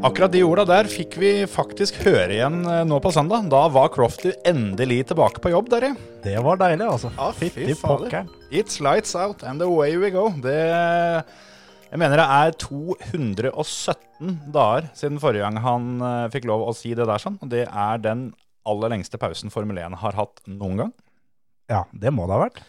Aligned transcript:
Akkurat 0.00 0.32
de 0.32 0.40
orda 0.40 0.62
der 0.64 0.86
fikk 0.88 1.18
vi 1.20 1.30
faktisk 1.44 1.98
høre 2.06 2.32
igjen 2.32 2.62
eh, 2.64 2.84
nå 2.88 2.96
på 3.04 3.10
søndag. 3.12 3.50
Da 3.52 3.66
var 3.68 3.90
Crofty 3.92 4.30
endelig 4.48 5.02
tilbake 5.10 5.42
på 5.44 5.52
jobb, 5.52 5.68
dere. 5.68 5.90
Det 6.24 6.38
var 6.40 6.56
deilig, 6.62 6.86
altså. 6.88 7.10
Ja, 7.18 7.26
fy 7.36 7.50
Fytti 7.52 7.74
pokkeren. 7.82 8.30
It's 8.48 8.78
lights 8.80 9.12
out 9.12 9.44
and 9.44 9.60
away 9.60 9.98
we 10.00 10.08
go. 10.14 10.30
Det 10.40 10.56
Jeg 10.56 12.00
mener 12.00 12.16
det 12.16 12.24
er 12.24 12.56
217 12.64 14.38
dager 14.54 14.88
siden 14.96 15.20
forrige 15.20 15.44
gang 15.44 15.60
han 15.60 15.92
eh, 16.00 16.26
fikk 16.32 16.48
lov 16.48 16.64
å 16.70 16.74
si 16.76 16.94
det 16.96 17.04
der 17.04 17.20
sånn. 17.20 17.36
Og 17.44 17.52
det 17.52 17.66
er 17.68 18.00
den 18.00 18.30
aller 18.64 18.94
lengste 18.96 19.20
pausen 19.20 19.52
Formel 19.52 19.82
1 19.84 20.00
har 20.00 20.16
hatt 20.16 20.40
noen 20.48 20.80
gang. 20.80 20.94
Ja, 21.68 21.84
det 21.92 22.14
må 22.16 22.24
det 22.24 22.38
ha 22.38 22.46
vært. 22.46 22.64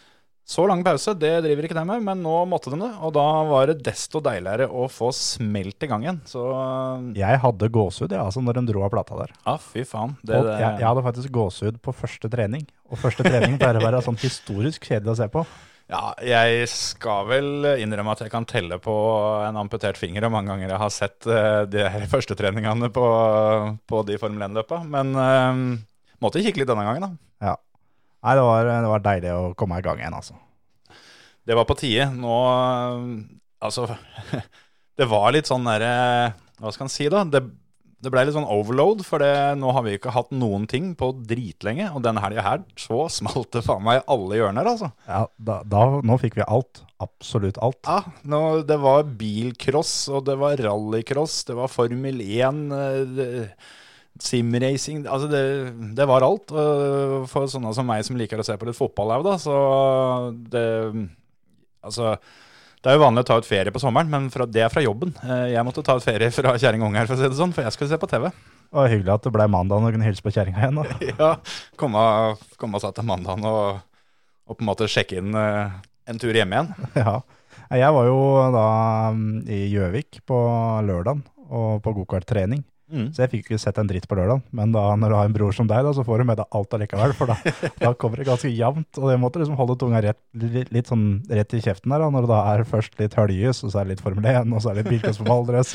Så 0.52 0.66
lang 0.68 0.82
pause, 0.84 1.14
det 1.16 1.32
driver 1.46 1.64
ikke 1.64 1.76
de 1.78 1.84
med, 1.88 2.02
men 2.04 2.20
nå 2.26 2.34
måtte 2.52 2.74
de 2.74 2.80
det. 2.82 2.90
Og 3.00 3.14
da 3.16 3.24
var 3.48 3.70
det 3.72 3.78
desto 3.86 4.20
deiligere 4.24 4.68
å 4.68 4.90
få 4.92 5.14
smelt 5.16 5.86
i 5.86 5.88
gang 5.88 6.04
igjen. 6.04 6.20
Så 6.28 6.44
Jeg 7.16 7.40
hadde 7.40 7.70
gåsehud 7.72 8.12
ja, 8.12 8.26
altså, 8.26 8.44
når 8.44 8.60
de 8.60 8.66
dro 8.74 8.84
av 8.84 8.92
plata 8.92 9.20
der. 9.22 9.32
ja, 9.46 9.56
fy 9.64 9.86
faen. 9.88 10.18
Det, 10.20 10.36
Og 10.36 10.50
jeg, 10.52 10.74
jeg 10.82 10.88
hadde 10.90 11.06
faktisk 11.08 11.36
gåsehud 11.40 11.80
på 11.86 11.96
første 11.96 12.32
trening. 12.34 12.68
Og 12.92 13.00
første 13.00 13.24
trening 13.24 13.56
pleier 13.62 13.80
å 13.80 13.86
være 13.86 14.04
sånn 14.04 14.20
historisk 14.20 14.90
kjedelig 14.92 15.14
å 15.14 15.20
se 15.22 15.30
på. 15.32 15.46
Ja, 15.92 16.04
jeg 16.24 16.68
skal 16.72 17.26
vel 17.28 17.72
innrømme 17.84 18.14
at 18.14 18.22
jeg 18.24 18.32
kan 18.32 18.46
telle 18.48 18.78
på 18.80 18.94
en 19.48 19.58
amputert 19.60 20.00
finger 20.00 20.24
hvor 20.24 20.36
mange 20.36 20.52
ganger 20.52 20.70
jeg 20.70 20.84
har 20.84 20.94
sett 20.96 21.28
uh, 21.32 21.64
de 21.68 21.84
her 21.96 22.08
førstetreningene 22.12 22.92
på, 22.96 23.08
på 23.88 24.04
de 24.08 24.20
Formel 24.20 24.48
1-løpa. 24.52 24.84
Men 24.88 25.12
eh, 25.16 25.66
måtte 26.24 26.44
kikke 26.44 26.64
litt 26.64 26.72
denne 26.72 26.88
gangen, 26.88 27.08
da. 27.08 27.52
Ja. 27.52 27.58
Nei, 28.22 28.36
det 28.38 28.44
var, 28.46 28.68
det 28.70 28.92
var 28.92 29.06
deilig 29.06 29.32
å 29.34 29.54
komme 29.58 29.80
i 29.82 29.86
gang 29.86 30.02
igjen, 30.02 30.18
altså. 30.18 30.38
Det 31.48 31.58
var 31.58 31.66
på 31.70 31.78
tide. 31.80 32.12
Nå 32.14 32.36
Altså, 33.62 33.86
det 34.98 35.06
var 35.10 35.34
litt 35.34 35.50
sånn 35.50 35.68
derre 35.70 35.90
Hva 36.62 36.72
skal 36.74 36.88
en 36.88 36.94
si, 36.94 37.06
da? 37.14 37.24
Det, 37.30 37.42
det 38.02 38.10
ble 38.14 38.24
litt 38.26 38.34
sånn 38.34 38.48
overload, 38.50 39.04
for 39.06 39.22
det, 39.22 39.30
nå 39.62 39.70
har 39.76 39.86
vi 39.86 39.94
ikke 39.98 40.14
hatt 40.16 40.32
noen 40.34 40.64
ting 40.70 40.92
på 40.98 41.12
dritlenge. 41.30 41.92
Og 41.94 42.02
denne 42.06 42.22
helga 42.24 42.46
her, 42.46 42.64
så 42.78 43.04
smalt 43.14 43.52
det 43.54 43.62
faen 43.66 43.84
meg 43.86 44.00
i 44.00 44.06
alle 44.16 44.40
hjørner, 44.40 44.70
altså. 44.74 44.90
Ja, 45.10 45.24
da, 45.38 45.60
da, 45.70 45.84
nå 46.06 46.18
fikk 46.22 46.40
vi 46.40 46.46
alt. 46.48 46.82
Absolutt 47.02 47.58
alt. 47.62 47.82
Ja, 47.86 48.00
nå, 48.34 48.42
det 48.70 48.80
var 48.82 49.06
bilcross, 49.22 49.94
og 50.14 50.26
det 50.30 50.38
var 50.42 50.58
rallycross, 50.62 51.44
det 51.50 51.58
var 51.62 51.70
Formel 51.74 52.22
1, 52.26 52.66
eh, 52.78 53.00
det- 53.18 53.46
simracing 54.22 55.02
Altså, 55.06 55.28
det, 55.32 55.42
det 55.98 56.06
var 56.10 56.26
alt. 56.26 56.54
For 57.32 57.50
sånne 57.52 57.74
som 57.78 57.88
meg 57.90 58.06
som 58.08 58.20
liker 58.20 58.42
å 58.42 58.46
se 58.46 58.56
på 58.62 58.68
litt 58.70 58.78
fotball 58.78 59.18
òg, 59.18 59.26
da, 59.28 59.36
så 59.42 59.56
det 60.54 60.66
Altså, 61.82 62.14
det 62.82 62.92
er 62.92 62.98
jo 62.98 63.02
vanlig 63.04 63.24
å 63.24 63.28
ta 63.32 63.36
ut 63.42 63.48
ferie 63.48 63.74
på 63.74 63.82
sommeren, 63.82 64.10
men 64.10 64.28
fra, 64.34 64.46
det 64.46 64.62
er 64.66 64.70
fra 64.74 64.84
jobben. 64.86 65.16
Eh, 65.26 65.48
Jeg 65.56 65.66
måtte 65.66 65.82
ta 65.86 65.96
ut 65.98 66.06
ferie 66.06 66.30
fra 66.34 66.54
kjerring 66.62 66.84
og 66.86 66.92
unger, 66.92 67.08
for 67.10 67.18
å 67.18 67.22
si 67.22 67.30
det 67.30 67.38
sånn, 67.40 67.54
for 67.56 67.66
jeg 67.66 67.74
skulle 67.74 67.90
se 67.90 68.00
på 68.02 68.10
TV. 68.10 68.28
Og 68.72 68.86
hyggelig 68.88 69.14
at 69.16 69.26
det 69.26 69.34
ble 69.36 69.48
mandag 69.52 69.82
og 69.84 69.94
kunne 69.96 70.06
hilse 70.06 70.24
på 70.26 70.34
kjerringa 70.34 70.62
igjen. 70.62 70.78
Da. 70.78 70.98
Ja, 71.22 71.32
komme, 71.82 72.04
komme 72.62 72.82
seg 72.84 72.94
til 72.98 73.08
mandagen 73.10 73.46
og, 73.50 73.82
og 74.46 74.58
på 74.58 74.62
en 74.64 74.70
måte 74.70 74.88
sjekke 74.90 75.18
inn 75.22 75.34
eh, 75.38 75.74
en 76.10 76.22
tur 76.22 76.38
hjemme 76.38 76.58
igjen. 76.58 76.74
Ja. 77.02 77.18
Jeg 77.72 77.94
var 77.96 78.06
jo 78.08 78.18
da 78.52 78.64
mm, 79.16 79.28
i 79.48 79.60
Gjøvik 79.72 80.22
på 80.28 80.38
lørdagen 80.88 81.22
og 81.52 81.82
på 81.84 81.94
gokarttrening. 82.02 82.62
Mm. 82.92 83.08
Så 83.16 83.24
jeg 83.24 83.32
fikk 83.32 83.46
ikke 83.46 83.60
sett 83.62 83.78
en 83.80 83.88
dritt 83.88 84.06
på 84.10 84.18
lørdag. 84.20 84.42
Men 84.56 84.74
da, 84.76 84.84
når 85.00 85.14
du 85.14 85.16
har 85.16 85.30
en 85.30 85.36
bror 85.36 85.56
som 85.56 85.70
deg, 85.70 85.86
da, 85.88 85.94
så 85.96 86.04
får 86.08 86.22
du 86.22 86.28
med 86.28 86.40
deg 86.42 86.58
alt 86.60 86.76
allikevel. 86.76 87.14
For 87.18 87.32
da, 87.32 87.38
da 87.86 87.94
kommer 88.00 88.20
det 88.22 88.28
ganske 88.28 88.52
jevnt. 88.52 89.00
Og 89.00 89.14
jeg 89.14 89.22
måtte 89.22 89.42
liksom 89.42 89.58
holde 89.60 89.78
tunga 89.80 90.02
rett, 90.04 90.20
litt, 90.42 90.74
litt 90.76 90.92
sånn 90.92 91.06
rett 91.32 91.56
i 91.56 91.64
kjeften 91.64 91.94
der. 91.94 92.04
Da, 92.04 92.12
når 92.14 92.28
det 92.28 92.34
da 92.34 92.42
er 92.52 92.66
først 92.68 93.00
litt 93.00 93.16
Høljus, 93.18 93.64
og 93.66 93.74
så 93.74 93.82
er 93.82 93.88
det 93.88 93.96
litt 93.96 94.04
Formel 94.04 94.30
1, 94.34 94.52
og 94.52 94.64
så 94.64 94.72
er 94.72 94.78
det 94.78 94.84
litt 94.84 94.94
bilcross 94.96 95.22
på 95.22 95.30
Valdres. 95.30 95.74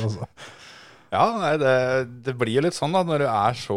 Ja, 1.14 1.24
nei, 1.38 1.54
det, 1.62 1.74
det 2.26 2.36
blir 2.36 2.58
jo 2.58 2.66
litt 2.66 2.76
sånn 2.76 2.94
da, 2.96 3.04
når 3.06 3.22
du 3.22 3.28
er 3.30 3.58
så 3.60 3.76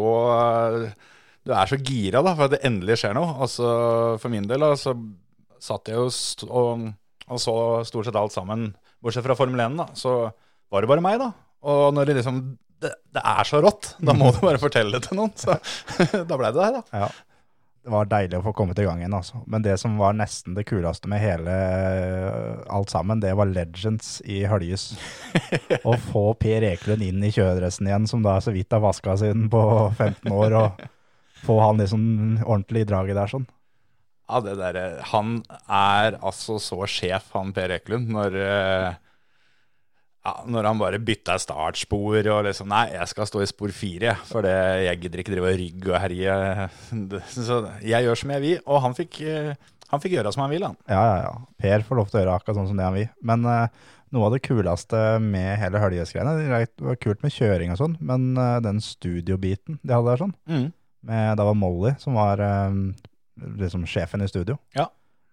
Du 1.46 1.52
er 1.54 1.70
så 1.70 1.78
gira 1.78 2.20
da, 2.26 2.34
for 2.34 2.48
at 2.48 2.56
det 2.56 2.64
endelig 2.68 3.00
skjer 3.00 3.16
noe. 3.16 3.36
Altså, 3.46 3.68
for 4.20 4.32
min 4.32 4.48
del 4.50 4.66
da, 4.66 4.74
så 4.76 4.96
satt 5.60 5.88
jeg 5.88 5.96
jo 6.00 6.08
og, 6.48 6.88
og 7.28 7.40
så 7.40 7.54
stort 7.88 8.08
sett 8.08 8.18
alt 8.18 8.34
sammen, 8.34 8.72
bortsett 9.00 9.24
fra 9.24 9.36
Formel 9.38 9.60
1, 9.64 9.78
da, 9.80 9.88
så 9.96 10.16
var 10.70 10.84
det 10.84 10.90
bare 10.90 11.04
meg, 11.04 11.20
da. 11.20 11.32
Og 11.70 11.92
når 11.94 12.08
det 12.08 12.20
liksom 12.20 12.42
det, 12.80 12.92
det 13.14 13.22
er 13.24 13.48
så 13.48 13.60
rått, 13.62 13.94
da 14.00 14.14
må 14.16 14.30
du 14.34 14.40
bare 14.42 14.60
fortelle 14.62 14.96
det 14.96 15.08
til 15.08 15.18
noen. 15.20 15.34
Så 15.38 15.56
da 16.28 16.38
ble 16.38 16.52
det 16.52 16.60
der, 16.60 16.78
da. 16.80 17.02
Ja. 17.04 17.10
Det 17.80 17.88
var 17.94 18.08
deilig 18.10 18.36
å 18.36 18.42
få 18.44 18.52
kommet 18.52 18.78
i 18.82 18.84
gang 18.84 18.98
igjen, 19.00 19.14
altså. 19.16 19.38
Men 19.48 19.62
det 19.64 19.78
som 19.80 19.94
var 19.96 20.12
nesten 20.12 20.52
det 20.56 20.66
kuleste 20.68 21.08
med 21.08 21.22
hele 21.22 21.54
alt 22.68 22.92
sammen, 22.92 23.22
det 23.22 23.32
var 23.38 23.48
Legends 23.48 24.18
i 24.28 24.42
Høljes. 24.48 24.90
Å 25.88 25.94
få 26.10 26.26
Per 26.36 26.66
Ekelund 26.68 27.06
inn 27.06 27.24
i 27.24 27.32
kjøredressen 27.32 27.88
igjen, 27.88 28.08
som 28.10 28.26
da 28.26 28.36
så 28.44 28.52
vidt 28.52 28.76
har 28.76 28.84
vaska 28.84 29.16
siden 29.22 29.48
på 29.52 29.62
15 29.96 30.28
år, 30.28 30.58
og 30.60 30.84
få 31.40 31.56
han 31.62 31.80
liksom 31.80 32.04
ordentlig 32.44 32.84
i 32.84 32.90
draget 32.92 33.16
der 33.16 33.32
sånn. 33.32 33.48
Ja, 34.30 34.42
det 34.44 34.58
der, 34.60 34.76
eh, 34.78 35.06
han 35.10 35.40
er 35.66 36.20
altså 36.20 36.60
så 36.62 36.84
sjef, 36.84 37.32
han 37.32 37.54
Per 37.56 37.72
Ekelund, 37.80 38.12
når, 38.12 38.36
eh, 38.44 39.00
ja, 40.30 40.46
når 40.50 40.68
han 40.68 40.80
bare 40.80 41.00
bytta 41.02 41.36
startspor 41.40 42.28
og 42.30 42.44
liksom 42.46 42.70
Nei, 42.70 42.86
jeg 42.94 43.10
skal 43.10 43.28
stå 43.28 43.42
i 43.42 43.48
spor 43.50 43.74
fire, 43.74 44.14
for 44.28 44.46
det, 44.46 44.56
jeg 44.86 45.02
gidder 45.02 45.22
ikke 45.22 45.34
drive 45.34 45.50
og 45.50 45.60
rygge 45.60 45.92
og 45.92 46.00
herje. 46.04 46.34
Så 47.34 47.60
jeg 47.82 48.06
gjør 48.06 48.20
som 48.22 48.34
jeg 48.36 48.44
vil, 48.44 48.58
og 48.66 48.82
han 48.86 48.96
fikk, 48.98 49.20
eh, 49.26 49.70
han 49.90 50.02
fikk 50.02 50.18
gjøre 50.18 50.34
som 50.34 50.44
han 50.44 50.52
vil, 50.54 50.66
han. 50.68 50.76
Ja, 50.90 51.00
ja, 51.02 51.16
ja. 51.26 51.32
Per 51.60 51.86
får 51.88 52.00
lov 52.00 52.10
til 52.10 52.20
å 52.20 52.22
gjøre 52.22 52.36
akkurat 52.38 52.60
sånn 52.60 52.70
som 52.70 52.78
det 52.78 52.86
han 52.86 52.98
vil. 52.98 53.08
Men 53.26 53.48
uh, 53.48 53.88
noe 54.14 54.28
av 54.28 54.36
det 54.36 54.42
kuleste 54.46 55.02
med 55.24 55.50
hele 55.60 55.82
Høljes-greiene, 55.82 56.36
det 56.38 56.86
var 56.86 57.00
kult 57.02 57.26
med 57.26 57.34
kjøring 57.34 57.74
og 57.74 57.80
sånn, 57.82 57.98
men 57.98 58.30
uh, 58.38 58.60
den 58.64 58.78
studiobiten 58.84 59.80
de 59.82 59.96
hadde 59.96 60.12
der 60.12 60.24
sånn, 60.24 60.36
med, 61.10 61.28
da 61.40 61.46
var 61.48 61.56
Molly 61.56 61.94
som 62.00 62.18
var 62.18 62.42
um, 62.70 62.90
liksom 63.60 63.86
sjefen 63.88 64.22
i 64.22 64.30
studio. 64.30 64.58
Ja. 64.76 64.90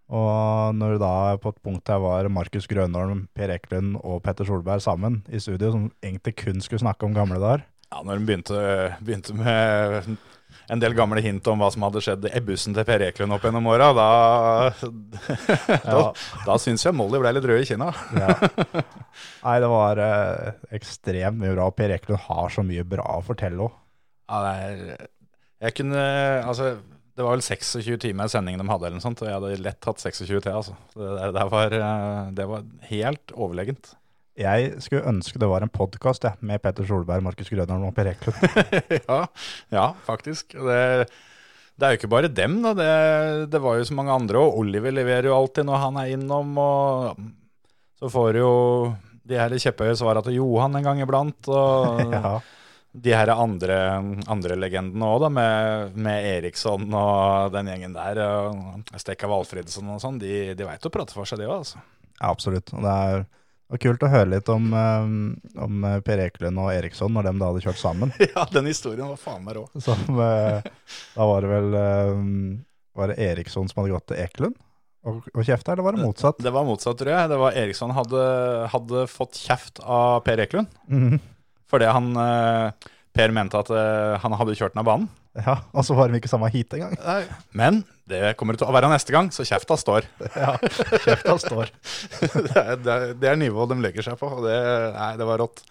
Og 0.08 0.76
når 0.78 0.98
da 1.02 1.14
på 1.44 1.52
et 1.52 1.64
punkt 1.66 1.90
her 1.92 2.00
var 2.00 2.30
Markus 2.32 2.68
Grønholm, 2.72 3.26
Per 3.36 3.52
Eklund 3.58 3.98
og 4.00 4.22
Petter 4.24 4.48
Solberg 4.48 4.84
sammen 4.84 5.20
i 5.28 5.42
studio, 5.44 5.74
som 5.74 5.90
egentlig 6.00 6.38
kun 6.40 6.64
skulle 6.64 6.84
snakke 6.86 7.08
om 7.08 7.18
gamle 7.18 7.42
dager, 7.44 7.66
Ja, 7.88 8.02
når 8.04 8.20
de 8.20 8.26
begynte, 8.28 8.62
begynte 9.00 9.34
med 9.36 10.18
en 10.68 10.82
del 10.84 10.92
gamle 10.96 11.22
hint 11.24 11.46
om 11.48 11.62
hva 11.62 11.70
som 11.72 11.86
hadde 11.86 12.02
skjedd 12.04 12.26
i 12.28 12.42
bussen 12.44 12.76
til 12.76 12.84
Per 12.88 13.04
Eklund 13.06 13.36
opp 13.36 13.46
gjennom 13.48 13.70
åra, 13.72 13.88
da, 13.96 14.08
da, 15.86 16.02
da 16.44 16.58
syns 16.60 16.84
jeg 16.84 16.96
Molly 16.96 17.22
ble 17.24 17.32
litt 17.38 17.48
rød 17.48 17.64
i 17.64 17.68
kinna. 17.70 17.88
Ja. 18.20 18.34
Nei, 19.46 19.56
det 19.64 19.70
var 19.72 20.02
eh, 20.04 20.50
ekstremt 20.76 21.40
mye 21.40 21.54
bra. 21.56 21.70
Per 21.72 21.96
Eklund 21.96 22.24
har 22.28 22.52
så 22.52 22.66
mye 22.68 22.84
bra 22.88 23.08
å 23.16 23.24
fortelle 23.24 23.70
òg. 23.70 23.78
Ja, 24.28 24.44
det 24.44 24.56
er 24.60 25.08
Jeg 25.70 25.76
kunne 25.80 26.02
Altså, 26.44 26.74
det 27.18 27.26
var 27.26 27.34
vel 27.34 27.42
26 27.42 27.98
timer 28.04 28.30
sending 28.30 28.60
de 28.60 28.66
hadde, 28.70 28.86
eller 28.86 29.00
noe 29.00 29.04
sånt, 29.04 29.22
og 29.24 29.30
jeg 29.30 29.34
hadde 29.40 29.64
lett 29.66 29.88
hatt 29.90 30.04
26 30.04 30.28
til, 30.30 30.52
altså. 30.54 30.76
Det, 30.94 31.32
det, 31.34 31.46
var, 31.50 31.74
eh, 31.74 32.28
det 32.38 32.46
var 32.52 32.68
helt 32.92 33.34
overlegent. 33.34 33.96
Jeg 34.38 34.76
skulle 34.86 35.10
ønske 35.10 35.42
det 35.42 35.50
var 35.50 35.66
en 35.66 35.74
podkast 35.74 36.28
med 36.46 36.62
Petter 36.62 36.86
Solberg, 36.86 37.24
Markus 37.26 37.50
Grønholm 37.50 37.88
og 37.88 37.96
Per 37.98 38.12
Eklund. 38.12 38.38
ja, 39.10 39.24
ja, 39.74 39.88
faktisk. 40.06 40.54
Det, 40.54 41.08
det 41.74 41.88
er 41.88 41.96
jo 41.96 42.00
ikke 42.04 42.12
bare 42.14 42.30
dem, 42.30 42.60
da. 42.62 42.76
Det, 42.78 42.92
det 43.56 43.64
var 43.66 43.80
jo 43.80 43.90
så 43.90 43.98
mange 43.98 44.14
andre, 44.14 44.44
og 44.44 44.62
Oliver 44.62 44.94
leverer 44.94 45.32
jo 45.32 45.40
alltid 45.40 45.66
når 45.66 45.84
han 45.88 45.98
er 46.04 46.14
innom, 46.14 46.54
og 46.62 47.18
så 47.98 48.14
får 48.14 48.38
du 48.38 48.44
jo 48.44 48.54
de 49.28 49.42
her 49.42 49.58
kjepphøye 49.58 49.98
svara 49.98 50.22
til 50.22 50.38
Johan 50.38 50.78
en 50.78 50.86
gang 50.86 51.02
iblant, 51.02 51.50
og 51.50 52.06
ja. 52.14 52.38
De 53.04 53.14
her 53.14 53.30
andre, 53.34 53.78
andre 54.32 54.58
legendene 54.58 55.08
òg, 55.08 55.28
med, 55.34 55.96
med 55.98 56.28
Eriksson 56.38 56.88
og 56.90 57.54
den 57.54 57.70
gjengen 57.72 57.96
der. 57.96 58.22
Stekka 58.98 59.30
Valfridsson 59.32 59.96
og 59.96 60.02
sånn, 60.04 60.20
de, 60.22 60.54
de 60.58 60.68
veit 60.68 60.88
å 60.88 60.94
prate 60.94 61.16
for 61.16 61.30
seg, 61.30 61.42
de 61.42 61.50
òg, 61.50 61.60
altså. 61.62 61.82
ja, 62.18 62.30
absolutt. 62.32 62.74
Og 62.76 62.86
det 62.86 62.96
er 63.08 63.28
og 63.68 63.76
var 63.76 63.80
kult 63.84 64.04
å 64.08 64.08
høre 64.08 64.30
litt 64.32 64.48
om, 64.48 64.68
eh, 64.80 65.08
om 65.60 65.82
Per 66.08 66.22
Ekelund 66.24 66.62
og 66.64 66.70
Eriksson 66.72 67.12
når 67.12 67.26
de 67.28 67.34
da 67.36 67.50
hadde 67.50 67.64
kjørt 67.66 67.82
sammen. 67.82 68.14
Ja, 68.32 68.46
den 68.54 68.70
historien 68.72 69.10
var 69.12 69.20
faen 69.20 69.44
meg 69.44 69.58
rå. 69.58 69.66
Som, 69.84 70.06
eh, 70.24 70.64
da 71.18 71.28
var 71.28 71.44
det 71.44 71.50
vel 71.52 71.76
eh, 71.76 72.14
Var 72.96 73.12
det 73.12 73.18
Eriksson 73.26 73.68
som 73.68 73.82
hadde 73.82 73.92
gått 73.98 74.08
til 74.14 74.22
Ekelund? 74.24 74.56
og, 75.08 75.28
og 75.34 75.44
kjefta, 75.46 75.74
eller 75.74 75.86
var 75.86 75.96
det 75.96 76.04
motsatt? 76.04 76.40
Det 76.44 76.52
var 76.52 76.66
motsatt, 76.68 76.98
tror 77.00 77.12
jeg. 77.14 77.30
Det 77.32 77.40
var 77.40 77.60
Eriksson 77.62 77.94
hadde, 77.96 78.24
hadde 78.74 79.04
fått 79.12 79.40
kjeft 79.40 79.80
av 79.84 80.22
Per 80.26 80.42
Eklund. 80.44 80.72
Mhm. 80.88 81.20
Fordi 81.72 81.90
han 81.92 82.14
eh, 82.22 82.90
Per 83.18 83.34
mente 83.34 83.58
at 83.58 83.72
eh, 83.74 84.16
han 84.22 84.36
hadde 84.38 84.56
kjørt 84.58 84.76
den 84.76 84.84
av 84.84 84.88
banen. 84.88 85.08
Ja, 85.38 85.60
Og 85.78 85.86
så 85.86 85.94
var 85.98 86.10
de 86.10 86.18
ikke 86.18 86.30
samme 86.30 86.50
heat 86.54 86.72
engang. 86.74 86.96
Men 87.54 87.84
det 88.10 88.34
kommer 88.40 88.56
det 88.56 88.64
til 88.64 88.70
å 88.70 88.74
være 88.74 88.90
neste 88.90 89.14
gang, 89.14 89.30
så 89.34 89.46
kjefta 89.46 89.78
står. 89.78 90.08
Ja, 90.38 90.56
kjefta 91.04 91.36
står. 91.42 91.74
det, 92.48 92.56
er, 92.56 92.74
det, 92.82 92.96
er, 92.96 93.14
det 93.22 93.30
er 93.32 93.40
nivået 93.42 93.74
de 93.74 93.80
legger 93.84 94.06
seg 94.06 94.18
på, 94.22 94.30
og 94.40 94.46
det, 94.48 94.58
nei, 94.96 95.12
det 95.20 95.28
var 95.30 95.44
rått. 95.44 95.62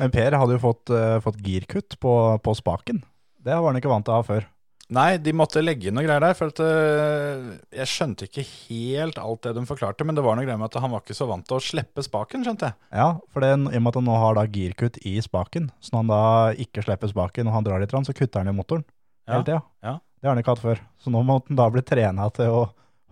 Men 0.00 0.14
Per 0.14 0.38
hadde 0.40 0.56
jo 0.56 0.62
fått, 0.62 0.90
eh, 0.94 1.18
fått 1.22 1.42
girkutt 1.44 1.98
på, 2.02 2.14
på 2.42 2.56
spaken. 2.58 3.02
Det 3.42 3.54
var 3.54 3.70
han 3.70 3.78
ikke 3.78 3.92
vant 3.92 4.06
til 4.06 4.14
å 4.14 4.20
ha 4.20 4.26
før. 4.26 4.48
Nei, 4.92 5.16
de 5.24 5.32
måtte 5.32 5.62
legge 5.62 5.88
inn 5.88 5.96
noe 5.96 6.04
greier 6.04 6.20
der. 6.20 6.34
For 6.36 6.52
at, 6.52 6.60
uh, 6.60 7.52
jeg 7.72 7.88
skjønte 7.88 8.26
ikke 8.28 8.44
helt 8.44 9.16
alt 9.22 9.46
det 9.46 9.54
de 9.56 9.62
forklarte, 9.68 10.04
men 10.04 10.18
det 10.18 10.24
var 10.26 10.36
noe 10.36 10.44
greier 10.44 10.60
med 10.60 10.68
at 10.68 10.76
han 10.84 10.92
var 10.92 11.00
ikke 11.04 11.16
så 11.16 11.28
vant 11.30 11.46
til 11.48 11.56
å 11.56 11.64
slippe 11.64 12.04
spaken, 12.04 12.44
skjønte 12.44 12.68
jeg. 12.70 12.76
Ja, 12.92 13.08
for 13.32 13.44
det, 13.44 13.54
i 13.56 13.78
og 13.80 13.84
med 13.86 13.90
at 13.94 13.98
han 14.02 14.08
nå 14.10 14.18
har 14.20 14.36
da 14.36 14.44
girkutt 14.52 14.98
i 15.08 15.14
spaken, 15.24 15.70
så 15.80 15.94
når 15.94 16.02
han 16.04 16.12
da 16.12 16.22
ikke 16.66 16.84
slipper 16.84 17.12
spaken 17.14 17.48
og 17.48 17.56
han 17.56 17.66
drar 17.68 17.80
litt, 17.82 17.94
så 17.94 18.16
kutter 18.16 18.42
han 18.44 18.52
i 18.52 18.56
motoren 18.56 18.84
Ja, 19.26 19.38
hele 19.38 19.46
tida. 19.48 19.62
ja. 19.86 19.96
Det 20.22 20.28
har 20.28 20.36
han 20.36 20.42
ikke 20.44 20.52
hatt 20.54 20.62
før. 20.62 20.80
Så 21.02 21.10
nå 21.10 21.20
må 21.26 21.40
han 21.48 21.58
da 21.58 21.64
bli 21.74 21.82
trena 21.82 22.28
til 22.36 22.52
å 22.54 22.62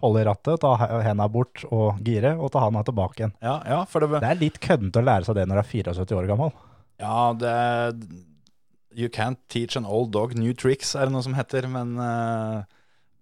holde 0.00 0.21
i 0.23 0.26
rattet, 0.29 0.61
ta 0.62 0.76
henda 1.03 1.26
bort 1.29 1.65
og 1.69 1.99
gire, 2.06 2.37
og 2.38 2.53
ta 2.55 2.62
handa 2.62 2.85
tilbake 2.87 3.19
igjen. 3.25 3.33
Ja, 3.43 3.56
ja, 3.69 3.81
for 3.91 4.05
det, 4.05 4.21
Det 4.23 4.29
er 4.31 4.38
litt 4.38 4.61
køddent 4.62 4.97
å 4.97 5.03
lære 5.05 5.26
seg 5.26 5.37
det 5.41 5.49
når 5.50 5.59
du 5.59 5.62
er 5.65 5.71
74 5.73 6.17
år 6.21 6.29
gammel. 6.31 6.53
ja, 7.03 7.17
det 7.41 7.56
You 8.96 9.08
can't 9.08 9.38
teach 9.48 9.76
an 9.78 9.87
old 9.87 10.10
dog 10.12 10.34
new 10.34 10.52
tricks, 10.52 10.94
er 10.98 11.06
det 11.06 11.14
noe 11.14 11.22
som 11.22 11.34
heter. 11.38 11.69
Men 11.70 11.92
uh, 12.00 12.62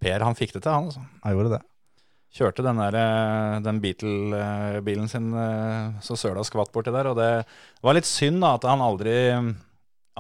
Per 0.01 0.23
han 0.25 0.37
fikk 0.39 0.55
det 0.55 0.63
til, 0.65 0.73
han. 0.73 0.87
altså. 0.89 1.03
Han 1.25 1.35
gjorde 1.35 1.57
det. 1.57 1.63
Kjørte 2.39 2.63
den, 2.63 2.77
der, 2.79 2.95
eh, 2.95 3.55
den 3.65 3.79
Beatle-bilen 3.81 5.09
sin 5.09 5.31
eh, 5.33 5.95
så 6.05 6.13
søla 6.21 6.43
skvatt 6.45 6.71
borti 6.75 6.93
der. 6.93 7.09
Og 7.11 7.17
det 7.19 7.29
var 7.83 7.97
litt 7.97 8.07
synd 8.07 8.43
da, 8.45 8.51
at 8.59 8.67
han 8.69 8.83
aldri, 8.85 9.15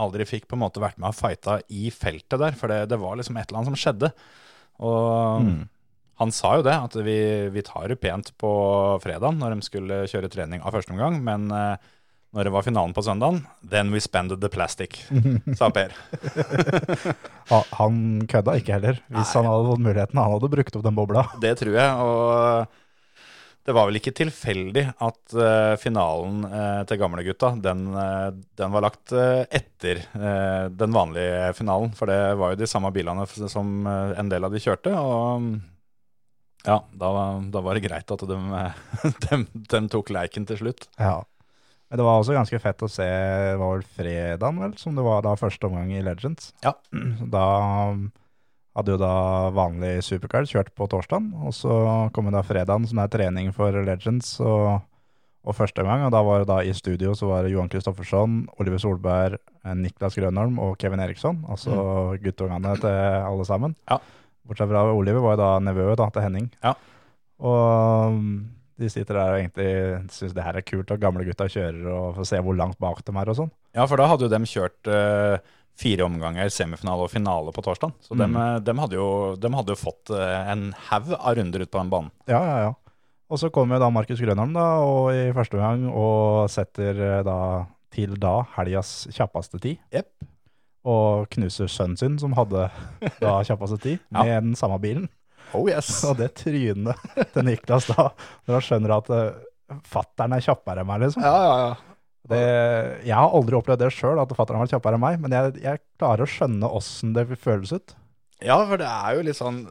aldri 0.00 0.26
fikk 0.26 0.48
på 0.48 0.56
en 0.56 0.62
måte 0.64 0.80
vært 0.82 0.96
med 0.98 1.10
og 1.12 1.18
fighta 1.18 1.58
i 1.68 1.90
feltet 1.94 2.40
der. 2.40 2.56
For 2.58 2.72
det, 2.72 2.86
det 2.90 2.98
var 3.02 3.18
liksom 3.20 3.36
et 3.38 3.48
eller 3.50 3.60
annet 3.60 3.70
som 3.74 3.78
skjedde. 3.84 4.12
Og 4.80 5.44
Mm. 5.44 5.68
han 6.24 6.32
sa 6.34 6.56
jo 6.58 6.64
det, 6.66 6.74
at 6.74 6.96
vi, 7.06 7.18
vi 7.54 7.62
tar 7.62 7.88
det 7.92 8.00
pent 8.02 8.32
på 8.40 8.50
fredagen 9.04 9.38
når 9.38 9.54
de 9.54 9.66
skulle 9.68 10.00
kjøre 10.10 10.30
trening 10.32 10.64
av 10.64 10.74
første 10.74 10.96
omgang. 10.96 11.20
Men 11.22 11.50
eh, 11.54 11.76
når 12.36 12.44
det 12.44 12.52
var 12.52 12.64
finalen 12.66 12.92
på 12.92 13.02
søndagen, 13.04 13.40
then 13.64 13.92
we 13.94 14.00
spended 14.04 14.42
the 14.42 14.50
plastic, 14.52 15.00
sa 15.56 15.70
Per. 15.72 15.94
Han 17.78 18.02
kødda 18.28 18.58
ikke 18.60 18.76
heller. 18.76 18.98
Hvis 19.08 19.32
han 19.32 19.48
hadde 19.48 19.70
fått 19.70 19.80
muligheten, 19.86 20.20
han 20.20 20.34
hadde 20.34 20.50
brukt 20.52 20.76
opp 20.76 20.84
den 20.84 20.98
bobla. 20.98 21.24
Det 21.44 21.54
tror 21.62 21.78
jeg. 21.78 22.04
Og 22.04 22.76
det 23.68 23.74
var 23.76 23.88
vel 23.88 23.98
ikke 23.98 24.14
tilfeldig 24.16 24.84
at 25.04 25.34
uh, 25.36 25.74
finalen 25.80 26.44
uh, 26.48 26.84
til 26.88 27.00
gamlegutta, 27.00 27.50
den, 27.60 27.82
uh, 27.92 28.30
den 28.56 28.72
var 28.72 28.84
lagt 28.86 29.12
uh, 29.12 29.44
etter 29.44 30.00
den 30.72 30.94
vanlige 30.96 31.50
finalen. 31.56 31.92
For 31.96 32.08
det 32.08 32.20
var 32.40 32.52
jo 32.54 32.60
de 32.60 32.68
samme 32.70 32.92
bilene 32.96 33.26
som 33.28 33.88
en 33.88 34.32
del 34.32 34.48
av 34.48 34.52
de 34.52 34.62
kjørte. 34.64 34.92
Og 34.96 35.50
ja, 36.64 36.78
da, 36.92 37.10
da 37.52 37.64
var 37.64 37.76
det 37.76 37.84
greit 37.84 38.12
at 38.12 38.24
de, 38.28 38.38
de, 39.26 39.42
de 39.72 39.82
tok 39.92 40.12
leiken 40.16 40.48
til 40.48 40.60
slutt. 40.64 40.88
Ja. 41.00 41.18
Men 41.88 42.00
det 42.00 42.04
var 42.04 42.20
også 42.20 42.36
ganske 42.36 42.60
fett 42.60 42.84
å 42.84 42.90
se, 42.92 43.04
det 43.04 43.56
var 43.60 43.78
vel 43.78 43.84
fredagen 43.96 44.58
vel, 44.60 44.74
som 44.80 44.96
det 44.98 45.04
var 45.06 45.22
da 45.24 45.32
første 45.40 45.70
omgang 45.70 45.94
i 45.96 46.02
Legends. 46.04 46.50
Ja. 46.64 46.74
Da 47.32 47.46
hadde 48.78 48.94
jo 48.94 48.98
da 49.00 49.14
vanlig 49.56 49.94
supercard 50.06 50.50
kjørt 50.50 50.68
på 50.76 50.86
torsdagen, 50.90 51.32
og 51.40 51.54
så 51.56 51.72
kom 52.14 52.28
jo 52.28 52.34
da 52.36 52.44
fredagen 52.46 52.86
som 52.86 53.00
er 53.02 53.10
trening 53.10 53.48
for 53.56 53.72
Legends 53.86 54.34
og, 54.44 54.84
og 55.48 55.56
første 55.56 55.82
omgang, 55.82 56.04
og 56.06 56.12
da 56.14 56.20
var 56.26 56.44
det 56.44 56.50
da 56.50 56.60
i 56.60 56.76
studio 56.76 57.16
så 57.16 57.32
var 57.32 57.46
det 57.46 57.54
Johan 57.54 57.72
Kristoffersson, 57.72 58.42
Oliver 58.60 58.84
Solberg, 58.84 59.40
eh, 59.64 59.74
Niklas 59.80 60.20
Grønholm 60.20 60.60
og 60.62 60.76
Kevin 60.82 61.02
Eriksson, 61.02 61.40
altså 61.48 61.72
guttungene 62.20 62.76
til 62.84 63.00
alle 63.32 63.48
sammen. 63.48 63.74
Ja. 63.88 63.98
Bortsett 64.48 64.70
fra 64.70 64.84
Oliver 64.92 65.24
var 65.24 65.34
jo 65.34 65.42
da 65.42 65.50
nevø 65.64 65.90
da, 65.96 66.12
til 66.12 66.24
Henning. 66.24 66.52
Ja. 66.62 66.76
Og 67.38 68.14
um, 68.14 68.30
de 68.78 68.88
sitter 68.90 69.14
der 69.18 69.32
og 69.34 69.38
egentlig 69.40 70.10
syns 70.14 70.34
det 70.36 70.44
her 70.46 70.56
er 70.60 70.64
kult, 70.66 70.90
og 70.94 71.00
gamle 71.02 71.24
gutta 71.26 71.48
kjører 71.50 71.86
og 71.92 72.16
får 72.18 72.28
se 72.30 72.40
hvor 72.46 72.56
langt 72.58 72.78
bak 72.78 73.00
de 73.04 73.14
er 73.18 73.30
og 73.32 73.36
sånn. 73.40 73.50
Ja, 73.74 73.86
for 73.90 73.98
da 74.00 74.06
hadde 74.10 74.26
jo 74.28 74.32
dem 74.32 74.46
kjørt 74.48 74.90
uh, 74.90 75.38
fire 75.78 76.06
omganger, 76.06 76.48
semifinale 76.50 77.06
og 77.06 77.10
finale 77.12 77.52
på 77.54 77.62
torsdag. 77.62 77.92
Så 78.02 78.16
dem, 78.18 78.32
Mm. 78.34 78.36
eh, 78.42 78.58
dem, 78.66 78.78
hadde 78.82 78.96
jo, 78.98 79.08
dem 79.38 79.54
hadde 79.54 79.74
jo 79.74 79.78
fått 79.78 80.10
eh, 80.10 80.50
en 80.52 80.72
haug 80.88 81.12
av 81.18 81.36
runder 81.38 81.62
ut 81.62 81.70
på 81.70 81.78
den 81.78 81.90
banen. 81.92 82.10
Ja, 82.26 82.40
ja, 82.42 82.56
ja. 82.66 82.72
Og 83.30 83.38
så 83.38 83.50
kommer 83.52 83.78
da 83.78 83.90
Markus 83.92 84.18
Grønholm 84.18 84.54
da, 84.56 84.64
og 84.82 85.10
i 85.12 85.28
første 85.36 85.54
omgang 85.58 85.86
og 85.92 86.48
setter 86.50 87.22
da 87.26 87.66
til 87.94 88.14
da 88.18 88.40
helgas 88.56 89.06
kjappeste 89.14 89.60
tid. 89.60 89.78
Yep. 89.94 90.08
Og 90.88 91.28
knuser 91.34 91.68
sønnen 91.70 91.98
sin, 92.00 92.18
som 92.18 92.32
hadde 92.38 92.70
da 93.22 93.36
kjappeste 93.44 93.78
tid, 93.82 93.98
Ja. 94.10 94.22
med 94.24 94.42
den 94.50 94.54
samme 94.58 94.78
bilen. 94.80 95.08
Oh 95.56 95.68
yes. 95.70 95.90
Og 96.08 96.18
det 96.20 96.32
trynet 96.40 97.04
til 97.34 97.46
Niklas 97.46 97.88
da, 97.90 98.10
når 98.46 98.58
han 98.58 98.66
skjønner 98.66 98.96
at 98.98 99.12
uh, 99.12 99.78
fattern 99.88 100.36
er 100.36 100.44
kjappere 100.44 100.84
enn 100.84 100.90
meg, 100.90 101.04
liksom. 101.06 101.24
Ja, 101.24 101.36
ja, 101.44 101.60
ja. 101.66 101.76
Det, 102.28 102.40
jeg 103.08 103.16
har 103.16 103.32
aldri 103.32 103.56
opplevd 103.56 103.80
det 103.80 103.92
sjøl, 103.96 104.18
at 104.20 104.32
fattern 104.36 104.58
har 104.58 104.66
vært 104.66 104.74
kjappere 104.76 104.98
enn 104.98 105.04
meg, 105.04 105.20
men 105.22 105.32
jeg, 105.32 105.54
jeg 105.64 105.80
klarer 106.00 106.26
å 106.26 106.28
skjønne 106.28 106.72
åssen 106.76 107.14
det 107.16 107.24
føles 107.40 107.72
ut. 107.72 107.94
Ja, 108.44 108.58
for 108.68 108.80
det 108.80 108.88
er 108.88 109.16
jo 109.16 109.22
litt 109.26 109.38
sånn 109.38 109.64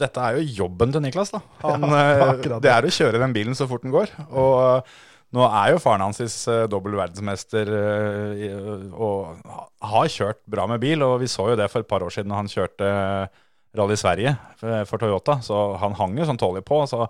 Dette 0.00 0.20
er 0.20 0.36
jo 0.36 0.64
jobben 0.64 0.92
til 0.92 1.02
Niklas, 1.04 1.30
da. 1.34 1.42
Han, 1.62 1.84
Ja, 1.92 2.32
eh, 2.32 2.34
det. 2.40 2.58
det 2.64 2.72
er 2.72 2.88
å 2.88 2.92
kjøre 2.94 3.20
den 3.20 3.36
bilen 3.36 3.56
så 3.56 3.68
fort 3.68 3.84
den 3.84 3.92
går. 3.92 4.12
Og 4.32 4.54
eh, 4.64 4.98
nå 5.36 5.44
er 5.46 5.74
jo 5.74 5.82
faren 5.82 6.02
hans 6.02 6.18
uh, 6.50 6.64
dobbel 6.70 6.96
verdensmester 6.98 7.68
uh, 7.70 8.86
og 8.90 9.44
har 9.92 10.08
kjørt 10.10 10.40
bra 10.50 10.66
med 10.70 10.82
bil. 10.82 11.04
Og 11.06 11.20
vi 11.22 11.30
så 11.30 11.52
jo 11.52 11.58
det 11.58 11.68
for 11.70 11.84
et 11.84 11.90
par 11.90 12.02
år 12.02 12.14
siden 12.14 12.32
da 12.32 12.40
han 12.40 12.50
kjørte 12.50 12.88
eh, 12.88 13.44
Rally 13.76 13.96
Sverige 13.98 14.34
for, 14.58 14.86
for 14.88 15.02
Toyota. 15.02 15.38
Så 15.44 15.58
han 15.82 15.96
hang 15.98 16.16
jo 16.18 16.26
sånn 16.28 16.40
tålelig 16.40 16.66
på. 16.68 16.82
Så 16.90 17.04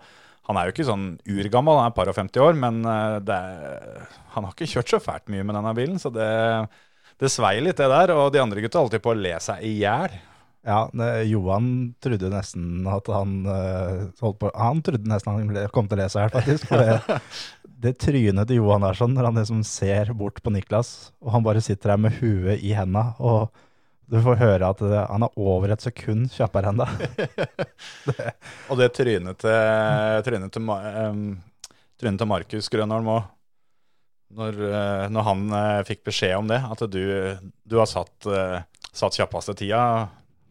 han 0.48 0.58
er 0.58 0.66
jo 0.66 0.74
ikke 0.74 0.88
sånn 0.88 1.10
urgammel, 1.30 1.78
han 1.78 1.90
er 1.90 1.96
par 1.96 2.10
og 2.10 2.16
50 2.16 2.42
år, 2.42 2.56
men 2.58 2.80
eh, 2.88 3.18
det 3.22 3.36
er, 3.36 4.08
han 4.34 4.46
har 4.46 4.54
ikke 4.56 4.70
kjørt 4.72 4.94
så 4.94 5.02
fælt 5.02 5.30
mye 5.30 5.44
med 5.46 5.56
denne 5.56 5.74
bilen. 5.76 6.00
Så 6.02 6.12
det, 6.14 6.26
det 7.20 7.30
svei 7.32 7.58
litt, 7.62 7.78
det 7.78 7.90
der. 7.92 8.14
Og 8.16 8.32
de 8.34 8.42
andre 8.42 8.64
gutta 8.64 8.82
holdt 8.82 8.98
på 9.04 9.14
å 9.14 9.20
le 9.20 9.36
seg 9.42 9.62
i 9.66 9.76
hjel. 9.82 10.18
Ja, 10.66 10.82
Johan 11.24 11.94
trodde 12.04 12.28
nesten 12.28 12.84
at 12.90 13.06
han 13.08 13.46
eh, 13.48 14.02
holdt 14.20 14.42
på 14.42 14.50
Han 14.52 14.82
trodde 14.84 15.08
nesten 15.08 15.38
han 15.38 15.70
kom 15.72 15.88
til 15.88 15.96
å 15.96 16.02
lese 16.02 16.20
her, 16.20 16.34
faktisk. 16.34 16.66
For 16.68 16.82
det, 16.84 17.20
det 17.86 17.94
trynet 18.02 18.50
til 18.50 18.60
Johan 18.60 18.84
er 18.84 18.98
sånn, 18.98 19.14
når 19.16 19.30
han 19.30 19.40
liksom 19.40 19.62
ser 19.64 20.12
bort 20.16 20.42
på 20.44 20.52
Niklas, 20.52 21.14
og 21.24 21.32
han 21.36 21.46
bare 21.46 21.64
sitter 21.64 21.94
her 21.94 22.02
med 22.04 22.18
huet 22.18 22.60
i 22.60 22.74
henda, 22.76 23.12
og 23.22 23.48
du 24.10 24.18
får 24.24 24.40
høre 24.40 24.70
at 24.72 24.80
det, 24.82 25.02
han 25.06 25.24
er 25.26 25.36
over 25.38 25.70
et 25.70 25.84
sekund 25.84 26.30
kjappere 26.34 26.72
enn 26.72 26.80
deg. 26.80 27.04
Og 28.70 28.80
det 28.80 28.90
trynet 28.96 29.38
til, 29.42 30.24
trynet 30.26 30.56
til, 30.56 30.72
trynet 32.00 32.22
til 32.22 32.30
Markus 32.30 32.70
Grønholm 32.72 33.12
òg. 33.14 33.28
Når, 34.30 34.58
eh, 34.62 35.04
når 35.10 35.24
han 35.26 35.40
eh, 35.58 35.80
fikk 35.88 36.04
beskjed 36.06 36.36
om 36.38 36.50
det, 36.50 36.60
at 36.62 36.82
du, 36.86 37.02
du 37.66 37.78
har 37.80 37.88
satt, 37.90 38.28
eh, 38.30 38.60
satt 38.94 39.16
kjappeste 39.18 39.56
tida 39.58 39.80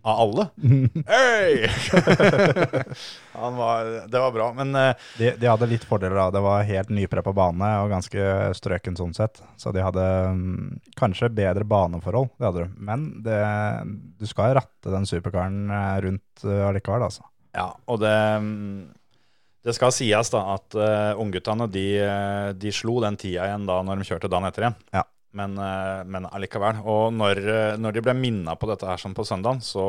av 0.02 0.20
alle. 0.24 0.48
Han 3.40 3.56
var, 3.56 4.08
det 4.08 4.20
var 4.20 4.32
bra. 4.32 4.54
Men 4.54 4.76
eh, 4.76 4.96
De, 5.18 5.32
de 5.40 5.48
hadde 5.48 5.68
litt 5.72 5.84
fordeler 5.88 6.16
da. 6.16 6.30
Det 6.36 6.42
var 6.44 6.64
helt 6.68 6.90
nypreppa 6.94 7.34
bane 7.36 7.70
og 7.84 7.92
ganske 7.94 8.20
strøken 8.58 8.98
sånn 9.00 9.14
sett. 9.18 9.42
Så 9.60 9.72
de 9.76 9.84
hadde 9.84 10.06
mm, 10.36 10.70
kanskje 11.00 11.32
bedre 11.34 11.66
baneforhold, 11.68 12.30
det 12.38 12.46
hadde 12.50 12.66
de. 12.66 12.70
Men 12.92 13.00
det, 13.26 13.42
du 14.20 14.26
skal 14.30 14.56
ratte 14.60 14.94
den 14.94 15.06
supercaren 15.10 15.60
eh, 15.70 15.98
rundt 16.08 16.48
uh, 16.48 16.68
allikevel, 16.70 17.04
altså. 17.10 17.24
ja, 17.56 17.70
og 17.90 17.98
det 18.04 18.18
mm, 18.44 18.80
det 19.66 19.76
skal 19.76 19.92
sies 19.94 20.32
da 20.32 20.42
at 20.56 20.76
uh, 20.80 21.20
ungguttene 21.20 21.68
de, 21.72 21.86
eh, 22.02 22.50
de 22.56 22.72
slo 22.74 23.00
den 23.04 23.18
tida 23.20 23.48
igjen 23.50 23.66
da 23.68 23.82
når 23.84 24.00
de 24.00 24.08
kjørte 24.08 24.32
dagen 24.32 24.48
etter 24.48 24.66
igjen. 24.66 24.78
Ja. 24.96 25.04
Men, 25.38 25.58
eh, 25.62 26.04
men 26.10 26.26
allikevel. 26.26 26.82
Og 26.90 27.14
når, 27.14 27.42
eh, 27.44 27.78
når 27.78 27.96
de 27.96 28.04
ble 28.06 28.16
minna 28.18 28.56
på 28.58 28.70
dette 28.70 28.88
her 28.90 29.02
sånn 29.02 29.16
på 29.18 29.26
søndagen, 29.28 29.62
så, 29.62 29.86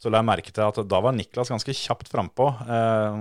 så 0.00 0.12
la 0.12 0.22
jeg 0.22 0.28
merke 0.30 0.54
til 0.54 0.64
at 0.64 0.80
da 0.88 1.00
var 1.04 1.16
Niklas 1.16 1.52
ganske 1.52 1.74
kjapt 1.76 2.08
frampå. 2.12 2.48
Eh, 2.64 3.18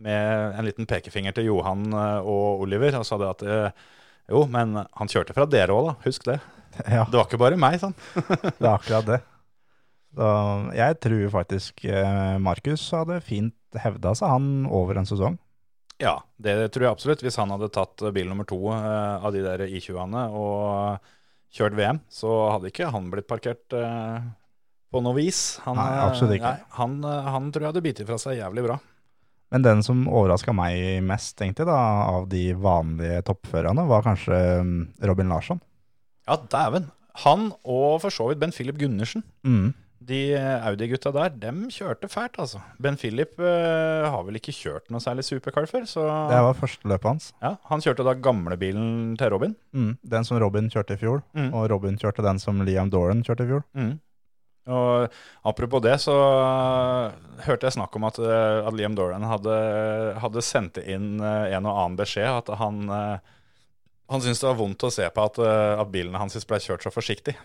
med 0.00 0.58
en 0.58 0.64
liten 0.68 0.88
pekefinger 0.88 1.36
til 1.36 1.50
Johan 1.50 1.88
eh, 1.92 2.20
og 2.24 2.64
Oliver 2.66 2.96
og 3.00 3.04
sa 3.08 3.18
det 3.20 3.32
at 3.34 3.42
jo, 4.30 4.44
men 4.46 4.76
han 4.78 5.10
kjørte 5.10 5.34
fra 5.34 5.48
dere 5.50 5.74
òg, 5.74 5.90
da. 5.90 5.98
Husk 6.06 6.28
det. 6.28 6.40
Ja, 6.86 7.02
Det 7.02 7.18
var 7.18 7.26
ikke 7.26 7.40
bare 7.40 7.58
meg, 7.58 7.80
sånn. 7.82 7.96
det 8.60 8.62
er 8.62 8.74
akkurat 8.76 9.08
det. 9.08 9.16
Så 10.14 10.28
jeg 10.74 10.96
tror 11.02 11.24
faktisk 11.34 11.82
Markus 12.42 12.84
hadde 12.94 13.18
fint 13.26 13.78
hevda 13.78 14.12
seg, 14.18 14.30
han, 14.30 14.46
over 14.70 15.00
en 15.00 15.08
sesong. 15.08 15.36
Ja, 16.00 16.16
det 16.40 16.56
tror 16.72 16.86
jeg 16.86 16.94
absolutt. 16.94 17.22
Hvis 17.24 17.36
han 17.40 17.52
hadde 17.52 17.70
tatt 17.72 18.02
bil 18.16 18.28
nummer 18.30 18.48
to 18.48 18.58
eh, 18.72 19.24
av 19.24 19.34
de 19.34 19.42
der 19.44 19.66
I20-ene 19.68 20.26
og 20.32 21.10
kjørt 21.52 21.76
VM, 21.76 22.00
så 22.12 22.30
hadde 22.54 22.70
ikke 22.70 22.90
han 22.94 23.10
blitt 23.12 23.28
parkert 23.28 23.76
eh, 23.76 24.20
på 24.90 25.02
noe 25.04 25.16
vis. 25.18 25.60
Han, 25.66 25.78
Nei, 25.78 25.90
eh, 25.92 26.04
absolutt 26.06 26.38
ikke. 26.38 26.54
Nei, 26.56 26.70
han, 26.78 26.96
eh, 27.04 27.28
han 27.36 27.50
tror 27.50 27.66
jeg 27.66 27.72
hadde 27.74 27.84
bitt 27.84 28.02
fra 28.08 28.18
seg 28.22 28.38
jævlig 28.40 28.64
bra. 28.68 28.78
Men 29.50 29.66
den 29.66 29.82
som 29.82 30.04
overraska 30.06 30.54
meg 30.54 31.02
mest, 31.02 31.34
egentlig, 31.42 31.66
da, 31.66 31.78
av 32.06 32.28
de 32.30 32.44
vanlige 32.54 33.24
toppførerne, 33.26 33.84
var 33.90 34.06
kanskje 34.06 34.38
mm, 34.62 34.80
Robin 35.10 35.32
Larsson. 35.34 35.62
Ja, 36.30 36.38
dæven. 36.52 36.86
Han 37.24 37.48
og 37.66 37.98
for 38.04 38.14
så 38.14 38.28
vidt 38.30 38.38
Ben 38.42 38.54
Philip 38.54 38.78
Gundersen. 38.78 39.24
Mm. 39.42 39.72
De 40.00 40.32
Audi-gutta 40.64 41.10
der, 41.12 41.28
dem 41.36 41.66
kjørte 41.68 42.08
fælt, 42.08 42.38
altså. 42.40 42.62
Ben 42.80 42.96
Philip 42.96 43.34
uh, 43.36 44.06
har 44.08 44.22
vel 44.24 44.38
ikke 44.40 44.54
kjørt 44.56 44.86
noe 44.90 45.02
særlig 45.04 45.26
supercar 45.28 45.66
før, 45.68 45.84
så 45.84 46.04
Det 46.30 46.38
var 46.46 46.56
første 46.56 46.88
løpet 46.88 47.04
hans. 47.10 47.26
ja, 47.42 47.50
Han 47.68 47.84
kjørte 47.84 48.06
da 48.08 48.14
gamlebilen 48.16 49.18
til 49.20 49.28
Robin. 49.34 49.52
Mm. 49.76 49.98
Den 50.02 50.24
som 50.24 50.40
Robin 50.40 50.70
kjørte 50.72 50.96
i 50.96 51.00
fjor, 51.02 51.20
Mm. 51.36 51.52
og 51.52 51.68
Robin 51.70 51.98
kjørte 52.00 52.24
den 52.24 52.38
som 52.40 52.62
Liam 52.64 52.88
Doran 52.90 53.20
kjørte 53.22 53.44
i 53.44 53.50
fjor. 53.52 53.62
Mm. 53.76 53.98
Og 54.70 55.10
apropos 55.44 55.82
det, 55.82 55.98
så 56.00 56.14
øh, 56.16 57.12
hørte 57.44 57.66
jeg 57.68 57.72
snakk 57.76 57.94
om 57.96 58.04
at, 58.08 58.18
at 58.20 58.72
Liam 58.76 58.94
Doran 58.96 59.22
hadde, 59.22 59.54
hadde 60.20 60.42
sendt 60.44 60.78
inn 60.84 61.20
en 61.20 61.66
og 61.66 61.76
annen 61.76 61.96
beskjed. 62.00 62.28
At 62.40 62.48
han, 62.60 62.86
han 62.88 64.20
syntes 64.20 64.40
det 64.40 64.48
var 64.48 64.60
vondt 64.60 64.84
å 64.88 64.90
se 64.92 65.08
på 65.12 65.24
at, 65.28 65.38
at 65.80 65.90
bilene 65.92 66.18
hans 66.18 66.36
ble 66.46 66.60
kjørt 66.60 66.84
så 66.86 66.92
forsiktig. 66.94 67.36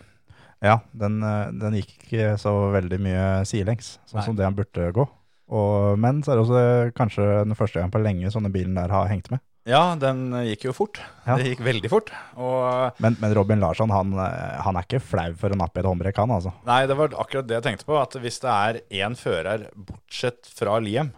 Ja, 0.64 0.80
den, 0.96 1.20
eh, 1.24 1.52
den 1.60 1.80
gikk 1.80 1.96
ikke 2.06 2.36
så 2.42 2.54
veldig 2.76 3.00
mye 3.04 3.26
sidelengs, 3.48 3.98
sånn 4.08 4.22
Nei. 4.22 4.28
som 4.30 4.38
det 4.38 4.48
han 4.48 4.58
burde 4.58 4.92
gå. 4.96 5.08
Og, 5.56 6.00
men 6.02 6.24
så 6.26 6.34
er 6.34 6.40
det 6.40 6.46
også 6.46 6.62
kanskje 6.98 7.26
den 7.46 7.58
første 7.58 7.82
gang 7.82 7.92
på 7.94 8.02
lenge 8.02 8.32
sånne 8.34 8.50
bilen 8.54 8.78
der 8.78 8.94
har 8.94 9.12
hengt 9.12 9.30
med. 9.34 9.44
Ja, 9.66 9.96
den 9.98 10.30
gikk 10.46 10.68
jo 10.68 10.74
fort. 10.78 11.00
Ja. 11.26 11.40
Det 11.40 11.50
gikk 11.56 11.64
veldig 11.66 11.90
fort. 11.90 12.12
Og 12.38 13.00
Men, 13.02 13.18
men 13.22 13.34
Robin 13.34 13.62
Larsson, 13.62 13.90
han, 13.90 14.14
eh, 14.22 14.58
han 14.62 14.78
er 14.78 14.86
ikke 14.86 15.02
flau 15.02 15.32
for 15.42 15.54
å 15.54 15.58
nappe 15.58 15.82
i 15.82 15.84
et 15.84 15.90
håndbrekk, 15.90 16.22
han 16.22 16.36
altså. 16.38 16.54
Nei, 16.70 16.84
det 16.90 16.98
var 17.00 17.18
akkurat 17.18 17.48
det 17.50 17.58
jeg 17.58 17.66
tenkte 17.66 17.88
på. 17.90 17.98
At 17.98 18.14
hvis 18.22 18.38
det 18.44 18.52
er 18.54 18.82
én 19.02 19.18
fører, 19.18 19.68
bortsett 19.74 20.46
fra 20.54 20.78
Liam, 20.86 21.10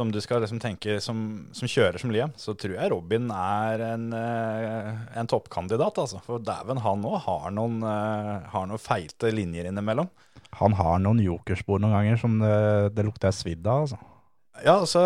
som 0.00 0.08
du 0.12 0.20
skal 0.24 0.40
liksom 0.40 0.60
tenke 0.62 0.96
som, 1.04 1.18
som 1.52 1.68
kjører 1.68 2.00
som 2.00 2.12
Liam, 2.14 2.32
så 2.40 2.54
tror 2.56 2.78
jeg 2.78 2.90
Robin 2.92 3.28
er 3.36 3.82
en, 3.90 4.06
eh, 4.16 4.88
en 5.20 5.28
toppkandidat. 5.28 6.00
Altså. 6.00 6.22
For 6.24 6.40
dæven, 6.40 6.80
han 6.80 7.04
òg 7.04 7.18
har, 7.26 7.50
noen, 7.52 7.82
eh, 7.84 8.48
har 8.54 8.70
noen 8.70 8.80
feite 8.80 9.32
linjer 9.34 9.68
innimellom. 9.68 10.08
Han 10.62 10.78
har 10.78 11.02
noen 11.04 11.20
jokerspor 11.22 11.82
noen 11.82 11.98
ganger 11.98 12.20
som 12.22 12.40
det, 12.40 12.56
det 12.96 13.04
lukter 13.06 13.34
svidd 13.34 13.68
av, 13.68 13.84
altså. 13.84 14.00
Ja, 14.60 14.80
altså 14.80 15.02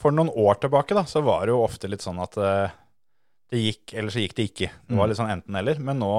For 0.00 0.14
noen 0.14 0.30
år 0.30 0.58
tilbake 0.60 0.96
da, 0.96 1.04
så 1.08 1.22
var 1.24 1.46
det 1.46 1.54
jo 1.54 1.62
ofte 1.64 1.88
litt 1.88 2.04
sånn 2.04 2.18
at 2.22 2.38
eh, 2.38 2.74
det 3.50 3.60
gikk, 3.60 3.94
eller 3.98 4.14
så 4.14 4.22
gikk 4.22 4.34
det 4.38 4.46
ikke. 4.50 4.68
Det 4.88 4.98
var 4.98 5.10
litt 5.10 5.18
sånn 5.18 5.32
enten-eller. 5.32 5.78
Men 5.82 6.00
nå, 6.02 6.10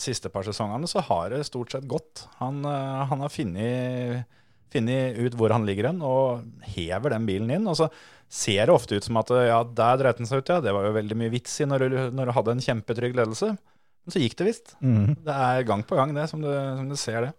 siste 0.00 0.30
par 0.32 0.46
sesongene, 0.46 0.88
så 0.90 1.02
har 1.08 1.32
det 1.32 1.44
stort 1.48 1.72
sett 1.74 1.88
gått. 1.88 2.24
Han, 2.40 2.62
han 2.64 3.24
har 3.24 3.32
funnet, 3.32 4.37
funnet 4.72 5.18
ut 5.18 5.34
hvor 5.38 5.52
han 5.54 5.64
ligger 5.68 5.88
hen, 5.90 6.00
og 6.04 6.44
hever 6.74 7.14
den 7.14 7.26
bilen 7.28 7.50
inn. 7.54 7.66
Og 7.70 7.76
så 7.78 7.88
ser 8.28 8.66
det 8.68 8.74
ofte 8.74 8.96
ut 8.98 9.04
som 9.06 9.16
at 9.20 9.30
ja, 9.48 9.62
der 9.64 9.96
dreit 10.02 10.18
den 10.20 10.28
seg 10.28 10.42
ut, 10.42 10.48
ja. 10.52 10.60
Det 10.64 10.72
var 10.76 10.84
jo 10.88 10.94
veldig 10.96 11.16
mye 11.16 11.32
vits 11.32 11.60
i 11.60 11.68
når 11.68 11.86
du, 11.88 11.98
når 12.16 12.28
du 12.30 12.32
hadde 12.36 12.54
en 12.56 12.64
kjempetrygg 12.64 13.16
ledelse. 13.16 13.52
Men 13.56 14.14
så 14.14 14.20
gikk 14.22 14.36
det 14.40 14.46
visst. 14.50 14.74
Det 15.24 15.34
er 15.34 15.64
gang 15.68 15.82
på 15.84 15.96
gang, 15.98 16.14
det, 16.16 16.28
som 16.30 16.40
du, 16.44 16.48
som 16.52 16.88
du 16.88 16.96
ser 16.96 17.20
det. 17.28 17.32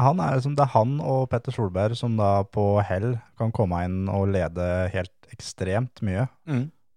Han 0.00 0.20
er, 0.22 0.36
liksom- 0.38 0.54
det 0.56 0.62
er 0.64 0.72
han 0.76 1.00
og 1.02 1.26
Petter 1.28 1.52
Solberg 1.52 1.96
som 1.98 2.14
da 2.16 2.42
på 2.44 2.80
hell 2.86 3.18
kan 3.36 3.50
komme 3.52 3.82
inn 3.84 4.08
og 4.08 4.28
lede 4.32 4.88
helt 4.94 5.12
ekstremt 5.34 6.00
mye. 6.06 6.28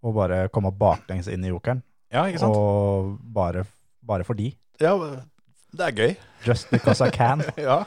Og 0.03 0.13
bare 0.15 0.45
komme 0.53 0.71
baklengs 0.75 1.27
inn 1.31 1.43
i 1.43 1.49
jokeren. 1.51 1.81
Ja, 2.13 2.25
ikke 2.29 2.39
sant? 2.43 2.55
Og 2.55 3.17
bare, 3.33 3.63
bare 4.05 4.23
for 4.27 4.35
de. 4.37 4.51
Ja, 4.83 4.93
det 5.73 5.85
er 5.87 5.97
gøy. 5.97 6.15
Just 6.45 6.69
because 6.73 7.01
I 7.01 7.09
can. 7.13 7.43
Ja, 7.57 7.83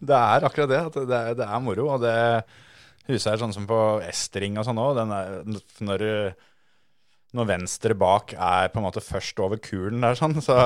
det 0.00 0.16
er 0.18 0.46
akkurat 0.48 0.70
det. 0.72 0.80
Det, 0.96 1.18
er, 1.18 1.36
det 1.38 1.46
er 1.46 1.62
moro. 1.62 1.88
Og 1.94 2.02
det 2.02 2.16
huset 3.08 3.32
er 3.32 3.40
sånn 3.40 3.54
som 3.54 3.66
på 3.68 3.78
S-ring 4.10 4.58
og 4.60 4.66
sånn 4.68 4.80
òg. 4.82 5.02
Når, 5.86 6.06
når 7.38 7.50
venstre 7.52 7.96
bak 7.98 8.34
er 8.34 8.72
på 8.72 8.80
en 8.80 8.88
måte 8.88 9.04
først 9.04 9.38
over 9.44 9.60
kulen 9.62 10.04
der, 10.04 10.18
sånn, 10.18 10.38
så, 10.44 10.58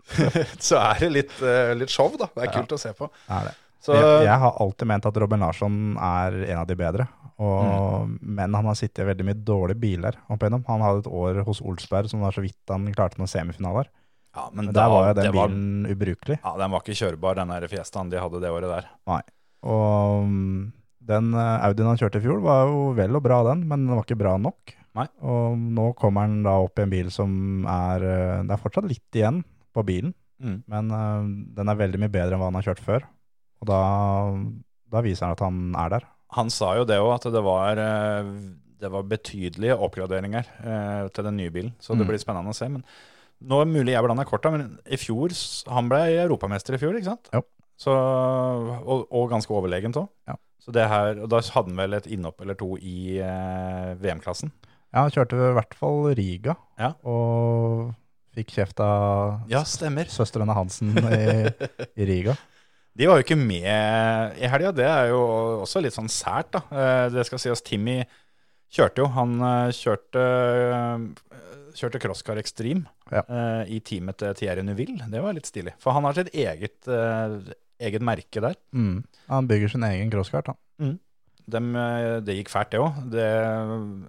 så 0.68 0.80
er 0.82 1.04
det 1.04 1.12
litt, 1.12 1.36
eh, 1.44 1.74
litt 1.78 1.92
show, 1.92 2.10
da. 2.18 2.30
Det 2.34 2.48
er 2.48 2.56
kult 2.56 2.74
å 2.76 2.80
se 2.80 2.92
på. 2.96 3.10
Det 3.28 3.44
det. 3.50 3.54
Så, 3.86 3.94
jeg, 3.94 4.24
jeg 4.26 4.42
har 4.42 4.56
alltid 4.64 4.88
ment 4.90 5.06
at 5.06 5.18
Robin 5.22 5.44
Larsson 5.44 5.74
er 6.02 6.40
en 6.48 6.58
av 6.64 6.66
de 6.66 6.74
bedre. 6.78 7.06
Og, 7.36 8.08
Men 8.24 8.54
han 8.56 8.66
har 8.66 8.78
sittet 8.78 9.04
i 9.04 9.08
veldig 9.10 9.26
mye 9.28 9.38
dårlige 9.46 9.78
biler 9.78 10.16
opp 10.32 10.40
igjennom. 10.40 10.64
Han 10.66 10.82
hadde 10.82 11.04
et 11.04 11.12
år 11.20 11.42
hos 11.46 11.60
Olsberg 11.62 12.10
som 12.10 12.24
var 12.24 12.34
så 12.34 12.42
vidt 12.42 12.72
han 12.72 12.88
klarte 12.96 13.20
noen 13.20 13.30
semifinaler. 13.30 13.90
Ja, 14.36 14.44
men 14.52 14.66
Men 14.66 14.74
da, 14.74 14.80
der 14.82 14.90
var 14.92 15.06
jo 15.08 15.14
den 15.18 15.32
bilen 15.32 15.60
var, 15.86 15.92
ubrukelig. 15.96 16.38
ja, 16.44 16.52
den 16.60 16.70
var 16.76 16.82
ikke 16.84 16.98
kjørbar, 17.00 17.38
den 17.40 17.48
der 17.54 17.68
Fiestaen 17.72 18.10
de 18.12 18.20
hadde 18.20 18.40
det 18.44 18.50
året 18.52 18.68
der. 18.70 18.88
Nei. 19.08 19.22
Og 19.66 20.26
mm, 20.28 20.72
den 21.06 21.32
eh, 21.34 21.64
Audien 21.66 21.88
han 21.90 21.98
kjørte 22.00 22.20
i 22.20 22.24
fjor, 22.26 22.40
var 22.44 22.66
jo 22.68 22.90
vel 22.98 23.16
og 23.16 23.22
bra, 23.24 23.40
den, 23.48 23.64
men 23.70 23.86
den 23.86 23.96
var 23.96 24.04
ikke 24.04 24.18
bra 24.20 24.36
nok. 24.38 24.74
Nei. 24.96 25.06
Og 25.28 25.56
nå 25.76 25.90
kommer 25.98 26.24
han 26.28 26.42
da 26.46 26.54
opp 26.64 26.78
i 26.80 26.84
en 26.86 26.92
bil 26.92 27.10
som 27.12 27.66
er 27.68 28.04
eh, 28.06 28.42
Det 28.48 28.54
er 28.56 28.62
fortsatt 28.62 28.86
litt 28.88 29.18
igjen 29.20 29.42
på 29.74 29.84
bilen, 29.88 30.14
Mm. 30.36 30.58
men 30.68 30.90
eh, 30.92 31.28
den 31.56 31.68
er 31.72 31.76
veldig 31.80 31.96
mye 32.02 32.12
bedre 32.12 32.34
enn 32.36 32.40
hva 32.42 32.50
han 32.50 32.56
har 32.58 32.66
kjørt 32.66 32.82
før. 32.84 33.04
Og 33.64 33.68
da, 33.70 33.78
da 34.92 35.00
viser 35.00 35.24
han 35.24 35.32
at 35.32 35.40
han 35.46 35.60
er 35.80 35.94
der. 35.94 36.04
Han 36.36 36.50
sa 36.52 36.74
jo 36.76 36.84
det 36.84 36.98
òg, 37.00 37.14
at 37.14 37.24
det 37.32 37.40
var, 37.46 37.80
det 38.82 38.90
var 38.92 39.06
betydelige 39.08 39.78
oppgraderinger 39.86 40.44
eh, 40.60 41.06
til 41.16 41.24
den 41.24 41.38
nye 41.40 41.52
bilen. 41.54 41.72
Så 41.80 41.94
det 41.96 42.04
Mm. 42.04 42.10
blir 42.10 42.20
spennende 42.20 42.52
å 42.52 42.58
se. 42.58 42.68
Men 42.68 42.84
nå 43.44 43.60
er 43.60 43.66
det 43.68 43.74
mulig 43.76 43.92
jeg 43.92 44.04
blander 44.06 44.24
korta, 44.28 44.50
men 44.54 44.78
i 44.88 44.96
fjor 44.96 45.34
Han 45.68 45.88
ble 45.92 45.98
europamester 46.22 46.74
i 46.76 46.80
fjor, 46.80 46.96
ikke 46.96 47.10
sant? 47.12 47.28
Ja. 47.34 47.42
Så, 47.76 47.92
og, 47.92 49.06
og 49.12 49.28
ganske 49.34 49.52
overlegent 49.52 49.98
òg. 50.00 50.08
Ja. 50.30 50.38
Så 50.62 50.72
det 50.74 50.86
her, 50.90 51.20
og 51.22 51.28
da 51.30 51.42
hadde 51.44 51.68
han 51.70 51.76
vel 51.78 51.94
et 51.98 52.08
innhopp 52.10 52.40
eller 52.42 52.56
to 52.58 52.72
i 52.80 53.18
eh, 53.22 53.92
VM-klassen. 54.02 54.50
Ja, 54.94 55.04
han 55.04 55.12
kjørte 55.14 55.36
i 55.36 55.54
hvert 55.58 55.76
fall 55.78 56.08
Riga, 56.16 56.56
Ja. 56.80 56.94
og 57.06 57.92
fikk 58.36 58.54
kjeft 58.56 58.80
av 58.82 59.44
Ja, 59.52 59.62
søstrene 59.64 60.56
Hansen 60.56 60.96
i, 60.96 61.52
i 62.00 62.08
Riga. 62.08 62.34
De 62.96 63.04
var 63.10 63.18
jo 63.20 63.26
ikke 63.26 63.36
med 63.36 64.38
i 64.40 64.48
helga. 64.48 64.70
Det 64.72 64.86
er 64.88 65.10
jo 65.12 65.20
også 65.66 65.82
litt 65.84 65.92
sånn 65.92 66.08
sært, 66.08 66.48
da. 66.56 66.62
Eh, 66.72 67.08
Det 67.12 67.26
skal 67.28 67.42
sies, 67.42 67.60
Timmy 67.62 67.98
kjørte 68.72 69.04
jo. 69.04 69.10
Han 69.12 69.36
eh, 69.44 69.68
kjørte, 69.76 70.22
eh, 70.72 71.55
kjørte 71.76 72.00
Crosscar 72.02 72.40
Extreme 72.40 72.86
Ja. 73.12 73.22
uh, 73.28 73.62
i 73.68 73.80
teamet 73.84 74.18
til 74.22 74.34
Thierry 74.38 74.64
Neuville. 74.66 75.06
Det 75.12 75.22
var 75.22 75.36
litt 75.36 75.48
stilig. 75.48 75.76
For 75.82 75.96
han 75.96 76.06
har 76.08 76.16
sitt 76.16 76.32
eget, 76.34 76.78
uh, 76.88 77.38
eget 77.82 78.04
merke 78.04 78.42
der. 78.42 78.56
Mm. 78.72 79.02
Han 79.28 79.50
bygger 79.50 79.74
sin 79.74 79.86
egen 79.86 80.12
crosskart, 80.12 80.52
han. 80.52 80.58
Mm. 80.80 80.96
eh, 81.78 82.16
det 82.26 82.34
gikk 82.34 82.48
fælt, 82.50 82.72
det 82.72 82.80
òg. 82.82 82.96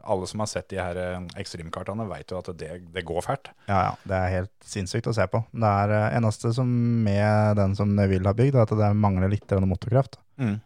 Alle 0.09 0.25
som 0.25 0.41
har 0.41 0.47
sett 0.49 0.71
de 0.71 0.79
her 0.81 0.97
ekstremkartene, 1.37 2.07
veit 2.09 2.31
jo 2.33 2.39
at 2.39 2.49
det, 2.57 2.71
det 2.95 3.03
går 3.05 3.21
fælt. 3.21 3.51
Ja, 3.67 3.81
ja. 3.83 3.91
Det 4.09 4.17
er 4.17 4.33
helt 4.33 4.53
sinnssykt 4.65 5.11
å 5.11 5.13
se 5.13 5.27
på. 5.29 5.43
Det 5.53 5.73
er 5.83 6.15
eneste 6.17 6.49
som 6.57 6.71
med 7.05 7.59
den 7.59 7.75
som 7.77 7.93
Neville 7.93 8.25
har 8.25 8.39
bygd, 8.39 8.57
er 8.57 8.65
at 8.65 8.73
det 8.73 8.89
mangler 8.97 9.29
litt 9.29 9.53
motorkraft. 9.69 10.17
motorkraft. 10.41 10.57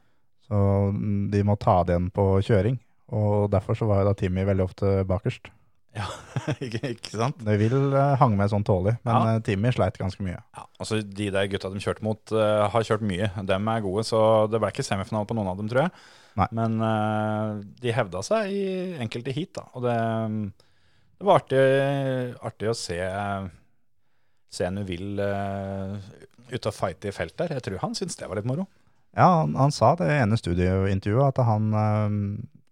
Så 0.47 0.61
mm, 0.95 1.29
de 1.31 1.43
må 1.47 1.57
ta 1.59 1.81
det 1.83 1.97
igjen 1.97 2.07
på 2.15 2.27
kjøring. 2.47 2.79
Og 3.11 3.49
derfor 3.51 3.75
så 3.75 3.87
var 3.89 4.01
jo 4.01 4.09
da 4.09 4.15
Timmy 4.15 4.47
veldig 4.47 4.63
ofte 4.63 4.93
bakerst. 5.07 5.51
Ja, 5.97 6.05
ikke, 6.63 6.93
ikke 6.93 7.17
sant? 7.19 7.41
Det 7.43 7.57
vil 7.59 7.75
uh, 7.91 8.13
hang 8.21 8.37
med 8.39 8.47
sånn 8.53 8.63
tålig, 8.67 8.93
men 9.03 9.11
Ja. 9.17 9.33
eh, 9.35 9.41
Timmy 9.43 9.73
sleit 9.75 9.97
ganske 9.99 10.23
mye. 10.23 10.37
Ja, 10.55 10.63
altså 10.79 11.01
De 11.03 11.27
der 11.35 11.49
gutta 11.51 11.71
de 11.73 11.81
kjørte 11.83 12.05
mot, 12.07 12.21
uh, 12.31 12.69
har 12.71 12.85
kjørt 12.87 13.03
mye. 13.03 13.27
Dem 13.49 13.67
er 13.73 13.83
gode, 13.83 14.05
så 14.07 14.21
det 14.51 14.61
ble 14.63 14.71
ikke 14.71 14.85
semifinale 14.87 15.27
på 15.27 15.35
noen 15.35 15.51
av 15.51 15.59
dem, 15.59 15.67
tror 15.71 15.83
jeg. 15.85 15.91
Nei. 16.39 16.47
Men 16.55 16.77
uh, 16.79 17.59
de 17.83 17.91
hevda 17.91 18.21
seg 18.23 18.53
i 18.55 18.65
enkelte 19.03 19.33
heat, 19.35 19.51
da. 19.59 19.65
Og 19.75 19.83
det, 19.83 19.97
det 21.19 21.27
var 21.27 21.41
artig, 21.41 21.65
artig 22.47 22.71
å 22.71 22.77
se, 22.77 22.99
se 24.51 24.71
uvill 24.79 25.19
uh, 25.19 25.97
ute 26.51 26.71
og 26.71 26.75
fighte 26.75 27.11
i 27.11 27.15
felt 27.15 27.35
der. 27.39 27.57
Jeg 27.57 27.67
tror 27.67 27.83
han 27.83 27.99
syntes 27.99 28.15
det 28.19 28.31
var 28.31 28.39
litt 28.39 28.47
moro. 28.47 28.65
Ja, 29.11 29.41
han, 29.41 29.55
han 29.59 29.75
sa 29.75 29.91
det 29.99 30.07
ene 30.07 30.37
studiointervjuet 30.39 31.33
at 31.33 31.43
han 31.43 31.65
eh, 31.75 32.13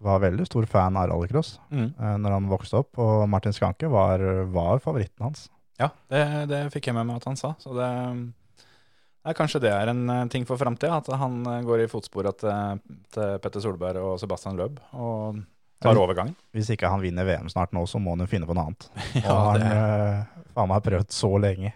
var 0.01 0.19
veldig 0.23 0.45
stor 0.47 0.65
fan 0.71 0.95
av 0.97 1.09
rallycross 1.11 1.59
Mm. 1.71 1.89
eh, 1.99 2.17
når 2.23 2.31
han 2.37 2.49
vokste 2.49 2.77
opp, 2.79 2.97
og 2.99 3.27
Martin 3.29 3.51
Skanke 3.55 3.89
var, 3.91 4.19
var 4.53 4.79
favoritten 4.79 5.25
hans. 5.27 5.49
Ja, 5.79 5.89
det, 6.11 6.23
det 6.51 6.61
fikk 6.73 6.87
jeg 6.87 6.95
med 6.95 7.07
meg 7.07 7.17
at 7.21 7.25
han 7.29 7.37
sa. 7.39 7.53
Så 7.59 7.75
det 7.77 7.87
er 7.87 9.33
Kanskje 9.35 9.59
det 9.61 9.69
er 9.75 9.91
en 9.91 10.09
eh, 10.09 10.25
ting 10.31 10.45
for 10.47 10.57
framtida, 10.57 10.97
at 11.03 11.07
han 11.19 11.41
eh, 11.45 11.61
går 11.67 11.83
i 11.83 11.89
fotspora 11.91 12.31
til, 12.39 12.79
til 13.13 13.35
Petter 13.43 13.61
Solberg 13.61 13.99
og 14.01 14.15
Sebastian 14.21 14.55
Løb 14.57 14.79
og 14.95 15.41
tar 15.83 15.93
Ja. 15.93 16.01
overgangen. 16.01 16.35
Hvis 16.55 16.71
ikke 16.73 16.89
han 16.91 17.03
vinner 17.03 17.27
VM 17.27 17.47
snart 17.51 17.71
nå, 17.75 17.83
så 17.87 17.99
må 18.01 18.15
han 18.15 18.23
jo 18.25 18.29
finne 18.31 18.47
på 18.49 18.55
noe 18.57 18.65
annet. 18.71 18.87
Og 19.29 19.43
han 19.51 19.61
det- 19.61 20.47
faen 20.55 20.67
meg 20.71 20.75
har 20.79 20.85
prøvd 20.87 21.13
så 21.13 21.29
lenge. 21.39 21.73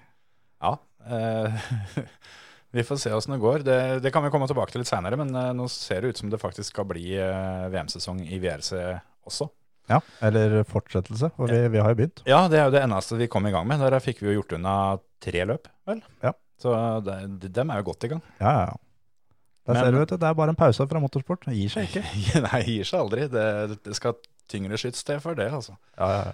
Ja. 0.63 0.74
Eh, 1.08 1.70
vi 2.74 2.84
får 2.86 3.00
se 3.03 3.12
åssen 3.13 3.36
det 3.36 3.42
går. 3.44 3.63
Det, 3.68 3.80
det 4.03 4.12
kan 4.13 4.24
vi 4.25 4.32
komme 4.34 4.48
tilbake 4.50 4.74
til 4.74 4.82
litt 4.82 4.89
seinere, 4.89 5.18
men 5.20 5.30
uh, 5.38 5.51
nå 5.56 5.68
ser 5.72 6.01
det 6.03 6.13
ut 6.13 6.22
som 6.24 6.32
det 6.34 6.39
faktisk 6.42 6.74
skal 6.74 6.88
bli 6.89 7.12
uh, 7.22 7.68
VM-sesong 7.74 8.24
i 8.25 8.39
VRC 8.42 8.72
også. 9.30 9.50
Ja, 9.92 10.00
eller 10.24 10.62
fortsettelse, 10.63 11.30
for 11.36 11.51
vi, 11.51 11.60
vi 11.74 11.82
har 11.84 11.92
jo 11.92 11.98
begynt. 12.00 12.22
Ja, 12.30 12.46
det 12.50 12.62
er 12.62 12.70
jo 12.70 12.74
det 12.75 12.82
eneste 12.86 13.18
vi 13.20 13.27
kom 13.32 13.46
i 13.50 13.51
gang 13.53 13.68
med. 13.68 13.84
Der 13.84 14.00
fikk 14.03 14.22
vi 14.24 14.32
jo 14.32 14.38
gjort 14.39 14.56
unna 14.58 14.75
tre 15.24 15.44
løp, 15.50 15.68
vel. 15.89 16.00
Ja. 16.24 16.32
Så 16.63 16.72
det, 17.03 17.18
de- 17.44 17.51
dem 17.51 17.74
er 17.74 17.82
jo 17.82 17.89
godt 17.89 18.08
i 18.08 18.13
gang. 18.13 18.22
Ja, 18.39 18.53
ja, 18.53 18.63
ja. 18.72 18.80
Der 19.68 19.74
Men- 19.77 19.84
ser 19.84 19.92
du, 19.92 19.98
vet 20.00 20.13
du, 20.13 20.18
det 20.20 20.27
er 20.30 20.39
bare 20.39 20.53
en 20.56 20.60
pause 20.60 20.88
fra 20.88 21.00
motorsport. 21.03 21.46
Det 21.48 21.56
gir 21.56 21.72
seg 21.72 21.89
ikke. 21.92 22.03
Nei, 22.48 22.62
gir 22.68 22.88
seg 22.88 23.03
aldri. 23.03 23.27
Det, 23.32 23.46
det 23.84 23.96
skal 24.00 24.15
tyngre 24.51 24.80
skyts 24.80 25.03
til 25.08 25.20
for 25.24 25.36
det, 25.39 25.50
altså. 25.56 25.75
Ja, 26.00 26.10
ja, 26.15 26.24
ja. 26.32 26.34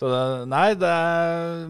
Så 0.00 0.08
det, 0.08 0.20
nei, 0.48 0.68
det 0.80 0.92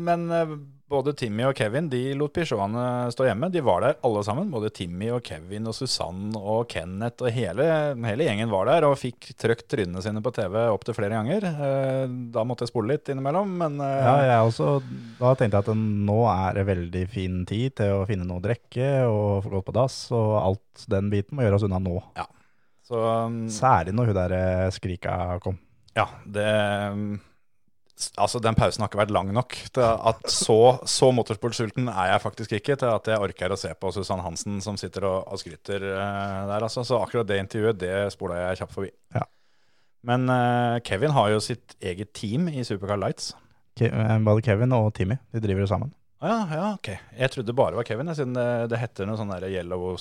men 0.06 0.26
eh, 0.30 0.52
både 0.90 1.12
Timmy 1.16 1.44
og 1.46 1.54
Kevin 1.54 1.86
de 1.92 2.00
lot 2.18 2.32
Peugeotene 2.34 2.82
stå 3.14 3.28
hjemme. 3.28 3.48
De 3.54 3.62
var 3.64 3.84
der 3.84 3.98
alle 4.06 4.22
sammen. 4.26 4.48
Både 4.50 4.72
Timmy 4.74 5.08
og 5.14 5.22
Kevin 5.26 5.68
og 5.70 5.76
Susann 5.76 6.32
og 6.36 6.66
Kenneth 6.72 7.22
og 7.22 7.30
hele, 7.34 7.66
hele 8.08 8.26
gjengen 8.26 8.50
var 8.50 8.66
der 8.66 8.86
og 8.88 8.96
fikk 8.98 9.30
trøkt 9.40 9.68
trynene 9.70 10.02
sine 10.02 10.22
på 10.24 10.32
TV 10.34 10.58
opptil 10.72 10.96
flere 10.98 11.14
ganger. 11.20 11.46
Eh, 11.50 12.16
Da 12.34 12.42
måtte 12.46 12.66
jeg 12.66 12.72
spole 12.72 12.94
litt 12.96 13.08
innimellom, 13.12 13.54
men 13.62 13.78
eh, 13.86 14.02
Ja, 14.02 14.16
jeg 14.32 14.50
også, 14.50 14.72
da 15.20 15.32
tenkte 15.38 15.60
jeg 15.62 15.68
at 15.70 15.86
nå 16.10 16.18
er 16.34 16.58
det 16.58 16.66
veldig 16.68 17.06
fin 17.14 17.40
tid 17.48 17.78
til 17.80 18.00
å 18.00 18.04
finne 18.10 18.26
noe 18.26 18.42
å 18.42 18.44
drikke 18.44 18.90
og 19.06 19.46
få 19.46 19.54
gått 19.56 19.68
på 19.70 19.78
dass, 19.78 19.96
og 20.16 20.36
alt 20.42 20.86
den 20.90 21.10
biten 21.14 21.38
må 21.38 21.46
gjøres 21.46 21.66
unna 21.70 21.78
nå. 21.82 21.96
så 22.90 23.00
um, 23.30 23.42
Særlig 23.52 23.94
når 23.94 24.10
hun 24.10 24.18
der 24.24 24.36
eh, 24.42 24.68
skrika 24.74 25.38
kom. 25.44 25.58
Ja, 25.94 26.08
det 26.26 26.50
Altså, 28.20 28.40
den 28.42 28.56
pausen 28.56 28.82
har 28.82 28.90
ikke 28.90 29.00
vært 29.02 29.12
lang 29.14 29.32
nok 29.34 29.56
til 29.74 29.84
at 29.84 30.24
så, 30.32 30.58
så 30.88 31.10
motorsportsulten 31.14 31.90
er 31.92 32.14
jeg 32.14 32.22
faktisk 32.24 32.54
ikke 32.56 32.76
til 32.80 32.92
at 32.92 33.10
jeg 33.12 33.22
orker 33.22 33.52
å 33.52 33.58
se 33.60 33.72
på 33.76 33.92
Susann 33.94 34.22
Hansen 34.24 34.60
som 34.64 34.78
sitter 34.80 35.06
og, 35.08 35.18
og 35.28 35.42
skryter 35.42 35.84
uh, 35.90 36.48
der, 36.50 36.64
altså. 36.64 36.84
Så 36.86 37.00
akkurat 37.00 37.28
det 37.28 37.40
intervjuet, 37.42 37.80
det 37.80 37.94
spola 38.14 38.40
jeg 38.40 38.62
kjapt 38.62 38.76
forbi. 38.76 38.90
Ja. 39.16 39.26
Men 40.08 40.26
uh, 40.32 40.80
Kevin 40.86 41.14
har 41.16 41.32
jo 41.34 41.42
sitt 41.44 41.76
eget 41.84 42.14
team 42.16 42.48
i 42.48 42.64
Supercar 42.64 43.00
Lights. 43.00 43.34
Ke 43.78 43.90
eh, 43.92 44.14
både 44.24 44.44
Kevin 44.44 44.72
og 44.76 44.92
Timmy 44.96 45.20
de 45.34 45.42
driver 45.44 45.68
sammen. 45.70 45.92
Å 46.20 46.28
ja, 46.28 46.40
ja, 46.52 46.64
ok. 46.76 46.88
Jeg 47.16 47.32
trodde 47.32 47.56
bare 47.56 47.72
det 47.72 47.80
var 47.80 47.88
Kevin, 47.88 48.14
siden 48.16 48.34
det, 48.36 48.48
det 48.72 48.80
heter 48.80 49.08
noe 49.08 49.16
sånn 49.20 49.30
der 49.32 49.46
yellow 49.48 49.94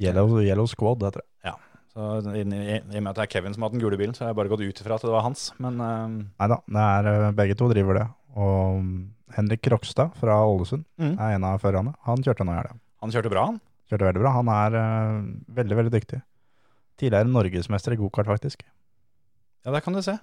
Yellow, 0.00 0.38
Yellow 0.42 0.66
Squad, 0.70 1.04
heter 1.06 1.22
det. 1.22 1.28
Så 1.90 2.06
i, 2.38 2.44
og 2.44 2.92
med 3.02 3.10
at 3.10 3.18
det 3.18 3.24
er 3.24 3.30
Kevin 3.32 3.54
som 3.54 3.64
har 3.64 3.70
hatt 3.70 3.74
den 3.74 3.82
gule 3.82 3.98
bilen, 3.98 4.14
så 4.14 4.24
har 4.24 4.30
jeg 4.30 4.38
bare 4.38 4.52
gått 4.52 4.62
ut 4.62 4.82
ifra 4.82 4.96
at 4.96 5.06
det 5.06 5.10
var 5.10 5.24
hans. 5.26 5.48
Men 5.62 5.80
uh... 5.82 6.06
Nei 6.38 6.48
da, 6.52 6.60
det 7.02 7.14
eh, 7.14 7.30
begge 7.40 7.56
to 7.58 7.66
driver 7.72 7.98
det. 7.98 8.06
Og 8.38 8.78
mm, 8.78 8.92
Henrik 9.34 9.64
Krokstad 9.66 10.14
fra 10.20 10.38
Ålesund 10.46 10.84
mm, 11.00 11.16
er 11.16 11.34
en 11.34 11.46
av 11.48 11.58
førerne. 11.62 11.96
Han 12.06 12.22
kjørte 12.22 12.46
nå 12.46 12.54
i 12.54 12.60
helga. 12.60 12.78
han 13.02 13.14
kjørte 13.14 13.32
bra, 13.32 13.46
han. 13.50 13.58
Kjørte 13.90 14.06
veldig 14.06 14.22
bra. 14.22 14.34
Han 14.38 14.52
er 14.54 14.78
uh, 14.78 15.30
veldig, 15.58 15.78
veldig 15.80 15.94
dyktig. 15.96 16.20
Tidligere 17.00 17.32
norgesmester 17.32 17.96
i 17.96 17.98
gokart, 17.98 18.30
faktisk. 18.30 18.62
Ja, 19.66 19.74
der 19.74 19.82
kan 19.82 19.96
du 19.96 20.02
se. 20.06 20.14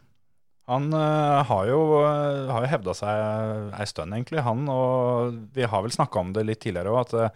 Han 0.72 0.88
uh, 0.96 1.44
har 1.52 1.68
jo, 1.68 1.82
uh, 2.00 2.48
har 2.54 2.64
jo 2.64 2.72
hevda 2.72 2.96
seg 2.96 3.76
ei 3.76 3.92
stund, 3.92 4.16
egentlig. 4.16 4.40
Han 4.48 4.64
og 4.72 5.36
Vi 5.56 5.68
har 5.68 5.84
vel 5.84 5.96
snakka 5.96 6.24
om 6.24 6.32
det 6.36 6.48
litt 6.48 6.64
tidligere 6.64 6.96
òg, 6.96 7.12
at 7.12 7.36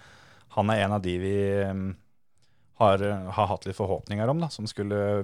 han 0.56 0.72
er 0.72 0.86
en 0.86 0.96
av 0.98 1.04
de 1.04 1.14
vi 1.20 1.36
øh, 1.64 1.84
har, 2.82 3.06
øh, 3.06 3.30
har 3.38 3.52
hatt 3.54 3.68
litt 3.68 3.78
forhåpninger 3.78 4.34
om, 4.34 4.42
da, 4.44 4.50
som 4.54 4.68
skulle 4.70 5.24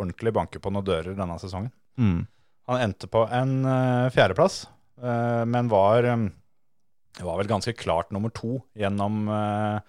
ordentlig 0.00 0.34
banke 0.36 0.60
på 0.62 0.72
noen 0.72 0.86
dører 0.86 1.16
denne 1.18 1.38
sesongen. 1.40 1.72
Mm. 2.00 2.22
Han 2.70 2.84
endte 2.84 3.08
på 3.10 3.24
en 3.34 3.56
uh, 3.66 4.12
fjerdeplass, 4.14 4.62
uh, 5.02 5.42
men 5.48 5.68
var, 5.72 6.06
um, 6.06 6.28
var 7.18 7.40
vel 7.40 7.50
ganske 7.50 7.74
klart 7.76 8.12
nummer 8.14 8.32
to 8.34 8.60
gjennom 8.78 9.26
uh, 9.28 9.82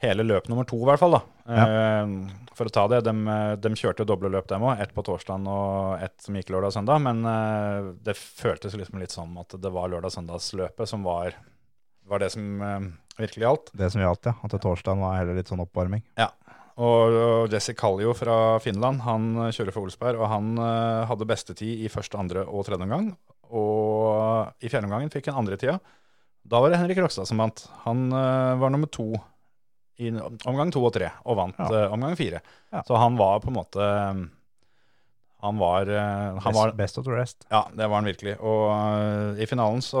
hele 0.00 0.24
løp 0.24 0.48
nummer 0.48 0.64
to, 0.68 0.78
i 0.80 0.88
hvert 0.88 1.00
fall. 1.00 1.18
da. 1.18 1.22
Eh, 1.50 2.12
for 2.56 2.68
å 2.68 2.72
ta 2.72 2.86
det, 2.92 3.02
de, 3.06 3.14
de 3.60 3.72
kjørte 3.76 4.06
doble 4.08 4.30
løp, 4.32 4.48
dem 4.50 4.64
òg. 4.64 4.80
Ett 4.82 4.94
på 4.96 5.04
torsdagen 5.06 5.46
og 5.50 6.00
ett 6.04 6.16
som 6.24 6.36
gikk 6.36 6.52
lørdag 6.54 6.72
og 6.72 6.76
søndag. 6.78 7.02
Men 7.04 7.22
eh, 7.28 7.90
det 8.06 8.16
føltes 8.18 8.76
liksom 8.78 9.00
litt 9.02 9.14
som 9.14 9.36
at 9.40 9.56
det 9.60 9.72
var 9.74 9.92
lørdag-søndagsløpet 9.92 10.90
som 10.90 11.04
var, 11.06 11.36
var 12.08 12.24
det 12.24 12.32
som 12.32 12.64
eh, 12.64 12.88
virkelig 13.22 13.46
alt. 13.48 13.70
Det 13.76 13.90
som 13.92 14.00
gjaldt, 14.02 14.26
ja. 14.30 14.34
At 14.46 14.56
torsdagen 14.62 15.02
var 15.04 15.18
heller 15.20 15.36
litt 15.38 15.48
sånn 15.50 15.62
oppvarming. 15.64 16.02
Ja. 16.18 16.30
og 16.80 17.50
Jesse 17.52 17.74
Kallio 17.76 18.14
fra 18.16 18.58
Finland 18.64 19.02
han 19.04 19.30
eh, 19.46 19.50
kjører 19.52 19.74
for 19.74 19.84
Olsberg, 19.84 20.16
og 20.20 20.30
han 20.32 20.54
eh, 20.58 21.06
hadde 21.10 21.26
bestetid 21.28 21.82
i 21.84 21.90
første, 21.92 22.16
andre 22.20 22.46
og 22.48 22.64
tredje 22.68 22.86
omgang. 22.86 23.10
Og 23.50 24.52
i 24.62 24.70
fjerde 24.70 24.86
omgangen 24.88 25.10
fikk 25.12 25.28
han 25.28 25.42
andre 25.42 25.58
tida. 25.60 25.78
Da 26.46 26.60
var 26.62 26.72
det 26.72 26.78
Henrik 26.80 26.98
Rokstad 27.02 27.28
som 27.28 27.40
vant. 27.42 27.66
Han 27.84 28.06
eh, 28.14 28.54
var 28.62 28.72
nummer 28.72 28.88
to 28.88 29.10
i 30.00 30.08
omgang 30.48 30.70
to 30.72 30.80
og 30.80 30.94
tre, 30.96 31.10
og 31.28 31.36
vant 31.36 31.58
Ja. 31.60 31.88
omgang 31.92 32.14
fire. 32.16 32.38
Ja. 32.72 32.80
Så 32.88 32.96
han 32.96 33.18
var 33.20 33.42
på 33.44 33.50
en 33.52 33.58
måte 33.58 33.84
Han 35.42 35.58
var, 35.60 35.86
han 35.88 36.36
best, 36.40 36.56
var 36.56 36.72
Best, 36.76 36.98
of 36.98 37.04
the 37.04 37.12
rest. 37.12 37.44
Ja, 37.50 37.66
det 37.72 37.86
var 37.88 38.00
han 38.00 38.08
virkelig. 38.08 38.38
Og 38.40 39.36
i 39.40 39.46
finalen 39.48 39.80
så 39.84 40.00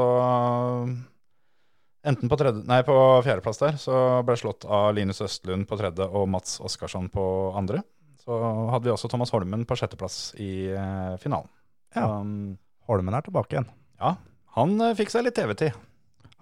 Enten 2.06 2.30
på, 2.32 2.36
tredje, 2.40 2.62
nei, 2.64 2.80
på 2.86 2.94
fjerdeplass 3.26 3.60
der, 3.60 3.76
så 3.80 3.94
ble 4.24 4.36
slått 4.40 4.64
av 4.64 4.94
Linus 4.96 5.20
Østlund 5.24 5.66
på 5.68 5.76
tredje 5.76 6.06
og 6.08 6.30
Mats 6.32 6.56
Oskarsson 6.64 7.10
på 7.12 7.24
andre. 7.58 7.82
Så 8.22 8.36
hadde 8.72 8.86
vi 8.88 8.94
også 8.94 9.10
Thomas 9.12 9.32
Holmen 9.34 9.66
på 9.68 9.76
sjetteplass 9.76 10.32
i 10.40 10.70
eh, 10.72 11.14
finalen. 11.20 11.50
Ja. 11.96 12.06
Um, 12.20 12.56
Holmen 12.88 13.16
er 13.16 13.24
tilbake 13.26 13.56
igjen. 13.56 13.68
ja, 14.00 14.14
han 14.56 14.76
eh, 14.80 14.96
fikk 14.98 15.12
seg 15.12 15.26
litt 15.26 15.36
TV-tid. 15.36 15.76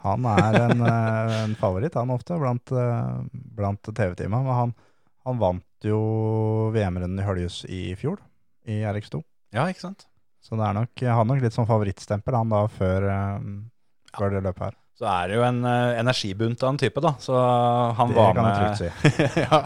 Han 0.04 0.26
er 0.30 0.60
en, 0.60 0.82
eh, 0.86 1.36
en 1.42 1.56
favoritt, 1.58 1.96
han 1.98 2.14
ofte, 2.14 2.38
blant, 2.38 2.72
eh, 2.72 3.16
blant 3.58 3.82
TV-teama. 3.90 4.42
Men 4.46 4.58
han, 4.60 4.74
han 5.26 5.40
vant 5.42 5.86
jo 5.86 5.98
VM-runden 6.74 7.18
i 7.18 7.26
Høljus 7.26 7.64
i 7.66 7.82
fjor, 7.98 8.22
i 8.66 8.80
RX2. 8.86 9.22
Ja, 9.56 9.66
ikke 9.66 9.88
sant? 9.88 10.06
Så 10.44 10.56
det 10.58 10.64
er 10.64 10.76
nok, 10.76 10.92
han 11.02 11.18
har 11.18 11.26
nok 11.26 11.42
litt 11.42 11.56
sånn 11.56 11.68
favorittstempel, 11.68 12.36
han 12.38 12.52
da, 12.54 12.62
før, 12.70 13.08
eh, 13.10 13.48
før 14.14 14.36
det 14.36 14.44
løpet 14.46 14.68
her. 14.68 14.78
Så 14.98 15.06
er 15.06 15.30
det 15.30 15.38
jo 15.38 15.46
en 15.46 15.62
uh, 15.62 15.94
energibunt 16.00 16.62
av 16.64 16.72
en 16.72 16.80
type, 16.80 17.00
da. 17.04 17.14
Så 17.22 17.38
han 17.38 18.10
Det 18.10 18.18
var 18.18 18.34
kan 18.34 18.48
med 18.48 18.58
trygt 18.58 18.82
si. 18.82 19.40
ja, 19.44 19.62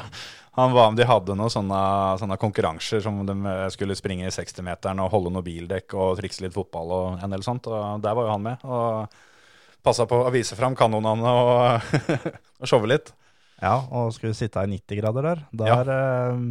han 0.58 0.74
var 0.76 0.90
med, 0.90 1.00
De 1.00 1.08
hadde 1.08 1.36
noen 1.38 1.52
sånne, 1.52 1.82
sånne 2.20 2.36
konkurranser 2.40 3.00
som 3.00 3.22
de 3.24 3.36
eh, 3.48 3.68
skulle 3.72 3.96
springe 3.96 4.26
i 4.28 4.34
60-meteren 4.34 5.00
og 5.00 5.08
holde 5.14 5.32
noe 5.32 5.46
bildekk 5.46 5.96
og 5.96 6.18
trikse 6.20 6.44
litt 6.44 6.52
fotball 6.52 6.92
og 6.92 7.24
en 7.24 7.32
del 7.32 7.44
sånt. 7.46 7.70
Og 7.72 8.04
der 8.04 8.18
var 8.18 8.28
jo 8.28 8.34
han 8.34 8.44
med. 8.44 8.66
Og 8.68 9.80
passa 9.82 10.04
på 10.10 10.20
å 10.20 10.34
vise 10.34 10.58
fram 10.58 10.76
kanonene 10.76 11.32
og, 11.32 11.96
og 12.60 12.68
showe 12.68 12.92
litt. 12.92 13.14
Ja, 13.62 13.78
og 13.94 14.12
skulle 14.12 14.36
sitte 14.36 14.60
i 14.66 14.74
90 14.74 15.00
grader 15.00 15.30
der. 15.30 15.42
Der 15.62 15.94
eh, 15.96 16.44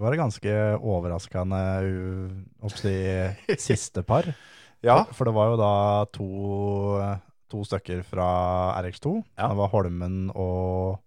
var 0.00 0.12
det 0.12 0.20
ganske 0.20 0.54
overraskende 0.76 1.64
oppsi, 2.68 2.94
siste 3.70 4.04
par. 4.04 4.28
Ja, 4.84 5.06
For 5.16 5.28
det 5.28 5.36
var 5.36 5.50
jo 5.52 5.58
da 5.60 5.72
to, 6.12 6.28
to 7.50 7.62
stykker 7.66 8.02
fra 8.06 8.26
RX2. 8.82 9.14
Ja. 9.38 9.48
Det 9.52 9.56
var 9.58 9.72
Holmen 9.72 10.28
og 10.34 11.00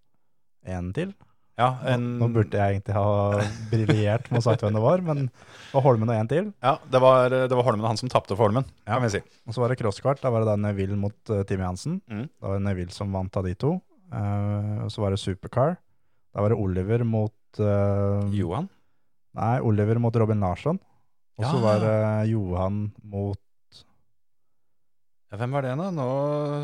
en 0.66 0.92
til. 0.96 1.14
ja 1.60 1.68
en, 1.92 2.06
Nå 2.20 2.28
burde 2.34 2.58
jeg 2.58 2.78
egentlig 2.80 2.96
ha 2.96 3.42
briljert 3.72 4.30
med 4.32 4.40
å 4.40 4.44
sagt 4.46 4.64
hvem 4.64 4.74
det 4.78 4.82
var, 4.84 5.02
men 5.06 5.26
det 5.28 5.74
var 5.76 5.84
Holmen 5.86 6.10
og 6.10 6.16
en 6.18 6.30
til. 6.32 6.48
ja, 6.64 6.78
det 6.90 7.02
var, 7.04 7.30
det 7.30 7.52
var 7.58 7.64
Holmen 7.68 7.84
og 7.86 7.92
han 7.92 8.00
som 8.00 8.10
tapte 8.10 8.34
for 8.36 8.48
Holmen, 8.48 8.66
Ja. 8.88 8.96
kan 8.96 9.04
vi 9.06 9.12
si. 9.18 9.22
Og 9.48 9.54
så 9.56 9.62
var 9.64 9.70
det 9.74 9.80
crosskart. 9.82 10.22
Da 10.24 10.32
var 10.34 10.42
det 10.46 10.50
da 10.54 10.56
Neville 10.58 10.96
mot 10.98 11.16
uh, 11.30 11.44
Timmy 11.44 11.64
Hansen. 11.68 12.00
Mm. 12.10 12.28
Da 12.42 12.48
var 12.48 12.58
det 12.60 12.66
Neville 12.70 12.92
som 12.96 13.12
vant 13.14 13.38
av 13.38 13.44
de 13.46 13.54
to. 13.56 13.76
Uh, 14.14 14.86
og 14.86 14.90
så 14.94 15.02
var 15.04 15.12
det 15.16 15.20
Supercar. 15.22 15.78
Da 16.34 16.42
var 16.42 16.50
det 16.54 16.58
Oliver 16.64 17.04
mot 17.06 17.60
uh, 17.62 18.24
Johan. 18.34 18.70
Nei, 19.38 19.60
Oliver 19.66 20.00
mot 20.02 20.16
Robin 20.16 20.40
Larsson. 20.42 20.80
Og 21.38 21.46
så 21.46 21.56
Ja. 21.58 21.62
var 21.64 21.80
det 21.82 22.30
Johan 22.32 22.92
mot 23.04 23.40
Ja, 25.34 25.38
hvem 25.42 25.56
var 25.56 25.66
det 25.66 25.72
da? 25.74 25.88
Nå 25.90 26.04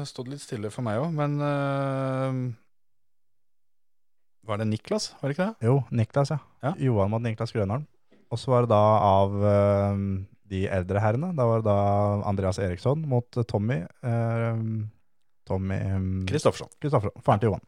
sto 0.05 0.21
det 0.21 0.35
litt 0.35 0.43
stille 0.43 0.69
for 0.69 0.85
meg 0.85 0.99
òg, 1.01 1.09
men 1.17 1.39
uh, 1.41 2.35
Var 4.45 4.59
det 4.61 4.67
Niklas, 4.69 5.07
var 5.17 5.31
det 5.31 5.33
ikke 5.33 5.47
det? 5.47 5.65
Jo, 5.65 5.79
Niklas, 5.89 6.29
ja. 6.35 6.37
Ja. 6.61 6.75
Johan 6.77 7.09
mot 7.09 7.23
Niklas 7.23 7.49
Grønholm. 7.55 7.87
Og 8.29 8.37
så 8.37 8.51
var 8.53 8.67
det 8.67 8.69
da 8.69 8.83
av 9.07 9.33
uh, 9.41 10.03
de 10.53 10.59
eldre 10.69 11.01
herrene. 11.01 11.31
Da 11.33 11.47
var 11.49 11.63
det 11.63 11.65
da 11.65 11.79
Andreas 12.29 12.61
Eriksson 12.61 13.01
mot 13.09 13.39
Tommy. 13.49 13.79
uh, 14.05 14.61
Tommy 15.49 15.79
Kristoffersson. 16.29 16.69
Um, 16.69 17.23
faren 17.25 17.41
til 17.41 17.49
Johan. 17.49 17.65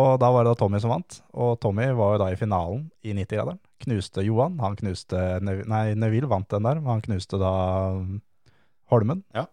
Og 0.00 0.14
da 0.22 0.30
var 0.32 0.46
det 0.46 0.54
da 0.54 0.60
Tommy 0.62 0.80
som 0.80 0.94
vant, 0.94 1.18
og 1.36 1.58
Tommy 1.60 1.90
var 1.92 2.14
jo 2.14 2.22
da 2.24 2.30
i 2.32 2.38
finalen 2.40 2.86
i 3.04 3.12
90-graderen. 3.12 3.60
Knuste 3.84 4.24
Johan, 4.24 4.56
han 4.64 4.80
knuste 4.80 5.20
Nei, 5.44 5.84
Neville 5.92 6.32
vant 6.32 6.48
den 6.56 6.64
der, 6.64 6.80
men 6.80 6.94
han 6.94 7.04
knuste 7.04 7.36
da 7.40 7.52
Holmen. 8.88 9.20
Ja. 9.36 9.44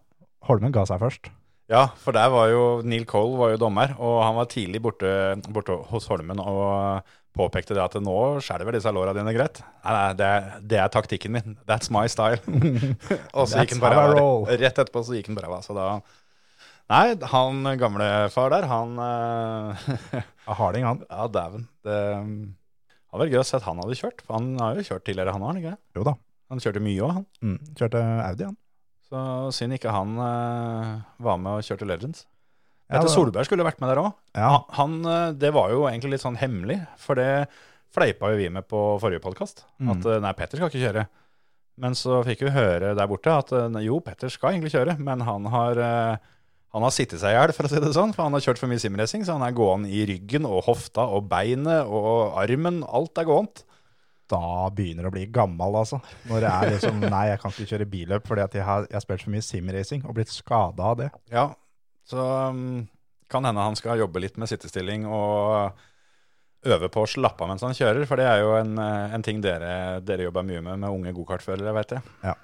Holmen 0.48 0.72
ga 0.74 0.84
seg 0.88 1.00
først. 1.02 1.30
Ja, 1.72 1.86
for 1.96 2.12
der 2.12 2.28
var 2.28 2.50
jo 2.52 2.64
Neil 2.84 3.06
Cole 3.08 3.38
var 3.40 3.52
jo 3.54 3.60
dommer, 3.62 3.94
og 3.96 4.18
han 4.20 4.34
var 4.36 4.48
tidlig 4.52 4.82
borte, 4.84 5.08
borte 5.48 5.78
hos 5.88 6.08
Holmen 6.10 6.42
og 6.42 7.06
påpekte 7.34 7.74
det 7.74 7.80
at 7.82 7.96
nå 8.04 8.16
skjelver 8.44 8.76
disse 8.76 8.92
låra 8.94 9.14
dine 9.16 9.32
greit. 9.34 9.62
Nei, 9.82 9.94
nei, 9.96 10.10
det, 10.20 10.26
er- 10.28 10.60
det 10.70 10.78
er 10.84 10.92
taktikken 10.92 11.32
min. 11.34 11.56
That's 11.66 11.88
my 11.90 12.04
style. 12.12 12.38
og 13.34 13.48
så 13.50 13.64
gikk 13.64 13.72
han 13.78 13.82
bare 13.82 14.04
roll. 14.12 14.44
Rett 14.52 14.76
etterpå 14.76 15.02
så 15.08 15.16
gikk 15.16 15.32
han 15.32 15.38
bare 15.40 15.50
av. 15.50 15.64
Så 15.66 15.74
da 15.78 15.88
Nei, 16.92 17.14
han 17.32 17.64
gamle 17.80 18.06
far 18.28 18.52
der, 18.52 18.66
han 18.68 18.90
øh, 19.08 20.18
Harding, 20.60 20.84
han. 20.84 21.00
Ja, 21.08 21.24
dæven. 21.32 21.64
Det 21.82 21.96
hadde 22.04 23.22
vært 23.24 23.32
gøy 23.32 23.40
å 23.40 23.46
se 23.48 23.56
at 23.56 23.64
han 23.64 23.80
hadde 23.80 23.96
kjørt. 23.98 24.20
For 24.26 24.36
han 24.36 24.52
har 24.60 24.76
jo 24.76 24.84
kjørt 24.90 25.06
tidligere, 25.08 25.32
han 25.32 25.42
har 25.46 25.54
han 25.54 25.62
ikke? 25.62 25.74
Jo 25.96 26.04
da. 26.10 26.14
Han 26.52 26.60
kjørte 26.60 26.82
mye 26.84 27.00
òg, 27.06 27.14
han. 27.18 27.26
Mm. 27.40 27.56
Kjørte 27.80 28.02
Audi, 28.28 28.46
han. 28.50 28.58
Så 29.14 29.24
synd 29.54 29.76
ikke 29.76 29.92
han 29.94 30.16
eh, 30.18 30.94
var 31.22 31.36
med 31.38 31.60
og 31.60 31.66
kjørte 31.66 31.86
Legends. 31.86 32.24
Petter 32.90 33.08
Solberg 33.08 33.46
skulle 33.46 33.64
vært 33.66 33.78
med 33.80 33.92
der 33.92 34.00
òg. 34.02 34.10
Ja, 34.36 34.64
Han, 34.76 34.98
eh, 35.06 35.28
det 35.38 35.52
var 35.54 35.70
jo 35.70 35.84
egentlig 35.86 36.16
litt 36.16 36.24
sånn 36.24 36.38
hemmelig, 36.40 36.80
for 37.00 37.18
det 37.20 37.46
fleipa 37.94 38.32
jo 38.32 38.40
vi 38.40 38.48
med 38.50 38.66
på 38.66 38.80
forrige 39.02 39.22
podkast. 39.22 39.62
Mm. 39.78 39.92
At 39.94 40.08
eh, 40.10 40.22
nei, 40.24 40.32
Petter 40.34 40.58
skal 40.58 40.72
ikke 40.72 40.82
kjøre. 40.82 41.04
Men 41.84 41.94
så 41.98 42.20
fikk 42.26 42.42
vi 42.46 42.54
høre 42.54 42.92
der 42.98 43.10
borte 43.10 43.38
at 43.38 43.54
jo, 43.82 44.00
Petter 44.02 44.30
skal 44.30 44.54
egentlig 44.56 44.74
kjøre, 44.74 44.96
men 45.02 45.22
han 45.26 45.46
har, 45.50 45.80
han 46.70 46.84
har 46.86 46.92
sittet 46.94 47.18
seg 47.18 47.34
i 47.34 47.38
hjel, 47.38 47.54
for 47.54 47.66
å 47.66 47.70
si 47.72 47.80
det 47.82 47.90
sånn. 47.96 48.12
For 48.14 48.22
han 48.22 48.36
har 48.36 48.44
kjørt 48.44 48.60
for 48.62 48.70
mye 48.70 48.82
simracing, 48.82 49.24
så 49.26 49.34
han 49.34 49.42
er 49.42 49.56
gående 49.58 49.90
i 49.90 50.04
ryggen 50.06 50.46
og 50.46 50.68
hofta 50.68 51.08
og 51.10 51.26
beinet 51.32 51.90
og 51.90 52.38
armen. 52.38 52.84
Alt 52.86 53.18
er 53.18 53.26
gåent. 53.26 53.64
Da 54.30 54.70
begynner 54.74 55.04
det 55.04 55.10
å 55.10 55.14
bli 55.14 55.26
gammel, 55.34 55.76
altså. 55.82 55.98
Når 56.30 56.44
det 56.44 56.50
er 56.50 56.70
liksom 56.76 57.00
Nei, 57.14 57.24
jeg 57.32 57.40
kan 57.42 57.52
ikke 57.54 57.70
kjøre 57.74 57.88
billøp 57.92 58.26
fordi 58.30 58.44
at 58.46 58.54
jeg 58.58 58.64
har, 58.66 58.86
jeg 58.88 58.96
har 58.98 59.04
spilt 59.04 59.24
for 59.26 59.34
mye 59.34 59.44
simracing 59.44 60.04
og 60.08 60.14
blitt 60.16 60.32
skada 60.32 60.90
av 60.92 60.96
det. 61.02 61.10
Ja, 61.32 61.48
så 62.08 62.24
um, 62.52 62.86
kan 63.32 63.44
hende 63.48 63.64
han 63.64 63.76
skal 63.76 64.00
jobbe 64.00 64.20
litt 64.24 64.36
med 64.40 64.48
sittestilling 64.50 65.06
og 65.08 65.76
øve 66.64 66.88
på 66.88 67.02
å 67.04 67.08
slappe 67.08 67.44
av 67.44 67.50
mens 67.52 67.64
han 67.64 67.76
kjører, 67.76 68.06
for 68.08 68.16
det 68.20 68.24
er 68.28 68.40
jo 68.40 68.54
en, 68.56 68.74
eh, 68.80 69.14
en 69.16 69.24
ting 69.24 69.42
dere, 69.44 70.00
dere 70.00 70.24
jobber 70.30 70.44
mye 70.48 70.62
med 70.64 70.78
med 70.80 70.88
unge 70.96 71.12
gokartførere, 71.16 71.74
vet 71.76 71.92
jeg. 71.98 72.34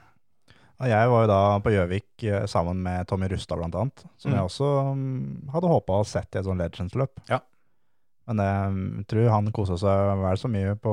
Og 0.81 0.89
jeg 0.89 1.09
var 1.13 1.23
jo 1.25 1.29
da 1.29 1.39
på 1.61 1.73
Gjøvik 1.75 2.25
eh, 2.29 2.45
sammen 2.49 2.79
med 2.85 3.09
Tommy 3.09 3.29
Rustad 3.33 3.57
blant 3.61 3.77
annet, 3.77 4.05
som 4.21 4.31
Mm. 4.33 4.37
jeg 4.37 4.45
også 4.49 4.69
um, 4.93 5.49
hadde 5.53 5.73
håpa 5.73 5.99
å 6.01 6.07
sett 6.09 6.37
i 6.37 6.41
et 6.41 6.45
sånt 6.49 6.61
Legends-løp. 6.61 7.21
Ja. 7.29 7.41
Men 8.29 8.41
jeg 8.45 9.07
tror 9.11 9.29
han 9.33 9.51
kosa 9.57 9.77
seg 9.81 10.13
vel 10.23 10.41
så 10.41 10.49
mye 10.53 10.77
på, 10.81 10.93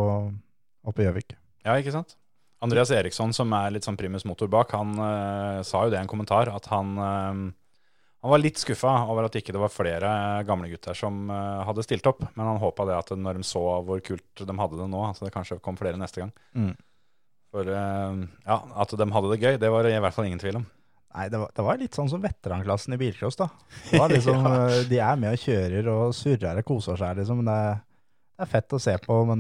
oppe 0.87 1.03
i 1.03 1.07
Gjøvik. 1.07 1.35
Ja, 1.65 1.75
ikke 1.77 1.93
sant? 1.95 2.15
Andreas 2.63 2.89
Eriksson, 2.93 3.35
som 3.37 3.51
er 3.53 3.75
litt 3.75 3.85
sånn 3.85 3.99
primus 3.99 4.25
motor 4.25 4.49
bak, 4.49 4.73
han 4.73 4.95
uh, 4.97 5.63
sa 5.67 5.85
jo 5.85 5.93
det 5.93 5.99
i 5.99 6.01
en 6.01 6.09
kommentar, 6.09 6.49
at 6.49 6.69
han, 6.71 6.95
uh, 6.97 7.83
han 8.23 8.33
var 8.33 8.41
litt 8.41 8.57
skuffa 8.57 8.93
over 9.11 9.27
at 9.27 9.37
ikke 9.37 9.53
det 9.53 9.61
var 9.61 9.73
flere 9.73 10.09
gamle 10.47 10.71
gutter 10.71 10.97
som 10.97 11.27
uh, 11.29 11.61
hadde 11.67 11.85
stilt 11.85 12.09
opp. 12.09 12.23
Men 12.33 12.49
han 12.49 12.61
håpa 12.63 12.87
det 12.89 12.97
at 12.97 13.13
når 13.13 13.41
de 13.41 13.47
så 13.47 13.61
hvor 13.85 14.01
kult 14.05 14.41
de 14.41 14.57
hadde 14.57 14.81
det 14.81 14.89
nå, 14.89 15.03
at 15.05 15.21
det 15.21 15.33
kanskje 15.35 15.59
kom 15.61 15.77
flere 15.77 16.01
neste 16.01 16.23
gang. 16.23 16.33
Mm. 16.57 16.73
For 17.53 17.69
ja, 17.71 18.57
at 18.83 18.91
de 18.99 19.05
hadde 19.15 19.29
det 19.31 19.37
gøy, 19.39 19.53
det 19.61 19.69
var 19.71 19.85
det 19.85 19.93
i 19.95 20.01
hvert 20.03 20.15
fall 20.15 20.27
ingen 20.27 20.41
tvil 20.41 20.59
om. 20.59 20.65
Nei, 21.15 21.29
det 21.31 21.39
var, 21.39 21.53
det 21.55 21.63
var 21.63 21.79
litt 21.79 21.95
sånn 21.95 22.09
som 22.11 22.21
veteranklassen 22.21 22.93
i 22.93 22.97
bilcross, 22.99 23.37
da. 23.39 23.47
Det 23.87 24.01
var 24.01 24.11
liksom, 24.11 24.43
ja. 24.43 24.81
De 24.89 24.99
er 25.01 25.21
med 25.21 25.37
og 25.37 25.45
kjører 25.45 25.87
og 25.93 26.11
surrer 26.13 26.59
og 26.59 26.67
koser 26.67 26.99
seg, 26.99 27.21
liksom. 27.21 27.45
Det 27.47 27.59
det 28.37 28.45
er 28.45 28.49
fett 28.51 28.73
å 28.77 28.77
se 28.77 28.93
på, 29.01 29.15
men 29.25 29.39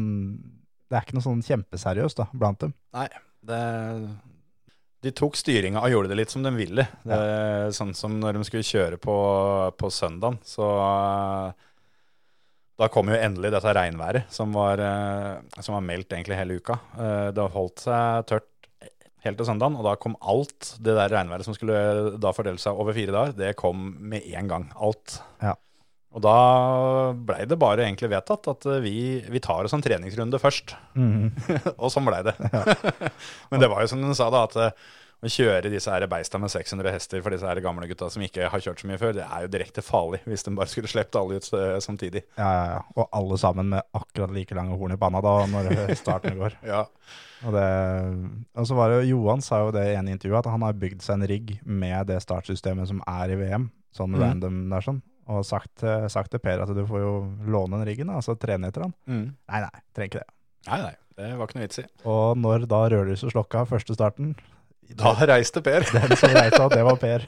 det 0.87 0.97
er 0.97 1.05
ikke 1.05 1.17
noe 1.17 1.25
sånn 1.25 1.43
kjempeseriøst 1.45 2.21
da, 2.21 2.27
blant 2.33 2.61
dem. 2.63 2.73
Nei, 2.95 3.07
det, 3.47 3.61
de 5.05 5.13
tok 5.15 5.37
styringa 5.37 5.83
og 5.83 5.93
gjorde 5.93 6.11
det 6.11 6.19
litt 6.21 6.33
som 6.33 6.43
de 6.45 6.51
ville. 6.55 6.87
Det, 7.03 7.21
Sånn 7.77 7.93
som 7.97 8.15
når 8.21 8.39
de 8.39 8.47
skulle 8.47 8.67
kjøre 8.67 8.99
på, 9.01 9.15
på 9.77 9.91
søndagen, 9.93 10.39
så 10.47 10.67
eh, 10.83 11.65
da 12.77 12.89
kom 12.93 13.09
jo 13.09 13.17
endelig 13.17 13.51
dette 13.55 13.73
regnværet 13.73 14.31
som 14.33 14.53
var, 14.55 14.81
eh, 14.81 15.61
som 15.61 15.77
var 15.77 15.85
meldt 15.85 16.13
egentlig 16.13 16.39
hele 16.39 16.59
uka. 16.61 16.79
Det 16.97 17.35
Det 17.37 17.49
holdt 17.55 17.83
seg 17.87 18.27
tørt 18.29 18.49
helt 19.25 19.39
til 19.41 19.47
søndagen, 19.49 19.77
og 19.77 19.85
da 19.87 19.95
kom 19.99 20.15
alt 20.21 20.75
det 20.79 20.93
der 20.95 21.11
regnværet 21.11 21.47
som 21.47 21.55
skulle 21.57 22.17
da 22.21 22.31
fordele 22.35 22.61
seg 22.61 22.77
over 22.79 22.95
fire 22.95 23.13
dager, 23.15 23.33
det 23.37 23.55
kom 23.59 23.89
med 23.99 24.25
en 24.37 24.51
gang. 24.51 24.67
Alt. 24.79 25.19
Ja. 25.43 25.55
Og 26.17 26.23
da 26.25 26.37
blei 27.13 27.43
det 27.45 27.59
bare 27.61 27.85
egentlig 27.85 28.09
vedtatt 28.09 28.49
at 28.49 28.65
eh, 28.65 28.81
vi, 28.81 28.97
vi 29.29 29.41
tar 29.43 29.67
oss 29.67 29.75
en 29.77 29.83
treningsrunde 29.85 30.41
først. 30.41 30.73
og 31.81 31.91
sånn 31.93 32.07
blei 32.09 32.23
det. 32.25 32.33
Men 33.51 33.61
det 33.61 33.69
var 33.69 33.83
jo 33.83 33.91
som 33.91 34.01
hun 34.01 34.17
sa, 34.17 34.31
da, 34.33 34.47
at 34.49 34.57
eh, 34.57 34.87
å 35.17 35.29
kjøre 35.33 35.71
disse 35.73 35.89
her 35.89 36.05
beista 36.09 36.37
med 36.37 36.51
600 36.53 36.93
hester 36.93 37.23
for 37.25 37.33
disse 37.33 37.47
her 37.47 37.61
gamle 37.65 37.87
gutta 37.89 38.09
som 38.13 38.21
ikke 38.21 38.51
har 38.53 38.61
kjørt 38.61 38.83
så 38.83 38.89
mye 38.89 38.99
før, 39.01 39.15
det 39.17 39.25
er 39.25 39.45
jo 39.45 39.51
direkte 39.53 39.81
farlig 39.81 40.19
hvis 40.29 40.45
de 40.45 40.53
bare 40.57 40.69
skulle 40.69 40.91
sluppet 40.91 41.17
alle 41.17 41.39
ut 41.39 41.49
eh, 41.57 41.77
samtidig. 41.81 42.23
Ja, 42.37 42.49
ja, 42.49 42.65
ja. 42.75 42.83
Og 42.97 43.09
alle 43.17 43.39
sammen 43.41 43.71
med 43.73 43.97
akkurat 43.97 44.33
like 44.33 44.57
lange 44.57 44.77
horn 44.77 44.93
i 44.93 44.99
panna 45.01 45.21
da, 45.25 45.33
når 45.53 45.71
starten 46.01 46.37
går. 46.37 46.59
Ja. 46.65 46.85
Og, 47.45 47.53
det, 47.53 47.65
og 48.57 48.69
så 48.69 48.77
var 48.77 48.89
det 48.89 49.01
jo, 49.01 49.17
Johan 49.17 49.43
sa 49.45 49.61
jo 49.65 49.73
det 49.73 49.85
i 49.91 49.97
en 49.97 50.09
intervju, 50.09 50.37
at 50.39 50.49
han 50.49 50.65
har 50.65 50.77
bygd 50.81 51.05
seg 51.05 51.19
en 51.19 51.29
rigg 51.29 51.53
med 51.61 52.09
det 52.09 52.17
startsystemet 52.25 52.89
som 52.89 53.01
er 53.09 53.33
i 53.33 53.37
VM, 53.41 53.69
sånn 53.97 54.13
mm. 54.13 54.21
random 54.21 54.63
der 54.73 54.85
sånn, 54.85 55.01
og 55.27 55.43
sagt, 55.47 55.83
eh, 55.83 56.07
sagt 56.11 56.31
til 56.33 56.41
Per 56.43 56.59
at 56.63 56.71
du 56.73 56.83
får 56.87 56.99
jo 57.03 57.13
låne 57.47 57.77
den 57.77 57.87
riggen, 57.89 58.09
altså 58.13 58.35
trene 58.39 58.67
etter 58.71 58.81
den. 58.85 58.93
Mm. 59.07 59.27
Nei, 59.51 59.59
nei, 59.65 59.77
trenger 59.95 60.09
ikke 60.11 60.23
det. 60.23 60.31
Nei, 60.67 60.79
nei, 60.83 60.95
det 61.17 61.27
var 61.37 61.45
ikke 61.47 61.57
noe 61.57 61.67
vits 61.67 61.81
i. 61.81 61.85
Og 62.11 62.25
når 62.39 62.57
da 62.71 62.79
rødlyset 62.93 63.31
slokka 63.33 63.59
første 63.69 63.93
starten, 63.97 64.27
Da 64.87 65.11
reiste 65.27 65.59
Per. 65.59 65.83
den 65.97 66.11
som 66.15 66.31
reiste 66.31 66.63
det 66.71 66.83
var 66.87 66.97
Per. 67.01 67.21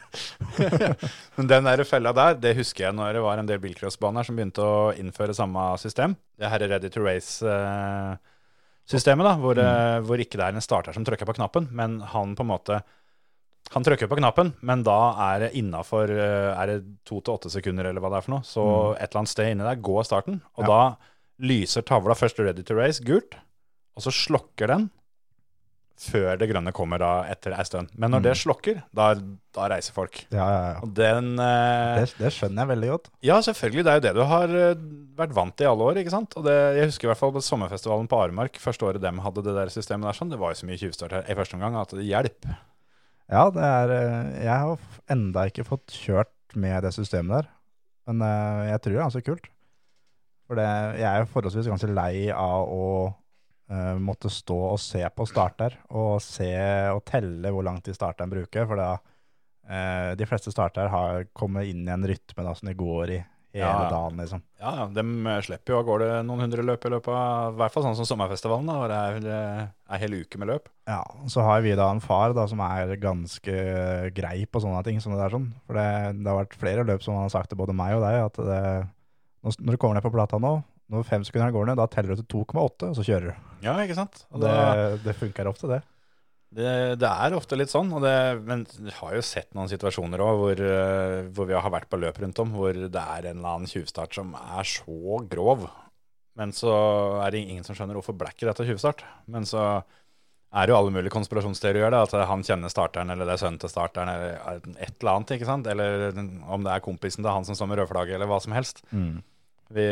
Men 1.35 1.45
den 1.51 1.67
der 1.67 1.83
fella 1.83 2.12
der, 2.15 2.39
det 2.39 2.55
husker 2.55 2.85
jeg 2.85 2.95
når 2.95 3.13
det 3.17 3.23
var 3.25 3.35
en 3.41 3.49
del 3.49 3.59
bilcrossbaner 3.59 4.23
som 4.23 4.39
begynte 4.39 4.63
å 4.63 4.95
innføre 4.95 5.35
samme 5.35 5.59
system. 5.81 6.15
Det 6.39 6.47
her 6.47 6.63
Ready 6.71 6.88
to 6.93 7.03
Race-systemet, 7.03 9.25
da, 9.27 9.33
hvor, 9.43 9.59
mm. 9.59 10.07
hvor 10.07 10.17
ikke 10.23 10.39
det 10.39 10.45
er 10.47 10.55
en 10.55 10.63
starter 10.63 10.95
som 10.95 11.03
trykker 11.03 11.27
på 11.27 11.35
knappen, 11.41 11.67
men 11.75 11.99
han 12.13 12.31
på 12.39 12.47
en 12.47 12.53
måte 12.53 12.79
han 13.73 13.84
trykker 13.86 14.10
på 14.10 14.17
knappen, 14.17 14.53
men 14.65 14.82
da 14.84 14.97
er 15.34 15.39
det 15.45 15.51
innafor 15.60 16.10
det 16.10 16.79
to 17.05 17.19
til 17.21 17.36
åtte 17.36 17.51
sekunder, 17.53 17.86
eller 17.91 18.01
hva 18.01 18.10
det 18.13 18.17
er 18.21 18.25
for 18.25 18.34
noe. 18.38 18.45
Så 18.47 18.63
et 18.97 19.10
eller 19.12 19.19
annet 19.23 19.34
sted 19.36 19.51
inni 19.53 19.67
der 19.67 19.84
går 19.89 20.08
starten, 20.10 20.41
og 20.58 20.65
Ja. 20.65 20.69
da 20.69 21.45
lyser 21.45 21.86
tavla 21.86 22.15
først 22.17 22.39
ready 22.41 22.63
to 22.65 22.73
race 22.75 22.99
gult, 23.05 23.36
og 23.95 24.03
så 24.03 24.12
slokker 24.12 24.67
den 24.67 24.89
før 25.99 26.38
det 26.39 26.47
grønne 26.47 26.71
kommer 26.71 26.97
da 27.01 27.10
etter 27.27 27.51
ei 27.51 27.63
stund. 27.67 27.89
Men 27.99 28.13
når 28.13 28.21
det 28.23 28.34
slokker, 28.39 28.77
da, 28.95 29.10
da 29.53 29.65
reiser 29.67 29.91
folk. 29.91 30.21
Ja, 30.32 30.45
ja, 30.47 30.62
ja. 30.77 30.88
Den 30.95 31.34
eh, 31.43 31.99
Det, 31.99 32.13
det 32.21 32.32
skjønner 32.38 32.63
jeg 32.63 32.69
veldig 32.71 32.89
godt. 32.93 33.10
Ja, 33.27 33.41
selvfølgelig. 33.43 33.84
Det 33.84 33.91
er 33.91 33.99
jo 33.99 34.05
det 34.08 34.13
du 34.15 34.23
har 34.29 34.53
eh, 34.62 34.86
vært 35.19 35.36
vant 35.36 35.58
til 35.60 35.67
i 35.67 35.69
alle 35.73 35.89
år. 35.91 35.99
ikke 35.99 36.13
sant? 36.15 36.38
Og 36.39 36.47
det, 36.47 36.55
Jeg 36.79 36.88
husker 36.93 37.10
i 37.10 37.12
hvert 37.12 37.19
fall 37.19 37.36
på 37.36 37.43
sommerfestivalen 37.43 38.08
på 38.08 38.21
Aremark, 38.23 38.55
første 38.63 38.88
året 38.88 39.03
dem 39.03 39.19
hadde 39.19 39.43
det 39.43 39.58
der 39.60 39.73
systemet 39.75 40.08
der, 40.08 40.15
sånn, 40.21 40.32
det 40.32 40.39
var 40.39 40.55
jo 40.55 40.62
så 40.62 40.69
mye 40.71 40.79
tjuvstart 40.79 41.17
her 41.17 41.27
i 41.27 41.36
første 41.36 41.60
omgang 41.60 41.75
at 41.84 41.91
det 41.99 42.08
hjelp. 42.08 42.47
Ja, 43.29 43.45
det 43.53 43.61
er 43.61 43.91
eh, 43.93 44.29
Jeg 44.47 44.57
har 44.63 44.99
enda 45.13 45.45
ikke 45.49 45.67
fått 45.67 45.93
kjørt 45.93 46.57
med 46.57 46.81
det 46.85 46.93
systemet 46.95 47.35
der. 47.43 47.49
Men 48.09 48.25
eh, 48.25 48.69
jeg 48.71 48.81
tror 48.81 48.93
det 48.93 48.99
er 48.99 49.05
ganske 49.05 49.25
kult. 49.27 49.49
For 50.49 50.57
det, 50.57 50.69
jeg 50.97 51.05
er 51.05 51.21
jo 51.21 51.29
forholdsvis 51.29 51.69
ganske 51.69 51.91
lei 51.93 52.31
av 52.33 52.71
å 52.73 52.85
uh, 53.69 53.97
måtte 54.01 54.31
stå 54.33 54.55
og 54.71 54.79
se 54.81 55.03
på 55.13 55.27
starter, 55.29 55.75
og 55.93 56.15
se 56.25 56.49
og 56.89 57.03
telle 57.05 57.51
hvor 57.53 57.61
lang 57.67 57.77
tid 57.85 57.93
starteren 57.93 58.31
bruker. 58.31 58.65
For 58.65 58.81
da 58.81 58.87
uh, 58.97 60.15
de 60.17 60.25
fleste 60.25 60.49
starter 60.49 60.89
har 60.89 61.27
kommet 61.37 61.69
inn 61.69 61.83
i 61.85 61.93
en 61.93 62.07
rytme 62.09 62.47
da, 62.47 62.55
som 62.57 62.65
de 62.65 62.73
går 62.79 63.13
i 63.13 63.19
hele 63.53 63.65
Ja. 63.65 63.89
dagen, 63.89 64.17
liksom. 64.21 64.41
Ja, 64.59 64.71
ja, 64.77 64.85
De 64.93 65.03
slipper 65.41 65.73
jo 65.73 65.79
av 65.79 65.85
gårde 65.88 66.09
noen 66.27 66.43
hundre 66.43 66.62
løp 66.67 66.85
i 66.85 66.91
løpet 66.93 67.07
av 67.15 67.53
I 67.53 67.57
hvert 67.57 67.71
fall 67.73 67.83
sånn 67.88 67.95
som 67.97 68.05
sommerfestivalen, 68.05 68.67
da, 68.69 68.75
hvor 68.77 68.91
det 68.91 68.99
er 68.99 69.29
eh, 69.33 69.67
ei 69.95 69.99
hel 70.03 70.17
uke 70.21 70.38
med 70.38 70.51
løp. 70.51 70.69
Ja, 70.88 71.01
så 71.27 71.41
har 71.47 71.62
vi 71.65 71.73
da 71.79 71.89
en 71.91 71.99
far 72.03 72.33
da 72.38 72.45
som 72.47 72.59
er 72.62 72.95
ganske 73.01 73.55
grei 74.13 74.45
på 74.45 74.62
sånne 74.62 74.83
ting 74.85 74.99
som 75.01 75.13
det 75.15 75.21
der 75.23 75.33
sånn. 75.33 75.49
For 75.65 75.73
det, 75.79 75.88
det 76.23 76.29
har 76.29 76.41
vært 76.43 76.57
flere 76.62 76.85
løp 76.85 77.01
som 77.05 77.15
han 77.17 77.25
har 77.27 77.33
sagt 77.33 77.49
til 77.49 77.57
både 77.62 77.73
meg 77.77 77.95
og 77.97 78.05
deg, 78.05 78.19
at 78.27 78.41
det, 78.51 78.62
når 79.63 79.71
du 79.73 79.77
kommer 79.81 79.95
ned 79.97 80.05
på 80.05 80.13
plata 80.13 80.38
nå, 80.41 80.57
når 80.89 81.05
fem 81.05 81.23
sekunder 81.25 81.51
går 81.53 81.67
ned, 81.69 81.77
da 81.77 81.85
teller 81.88 82.15
du 82.15 82.21
til 82.23 82.43
2,8, 82.45 82.89
og 82.89 82.95
så 82.97 83.03
kjører 83.05 83.31
du. 83.31 83.49
Ja, 83.65 83.75
ikke 83.83 83.97
sant? 83.97 84.23
Og 84.33 84.41
det, 84.41 84.53
det 85.05 85.13
funker 85.19 85.49
ofte, 85.51 85.69
det. 85.69 85.81
Det, 86.55 86.69
det 86.97 87.09
er 87.09 87.35
ofte 87.38 87.57
litt 87.59 87.69
sånn, 87.69 87.91
og 87.93 88.01
det, 88.01 88.15
men 88.47 88.63
vi 88.79 88.93
har 88.97 89.13
jo 89.13 89.25
sett 89.25 89.51
noen 89.53 89.69
situasjoner 89.69 90.21
òg 90.25 90.39
hvor, 90.41 90.63
eh, 90.65 91.27
hvor 91.35 91.49
vi 91.49 91.53
har 91.53 91.73
vært 91.73 91.89
på 91.91 91.99
løp 92.01 92.17
rundt 92.23 92.41
om, 92.41 92.55
hvor 92.57 92.73
det 92.73 93.03
er 93.03 93.29
en 93.29 93.38
eller 93.38 93.51
annen 93.51 93.69
tjuvstart 93.69 94.17
som 94.17 94.33
er 94.39 94.65
så 94.65 95.21
grov. 95.29 95.67
Men 96.39 96.53
så 96.55 96.73
er 97.21 97.35
det 97.35 97.43
ingen 97.43 97.65
som 97.67 97.77
skjønner 97.77 97.99
hvorfor 97.99 98.15
ble 98.17 98.31
ikke 98.31 98.47
dette 98.47 98.65
tjuvstart. 98.65 99.03
Men 99.29 99.45
så 99.45 99.62
er 100.49 100.65
det 100.65 100.71
jo 100.71 100.77
alle 100.79 100.93
mulige 100.95 101.13
konspirasjonsteorier. 101.13 101.93
At 101.99 102.15
han 102.29 102.45
kjenner 102.47 102.71
starteren, 102.71 103.12
eller 103.13 103.27
det 103.27 103.35
er 103.35 103.41
sønnen 103.43 103.59
til 103.62 103.69
starteren, 103.73 104.09
eller 104.09 104.63
et 104.79 104.95
eller 105.01 105.12
annet. 105.12 105.33
ikke 105.35 105.49
sant? 105.49 105.67
Eller 105.69 106.07
om 106.47 106.63
det 106.65 106.71
er 106.73 106.85
kompisen 106.85 107.25
til 107.25 107.33
han 107.33 107.45
som 107.45 107.59
står 107.59 107.69
med 107.69 107.81
rødflagget, 107.81 108.15
eller 108.15 108.31
hva 108.31 108.39
som 108.41 108.55
helst. 108.55 108.81
Vi, 109.75 109.85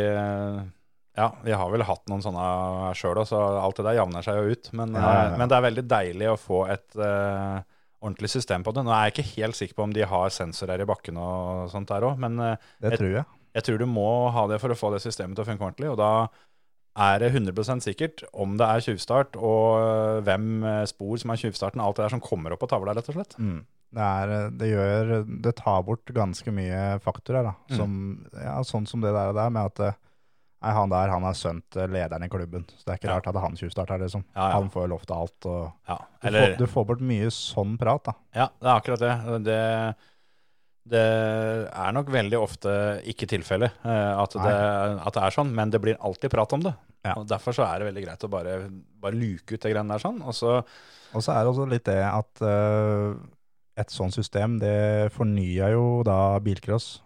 ja, 1.17 1.31
vi 1.41 1.55
har 1.57 1.71
vel 1.73 1.81
hatt 1.87 2.03
noen 2.11 2.21
sånne 2.21 2.91
sjøl 2.97 3.17
òg, 3.17 3.25
så 3.25 3.39
alt 3.57 3.79
det 3.79 3.87
der 3.87 3.97
javner 3.97 4.25
seg 4.25 4.37
jo 4.37 4.53
ut. 4.53 4.69
Men, 4.77 4.93
Ja, 4.93 5.01
ja, 5.01 5.23
eh, 5.31 5.37
men 5.41 5.49
det 5.49 5.57
er 5.57 5.65
veldig 5.65 5.83
deilig 5.89 6.27
å 6.29 6.37
få 6.37 6.59
et 6.69 6.99
uh, 6.99 7.63
ordentlig 8.05 8.29
system 8.35 8.65
på 8.65 8.73
det. 8.75 8.83
Nå 8.85 8.93
er 8.93 9.07
jeg 9.07 9.15
ikke 9.15 9.31
helt 9.31 9.57
sikker 9.57 9.79
på 9.79 9.87
om 9.87 9.95
de 9.95 10.05
har 10.05 10.35
sensorer 10.35 10.83
i 10.83 10.89
bakken 10.89 11.17
og 11.17 11.71
sånt 11.73 11.89
der 11.89 12.05
òg, 12.05 12.21
men 12.21 12.37
uh, 12.37 12.69
Det 12.85 12.99
tror 12.99 13.15
jeg. 13.15 13.25
jeg 13.57 13.65
tror 13.65 13.81
du 13.81 13.87
må 13.89 14.11
ha 14.35 14.45
det 14.51 14.61
for 14.61 14.73
å 14.73 14.77
få 14.77 14.93
det 14.93 15.01
systemet 15.01 15.33
til 15.33 15.47
å 15.47 15.49
funke 15.49 15.65
ordentlig. 15.65 15.89
Og 15.95 15.97
da 15.97 16.29
er 17.07 17.25
det 17.25 17.33
100% 17.33 17.85
sikkert 17.85 18.21
om 18.33 18.53
det 18.57 18.69
er 18.69 18.85
tjuvstart, 18.85 19.41
og 19.41 20.21
hvem 20.25 20.65
spor 20.89 21.17
som 21.17 21.33
er 21.33 21.41
tjuvstarten. 21.41 21.81
Alt 21.81 21.97
det 21.97 22.05
der 22.05 22.13
som 22.13 22.21
kommer 22.21 22.53
opp 22.53 22.61
på 22.61 22.69
tavla, 22.69 22.93
rett 22.97 23.09
og 23.09 23.17
slett. 23.17 23.37
Mm. 23.41 23.59
Det, 23.93 24.05
er, 24.05 24.49
det 24.53 24.69
gjør 24.69 25.11
Det 25.45 25.53
tar 25.57 25.85
bort 25.85 26.09
ganske 26.13 26.53
mye 26.53 26.97
faktorer, 27.01 27.49
da. 27.49 27.53
Mm. 27.73 28.25
Ja, 28.37 28.59
sånn 28.65 28.89
som 28.89 29.01
det 29.01 29.13
der, 29.17 29.33
der 29.37 29.53
med 29.53 29.73
at 29.73 29.97
Nei, 30.67 30.73
han 30.75 30.91
der 30.91 31.11
han 31.13 31.23
er 31.29 31.37
sønnen 31.39 31.63
til 31.71 31.87
lederen 31.95 32.25
i 32.25 32.29
klubben, 32.33 32.65
så 32.75 32.83
det 32.83 32.91
er 32.93 32.99
ikke 32.99 33.07
Ja. 33.07 33.15
rart 33.21 33.27
at 33.31 33.39
han 33.45 33.55
tjuvstarter, 33.55 34.01
liksom. 34.03 34.25
Ja, 34.35 34.49
ja. 34.49 34.53
Han 34.57 34.67
får 34.73 34.83
jo 34.83 34.91
lov 34.97 35.05
til 35.07 35.15
alt. 35.15 35.45
Og 35.47 35.71
Ja, 35.87 35.97
du, 36.21 36.27
får, 36.35 36.57
du 36.59 36.65
får 36.73 36.85
bort 36.91 37.01
mye 37.13 37.29
sånn 37.31 37.77
prat, 37.79 38.03
da. 38.09 38.13
ja, 38.35 38.47
det 38.59 38.67
er 38.67 38.81
akkurat 38.81 38.99
det. 39.05 39.43
det. 39.47 39.61
Det 40.87 41.03
er 41.75 41.91
nok 41.95 42.07
veldig 42.13 42.37
ofte 42.39 42.73
ikke 43.11 43.27
tilfellet 43.27 43.73
eh, 43.83 44.13
at, 44.21 44.31
det- 44.39 44.99
at 45.07 45.13
det 45.17 45.23
er 45.23 45.35
sånn, 45.35 45.49
men 45.55 45.69
det 45.73 45.81
blir 45.83 45.97
alltid 45.99 46.31
prat 46.31 46.53
om 46.55 46.61
det. 46.63 46.73
Og 47.15 47.25
Derfor 47.27 47.55
så 47.55 47.63
er 47.63 47.79
det 47.79 47.87
veldig 47.93 48.03
greit 48.05 48.23
å 48.23 48.29
bare, 48.31 48.53
bare 48.99 49.15
luke 49.15 49.53
ut 49.55 49.61
det 49.63 49.71
greiene 49.73 49.93
der 49.95 49.99
sånn. 50.03 50.21
Og 50.27 50.33
så, 50.35 50.57
Og 51.15 51.23
så 51.23 51.31
er 51.35 51.43
det 51.43 51.51
også 51.53 51.67
litt 51.71 51.85
det 51.87 51.99
at 52.03 52.41
uh, 52.43 53.15
et 53.79 53.91
sånt 53.93 54.11
system, 54.15 54.57
det 54.59 55.11
fornyer 55.15 55.71
jo 55.75 56.03
da 56.03 56.39
bilcross 56.43 57.01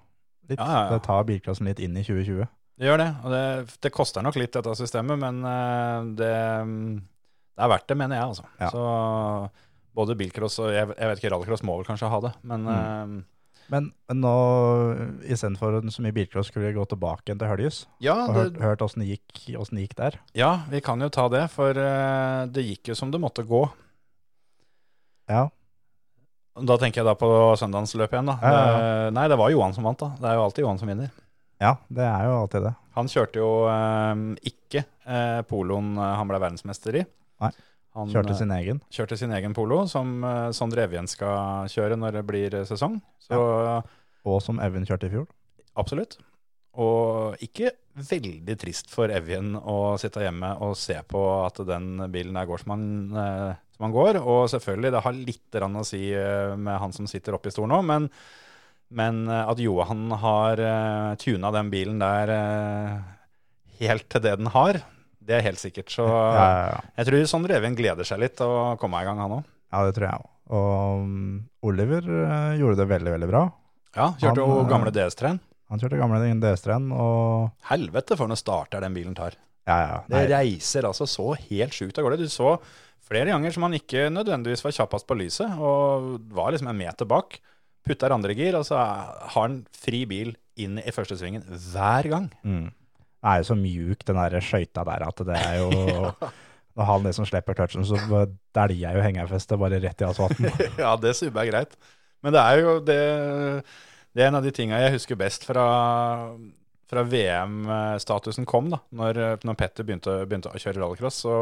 litt. 0.50 0.58
Det 0.58 1.02
tar 1.06 1.24
bilcrossen 1.30 1.66
litt 1.70 1.80
inn 1.80 1.98
i 1.98 2.04
2020. 2.04 2.48
det 2.82 2.90
gjør 2.90 2.98
det. 3.04 3.10
Og 3.22 3.34
det, 3.36 3.42
det 3.86 3.92
koster 3.94 4.26
nok 4.26 4.38
litt, 4.42 4.52
dette 4.58 4.74
systemet, 4.80 5.20
men 5.22 5.42
eh, 5.46 6.08
det, 6.18 6.32
det 7.54 7.66
er 7.68 7.70
verdt 7.76 7.88
det, 7.92 7.98
mener 8.02 8.18
jeg. 8.18 8.32
altså. 8.34 8.48
Ja. 8.58 8.72
Så 8.74 8.86
både 9.94 10.16
bilcross 10.18 10.56
og 10.64 10.72
jeg, 10.74 10.88
jeg 10.98 11.10
vet 11.12 11.20
ikke, 11.22 11.32
rallycross 11.36 11.62
må 11.68 11.76
vel 11.78 11.86
kanskje 11.92 12.10
ha 12.10 12.20
det, 12.26 12.34
men 12.48 12.66
Mm. 12.66 13.20
uh, 13.22 13.28
Men, 13.72 13.86
men 14.10 14.18
nå, 14.20 14.32
istedenfor 15.32 15.78
så 15.94 16.02
mye 16.04 16.12
bilcross, 16.12 16.50
skulle 16.50 16.68
vi 16.72 16.76
gå 16.76 16.84
tilbake 16.92 17.32
til 17.38 17.48
Høljes 17.48 17.86
ja, 18.04 18.18
og 18.26 18.34
det, 18.36 18.42
hørt, 18.42 18.58
hørt 18.66 18.82
åssen 18.84 19.04
det 19.06 19.14
det 19.22 19.86
gikk 19.86 19.94
der. 19.96 20.18
ja, 20.36 20.50
vi 20.74 20.82
kan 20.84 21.00
jo 21.00 21.08
ta 21.14 21.30
det, 21.32 21.46
for 21.54 21.72
eh, 21.80 22.42
det 22.52 22.66
gikk 22.68 22.92
jo 22.92 22.98
som 23.00 23.12
det 23.14 23.22
måtte 23.24 23.46
gå. 23.48 23.62
Ja, 25.32 25.46
Da 26.60 26.76
tenker 26.82 27.00
jeg 27.00 27.08
da 27.08 27.14
på 27.16 27.30
søndagsløpet 27.62 28.18
igjen. 28.18 28.28
da. 28.34 28.36
Ja, 28.44 28.52
ja, 28.52 28.80
Eh, 29.08 29.12
Nei, 29.16 29.28
det 29.32 29.38
var 29.40 29.50
Johan 29.54 29.74
som 29.74 29.86
vant. 29.88 30.00
da. 30.04 30.10
Det 30.20 30.28
er 30.28 30.36
jo 30.36 30.44
alltid 30.50 30.64
Johan 30.66 30.80
som 30.82 30.90
vinner. 30.92 31.12
Ja 31.62 31.76
det 31.94 32.06
er 32.08 32.26
jo 32.28 32.38
alltid 32.44 32.66
det. 32.68 32.74
Han 32.98 33.08
kjørte 33.12 33.40
jo 33.40 33.50
eh, 33.72 34.24
ikke 34.52 34.82
eh, 35.08 35.42
poloen 35.48 35.94
eh, 35.96 36.16
han 36.20 36.28
ble 36.32 36.40
verdensmester 36.42 36.98
i. 37.00 37.04
Nei, 37.42 37.52
Han 37.96 38.12
Kjørte 38.12 38.34
eh, 38.36 38.40
sin 38.42 38.52
egen. 38.56 38.82
kjørte 38.92 39.18
sin 39.20 39.32
egen 39.38 39.54
polo, 39.56 39.82
som 39.92 40.12
eh, 40.28 40.50
Sondre 40.56 40.86
Evjen 40.88 41.08
skal 41.12 41.70
kjøre 41.72 41.98
når 42.00 42.20
det 42.20 42.26
blir 42.28 42.58
eh, 42.60 42.68
sesong. 42.68 43.00
Så 43.24 43.40
Og 44.28 44.38
som 44.44 44.60
Evjen 44.64 44.86
kjørte 44.90 45.08
i 45.10 45.14
fjor. 45.16 45.30
absolutt. 45.80 46.18
Og 46.80 47.36
ikke 47.44 47.74
veldig 48.00 48.54
trist 48.62 48.88
for 48.94 49.12
Evjen 49.12 49.58
å 49.60 49.98
sitte 50.00 50.22
hjemme 50.24 50.54
og 50.64 50.78
se 50.80 50.96
på 51.04 51.20
at 51.44 51.60
den 51.68 51.98
bilen 52.14 52.38
er 52.40 52.48
går 52.48 52.62
som 52.64 52.72
han, 52.78 52.86
eh, 53.12 53.56
som 53.76 53.88
han 53.90 53.96
går. 53.96 54.22
Og 54.24 54.46
selvfølgelig, 54.54 54.92
det 54.96 55.02
har 55.04 55.18
litt 55.18 55.60
å 55.68 55.84
si 55.88 56.04
med 56.56 56.80
han 56.80 56.96
som 56.96 57.08
sitter 57.12 57.36
oppe 57.36 57.52
i 57.52 57.56
stolen 57.56 57.76
nå, 57.76 57.82
men, 57.84 58.08
men 58.92 59.24
eh, 59.32 59.44
at 59.48 59.62
Johan 59.64 60.10
har 60.22 60.60
uh, 60.60 61.16
tuna 61.22 61.52
den 61.56 61.70
bilen 61.72 62.02
der 62.02 62.32
uh, 62.36 62.98
helt 63.80 64.08
til 64.12 64.24
det 64.26 64.36
den 64.42 64.52
har, 64.54 64.82
det 65.22 65.38
er 65.38 65.46
helt 65.46 65.62
sikkert. 65.62 65.92
Så 65.94 66.06
Ja, 66.12 66.44
ja, 66.44 66.68
ja. 66.74 66.84
jeg 67.00 67.10
tror 67.10 67.26
Sondre 67.30 67.58
Even 67.60 67.78
gleder 67.78 68.08
seg 68.08 68.22
litt 68.24 68.36
til 68.40 68.52
å 68.52 68.76
komme 68.82 69.02
i 69.02 69.08
gang, 69.08 69.22
han 69.22 69.40
òg. 69.40 69.48
ja 69.72 69.86
det 69.88 69.96
tror 69.98 70.08
jeg 70.10 70.24
òg. 70.26 70.30
Og 70.52 71.06
um, 71.06 71.40
Oliver 71.64 72.04
uh, 72.04 72.52
gjorde 72.60 72.82
det 72.82 72.90
veldig, 72.90 73.16
veldig 73.16 73.32
bra. 73.32 73.46
Ja, 73.96 74.12
kjørte 74.20 74.44
Han, 74.44 74.44
jo 74.44 74.60
eh, 74.64 74.70
gamle 74.72 74.92
DS3-en. 74.96 75.40
Han 75.72 75.80
kjørte 75.80 76.00
gamle 76.00 76.20
DS3-en, 76.44 76.92
og 76.96 77.68
Helvete 77.70 78.18
for 78.20 78.32
noen 78.32 78.40
starter 78.40 78.84
den 78.84 78.96
bilen 78.96 79.16
tar. 79.16 79.38
ja, 79.68 79.78
ja. 79.80 79.98
Det 80.08 80.18
Nei, 80.18 80.28
reiser 80.32 80.88
altså 80.88 81.08
så 81.08 81.32
helt 81.36 81.76
sjukt 81.76 82.00
av 82.00 82.08
gårde. 82.08 82.24
Du 82.24 82.32
så 82.32 82.58
flere 83.08 83.32
ganger 83.32 83.56
som 83.56 83.68
han 83.68 83.76
ikke 83.76 84.10
nødvendigvis 84.12 84.64
var 84.64 84.76
kjappest 84.76 85.08
på 85.08 85.18
lyset, 85.20 85.56
og 85.60 86.20
var 86.36 86.52
liksom 86.52 86.72
en 86.72 86.80
meter 86.80 87.08
bak. 87.08 87.40
Putter 87.88 88.14
andre 88.14 88.36
gir, 88.38 88.56
og 88.60 88.68
så 88.68 88.78
har 88.78 89.34
han 89.34 89.64
fri 89.74 90.04
bil 90.10 90.36
inn 90.62 90.78
i 90.82 90.94
første 90.94 91.18
svingen 91.18 91.46
hver 91.48 92.12
gang. 92.12 92.30
mm. 92.44 92.70
Det 93.22 93.30
er 93.30 93.42
jo 93.44 93.46
så 93.52 93.54
mjuk, 93.54 94.02
den 94.08 94.18
der 94.18 94.42
skøyta 94.42 94.82
der, 94.88 95.04
at 95.06 95.20
det 95.28 95.36
er 95.38 95.60
jo 95.62 95.70
Når 96.80 96.88
han 96.88 97.04
liksom 97.04 97.26
slipper 97.28 97.54
touchen, 97.54 97.84
så 97.86 97.98
dæljer 98.56 98.80
jeg 98.80 98.96
jo 98.96 99.04
hengerfestet 99.04 99.60
bare 99.60 99.80
rett 99.84 100.02
i 100.02 100.06
asfalten. 100.08 100.48
ja, 100.80 100.94
det 100.96 101.12
subber 101.18 101.44
er 101.44 101.50
greit. 101.50 101.76
Men 102.24 102.32
det 102.32 102.42
er 102.42 102.62
jo 102.62 102.76
det 102.80 103.02
Det 104.16 104.24
er 104.24 104.30
en 104.30 104.40
av 104.40 104.46
de 104.46 104.54
tinga 104.56 104.80
jeg 104.80 104.96
husker 104.96 105.20
best 105.20 105.44
fra, 105.48 105.66
fra 106.92 107.04
VM-statusen 107.08 108.48
kom, 108.48 108.72
da. 108.72 108.80
Når, 108.92 109.20
når 109.48 109.60
Petter 109.60 109.88
begynte, 109.88 110.16
begynte 110.26 110.52
å 110.52 110.60
kjøre 110.64 110.80
rallycross. 110.80 111.22
Så 111.26 111.36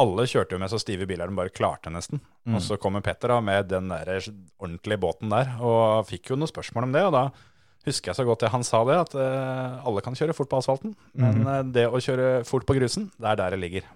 alle 0.00 0.24
kjørte 0.28 0.56
jo 0.56 0.60
med 0.62 0.70
så 0.72 0.80
stive 0.80 1.06
biler 1.08 1.28
de 1.28 1.36
bare 1.36 1.52
klarte, 1.52 1.92
nesten. 1.92 2.22
Mm. 2.48 2.56
Og 2.56 2.64
så 2.64 2.78
kommer 2.80 3.04
Petter 3.04 3.34
da 3.34 3.38
med 3.44 3.68
den 3.70 3.90
der 3.92 4.14
ordentlige 4.58 5.00
båten 5.02 5.32
der, 5.32 5.52
og 5.60 6.06
fikk 6.08 6.32
jo 6.32 6.38
noen 6.38 6.50
spørsmål 6.50 6.88
om 6.88 6.94
det. 6.96 7.04
Og 7.08 7.12
da 7.16 7.24
husker 7.86 8.12
jeg 8.12 8.18
så 8.20 8.26
godt 8.26 8.44
det 8.44 8.52
han 8.54 8.64
sa 8.66 8.82
det, 8.88 8.98
at 9.04 9.16
uh, 9.18 9.82
alle 9.84 10.04
kan 10.04 10.16
kjøre 10.16 10.36
fort 10.36 10.50
på 10.50 10.60
asfalten. 10.62 10.94
Men 11.18 11.42
eh, 11.44 11.64
det 11.74 11.88
å 11.90 12.00
kjøre 12.02 12.44
fort 12.48 12.66
på 12.68 12.76
grusen, 12.78 13.10
det 13.18 13.32
er 13.32 13.40
der 13.40 13.56
det 13.56 13.62
ligger. 13.64 13.88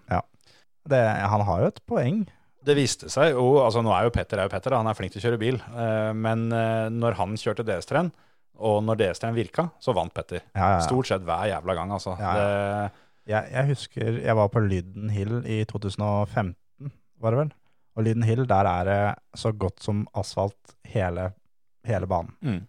Det, 0.87 1.01
han 1.33 1.47
har 1.49 1.63
jo 1.63 1.71
et 1.73 1.81
poeng. 1.89 2.21
Det 2.67 2.75
viste 2.75 3.09
seg 3.11 3.33
jo, 3.33 3.47
altså 3.63 3.81
nå 3.83 3.93
er 3.95 4.09
jo 4.09 4.13
Petter 4.15 4.43
er 4.43 4.49
jo 4.49 4.53
Petter, 4.53 4.75
da, 4.75 4.83
han 4.83 4.91
er 4.91 4.99
flink 4.99 5.15
til 5.15 5.23
å 5.23 5.27
kjøre 5.29 5.41
bil. 5.41 5.59
Uh, 5.71 6.13
Men 6.19 6.49
når 6.99 7.19
han 7.23 7.39
kjørte 7.41 7.67
DS3-en, 7.67 8.13
og 8.67 8.79
når 8.85 9.01
DS3-en 9.01 9.37
virka, 9.37 9.69
så 9.83 9.95
vant 9.97 10.13
Petter. 10.15 10.43
Ja, 10.53 10.61
ja, 10.61 10.71
ja. 10.79 10.85
Stort 10.87 11.09
sett 11.09 11.25
hver 11.27 11.49
jævla 11.51 11.77
gang, 11.79 11.93
altså. 11.97 12.17
Ja, 12.21 12.37
Det, 12.37 13.06
Jeg, 13.27 13.49
jeg 13.51 13.67
husker 13.73 14.19
jeg 14.23 14.37
var 14.39 14.49
på 14.55 14.61
Lyden 14.62 15.11
Hill 15.11 15.41
i 15.51 15.65
2015, 15.67 16.93
var 17.23 17.35
det 17.35 17.41
vel? 17.41 17.53
Og 17.97 18.05
Lyden 18.07 18.23
Hill, 18.29 18.45
der 18.47 18.69
er 18.71 18.85
det 18.87 19.01
så 19.41 19.51
godt 19.57 19.81
som 19.83 20.05
asfalt 20.15 20.75
hele, 20.93 21.31
hele 21.89 22.07
banen. 22.11 22.35
mm, 22.45 22.61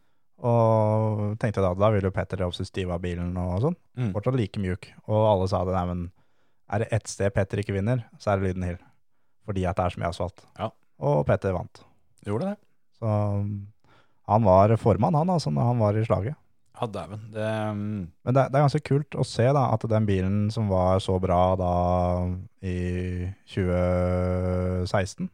Og 0.47 1.35
tenkte 1.41 1.61
da, 1.65 1.73
da 1.75 1.89
ville 1.93 2.07
jo 2.09 2.13
Petter 2.15 2.43
også 2.45 2.65
stive 2.67 2.93
av 2.95 3.01
bilen 3.03 3.35
og 3.41 3.57
sånn. 3.65 3.77
mm. 3.99 4.11
Fortsatt 4.15 4.37
like 4.39 4.61
mjuk. 4.63 4.87
Og 5.07 5.25
alle 5.33 5.47
sa 5.51 5.63
det, 5.67 5.75
nei, 5.75 5.85
men 5.91 6.03
er 6.71 6.83
det 6.83 6.89
ett 6.95 7.11
sted 7.11 7.33
Petter 7.35 7.61
ikke 7.61 7.75
vinner, 7.75 8.05
så 8.21 8.31
er 8.33 8.39
det 8.41 8.49
Lyden 8.51 8.67
Hill. 8.69 8.79
Fordi 9.47 9.65
at 9.67 9.77
det 9.79 9.85
er 9.85 9.95
så 9.95 10.01
mye 10.01 10.11
asfalt. 10.13 10.45
Ja. 10.59 10.71
Og 10.99 11.21
Petter 11.27 11.55
vant. 11.55 11.83
Gjorde 12.27 12.53
det. 12.53 12.57
Så 12.97 13.07
um, 13.41 13.51
han 14.27 14.43
var 14.47 14.73
formann, 14.81 15.15
han 15.15 15.29
altså, 15.29 15.51
når 15.53 15.69
han 15.73 15.79
var 15.83 15.97
i 15.99 16.05
slaget. 16.07 16.35
Ja, 16.77 16.87
dæven. 16.87 17.23
Det 17.33 17.47
mm, 17.73 18.11
Men 18.23 18.35
det, 18.35 18.43
det 18.51 18.57
er 18.59 18.65
ganske 18.67 18.83
kult 18.85 19.17
å 19.17 19.25
se 19.25 19.47
da, 19.49 19.63
at 19.73 19.87
den 19.89 20.05
bilen 20.05 20.51
som 20.53 20.69
var 20.69 20.99
så 21.03 21.17
bra 21.21 21.55
da 21.57 21.73
i 22.61 22.77
2016 23.49 25.29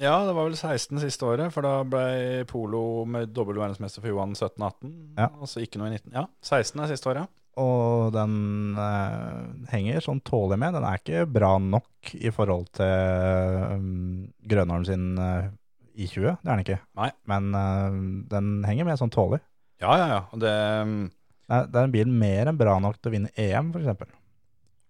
Ja, 0.00 0.16
det 0.24 0.32
var 0.32 0.48
vel 0.48 0.56
16 0.56 1.02
siste 1.02 1.28
året, 1.28 1.52
for 1.52 1.66
da 1.66 1.82
ble 1.84 2.46
Polo 2.48 3.04
med 3.04 3.34
dobbel 3.36 3.60
verdensmester 3.60 4.00
for 4.00 4.08
Johan 4.14 4.32
17-18. 4.32 4.92
Ja. 5.20 5.28
Og 5.36 5.50
så 5.50 5.60
ikke 5.62 5.78
noe 5.82 5.92
i 5.92 5.98
19. 5.98 6.16
Ja, 6.16 6.24
16 6.40 6.80
er 6.80 6.92
siste 6.94 7.12
året. 7.12 7.28
Og 7.60 8.08
den 8.14 8.78
eh, 8.80 9.40
henger 9.74 10.00
sånn 10.00 10.22
tålig 10.24 10.56
med. 10.60 10.72
Den 10.72 10.86
er 10.88 11.00
ikke 11.00 11.26
bra 11.28 11.58
nok 11.60 12.14
i 12.16 12.32
forhold 12.32 12.70
til 12.78 13.76
um, 13.76 14.30
Grønholm 14.48 14.86
sin 14.88 15.10
uh, 15.20 15.52
I20. 15.92 16.40
Det 16.40 16.48
er 16.48 16.48
den 16.48 16.64
ikke. 16.64 16.80
Nei. 16.96 17.10
Men 17.28 17.52
uh, 17.52 17.98
den 18.32 18.54
henger 18.64 18.88
med 18.88 19.00
sånn 19.02 19.12
tålig. 19.12 19.42
Ja, 19.82 19.94
ja, 19.98 20.08
ja. 20.14 20.20
Det, 20.38 20.52
mm, 20.86 21.06
Det 21.52 21.78
er, 21.78 21.84
en 21.84 21.94
bil 21.94 22.10
mer 22.10 22.50
enn 22.50 22.58
bra 22.60 22.76
nok 22.82 23.00
til 23.00 23.10
å 23.10 23.14
vinne 23.16 23.32
EM, 23.38 23.72
f.eks. 23.74 24.18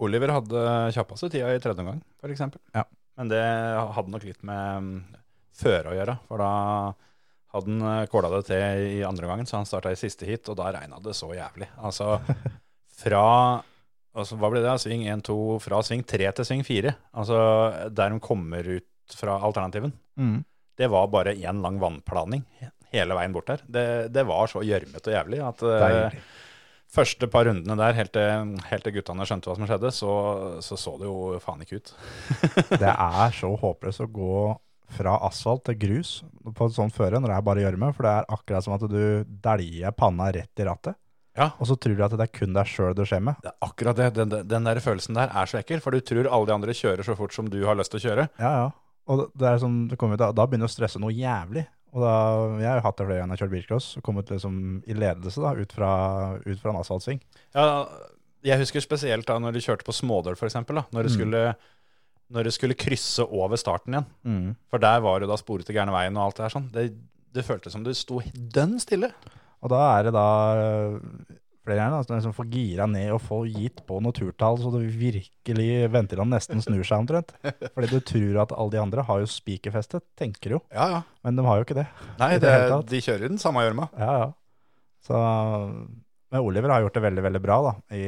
Oliver 0.02 0.34
hadde 0.34 0.66
kjappeste 0.94 1.30
tida 1.32 1.52
i 1.54 1.62
tredje 1.62 1.84
omgang, 1.84 2.02
f.eks. 2.20 2.44
Ja. 2.74 2.84
Men 3.18 3.30
det 3.30 3.42
hadde 3.96 4.12
nok 4.12 4.26
litt 4.26 4.44
med 4.46 4.84
mm, 4.84 4.92
føre 5.62 5.92
å 5.92 5.96
gjøre. 5.96 6.16
For 6.28 6.42
da 6.42 6.52
hadde 7.52 7.74
han 7.74 7.88
eh, 7.88 8.06
kåla 8.12 8.30
det 8.34 8.42
til 8.48 8.86
i 8.98 9.02
andre 9.06 9.28
gangen, 9.30 9.48
så 9.48 9.58
han 9.60 9.68
starta 9.68 9.92
i 9.92 10.00
siste 10.00 10.28
hit, 10.28 10.48
og 10.48 10.58
da 10.60 10.72
regna 10.74 11.00
det 11.04 11.16
så 11.16 11.30
jævlig. 11.36 11.68
Altså 11.80 12.16
fra 13.02 13.24
altså, 14.12 14.38
Hva 14.40 14.52
ble 14.52 14.64
det? 14.64 14.76
Sving 14.82 15.04
1-2 15.08 15.36
fra 15.64 15.82
sving 15.86 16.04
3 16.08 16.32
til 16.38 16.48
sving 16.48 16.64
4. 16.68 16.94
Altså 17.20 17.42
der 17.92 18.14
de 18.14 18.22
kommer 18.24 18.74
ut 18.78 19.18
fra 19.18 19.36
alternativen. 19.44 19.92
Mm. 20.16 20.40
Det 20.78 20.88
var 20.88 21.10
bare 21.12 21.36
én 21.36 21.60
lang 21.60 21.80
vannplaning 21.80 22.46
hele 22.92 23.16
veien 23.18 23.34
bort 23.34 23.50
der. 23.50 23.62
Det, 23.66 23.84
det 24.14 24.24
var 24.28 24.50
så 24.52 24.62
gjørmete 24.66 25.10
og 25.10 25.16
jævlig 25.16 25.42
at 25.48 25.62
eh, 25.66 25.84
Deilig. 25.86 26.22
første 26.92 27.28
par 27.32 27.48
rundene 27.48 27.76
der, 27.80 27.96
helt 27.98 28.12
til, 28.16 28.52
helt 28.70 28.86
til 28.86 28.96
guttene 28.98 29.26
skjønte 29.28 29.50
hva 29.50 29.56
som 29.58 29.68
skjedde, 29.70 29.92
så, 29.96 30.12
så 30.64 30.78
så 30.80 30.96
det 31.00 31.08
jo 31.08 31.38
faen 31.44 31.64
ikke 31.64 31.80
ut. 31.80 31.94
Det 32.82 32.92
er 32.92 33.38
så 33.38 33.52
håpløst 33.62 34.04
å 34.04 34.10
gå 34.12 34.36
fra 34.92 35.14
asfalt 35.24 35.62
til 35.64 35.78
grus 35.80 36.08
på 36.44 36.66
et 36.68 36.74
sånt 36.76 36.92
føre 36.92 37.16
når 37.16 37.30
det 37.30 37.36
er 37.38 37.44
bare 37.46 37.62
gjørme, 37.64 37.88
for 37.96 38.04
det 38.04 38.10
er 38.12 38.26
akkurat 38.34 38.66
som 38.66 38.74
at 38.76 38.82
du 38.92 39.24
dæljer 39.24 39.94
panna 39.96 40.26
rett 40.36 40.60
i 40.60 40.66
rattet. 40.68 40.98
Ja. 41.32 41.46
Og 41.56 41.64
så 41.70 41.78
tror 41.80 41.96
du 41.96 42.02
at 42.04 42.12
det 42.12 42.26
er 42.26 42.32
kun 42.36 42.52
deg 42.52 42.68
sjøl 42.68 42.92
det 42.96 43.06
skjer 43.08 43.22
med. 43.24 43.38
Det 43.40 43.48
er 43.48 43.64
akkurat 43.64 43.96
det. 43.96 44.10
Den, 44.18 44.34
den 44.50 44.66
der 44.68 44.80
følelsen 44.84 45.16
der 45.16 45.32
er 45.32 45.48
så 45.48 45.62
ekkel, 45.62 45.80
for 45.80 45.96
du 45.96 46.04
tror 46.04 46.28
alle 46.28 46.50
de 46.50 46.56
andre 46.58 46.74
kjører 46.76 47.06
så 47.08 47.16
fort 47.16 47.32
som 47.32 47.48
du 47.48 47.62
har 47.64 47.78
lyst 47.78 47.94
til 47.94 48.02
å 48.02 48.04
kjøre. 48.04 48.26
Ja, 48.42 48.50
ja. 48.60 48.66
Og 49.10 49.24
det 49.32 49.48
er 49.48 49.62
sånn, 49.64 49.86
det 49.90 49.96
kommer, 49.98 50.20
da, 50.20 50.28
da 50.36 50.44
begynner 50.46 50.68
du 50.68 50.70
å 50.70 50.74
stresse 50.76 51.00
noe 51.00 51.14
jævlig. 51.16 51.64
Og 51.92 52.00
da, 52.00 52.12
jeg 52.62 52.70
har 52.72 52.80
hatt 52.86 52.96
det 52.96 53.04
flere 53.06 53.20
ganger 53.20 53.34
jeg 53.34 53.38
har 53.38 53.42
kjørt 53.46 53.54
bilcross, 53.56 53.90
og 53.98 54.04
kommet 54.06 54.30
liksom 54.32 54.54
i 54.88 54.94
ledelse 54.96 55.42
da, 55.44 55.52
ut 55.58 55.74
fra, 55.76 55.90
ut 56.40 56.58
fra 56.62 56.72
en 56.72 56.80
asfaltsving. 56.80 57.20
Ja, 57.52 57.66
jeg 58.48 58.58
husker 58.62 58.80
spesielt 58.82 59.28
da 59.28 59.36
når 59.38 59.52
du 59.54 59.60
kjørte 59.60 59.84
på 59.86 59.94
smådøl, 59.94 60.34
da, 60.40 60.86
når 60.90 61.02
du 61.04 61.08
Mm. 61.10 61.14
skulle 61.18 61.44
når 62.32 62.44
du 62.44 62.50
skulle 62.50 62.74
krysse 62.74 63.20
over 63.28 63.56
starten 63.60 63.92
igjen. 63.92 64.06
Mm. 64.24 64.56
For 64.72 64.78
der 64.80 65.00
var 65.04 65.20
det 65.20 65.28
da 65.28 65.36
sporet 65.36 65.66
til 65.68 65.76
gærne 65.76 65.92
veien 65.92 66.16
og 66.16 66.24
alt 66.30 66.36
det 66.38 66.46
her 66.46 66.54
sånn. 66.54 66.70
Det, 66.72 66.86
det 67.36 67.44
føltes 67.44 67.74
som 67.76 67.84
du 67.84 67.92
sto 67.92 68.22
dønn 68.32 68.78
stille. 68.80 69.12
Og 69.60 69.68
da 69.68 69.82
er 69.98 70.06
det 70.08 70.14
da 70.16 70.24
flere 71.66 71.78
ganger. 71.78 72.00
Altså, 72.00 72.16
liksom 72.16 72.34
få 72.36 72.46
gira 72.52 72.86
ned 72.90 73.14
og 73.14 73.22
få 73.22 73.40
gitt 73.46 73.82
på 73.88 74.00
noe 74.02 74.14
turtall, 74.16 74.58
så 74.60 74.72
det 74.74 74.82
virkelig 74.98 75.68
ventilene 75.92 76.36
nesten 76.36 76.62
snur 76.64 76.84
seg 76.86 77.04
omtrent. 77.04 77.34
Fordi 77.74 77.90
du 77.90 77.98
tror 78.12 78.42
at 78.44 78.54
alle 78.56 78.74
de 78.74 78.82
andre 78.82 79.06
har 79.08 79.22
jo 79.22 79.30
spikerfeste, 79.30 80.02
tenker 80.18 80.58
jo. 80.58 80.62
Ja, 80.74 80.88
ja. 80.96 81.00
Men 81.26 81.38
de 81.38 81.46
har 81.46 81.60
jo 81.60 81.66
ikke 81.66 81.78
det. 81.78 81.88
Nei, 82.20 82.34
det 82.42 82.52
det, 82.52 82.80
de 82.90 83.02
kjører 83.06 83.28
den 83.28 83.42
samme 83.42 83.64
gjørma. 83.66 83.88
Ja, 83.98 84.12
ja. 84.24 84.30
Så, 85.02 85.18
men 86.30 86.44
Oliver 86.44 86.70
har 86.70 86.84
gjort 86.84 86.94
det 86.98 87.06
veldig, 87.08 87.26
veldig 87.26 87.42
bra 87.42 87.58
da, 87.66 87.72
i 87.98 88.04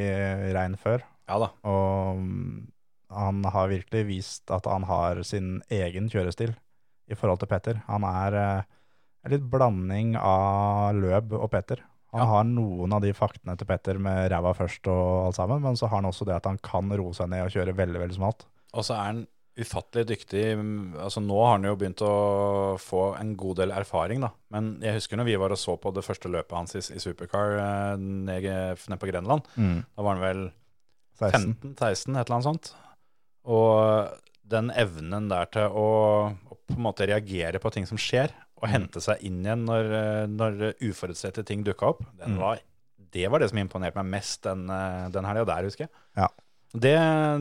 regn 0.55 0.79
før. 0.79 1.03
Ja 1.31 1.41
da. 1.41 1.51
Og 1.67 2.21
mm, 2.21 2.61
han 3.15 3.47
har 3.55 3.73
virkelig 3.73 4.05
vist 4.09 4.53
at 4.55 4.69
han 4.69 4.87
har 4.89 5.23
sin 5.27 5.59
egen 5.73 6.11
kjørestil 6.13 6.55
i 7.11 7.19
forhold 7.19 7.43
til 7.43 7.51
Petter. 7.51 7.81
Han 7.89 8.07
er 8.09 8.39
eh, 8.39 8.71
en 9.25 9.35
litt 9.35 9.45
blanding 9.51 10.15
av 10.21 10.97
Løb 10.99 11.35
og 11.39 11.49
Petter. 11.53 11.83
Han 12.15 12.23
Ja. 12.23 12.31
har 12.31 12.45
noen 12.47 12.93
av 12.95 13.03
de 13.03 13.11
faktene 13.13 13.57
til 13.59 13.67
Petter 13.67 13.99
med 13.99 14.31
ræva 14.31 14.55
først 14.55 14.87
og 14.87 15.27
alt 15.27 15.37
sammen, 15.41 15.61
men 15.63 15.75
så 15.77 15.89
har 15.91 15.99
han 16.01 16.07
også 16.11 16.25
det 16.29 16.37
at 16.39 16.47
han 16.47 16.59
kan 16.63 16.89
roe 16.95 17.13
seg 17.13 17.29
ned 17.33 17.43
og 17.45 17.51
kjøre 17.55 17.75
veldig, 17.75 18.01
veldig 18.05 18.17
smalt. 18.21 18.45
Og 18.73 18.85
så 18.87 18.95
er 18.95 19.05
han 19.09 19.25
ufattelig 19.59 20.07
dyktig. 20.09 20.45
Altså 20.99 21.21
Nå 21.23 21.37
har 21.45 21.53
han 21.59 21.67
jo 21.69 21.77
begynt 21.79 22.01
å 22.03 22.75
få 22.83 23.03
en 23.21 23.37
god 23.39 23.57
del 23.61 23.71
erfaring, 23.71 24.21
da. 24.25 24.31
Men 24.51 24.81
jeg 24.83 24.95
husker 24.97 25.17
når 25.21 25.29
vi 25.29 25.37
var 25.39 25.55
og 25.55 25.59
så 25.59 25.77
på 25.79 25.93
det 25.95 26.03
første 26.07 26.31
løpet 26.31 26.57
hans 26.59 26.75
i, 26.75 26.83
i 26.95 26.99
supercar 27.03 27.59
eh, 27.59 27.97
nede, 27.99 28.57
ned 28.89 28.99
på 29.03 29.11
Grenland. 29.11 29.43
Da 29.55 30.03
var 30.03 30.17
han 30.17 30.25
vel 30.25 30.43
15-16, 31.21 32.17
et 32.19 32.27
eller 32.27 32.35
annet 32.39 32.49
sånt. 32.49 32.73
Og 33.47 34.11
den 34.45 34.71
evnen 34.77 35.29
der 35.31 35.47
til 35.53 35.71
å, 35.71 35.87
å 36.51 36.59
på 36.65 36.77
en 36.77 36.85
måte 36.87 37.07
reagere 37.09 37.61
på 37.63 37.71
ting 37.75 37.87
som 37.89 37.99
skjer, 38.01 38.33
og 38.63 38.69
hente 38.71 39.01
seg 39.03 39.21
inn 39.27 39.43
igjen 39.45 39.65
når, 39.67 39.91
eh, 39.99 40.27
når 40.31 40.63
uforutsette 40.89 41.45
ting 41.45 41.65
dukka 41.67 41.87
opp, 41.95 42.05
den 42.19 42.35
Mm. 42.37 42.41
var, 42.41 42.59
det 43.13 43.29
var 43.31 43.39
det 43.41 43.51
som 43.51 43.59
imponerte 43.59 43.97
meg 44.03 44.07
mest 44.21 44.43
den, 44.43 44.69
eh, 44.71 45.09
den 45.11 45.25
helga 45.25 45.45
der, 45.45 45.65
husker 45.65 45.85
jeg. 45.89 45.91
Ja. 46.17 46.29
Det, 46.75 46.95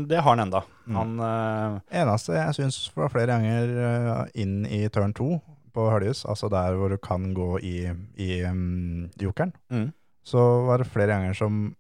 det 0.10 0.20
har 0.22 0.36
han 0.36 0.40
enda. 0.48 0.64
Mm. 0.86 0.96
Han 0.96 1.14
eh, 1.20 2.02
Eneste 2.04 2.34
jeg 2.38 2.54
syns 2.60 2.92
var 2.96 3.10
flere 3.10 3.28
ganger 3.34 4.28
inn 4.36 4.66
i 4.68 4.88
turn 4.94 5.14
2 5.14 5.42
på 5.74 5.88
Høljus, 5.90 6.26
altså 6.30 6.50
der 6.54 6.76
hvor 6.78 6.90
du 6.94 6.98
kan 7.02 7.32
gå 7.34 7.58
i, 7.66 7.78
i 8.22 8.44
um, 8.46 9.10
jokeren, 9.18 9.54
Mm. 9.72 9.92
så 10.24 10.66
var 10.68 10.78
det 10.84 10.88
flere 10.92 11.08
ganger 11.16 11.34
som 11.34 11.76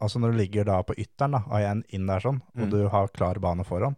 Altså 0.00 0.20
når 0.22 0.30
du 0.30 0.36
ligger 0.38 0.64
da 0.64 0.76
på 0.86 0.94
ytteren 0.94 1.32
da, 1.34 1.40
av 1.50 1.58
en 1.60 1.80
inn 1.90 2.06
der 2.06 2.20
sånn, 2.22 2.36
Mm. 2.54 2.62
og 2.62 2.70
du 2.70 2.88
har 2.88 3.08
klar 3.08 3.34
bane 3.42 3.64
foran, 3.66 3.96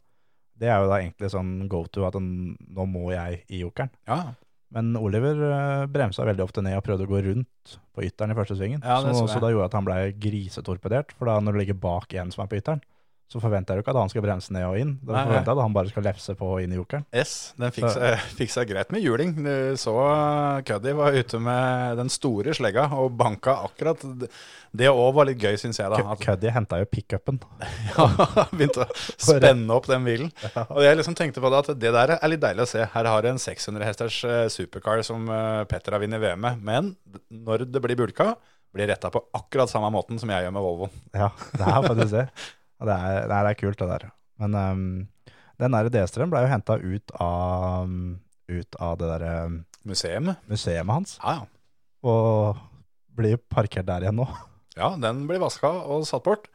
det 0.59 0.68
er 0.72 0.80
jo 0.80 0.88
da 0.88 0.96
egentlig 0.96 1.28
sånn 1.30 1.68
go 1.68 1.85
to 1.92 2.06
at 2.06 2.14
nå 2.14 2.87
må 2.88 3.11
jeg 3.12 3.42
i 3.50 3.61
jokeren. 3.61 3.90
Ja, 4.09 4.33
Men 4.74 4.92
Oliver 4.98 5.40
uh, 5.42 5.87
bremsa 5.90 6.26
veldig 6.28 6.44
ofte 6.44 6.62
ned 6.62 6.76
og 6.78 6.85
prøvde 6.87 7.09
å 7.09 7.11
gå 7.11 7.22
rundt 7.26 7.76
på 7.96 8.04
ytteren 8.06 8.35
i 8.35 8.38
første 8.38 8.54
svingen, 8.59 8.85
Ja, 8.87 9.00
så, 9.02 9.26
så 9.26 9.42
da 9.42 9.50
gjorde 9.50 9.66
at 9.66 9.76
han 9.78 9.87
ble 9.87 9.98
grisetorpedert, 10.22 11.14
for 11.18 11.30
da 11.30 11.40
når 11.42 11.56
du 11.56 11.62
ligger 11.64 11.80
bak 11.83 12.14
en 12.20 12.30
som 12.30 12.44
er 12.44 12.50
på 12.52 12.61
ytteren, 12.61 12.83
så 13.30 13.38
forventer 13.38 13.76
jeg 13.76 13.80
jo 13.80 13.84
ikke 13.84 13.92
at 13.94 14.00
han 14.00 14.10
skal 14.10 14.24
bremse 14.24 14.50
ned 14.54 14.64
og 14.66 14.78
inn. 14.80 14.92
Da 15.06 15.20
forventer 15.22 15.52
jeg 15.52 15.56
at 15.58 15.62
han 15.62 15.74
bare 15.76 15.90
skal 15.92 16.04
lefse 16.08 16.34
på 16.34 16.48
inn 16.64 16.72
i 16.74 16.78
jokeren. 16.80 17.04
Yes, 17.14 17.34
Den 17.60 17.70
fikk 17.76 17.86
seg, 17.94 18.24
fikk 18.40 18.50
seg 18.56 18.70
greit 18.72 18.90
med 18.90 19.04
juling. 19.04 19.36
Du 19.38 19.52
så 19.78 19.94
Cuddy 20.66 20.94
var 20.98 21.14
ute 21.14 21.38
med 21.42 22.00
den 22.00 22.10
store 22.10 22.54
slegga 22.58 22.88
og 22.98 23.14
banka 23.20 23.54
akkurat. 23.68 24.02
Det 24.70 24.90
òg 24.90 25.14
var 25.16 25.30
litt 25.30 25.38
gøy, 25.42 25.54
syns 25.62 25.78
jeg. 25.78 25.90
da. 25.94 26.16
Cuddy 26.18 26.50
henta 26.54 26.82
jo 26.82 26.90
pickupen. 26.90 27.40
Ja, 27.90 28.06
begynte 28.52 28.84
å 28.84 28.90
spenne 29.30 29.74
opp 29.74 29.86
den 29.90 30.04
bilen. 30.06 30.30
Og 30.68 30.82
jeg 30.84 30.98
liksom 30.98 31.16
tenkte 31.18 31.42
på 31.42 31.50
det 31.52 31.62
at 31.64 31.72
det 31.80 31.90
der 31.94 32.16
er 32.18 32.30
litt 32.30 32.42
deilig 32.42 32.66
å 32.66 32.70
se. 32.70 32.84
Her 32.94 33.08
har 33.14 33.22
du 33.26 33.30
en 33.32 33.40
600 33.42 33.86
hesters 33.86 34.20
eh, 34.26 34.46
supercar 34.52 35.02
som 35.06 35.26
eh, 35.30 35.64
Petter 35.70 35.94
har 35.96 36.02
vunnet 36.02 36.22
VM 36.22 36.42
med. 36.44 36.62
Men 36.66 36.94
når 37.30 37.66
det 37.70 37.82
blir 37.84 37.98
bulka, 37.98 38.32
blir 38.74 38.86
retta 38.90 39.10
på 39.10 39.22
akkurat 39.34 39.70
samme 39.70 39.90
måten 39.94 40.18
som 40.22 40.30
jeg 40.30 40.46
gjør 40.46 40.54
med 40.54 40.62
Volvoen. 40.66 40.92
Ja, 41.14 41.30
det 41.58 41.66
er 41.66 41.86
faktisk 41.88 42.14
det. 42.14 42.26
Det 42.80 42.96
er, 42.96 43.26
det 43.28 43.38
er, 43.38 43.58
kult, 43.60 43.80
det 43.80 43.88
der. 43.90 44.06
Men 44.40 44.56
um, 44.56 44.84
den 45.60 45.76
der 45.76 45.90
D-strøm 45.92 46.32
ble 46.32 46.44
jo 46.44 46.50
henta 46.50 46.78
ut 46.80 47.14
av, 47.20 47.90
ut 48.48 48.80
av 48.80 48.96
det 49.00 49.10
der 49.12 49.26
ehm, 49.28 49.58
Museum. 49.88 50.34
museet 50.48 50.88
hans, 50.88 51.18
Ja, 51.22 51.40
ja. 51.40 51.46
og 52.04 52.60
blir 53.16 53.40
parkert 53.52 53.88
der 53.88 54.06
igjen 54.06 54.20
nå. 54.22 54.28
Ja, 54.78 54.94
den 54.96 55.24
blir 55.28 55.42
vaska 55.42 55.68
og 55.92 56.06
satt 56.08 56.24
bort. 56.24 56.46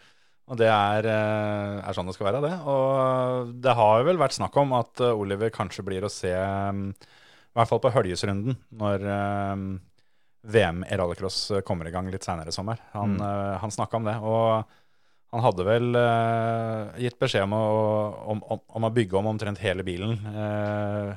Og 0.45 0.57
det 0.57 0.69
er, 0.69 1.05
eh, 1.09 1.81
er 1.81 1.95
sånn 1.97 2.07
det 2.07 2.13
skal 2.15 2.29
være, 2.29 2.41
det. 2.45 2.53
Og 2.69 3.51
det 3.61 3.73
har 3.77 3.99
jo 3.99 4.07
vel 4.07 4.21
vært 4.21 4.37
snakk 4.37 4.55
om 4.61 4.75
at 4.77 5.01
eh, 5.03 5.17
Oliver 5.17 5.51
kanskje 5.53 5.83
blir 5.85 6.05
å 6.05 6.11
se, 6.11 6.31
mm, 6.31 6.83
i 6.95 7.59
hvert 7.59 7.69
fall 7.69 7.81
på 7.83 7.91
Høljesrunden, 7.93 8.55
når 8.77 9.05
eh, 9.09 9.65
VM 10.55 10.83
i 10.85 10.97
rallycross 11.01 11.39
kommer 11.67 11.89
i 11.89 11.93
gang 11.93 12.09
litt 12.13 12.25
seinere 12.25 12.53
i 12.53 12.55
sommer. 12.55 12.81
Han, 12.93 13.17
mm. 13.17 13.61
han 13.61 13.73
snakka 13.73 13.97
om 13.99 14.05
det. 14.07 14.15
Og 14.21 14.75
han 15.35 15.43
hadde 15.43 15.65
vel 15.67 15.97
eh, 15.99 16.99
gitt 17.05 17.17
beskjed 17.19 17.43
om 17.43 17.55
å, 17.57 17.63
om, 18.33 18.43
om, 18.55 18.61
om 18.79 18.87
å 18.87 18.91
bygge 18.95 19.17
om 19.19 19.27
omtrent 19.33 19.59
hele 19.59 19.83
bilen. 19.83 20.15
Eh, 20.31 21.09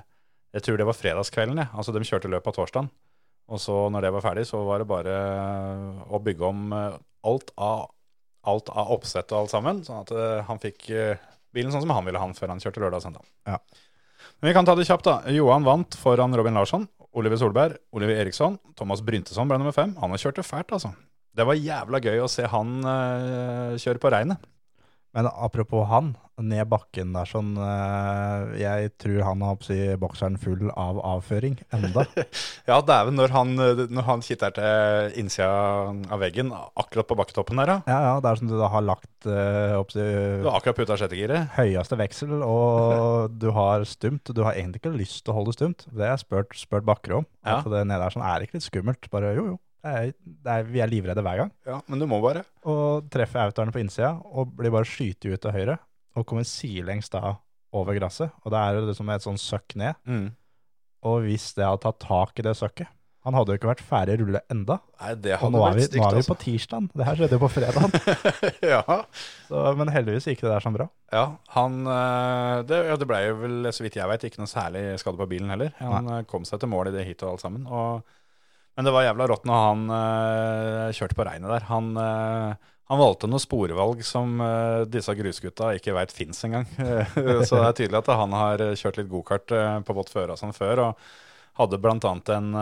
jeg 0.57 0.65
tror 0.67 0.81
det 0.81 0.89
var 0.89 0.97
fredagskvelden, 0.99 1.61
Ja. 1.63 1.69
Altså, 1.77 1.95
de 1.95 2.03
kjørte 2.07 2.31
løpet 2.31 2.51
av 2.51 2.57
torsdagen. 2.57 2.91
Og 3.49 3.63
så 3.63 3.77
når 3.93 4.05
det 4.05 4.13
var 4.17 4.25
ferdig, 4.27 4.45
så 4.49 4.61
var 4.67 4.83
det 4.83 4.89
bare 4.91 5.15
å 6.11 6.21
bygge 6.25 6.51
om 6.51 6.73
eh, 6.75 6.99
alt 7.31 7.53
av, 7.55 7.87
alt 8.49 8.73
av 8.75 8.91
oppsett 8.97 9.33
og 9.33 9.45
alt 9.45 9.55
sammen, 9.55 9.85
sånn 9.87 10.03
at 10.03 10.13
eh, 10.13 10.43
han 10.49 10.61
fikk 10.63 10.91
eh, 10.91 11.23
bilen 11.55 11.73
sånn 11.73 11.87
som 11.87 11.95
han 11.95 12.09
ville 12.09 12.21
ha 12.21 12.29
den 12.29 12.37
før 12.37 12.53
han 12.53 12.61
kjørte 12.63 12.83
lørdag 12.83 13.01
og 13.01 13.07
søndag. 13.07 13.29
Ja. 13.49 13.61
Men 14.41 14.51
vi 14.51 14.57
kan 14.59 14.67
ta 14.69 14.75
det 14.79 14.87
kjapt, 14.89 15.07
da. 15.07 15.21
Johan 15.33 15.67
vant 15.67 15.97
foran 15.99 16.35
Robin 16.37 16.59
Larsson. 16.59 16.89
Oliver 17.17 17.39
Solberg, 17.41 17.79
Oliver 17.97 18.21
Eriksson, 18.21 18.59
Thomas 18.77 19.01
Bryntesson 19.03 19.49
ble 19.49 19.57
nummer 19.59 19.75
fem. 19.75 19.95
Han 20.03 20.13
har 20.13 20.21
kjørt 20.21 20.43
det 20.43 20.47
fælt, 20.47 20.75
altså. 20.77 20.93
Det 21.39 21.47
var 21.47 21.55
jævla 21.55 22.01
gøy 22.03 22.25
å 22.25 22.31
se 22.31 22.47
han 22.51 22.79
uh, 22.83 23.77
kjøre 23.79 24.03
på 24.03 24.11
regnet. 24.11 24.43
Men 25.17 25.25
apropos 25.31 25.87
han, 25.89 26.11
ned 26.39 26.69
bakken 26.71 27.15
der 27.17 27.27
sånn 27.27 27.55
uh, 27.57 28.53
Jeg 28.61 28.91
tror 29.01 29.23
han 29.27 29.41
har 29.43 29.57
si, 29.65 29.77
bokseren 29.99 30.37
full 30.39 30.69
av 30.75 30.99
avføring 31.01 31.57
enda. 31.75 32.05
Ja, 32.69 32.77
dæven, 32.85 33.17
når 33.17 33.33
han, 33.33 33.55
når 33.57 34.05
han 34.05 34.23
kitter 34.23 34.53
til 34.59 35.15
innsida 35.23 35.49
av 36.13 36.21
veggen, 36.21 36.51
akkurat 36.53 37.09
på 37.09 37.17
bakketoppen 37.19 37.63
der, 37.63 37.73
da. 37.73 37.79
Ja, 37.89 38.01
ja, 38.05 38.17
det 38.23 38.31
er 38.31 38.43
som 38.43 38.51
du 38.51 38.57
da 38.59 38.69
har 38.75 38.85
lagt 38.85 39.31
uh, 39.31 39.79
oppsi 39.79 40.05
Du 40.43 40.51
har 40.51 40.59
akkurat 40.59 40.83
putta 40.83 40.99
sjettegiret. 41.01 41.55
høyeste 41.57 41.99
veksel, 42.03 42.35
og 42.45 43.33
du 43.43 43.49
har 43.57 43.87
stumt. 43.89 44.35
Du 44.35 44.43
har 44.45 44.59
egentlig 44.59 44.83
ikke 44.83 44.95
lyst 44.99 45.23
til 45.23 45.33
å 45.33 45.39
holde 45.41 45.57
stumt. 45.57 45.87
Det 45.89 46.05
har 46.05 46.17
jeg 46.17 46.27
spurt, 46.27 46.59
spurt 46.61 46.87
Bakker 46.91 47.23
om. 47.23 47.31
Ja. 47.47 47.63
At 47.63 47.71
det 47.73 47.87
nede 47.89 48.03
der 48.05 48.15
sånn, 48.19 48.27
er 48.27 48.45
ikke 48.45 48.59
litt 48.61 48.69
skummelt? 48.69 49.11
Bare 49.15 49.33
jo, 49.39 49.49
jo. 49.55 49.59
Det 49.79 49.91
er, 49.95 50.09
det 50.19 50.55
er, 50.55 50.65
vi 50.67 50.81
er 50.83 50.91
livredde 50.91 51.23
hver 51.23 51.45
gang. 51.45 51.53
Ja, 51.69 51.79
men 51.87 52.03
du 52.03 52.07
må 52.11 52.19
bare. 52.23 52.43
Og 52.67 53.07
treffer 53.13 53.45
autoren 53.47 53.71
på 53.75 53.83
innsida 53.83 54.17
og 54.27 54.51
blir 54.59 54.75
bare 54.75 54.89
skytet 54.89 55.31
ut 55.31 55.45
til 55.45 55.55
høyre. 55.55 55.79
Og 56.19 56.27
kommer 56.27 56.47
sidelengs 56.49 57.11
da 57.13 57.37
over 57.77 57.95
gresset. 57.99 58.33
Og 58.43 58.53
det 58.55 58.59
er 58.59 58.79
jo 58.81 58.95
som 58.97 59.11
et 59.15 59.25
sånn 59.25 59.39
søkk 59.41 59.77
ned. 59.79 59.99
Mm. 60.09 60.29
Og 61.07 61.27
hvis 61.29 61.53
det 61.55 61.67
hadde 61.67 61.85
tatt 61.85 62.01
tak 62.03 62.41
i 62.41 62.43
det 62.43 62.57
søkket 62.59 62.89
Han 63.23 63.37
hadde 63.37 63.53
jo 63.55 63.59
ikke 63.61 63.69
vært 63.69 63.83
ferdig 63.87 64.17
å 64.17 64.21
rulle 64.23 64.41
enda. 64.51 64.79
Nei, 64.99 65.13
det 65.21 65.37
Og 65.37 65.45
hadde 65.45 65.61
vært 65.63 65.77
er, 65.77 65.79
vi, 65.79 65.87
stygt, 65.87 66.01
nå 66.01 66.09
er 66.09 66.17
vi 66.17 66.23
altså. 66.23 66.33
på 66.33 66.43
tirsdag. 66.43 66.87
Det 66.99 67.07
her 67.07 67.19
skjedde 67.19 67.37
jo 67.37 67.43
på 67.43 67.51
fredag. 67.53 67.97
ja. 68.73 68.99
Så, 69.47 69.63
men 69.79 69.93
heldigvis 69.95 70.29
gikk 70.31 70.43
det 70.47 70.53
der 70.55 70.65
sånn 70.65 70.75
bra. 70.79 70.87
Ja, 71.13 71.25
han 71.55 71.77
eh, 71.93 72.55
Det, 72.71 72.79
ja, 72.89 72.97
det 72.99 73.09
ble 73.11 73.21
jo 73.27 73.37
vel, 73.43 73.71
så 73.75 73.85
vidt 73.85 73.99
jeg 74.01 74.11
vet, 74.11 74.25
ikke 74.27 74.43
noe 74.43 74.51
særlig 74.51 74.85
skade 75.03 75.21
på 75.21 75.29
bilen 75.31 75.53
heller. 75.53 75.75
Han 75.83 76.09
Nei. 76.09 76.23
kom 76.31 76.47
seg 76.49 76.63
til 76.63 76.73
mål 76.73 76.91
i 76.91 76.95
det 76.97 77.05
heatet 77.07 77.27
og 77.29 77.37
alt 77.37 77.45
sammen. 77.45 77.69
Og, 77.69 78.17
men 78.79 78.87
det 78.87 78.95
var 78.95 79.09
jævla 79.09 79.27
rått 79.27 79.47
når 79.49 79.63
han 79.65 79.81
uh, 79.91 80.89
kjørte 80.95 81.17
på 81.19 81.25
regnet 81.27 81.51
der. 81.51 81.65
Han, 81.67 81.89
uh, 81.99 82.75
han 82.87 83.01
valgte 83.01 83.27
noen 83.27 83.43
sporvalg 83.43 84.05
som 84.07 84.37
uh, 84.39 84.85
disse 84.87 85.11
grusgutta 85.19 85.73
ikke 85.75 85.97
veit 85.97 86.15
fins 86.15 86.45
engang. 86.47 86.69
så 87.49 87.59
det 87.59 87.65
er 87.65 87.79
tydelig 87.81 87.99
at 88.05 88.13
han 88.21 88.37
har 88.39 88.63
kjørt 88.79 89.01
litt 89.01 89.11
gokart 89.11 89.51
på 89.83 89.97
vått 89.99 90.15
føre 90.15 90.37
og 90.37 90.39
sånn 90.39 90.55
før, 90.55 90.85
og 90.87 91.09
hadde 91.59 91.83
annet 91.91 92.31
en 92.37 92.53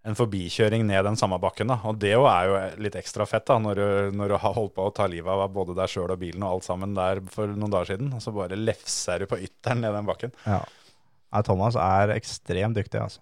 en 0.00 0.16
forbikjøring 0.16 0.86
ned 0.88 1.04
den 1.04 1.18
samme 1.18 1.36
bakken. 1.42 1.68
da, 1.68 1.80
og 1.84 1.98
Det 2.00 2.14
jo 2.14 2.24
er 2.30 2.46
jo 2.48 2.60
litt 2.80 2.96
ekstra 2.96 3.26
fett 3.28 3.44
da, 3.50 3.58
når 3.60 3.80
du, 3.80 3.88
når 4.16 4.32
du 4.32 4.36
har 4.40 4.54
holdt 4.56 4.74
på 4.78 4.86
å 4.86 4.92
ta 4.96 5.08
livet 5.10 5.28
av 5.28 5.50
både 5.52 5.76
deg 5.76 5.92
sjøl 5.92 6.14
og 6.14 6.20
bilen 6.22 6.46
og 6.46 6.54
alt 6.54 6.68
sammen 6.68 6.94
der 6.96 7.20
for 7.34 7.50
noen 7.52 7.74
dager 7.74 7.92
siden. 7.92 8.12
Og 8.16 8.22
så 8.24 8.32
bare 8.32 8.56
lefser 8.56 9.20
du 9.20 9.28
på 9.28 9.40
ytteren 9.44 9.84
ned 9.84 9.92
den 9.92 10.08
bakken. 10.08 10.32
Ja. 10.46 10.62
Thomas 11.44 11.76
er 11.76 12.14
ekstremt 12.14 12.78
dyktig, 12.78 13.02
altså. 13.02 13.20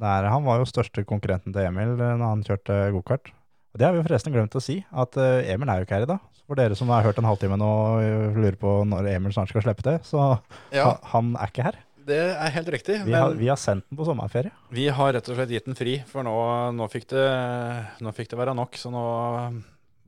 Det 0.00 0.08
er, 0.08 0.30
han 0.32 0.46
var 0.46 0.62
jo 0.62 0.68
største 0.68 1.04
konkurrenten 1.08 1.52
til 1.52 1.66
Emil 1.68 1.92
eh, 1.98 2.14
når 2.16 2.26
han 2.34 2.44
kjørte 2.46 2.78
gokart. 2.96 3.32
Og 3.70 3.78
det 3.78 3.86
har 3.86 3.94
vi 3.94 4.02
forresten 4.02 4.32
glemt 4.34 4.56
å 4.58 4.62
si, 4.64 4.80
at 4.90 5.18
eh, 5.20 5.50
Emil 5.52 5.68
er 5.70 5.82
jo 5.82 5.86
ikke 5.86 5.98
her 5.98 6.06
i 6.06 6.10
dag. 6.10 6.22
Så 6.34 6.46
for 6.48 6.58
dere 6.58 6.78
som 6.78 6.88
har 6.90 7.04
hørt 7.06 7.20
en 7.20 7.28
halvtime 7.28 7.58
nå 7.60 7.68
og 8.00 8.38
lurer 8.40 8.56
på 8.58 8.72
når 8.88 9.10
Emil 9.12 9.34
snart 9.36 9.52
skal 9.52 9.62
slippe 9.66 9.84
til, 9.86 10.00
så 10.08 10.24
Ja, 10.74 10.94
han 11.12 11.34
er 11.38 11.52
ikke 11.52 11.66
her. 11.68 11.78
det 12.10 12.18
er 12.32 12.54
helt 12.56 12.70
riktig. 12.74 12.96
Vi, 13.06 13.12
har, 13.14 13.36
vi 13.38 13.46
har 13.52 13.60
sendt 13.60 13.84
den 13.86 14.00
på 14.00 14.08
sommerferie. 14.08 14.50
vi 14.74 14.88
har 14.90 15.12
rett 15.14 15.28
og 15.30 15.36
slett 15.38 15.52
gitt 15.54 15.68
den 15.68 15.78
fri, 15.78 15.98
for 16.10 16.26
nå, 16.26 16.34
nå, 16.74 16.88
fikk 16.90 17.06
det, 17.12 17.28
nå 18.02 18.16
fikk 18.16 18.32
det 18.32 18.40
være 18.40 18.56
nok. 18.58 18.80
Så 18.80 18.90
nå 18.90 19.04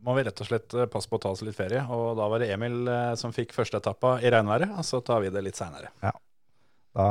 må 0.03 0.17
vi 0.17 0.25
rett 0.27 0.41
og 0.43 0.49
slett 0.49 0.75
eh, 0.75 0.89
passe 0.91 1.07
på 1.13 1.21
å 1.21 1.23
ta 1.23 1.31
oss 1.37 1.45
litt 1.47 1.55
ferie. 1.55 1.85
Og 1.95 2.17
da 2.19 2.27
var 2.33 2.43
det 2.43 2.51
Emil 2.57 2.81
eh, 2.91 3.13
som 3.21 3.31
fikk 3.37 3.55
første 3.55 3.79
etappa 3.79 4.17
i 4.25 4.33
regnværet, 4.35 4.73
og 4.75 4.89
så 4.89 4.99
tar 5.05 5.23
vi 5.23 5.31
det 5.31 5.45
litt 5.47 5.61
seinere. 5.61 5.93
Da 6.93 7.07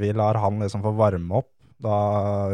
Vi 0.00 0.10
lar 0.16 0.40
han 0.42 0.58
liksom 0.64 0.82
få 0.84 0.90
varme 0.98 1.38
opp 1.44 1.51
da 1.82 1.96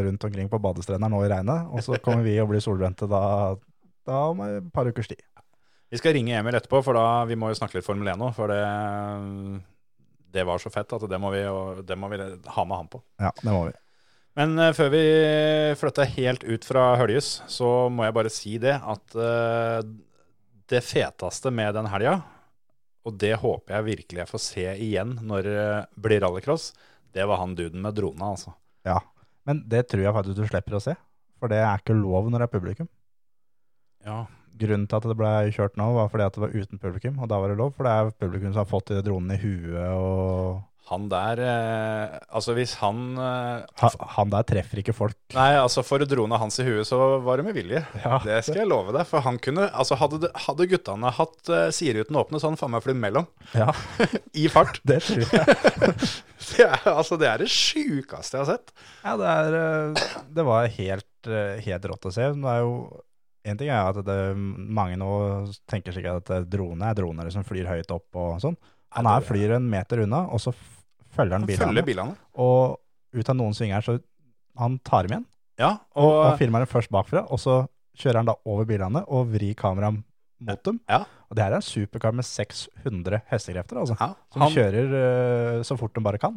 rundt 0.00 0.24
omkring 0.24 0.48
på 0.50 0.60
badestrender 0.62 1.10
nå 1.12 1.22
i 1.24 1.30
regnet, 1.30 1.68
og 1.72 1.84
så 1.84 1.98
kommer 2.02 2.24
vi 2.26 2.38
og 2.42 2.50
blir 2.52 2.62
solbrente 2.64 3.08
da, 3.10 3.22
da 4.08 4.22
om 4.32 4.40
et 4.46 4.70
par 4.74 4.88
ukers 4.88 5.10
tid. 5.10 5.20
Vi 5.88 6.00
skal 6.00 6.16
ringe 6.16 6.36
Emil 6.36 6.56
etterpå, 6.56 6.82
for 6.84 6.96
da 6.98 7.24
vi 7.28 7.36
må 7.38 7.48
jo 7.48 7.56
snakke 7.56 7.78
litt 7.78 7.86
Formel 7.86 8.10
1 8.12 8.20
nå. 8.20 8.30
For 8.36 8.52
det, 8.52 8.62
det 10.36 10.44
var 10.48 10.60
så 10.60 10.72
fett 10.72 10.92
at 10.92 11.06
det 11.08 11.20
må 11.20 11.32
vi, 11.32 11.44
det 11.88 11.96
må 11.96 12.10
vi 12.12 12.18
ha 12.20 12.64
med 12.68 12.76
han 12.76 12.90
på. 12.92 13.00
Ja, 13.20 13.32
det 13.40 13.52
må 13.54 13.62
vi. 13.70 13.76
Men 14.38 14.52
eh, 14.60 14.74
før 14.76 14.92
vi 14.92 15.04
flytter 15.80 16.12
helt 16.18 16.44
ut 16.46 16.66
fra 16.68 16.92
Høljes, 17.00 17.38
så 17.50 17.88
må 17.90 18.06
jeg 18.06 18.16
bare 18.18 18.32
si 18.32 18.58
det 18.62 18.76
at 18.76 19.16
eh, 19.18 19.80
det 20.68 20.84
feteste 20.84 21.50
med 21.54 21.72
den 21.74 21.88
helga, 21.90 22.18
og 23.08 23.16
det 23.18 23.38
håper 23.40 23.78
jeg 23.78 23.88
virkelig 23.88 24.20
jeg 24.20 24.30
får 24.30 24.42
se 24.44 24.66
igjen 24.84 25.16
når 25.24 25.46
det 25.48 25.68
blir 25.96 26.20
rallycross, 26.22 26.70
det 27.16 27.24
var 27.26 27.40
han 27.40 27.56
duden 27.56 27.80
med 27.82 27.96
drona, 27.96 28.34
altså. 28.36 28.52
Ja. 28.86 29.00
Men 29.48 29.62
det 29.68 29.86
tror 29.88 30.04
jeg 30.04 30.14
faktisk 30.14 30.38
du 30.38 30.48
slipper 30.48 30.76
å 30.76 30.82
se. 30.84 30.94
For 31.40 31.50
det 31.50 31.62
er 31.62 31.80
ikke 31.80 31.96
lov 31.96 32.28
når 32.28 32.42
det 32.42 32.48
er 32.48 32.56
publikum. 32.58 32.90
Ja, 34.04 34.26
Grunnen 34.58 34.88
til 34.90 34.98
at 34.98 35.06
det 35.06 35.14
ble 35.18 35.32
kjørt 35.54 35.76
nå, 35.78 35.86
var 35.94 36.08
fordi 36.10 36.24
at 36.26 36.34
det 36.34 36.42
var 36.42 36.54
uten 36.56 36.80
publikum, 36.82 37.18
og 37.22 37.28
da 37.30 37.38
var 37.38 37.52
det 37.52 37.58
lov. 37.60 37.76
For 37.76 37.86
det 37.86 37.92
er 37.94 38.16
publikum 38.18 38.50
som 38.50 38.64
har 38.64 38.70
fått 38.70 38.90
de 38.90 39.04
dronene 39.06 39.36
i 39.36 39.42
huet, 39.42 39.92
og 39.94 40.64
han 40.88 41.06
der 41.12 41.40
eh, 41.44 42.16
Altså, 42.34 42.54
hvis 42.56 42.74
han 42.80 43.00
eh, 43.20 43.64
ha, 43.82 43.90
han 44.16 44.32
der 44.32 44.46
treffer 44.48 44.80
ikke 44.82 44.94
folk. 44.96 45.16
Nei, 45.36 45.50
altså, 45.60 45.84
for 45.86 46.02
drona 46.08 46.38
hans 46.40 46.58
i 46.62 46.66
huet, 46.66 46.86
så 46.88 46.98
var 47.24 47.40
det 47.40 47.46
med 47.48 47.56
vilje. 47.58 47.82
Ja. 48.04 48.20
Det 48.24 48.38
skal 48.46 48.62
jeg 48.62 48.70
love 48.70 48.94
deg. 48.96 49.04
For 49.10 49.24
han 49.26 49.38
kunne 49.42 49.68
Altså, 49.72 49.98
hadde, 50.00 50.30
hadde 50.46 50.68
guttene 50.70 51.12
hatt 51.18 51.52
eh, 51.52 51.66
sideruten 51.74 52.18
åpne, 52.20 52.40
så 52.40 52.48
hadde 52.48 52.56
han 52.56 52.62
faen 52.62 52.74
meg 52.76 52.86
flydd 52.86 53.02
mellom. 53.02 53.28
Ja, 53.56 53.68
I 54.44 54.46
fart. 54.52 54.80
det 54.88 55.02
tror 55.06 55.24
jeg. 55.26 56.08
Det 56.48 56.62
er, 56.64 56.78
altså, 56.94 57.16
det 57.20 57.26
er 57.28 57.42
det 57.42 57.48
sjukeste 57.50 58.38
jeg 58.38 58.44
har 58.44 58.48
sett. 58.54 58.70
Ja, 59.02 59.16
det, 59.20 59.26
er, 59.28 59.56
eh, 59.58 60.22
det 60.38 60.44
var 60.46 60.68
helt, 60.78 61.28
eh, 61.28 61.58
helt 61.66 61.88
rått 61.90 62.06
å 62.08 62.12
se. 62.14 62.28
Det 62.38 62.52
er 62.54 62.62
jo, 62.62 62.76
en 63.50 63.58
ting 63.60 63.68
er 63.74 63.90
at 63.90 63.98
det, 64.06 64.16
mange 64.38 64.96
nå 65.00 65.10
tenker 65.68 65.92
sikkert 65.96 66.22
at 66.22 66.30
det- 66.30 66.48
drone 66.54 66.88
er 66.88 66.96
droner 66.96 67.28
som 67.34 67.44
flyr 67.46 67.68
høyt 67.68 67.90
opp 67.94 68.16
og 68.22 68.38
sånn. 68.44 68.56
Han 68.96 69.04
Nei, 69.04 69.16
er 69.18 69.26
flyr 69.28 69.56
en 69.58 69.66
meter 69.68 70.04
unna, 70.06 70.22
og 70.32 70.40
så 70.40 70.54
følger 71.16 71.32
han 71.38 71.46
bilene. 71.48 71.66
følger 71.66 71.86
bilene. 71.86 72.16
Og 72.36 72.78
ut 73.14 73.28
av 73.32 73.36
noen 73.38 73.54
svinger 73.56 73.84
så 73.84 73.98
han 74.58 74.78
tar 74.84 75.06
dem 75.06 75.14
igjen, 75.16 75.26
Ja, 75.58 75.70
og, 75.94 76.04
og 76.12 76.32
og 76.32 76.38
filmer 76.38 76.62
dem 76.64 76.70
først 76.70 76.90
bakfra, 76.90 77.24
og 77.30 77.38
så 77.42 77.60
kjører 77.98 78.20
han 78.20 78.26
da 78.30 78.34
over 78.46 78.64
bilene 78.68 79.04
og 79.08 79.26
vrir 79.32 79.54
kameraet 79.58 80.02
mot 80.40 80.62
dem. 80.66 80.80
Ja. 80.88 81.00
Og 81.30 81.34
det 81.36 81.42
her 81.44 81.50
er 81.56 81.58
en 81.58 81.66
supercar 81.66 82.12
med 82.14 82.24
600 82.26 83.22
hestekrefter, 83.30 83.80
altså. 83.80 83.96
ja, 83.98 84.12
Som 84.32 84.42
han, 84.44 84.52
kjører 84.54 84.92
uh, 85.58 85.62
så 85.66 85.76
fort 85.78 85.94
de 85.94 86.00
bare 86.04 86.18
kan. 86.22 86.36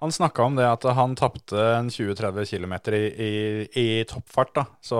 han 0.00 0.10
snakka 0.12 0.42
om 0.44 0.56
det 0.56 0.64
at 0.68 0.82
han 0.96 1.14
tapte 1.16 1.54
20-30 1.88 2.48
km 2.50 2.72
i, 2.92 3.02
i, 3.26 3.32
i 3.80 4.04
toppfart. 4.08 4.54
da, 4.54 4.64
Så 4.84 4.96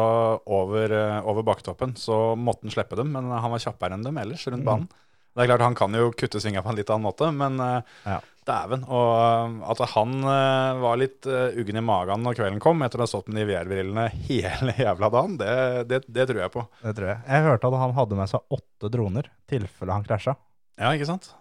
over, 0.46 0.92
uh, 0.92 1.26
over 1.28 1.42
baktoppen. 1.42 1.94
så 1.96 2.34
måtte 2.36 2.64
han 2.68 2.70
slippe 2.76 2.96
dem, 3.00 3.12
men 3.12 3.30
han 3.32 3.50
var 3.50 3.58
kjappere 3.64 3.96
enn 3.96 4.04
dem 4.04 4.16
ellers 4.18 4.46
rundt 4.48 4.60
Mm. 4.64 4.68
banen. 4.68 4.88
Det 5.34 5.42
er 5.42 5.48
klart 5.50 5.64
Han 5.66 5.74
kan 5.74 5.92
jo 5.98 6.12
kutte 6.14 6.38
svinga 6.38 6.62
på 6.62 6.70
en 6.70 6.76
litt 6.78 6.90
annen 6.90 7.02
måte, 7.08 7.32
men 7.34 7.58
uh, 7.60 7.80
Ja. 8.04 8.20
Dæven. 8.48 8.84
Og 8.88 9.12
eh, 9.20 9.54
at 9.72 9.82
han 9.94 10.16
eh, 10.20 10.82
var 10.82 10.98
litt 11.00 11.28
uh, 11.28 11.54
uggen 11.58 11.80
i 11.80 11.84
magen 11.84 12.24
når 12.24 12.38
kvelden 12.38 12.62
kom, 12.62 12.82
etter 12.84 13.00
å 13.00 13.06
ha 13.06 13.10
stått 13.10 13.30
med 13.30 13.40
de 13.40 13.46
VR-brillene 13.50 14.08
hele 14.28 14.74
jævla 14.78 15.10
dagen, 15.14 15.38
det, 15.40 15.54
det, 15.90 16.02
det 16.06 16.28
tror 16.30 16.42
jeg 16.44 16.54
på. 16.54 16.66
Det 16.82 16.96
tror 16.98 17.10
jeg. 17.12 17.22
Jeg 17.30 17.46
hørte 17.48 17.70
at 17.70 17.80
han 17.84 17.96
hadde 17.96 18.20
med 18.20 18.32
seg 18.34 18.58
åtte 18.58 18.92
droner, 18.92 19.32
tilfelle 19.50 19.96
han 19.96 20.06
krasja. 20.06 20.36
Ja, 20.80 20.92
ikke 20.92 21.08
sant? 21.08 21.32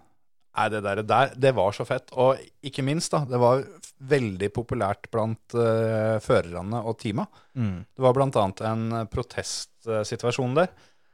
Nei, 0.53 0.67
det 0.69 0.83
der, 0.85 1.01
der, 1.09 1.31
det 1.41 1.53
var 1.57 1.73
så 1.73 1.85
fett. 1.89 2.11
Og 2.21 2.37
ikke 2.65 2.85
minst, 2.85 3.13
da, 3.15 3.23
det 3.25 3.39
var 3.41 3.63
veldig 4.03 4.49
populært 4.53 5.09
blant 5.13 5.55
uh, 5.57 6.19
førerne 6.21 6.83
og 6.83 6.99
teama. 7.01 7.25
Det 7.53 8.01
var 8.05 8.15
blant 8.17 8.37
annet 8.41 8.61
en 8.69 8.83
protestsituasjon 9.09 10.57
der. 10.57 10.73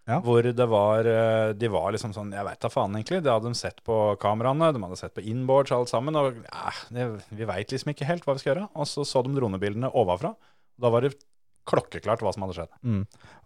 Ja. 0.10 0.18
Hvor 0.26 0.42
det 0.42 0.66
var 0.72 1.06
eh, 1.06 1.52
De 1.54 1.70
var 1.70 1.92
liksom 1.94 2.16
sånn 2.16 2.32
Jeg 2.34 2.46
veit 2.48 2.62
da 2.64 2.72
faen, 2.74 2.96
egentlig. 2.98 3.22
Det 3.26 3.30
hadde 3.30 3.52
de 3.52 3.58
sett 3.58 3.84
på 3.86 3.98
kameraene, 4.22 4.72
de 4.74 4.82
hadde 4.82 4.98
sett 5.00 5.14
på 5.16 5.24
inboards, 5.30 5.74
alt 5.76 5.92
sammen. 5.92 6.18
Og 6.18 6.40
ja, 6.48 6.74
det, 6.96 7.08
vi 7.30 7.48
veit 7.50 7.74
liksom 7.74 7.94
ikke 7.94 8.08
helt 8.10 8.26
hva 8.26 8.36
vi 8.38 8.44
skal 8.44 8.56
gjøre. 8.56 8.70
Og 8.74 8.90
så 8.90 9.06
så 9.08 9.24
de 9.26 9.36
dronebildene 9.38 9.92
ovenfra. 9.94 10.34
Da 10.80 10.92
var 10.94 11.06
det 11.06 11.14
klokkeklart 11.70 12.24
hva 12.26 12.34
som 12.34 12.46
hadde 12.46 12.58
skjedd. 12.58 12.76
Mm. 12.82 13.02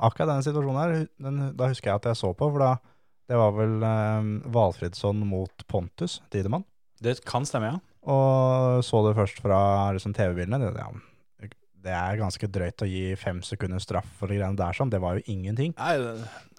Akkurat 0.08 0.32
den 0.32 0.46
situasjonen 0.46 0.80
her, 0.80 1.08
den, 1.26 1.40
da 1.60 1.70
husker 1.72 1.92
jeg 1.92 2.00
at 2.00 2.12
jeg 2.14 2.22
så 2.22 2.32
på, 2.38 2.48
for 2.48 2.64
da 2.64 2.74
det 3.32 3.40
var 3.40 3.56
vel 3.56 3.84
eh, 3.88 4.30
Valfridsson 4.54 5.24
mot 5.28 5.68
Pontus 5.72 6.22
Tidemann. 6.32 6.66
Det 7.04 7.18
kan 7.28 7.48
stemme, 7.48 7.74
ja. 7.74 7.82
Og 8.04 8.84
så 8.84 9.00
det 9.06 9.16
først 9.16 9.40
fra 9.44 9.60
liksom, 9.96 10.16
TV-bildene. 10.16 10.72
Ja, 10.76 10.90
det 11.84 11.92
er 11.94 12.20
ganske 12.22 12.48
drøyt 12.48 12.84
å 12.86 12.88
gi 12.90 13.16
fem 13.20 13.42
sekunder 13.44 13.82
straff 13.84 14.08
for 14.20 14.32
de 14.32 14.38
greiene 14.40 14.56
der 14.60 14.76
sånn. 14.78 14.92
Det 14.94 15.02
var 15.04 15.18
jo 15.20 15.26
ingenting. 15.34 15.74
Nei, 15.78 15.96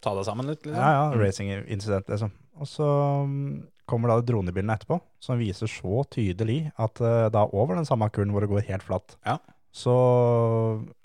ta 0.05 0.12
det 0.18 0.27
sammen 0.29 0.51
litt. 0.51 0.62
Liksom. 0.66 0.77
Ja, 0.81 0.91
ja, 0.93 1.05
Mm. 1.14 1.20
racing-incident, 1.22 2.09
liksom. 2.12 2.33
Og 2.61 2.68
så 2.68 2.89
mm, 3.27 3.66
kommer 3.89 4.09
da 4.12 4.20
dronebildene 4.20 4.77
etterpå, 4.77 5.01
som 5.20 5.39
viser 5.41 5.66
så 5.70 6.05
tydelig 6.12 6.70
at 6.79 7.01
uh, 7.01 7.29
da 7.33 7.47
over 7.53 7.75
den 7.81 7.89
samme 7.89 8.09
kuren 8.12 8.31
hvor 8.33 8.45
det 8.45 8.51
går 8.53 8.68
helt 8.68 8.85
flatt, 8.87 9.16
Ja. 9.27 9.39
så 9.75 9.95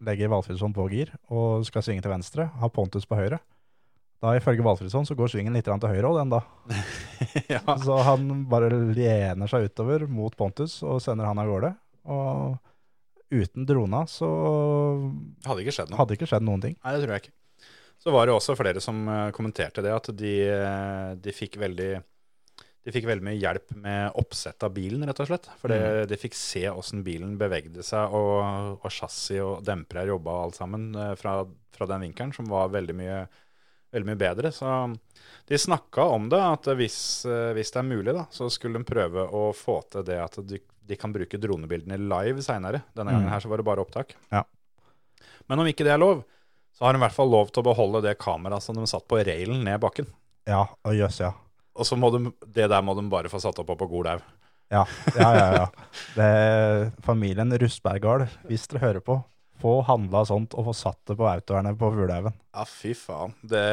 legger 0.06 0.30
Valfridsson 0.30 0.74
på 0.76 0.90
gir 0.92 1.10
og 1.32 1.66
skal 1.66 1.82
svinge 1.82 2.04
til 2.04 2.12
venstre, 2.12 2.50
har 2.60 2.70
Pontus 2.70 3.06
på 3.10 3.18
høyre. 3.18 3.40
Da 4.20 4.34
ifølge 4.36 4.64
Valfridsson 4.64 5.06
så 5.08 5.16
går 5.16 5.32
svingen 5.32 5.54
litt 5.56 5.64
til 5.64 5.74
høyre 5.80 6.10
òg, 6.12 6.18
den 6.20 6.30
da. 6.34 6.42
ja. 7.56 7.62
Så 7.80 7.96
han 8.04 8.44
bare 8.52 8.68
lener 8.70 9.48
seg 9.48 9.70
utover 9.70 10.04
mot 10.12 10.36
Pontus 10.36 10.82
og 10.84 11.00
sender 11.02 11.26
han 11.30 11.40
av 11.40 11.48
gårde. 11.48 11.72
Og 12.12 12.58
uten 13.30 13.66
drona 13.70 14.06
så 14.10 14.30
hadde 15.46 15.64
ikke 15.64 15.76
skjedd 15.76 15.92
noe. 15.92 16.00
hadde 16.02 16.18
ikke 16.18 16.30
skjedd 16.30 16.46
noen 16.46 16.64
ting. 16.64 16.78
Nei, 16.82 16.96
det 16.96 17.04
tror 17.04 17.16
jeg 17.16 17.26
ikke. 17.26 17.36
Så 18.00 18.14
var 18.16 18.28
det 18.28 18.36
også 18.36 18.56
flere 18.56 18.82
som 18.84 19.02
eh, 19.12 19.28
kommenterte 19.36 19.84
det, 19.84 19.92
at 19.92 20.08
de, 20.16 20.34
eh, 20.48 21.12
de 21.20 21.36
fikk 21.36 21.60
veldig 21.60 21.92
de 22.80 22.94
fikk 22.96 23.10
veldig 23.10 23.26
mye 23.28 23.36
hjelp 23.38 23.74
med 23.84 24.16
oppsett 24.18 24.64
av 24.64 24.72
bilen, 24.74 25.04
rett 25.06 25.20
og 25.20 25.28
slett. 25.28 25.50
For 25.60 25.70
mm. 25.70 26.08
de 26.10 26.18
fikk 26.18 26.38
se 26.38 26.64
åssen 26.72 27.04
bilen 27.06 27.36
bevegde 27.38 27.84
seg, 27.86 28.16
og, 28.16 28.80
og 28.80 28.88
chassis 28.96 29.44
og 29.44 29.60
dempere 29.68 30.08
jobba 30.08 30.32
og 30.32 30.46
alt 30.46 30.60
sammen 30.62 30.88
eh, 30.96 31.12
fra, 31.20 31.42
fra 31.76 31.90
den 31.92 32.08
vinkelen, 32.08 32.32
som 32.34 32.48
var 32.50 32.72
veldig 32.72 32.96
mye, 32.98 33.20
veldig 33.94 34.10
mye 34.10 34.22
bedre. 34.24 34.54
Så 34.56 34.72
de 35.52 35.60
snakka 35.60 36.08
om 36.16 36.32
det, 36.32 36.40
at 36.40 36.72
hvis, 36.80 36.98
hvis 37.28 37.76
det 37.76 37.84
er 37.84 37.90
mulig, 37.92 38.16
da, 38.16 38.26
så 38.32 38.48
skulle 38.54 38.80
de 38.80 38.88
prøve 38.88 39.28
å 39.28 39.50
få 39.54 39.82
til 39.92 40.08
det 40.08 40.22
at 40.24 40.40
de, 40.48 40.64
de 40.90 40.98
kan 40.98 41.14
bruke 41.14 41.38
dronebildene 41.42 41.98
live 42.02 42.42
seinere. 42.46 42.82
Denne 42.98 43.14
gangen 43.14 43.28
Mm. 43.30 43.34
her 43.36 43.44
så 43.46 43.50
var 43.52 43.62
det 43.62 43.66
bare 43.70 43.84
opptak. 43.86 44.16
Ja. 44.34 44.44
Men 45.50 45.62
om 45.62 45.68
ikke 45.70 45.86
det 45.86 45.94
er 45.94 46.02
lov, 46.02 46.24
så 46.78 46.86
har 46.86 46.94
de 46.94 47.00
i 47.00 47.04
hvert 47.06 47.16
fall 47.16 47.30
lov 47.30 47.52
til 47.54 47.62
å 47.64 47.68
beholde 47.70 48.02
det 48.06 48.18
kameraet 48.22 48.64
som 48.66 48.76
de 48.78 48.86
satt 48.90 49.06
på 49.10 49.20
railen 49.26 49.64
ned 49.66 49.80
bakken. 49.82 50.08
Ja, 50.50 50.64
og 50.86 50.94
jøss, 50.98 51.20
ja. 51.22 51.34
Og 51.76 51.86
så 51.86 51.96
må 52.00 52.10
de, 52.12 52.32
det 52.50 52.70
der 52.72 52.82
må 52.86 52.96
de 52.98 53.04
bare 53.12 53.30
få 53.32 53.40
satt 53.42 53.60
opp 53.62 53.68
på 53.70 53.78
god 53.86 53.90
Golaug. 53.94 54.22
Ja, 54.72 54.84
ja, 55.18 55.30
ja. 55.34 55.48
ja. 55.56 55.66
Det 56.16 56.26
er 56.26 56.90
familien 57.06 57.54
Rustbergard, 57.58 58.28
hvis 58.50 58.68
dere 58.70 58.84
hører 58.84 59.02
på, 59.06 59.16
få 59.62 59.76
handla 59.88 60.24
sånt 60.28 60.56
og 60.58 60.70
få 60.70 60.76
satt 60.78 61.00
det 61.10 61.18
på 61.20 61.28
autovernet 61.30 61.78
på 61.80 61.90
Fuglehaugen. 61.94 62.36
Ja, 62.56 62.66
fy 62.68 62.94
faen. 62.98 63.36
Det, 63.46 63.64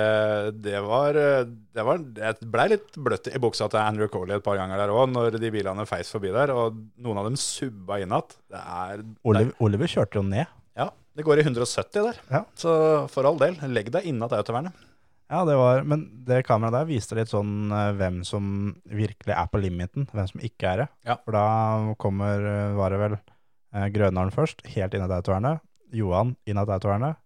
det 0.63 0.81
var 0.85 1.17
Det 1.17 1.85
var 1.87 2.03
Det 2.03 2.33
blei 2.53 2.67
litt 2.75 2.99
bløtt 3.01 3.31
i 3.33 3.41
buksa 3.43 3.71
til 3.73 3.81
Andrew 3.81 4.11
Coley 4.13 4.37
et 4.37 4.45
par 4.47 4.59
ganger 4.61 4.83
der 4.83 4.93
òg, 4.95 5.09
når 5.13 5.39
de 5.41 5.53
bilene 5.55 5.87
feis 5.89 6.13
forbi 6.13 6.35
der, 6.35 6.53
og 6.55 6.77
noen 7.03 7.23
av 7.23 7.31
dem 7.31 7.39
subba 7.41 8.01
inn 8.03 8.13
igjen. 8.13 8.37
Er 8.61 9.07
Oliver, 9.27 9.55
Oliver 9.65 9.91
kjørte 9.91 10.21
jo 10.21 10.27
ned. 10.27 10.51
Ja, 10.77 10.91
det 11.17 11.25
går 11.27 11.41
i 11.41 11.47
170 11.47 12.11
der. 12.11 12.21
Ja. 12.31 12.45
Så 12.59 12.75
for 13.13 13.29
all 13.29 13.41
del, 13.41 13.57
legg 13.73 13.91
deg 13.95 14.07
innatt 14.11 14.37
autovernet. 14.37 14.77
Ja, 15.27 15.43
det 15.45 15.57
var, 15.59 15.83
men 15.83 16.05
det 16.27 16.45
kameraet 16.47 16.77
der 16.77 16.91
viste 16.91 17.17
litt 17.19 17.33
sånn 17.33 17.73
eh, 17.75 17.93
hvem 17.99 18.21
som 18.27 18.77
virkelig 18.87 19.35
er 19.35 19.49
på 19.51 19.59
limiten, 19.59 20.07
hvem 20.13 20.29
som 20.31 20.43
ikke 20.45 20.69
er 20.71 20.83
det. 20.85 20.87
Ja. 21.09 21.17
For 21.25 21.35
da 21.35 21.47
kommer, 21.99 22.47
eh, 22.47 22.77
var 22.79 22.95
det 22.95 23.01
vel 23.01 23.17
eh, 23.17 23.89
Grønaren 23.95 24.31
først, 24.35 24.63
helt 24.77 24.95
inne 24.95 25.09
i 25.11 25.17
autovernet. 25.17 25.65
Johan 25.93 26.35
inn 26.47 26.59
autovernet. 26.59 27.17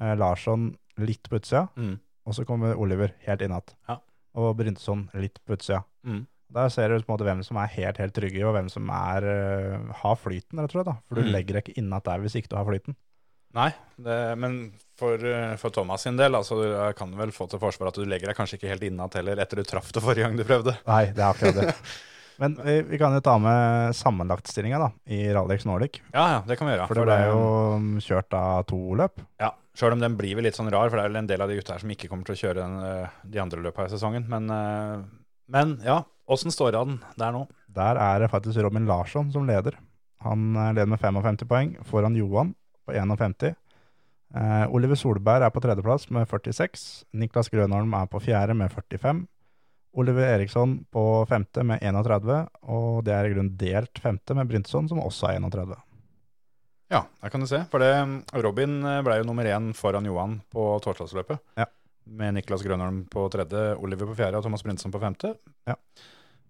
Eh, 0.00 0.14
Larsson 0.16 0.70
litt 0.98 1.28
på 1.28 1.36
utsida. 1.40 1.68
Mm. 1.76 1.98
Og 2.26 2.34
så 2.34 2.44
kommer 2.46 2.76
Oliver 2.76 3.12
helt 3.26 3.42
innatt. 3.42 3.74
Ja. 3.88 3.98
Og 4.36 4.56
Bryntesson 4.58 5.08
litt 5.14 5.38
på 5.46 5.54
utsida. 5.56 5.82
Mm. 6.04 6.26
Der 6.56 6.68
ser 6.70 6.88
du 6.88 7.00
på 7.02 7.10
en 7.10 7.16
måte 7.18 7.26
hvem 7.26 7.40
som 7.44 7.56
er 7.58 7.66
helt 7.74 7.98
helt 7.98 8.14
trygge, 8.14 8.44
og 8.46 8.54
hvem 8.54 8.68
som 8.70 8.88
er, 8.94 9.24
uh, 9.26 9.92
har 10.02 10.16
flyten, 10.20 10.60
rett 10.60 10.70
og 10.70 10.76
slett. 10.78 10.86
da. 10.86 10.94
For 11.08 11.16
du 11.16 11.22
Mm. 11.26 11.32
legger 11.32 11.54
deg 11.58 11.64
ikke 11.64 11.78
innatt 11.82 12.04
der 12.04 12.18
hvis 12.22 12.36
ikke 12.38 12.48
du 12.48 12.56
har 12.56 12.64
flyten. 12.64 12.94
Nei, 13.54 13.70
det, 13.98 14.36
men 14.38 14.72
for, 14.98 15.14
eh, 15.16 15.56
for 15.56 15.70
Thomas 15.70 16.02
sin 16.02 16.16
del, 16.16 16.32
altså, 16.34 16.58
du 16.60 16.92
kan 16.94 17.10
vel 17.16 17.30
få 17.32 17.48
til 17.48 17.58
forsvar 17.58 17.88
at 17.88 17.94
du 17.94 18.04
legger 18.04 18.26
deg 18.28 18.36
kanskje 18.36 18.58
ikke 18.58 18.68
helt 18.68 18.82
innatt 18.82 19.14
heller 19.14 19.36
etter 19.40 19.56
du 19.56 19.62
traff 19.64 19.90
det 19.92 20.02
forrige 20.02 20.26
gang 20.26 20.36
du 20.36 20.44
prøvde. 20.44 20.76
Nei, 20.86 21.06
det 21.06 21.18
er 21.24 21.32
akkurat 21.32 21.54
det. 21.54 21.74
Men 22.42 22.56
vi, 22.60 22.80
vi 22.90 22.98
kan 23.00 23.14
jo 23.16 23.22
ta 23.24 23.36
med 23.40 23.94
sammenlagtstillinga 23.96 24.90
i 25.08 25.22
Rallex 25.32 25.64
Nordic. 25.68 26.00
Ja, 26.12 26.26
ja, 26.34 26.40
det 26.46 26.58
kan 26.58 26.68
vi 26.68 26.74
gjøre. 26.74 26.88
For 26.90 27.00
det 27.00 27.06
ble 27.08 27.20
jo 27.30 27.44
um, 27.76 27.92
kjørt 28.04 28.36
av 28.36 28.66
to 28.68 28.80
løp. 28.98 29.22
Ja, 29.40 29.54
Sjøl 29.76 29.92
om 29.92 30.00
den 30.00 30.14
blir 30.16 30.38
vel 30.38 30.46
litt 30.48 30.56
sånn 30.56 30.70
rar, 30.72 30.88
for 30.88 30.96
det 30.96 31.04
er 31.04 31.10
vel 31.10 31.18
en 31.20 31.26
del 31.28 31.42
av 31.44 31.50
de 31.50 31.58
gutta 31.58 31.74
her 31.74 31.82
som 31.82 31.90
ikke 31.92 32.08
kommer 32.08 32.24
til 32.24 32.32
å 32.32 32.40
kjøre 32.40 32.62
den, 32.62 32.76
eh, 32.86 33.16
de 33.28 33.40
andre 33.42 33.60
løpa 33.60 33.84
i 33.84 33.90
sesongen. 33.92 34.24
Men, 34.30 34.48
eh, 34.48 35.02
men 35.52 35.74
ja, 35.84 35.98
åssen 36.32 36.54
står 36.54 36.72
det 36.72 36.80
an 36.80 36.94
der 37.20 37.34
nå? 37.34 37.42
Der 37.76 38.00
er 38.00 38.22
det 38.22 38.30
faktisk 38.32 38.62
Robin 38.64 38.88
Larsson 38.88 39.28
som 39.34 39.44
leder. 39.46 39.76
Han 40.24 40.56
eh, 40.56 40.72
leder 40.72 40.88
med 40.88 41.00
55 41.02 41.44
poeng 41.44 41.76
foran 41.84 42.16
Johan 42.16 42.54
på 42.88 42.96
51. 42.96 43.52
Eh, 44.34 44.64
Oliver 44.72 44.96
Solberg 44.96 45.44
er 45.44 45.52
på 45.52 45.60
tredjeplass 45.60 46.08
med 46.08 46.24
46. 46.26 47.04
Niklas 47.12 47.52
Grønholm 47.52 47.92
er 48.00 48.08
på 48.08 48.22
fjerde 48.24 48.56
med 48.56 48.72
45. 48.72 49.26
Oliver 49.96 50.26
Eriksson 50.34 50.84
på 50.92 51.02
femte 51.28 51.62
med 51.64 51.80
31, 51.80 52.34
og 52.68 53.04
det 53.06 53.14
er 53.16 53.26
i 53.26 53.32
grunnen 53.32 53.54
delt 53.56 54.00
femte 54.02 54.36
med 54.36 54.48
Bryntesson, 54.50 54.90
som 54.90 55.00
også 55.00 55.30
er 55.30 55.38
31. 55.40 55.72
Ja, 56.92 57.00
der 57.22 57.32
kan 57.32 57.42
du 57.42 57.48
se. 57.48 57.62
For 57.72 57.82
det, 57.82 57.94
Robin 58.44 58.76
eh, 58.84 59.00
ble 59.06 59.16
jo 59.18 59.26
nummer 59.26 59.48
én 59.48 59.72
foran 59.74 60.06
Johan 60.06 60.36
på 60.52 60.68
torsdagsløpet. 60.84 61.40
Ja. 61.58 61.66
Med 62.06 62.36
Niklas 62.36 62.62
Grønholm 62.62 63.06
på 63.10 63.24
tredje, 63.32 63.72
Oliver 63.82 64.12
på 64.12 64.18
fjerde 64.20 64.38
og 64.38 64.44
Thomas 64.44 64.62
Bryntesson 64.62 64.94
på 64.94 65.00
femte. 65.02 65.32
Ja. 65.66 65.74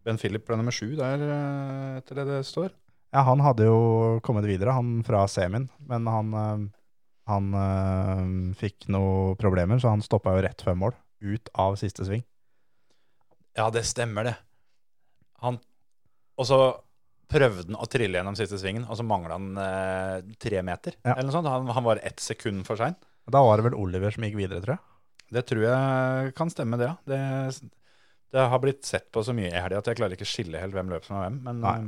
Ben 0.05 0.19
Philip 0.21 0.45
ble 0.47 0.59
nummer 0.59 0.75
sju 0.75 0.91
der, 0.99 1.23
eh, 1.23 2.03
etter 2.03 2.21
det 2.21 2.29
det 2.35 2.43
står. 2.51 2.75
Ja, 3.15 3.23
han 3.31 3.41
hadde 3.41 3.71
jo 3.71 3.81
kommet 4.27 4.45
videre, 4.45 4.75
han 4.77 5.01
fra 5.07 5.23
semien, 5.31 5.71
men 5.87 6.11
han, 6.11 6.35
eh, 6.35 6.67
han 7.31 8.55
fikk 8.59 8.91
noen 8.93 9.39
problemer, 9.39 9.79
så 9.79 9.95
han 9.95 10.05
stoppa 10.05 10.35
jo 10.35 10.43
rett 10.45 10.67
før 10.67 10.77
mål, 10.83 10.99
ut 11.23 11.49
av 11.55 11.79
siste 11.81 12.05
sving. 12.05 12.27
Ja, 13.57 13.71
det 13.73 13.87
stemmer 13.89 14.29
det. 14.29 14.35
Han, 15.45 15.59
og 16.37 16.49
så 16.49 16.59
prøvde 17.31 17.65
han 17.67 17.79
å 17.81 17.89
trille 17.91 18.21
gjennom 18.21 18.37
siste 18.39 18.59
svingen, 18.61 18.85
og 18.87 18.99
så 18.99 19.07
mangla 19.07 19.39
han 19.39 19.61
eh, 19.61 20.35
tre 20.43 20.61
meter. 20.67 20.99
Ja. 21.03 21.17
Eller 21.17 21.31
noe 21.31 21.37
sånt. 21.39 21.51
Han, 21.51 21.73
han 21.75 21.87
var 21.87 22.03
ett 22.07 22.23
sekund 22.23 22.67
for 22.69 22.79
sein. 22.81 22.97
Da 23.27 23.43
var 23.43 23.59
det 23.59 23.67
vel 23.71 23.79
Oliver 23.79 24.15
som 24.15 24.27
gikk 24.27 24.37
videre, 24.39 24.63
tror 24.63 24.77
jeg. 24.77 24.85
Det 25.35 25.43
tror 25.49 25.65
jeg 25.67 26.35
kan 26.39 26.53
stemme, 26.53 26.79
det, 26.79 26.87
ja. 26.87 26.97
Det, 27.11 27.71
det 28.37 28.45
har 28.53 28.63
blitt 28.63 28.87
sett 28.87 29.09
på 29.11 29.25
så 29.27 29.35
mye 29.35 29.51
i 29.51 29.59
helga 29.59 29.81
at 29.83 29.91
jeg 29.91 29.99
klarer 29.99 30.15
ikke 30.15 30.29
skille 30.29 30.61
helt 30.63 30.77
hvem 30.77 30.93
løp 30.93 31.09
som 31.09 31.19
er 31.19 31.27
hvem. 31.27 31.41
Men 31.49 31.65
Nei. 31.65 31.79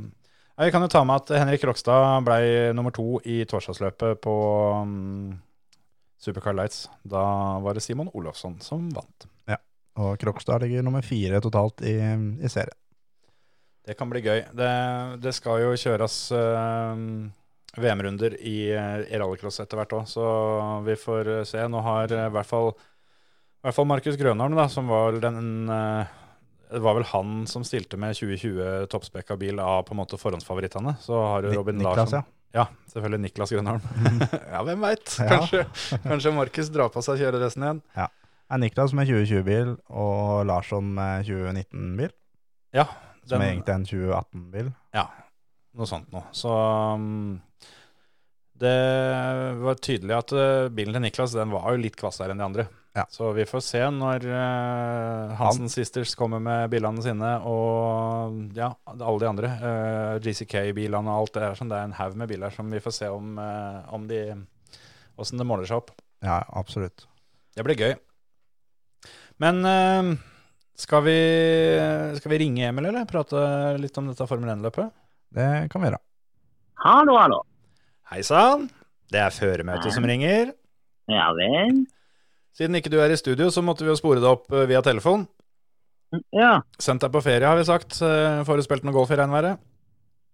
Ja, 0.57 0.67
jeg 0.67 0.75
kan 0.75 0.83
jo 0.83 0.91
ta 0.91 1.05
med 1.07 1.21
at 1.21 1.31
Henrik 1.39 1.63
Rokstad 1.69 2.25
ble 2.27 2.39
nummer 2.75 2.91
to 2.91 3.21
i 3.23 3.45
torsdagsløpet 3.47 4.19
på 4.25 4.35
um, 4.83 5.37
Supercar 6.19 6.57
Lights. 6.57 6.89
Da 7.07 7.23
var 7.63 7.77
det 7.77 7.85
Simon 7.85 8.11
Olofsson 8.11 8.59
som 8.65 8.89
vant. 8.91 9.29
Og 9.99 10.19
Krokstad 10.21 10.63
ligger 10.63 10.85
nummer 10.85 11.03
fire 11.03 11.41
totalt 11.43 11.83
i, 11.83 11.97
i 11.99 12.51
serien. 12.51 12.77
Det 13.89 13.95
kan 13.97 14.09
bli 14.11 14.21
gøy. 14.21 14.43
Det, 14.53 14.71
det 15.23 15.33
skal 15.33 15.63
jo 15.63 15.73
kjøres 15.79 16.15
uh, 16.35 16.93
VM-runder 17.79 18.35
i, 18.37 18.69
eh, 18.75 19.01
i 19.09 19.17
rallycross 19.17 19.61
etter 19.63 19.79
hvert 19.79 19.95
òg, 19.97 20.07
så 20.09 20.25
vi 20.85 20.95
får 20.99 21.29
eh, 21.33 21.43
se. 21.47 21.63
Nå 21.69 21.81
har 21.85 22.13
i 22.13 22.23
hvert 22.33 22.49
fall, 22.49 22.71
i 22.73 23.67
hvert 23.67 23.77
fall 23.77 23.89
Markus 23.89 24.17
Grønholm, 24.19 24.57
da, 24.57 24.67
som 24.69 24.89
var 24.89 25.17
den 25.23 25.69
uh, 25.69 26.05
Det 26.69 26.81
var 26.85 26.99
vel 26.99 27.07
han 27.09 27.47
som 27.49 27.65
stilte 27.65 27.97
med 27.97 28.17
2020 28.17 28.89
toppspekka 28.93 29.37
bil 29.41 29.61
av 29.63 29.87
på 29.87 29.95
en 29.95 30.03
måte 30.03 30.21
forhåndsfavorittene. 30.21 30.93
Så 31.01 31.17
har 31.17 31.49
jo 31.49 31.55
Robin 31.57 31.81
Niklas, 31.81 32.03
Larsson 32.03 32.21
ja. 32.21 32.27
Ja, 32.61 32.65
selvfølgelig 32.93 33.23
Niklas 33.27 33.53
Grønholm. 33.53 33.81
ja, 34.53 34.61
hvem 34.65 34.85
veit? 34.85 35.17
Ja. 35.17 35.29
Kanskje, 35.33 35.65
kanskje 36.05 36.33
Markus 36.37 36.69
drar 36.73 36.93
på 36.93 37.01
seg 37.05 37.21
kjøreresten 37.21 37.65
igjen. 37.65 37.81
Er 38.49 38.57
Niklas 38.63 38.93
med 38.97 39.07
2020-bil 39.09 39.75
og 39.93 40.45
Larsson 40.49 40.87
med 40.95 41.27
2019-bil, 41.27 42.09
Ja, 42.73 42.85
som 43.25 43.37
den- 43.37 43.41
er 43.45 43.51
egentlig 43.53 43.75
en 43.75 43.85
2018-bil. 43.85 44.71
Ja, 44.97 45.07
Noe 45.77 45.85
sånt 45.85 46.09
noe. 46.11 46.25
Så 46.33 46.49
um, 46.49 47.37
det 48.59 48.73
var 49.61 49.77
tydelig 49.79 50.15
at 50.17 50.33
uh, 50.35 50.65
bilen 50.73 50.95
til 50.97 51.03
Niklas 51.05 51.35
den 51.37 51.53
var 51.53 51.69
jo 51.75 51.79
litt 51.83 51.95
kvassere 51.99 52.33
enn 52.33 52.41
de 52.41 52.47
andre. 52.47 52.65
Ja. 52.97 53.03
Så 53.13 53.29
vi 53.37 53.45
får 53.47 53.61
se 53.63 53.83
når 53.93 54.25
uh, 54.25 55.35
Hansen 55.39 55.69
Sisters 55.71 56.15
kommer 56.19 56.41
med 56.43 56.71
bilene 56.73 57.03
sine, 57.05 57.35
og 57.47 58.57
ja, 58.57 58.71
alle 58.89 59.19
de 59.21 59.29
andre. 59.29 59.51
Uh, 59.61 60.17
GCK-bilene 60.25 61.05
og 61.05 61.21
alt 61.21 61.37
det 61.37 61.45
der. 61.45 61.55
Sånn, 61.61 61.69
det 61.71 61.77
er 61.79 61.87
en 61.91 61.95
haug 62.01 62.17
med 62.19 62.33
biler 62.33 62.57
som 62.57 62.73
vi 62.73 62.81
får 62.83 62.97
se 62.97 63.11
om, 63.13 63.37
om 63.93 64.09
de 64.09 64.23
Åssen 65.19 65.37
det 65.39 65.45
måler 65.47 65.67
seg 65.67 65.81
opp. 65.83 65.89
Ja, 66.23 66.41
absolutt. 66.55 67.05
Det 67.55 67.63
blir 67.67 67.75
gøy. 67.79 67.93
Men 69.39 69.61
uh, 69.63 70.15
skal, 70.79 71.03
vi, 71.05 71.17
skal 72.19 72.33
vi 72.33 72.39
ringe 72.43 72.67
Emil, 72.67 72.89
eller? 72.91 73.07
Prate 73.09 73.43
litt 73.79 73.95
om 73.99 74.09
dette 74.11 74.27
Formel 74.27 74.51
1-løpet? 74.57 74.91
Det 75.35 75.47
kan 75.71 75.81
vi 75.81 75.89
gjøre. 75.89 76.01
Hallo, 76.83 77.15
hallo. 77.19 77.39
Hei 78.11 78.21
sann. 78.25 78.67
Det 79.09 79.21
er 79.21 79.33
føremøtet 79.33 79.93
som 79.95 80.05
ringer. 80.05 80.53
Ja 81.09 81.29
vel. 81.37 81.83
Siden 82.57 82.77
ikke 82.77 82.91
du 82.93 82.99
er 83.01 83.11
i 83.13 83.17
studio, 83.19 83.49
så 83.53 83.63
måtte 83.65 83.85
vi 83.85 83.91
jo 83.91 83.97
spore 83.97 84.21
deg 84.21 84.29
opp 84.29 84.51
eh, 84.53 84.67
via 84.69 84.81
telefon. 84.85 85.23
Ja, 86.33 86.59
Sendt 86.81 87.03
deg 87.05 87.13
på 87.13 87.21
ferie, 87.21 87.45
har 87.45 87.57
vi 87.57 87.65
sagt. 87.67 87.99
Eh, 88.05 88.41
Får 88.45 88.59
du 88.59 88.65
spilt 88.65 88.85
noe 88.85 88.95
golf 88.95 89.11
i 89.13 89.19
regnværet? 89.19 89.61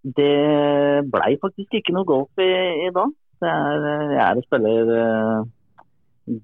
det 0.06 1.06
blei 1.10 1.32
faktisk 1.42 1.80
ikke 1.80 1.94
noe 1.96 2.06
golf 2.06 2.42
i, 2.42 2.52
i 2.86 2.92
dag. 2.94 3.14
Det 3.42 3.50
er, 3.50 3.86
jeg 4.14 4.22
er 4.22 4.38
og 4.38 4.46
spiller 4.46 4.92
uh, 4.94 5.48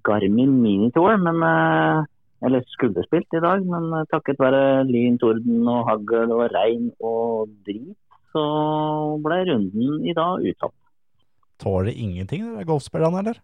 Garmin 0.07 0.55
Minitour, 0.63 1.13
men 1.21 1.43
uh, 1.45 2.01
Eller 2.41 2.63
skulle 2.73 3.03
spilt 3.05 3.37
i 3.37 3.41
dag, 3.43 3.65
men 3.69 3.91
uh, 3.93 4.05
takket 4.09 4.41
være 4.41 4.83
lyn, 4.89 5.19
torden 5.21 5.67
og 5.69 5.83
hagl 5.89 6.31
og 6.33 6.47
regn 6.55 6.89
og 6.97 7.51
drit, 7.67 7.97
så 8.33 8.45
ble 9.21 9.43
runden 9.51 10.07
i 10.07 10.15
dag 10.17 10.41
utsatt. 10.49 10.77
Tåler 11.61 11.93
ingenting, 11.93 12.47
de 12.57 12.65
golfspillerne, 12.65 13.21
eller? 13.21 13.41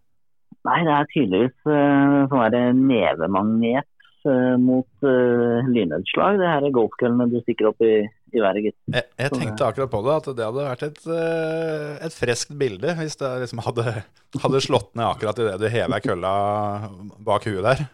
Nei, 0.66 0.80
det 0.86 0.94
er 0.96 1.12
tydeligvis 1.12 1.56
uh, 1.70 2.26
sånn 2.26 2.42
være 2.42 2.62
nevemagnet 2.74 3.86
uh, 4.26 4.56
mot 4.58 4.88
uh, 5.06 5.68
lynnedslag. 5.70 6.40
Det 6.40 6.48
her 6.50 6.66
er 6.66 6.74
golfkøllene 6.74 7.28
du 7.30 7.38
stikker 7.44 7.70
opp 7.70 7.84
i, 7.86 7.92
i 8.34 8.42
været, 8.42 8.64
gitt. 8.66 8.78
Jeg, 8.96 9.06
jeg 9.22 9.34
tenkte 9.36 9.68
akkurat 9.68 9.92
på 9.92 10.02
det, 10.08 10.16
at 10.16 10.30
det 10.32 10.48
hadde 10.48 10.66
vært 10.66 10.86
et, 10.88 11.04
uh, 11.06 11.92
et 12.08 12.16
friskt 12.16 12.56
bilde 12.58 12.96
hvis 12.98 13.16
det 13.20 13.30
liksom 13.44 13.62
hadde, 13.68 13.86
hadde 14.42 14.64
slått 14.64 14.90
ned 14.98 15.06
akkurat 15.06 15.44
idet 15.44 15.62
du 15.62 15.68
hever 15.70 16.04
kølla 16.08 16.34
bak 17.28 17.46
huet 17.46 17.62
der. 17.68 17.86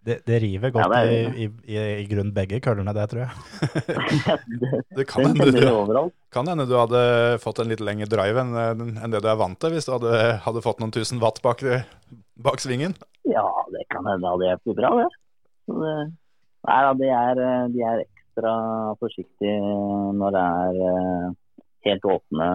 Det, 0.00 0.14
det 0.24 0.38
river 0.40 0.70
godt 0.72 0.86
Ja, 0.94 1.00
det 1.04 1.16
er- 1.26 1.34
i, 1.36 1.44
i, 1.44 1.74
i, 1.76 1.80
i 2.00 2.06
grunn 2.08 2.30
begge 2.32 2.60
køllene, 2.64 2.94
det 2.96 3.04
tror 3.10 3.26
jeg. 3.26 3.32
det, 4.96 5.04
kan 5.10 5.26
hende 5.26 5.50
du 5.52 6.10
kan 6.32 6.48
hende 6.48 6.64
du 6.70 6.72
hadde 6.78 7.02
fått 7.42 7.60
en 7.60 7.68
litt 7.68 7.82
lengre 7.84 8.08
drive 8.08 8.40
enn 8.40 8.54
enn 8.96 9.12
det 9.12 9.20
du 9.20 9.28
er 9.28 9.36
vant 9.40 9.58
til, 9.60 9.74
hvis 9.74 9.84
du 9.88 9.92
hadde, 9.98 10.14
hadde 10.46 10.62
fått 10.64 10.80
noen 10.80 10.94
tusen 10.94 11.20
watt 11.20 11.42
bak, 11.44 11.60
bak 12.40 12.62
svingen. 12.64 12.96
Ja, 13.28 13.44
det 13.74 13.84
kan 13.92 14.08
hende 14.08 14.24
det 14.24 14.32
hadde 14.32 14.48
hjulpet 14.54 14.80
bra, 14.80 14.92
det. 15.02 15.10
Det. 15.68 15.94
Nei 16.70 16.80
da, 16.84 16.92
de 16.96 17.10
er, 17.16 17.42
eh, 17.44 17.66
de 17.74 17.84
er 17.88 18.02
ekstra 18.06 18.54
forsiktige 19.00 19.58
når 20.16 20.34
det 20.36 20.46
er 20.64 20.80
eh, 20.88 21.28
helt 21.88 22.08
åpne 22.08 22.48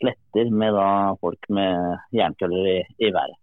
sletter 0.00 0.50
med 0.54 0.74
da 0.78 0.86
folk 1.20 1.50
med 1.52 1.98
jernkøller 2.16 2.70
i, 2.76 2.78
i 3.02 3.10
været. 3.14 3.36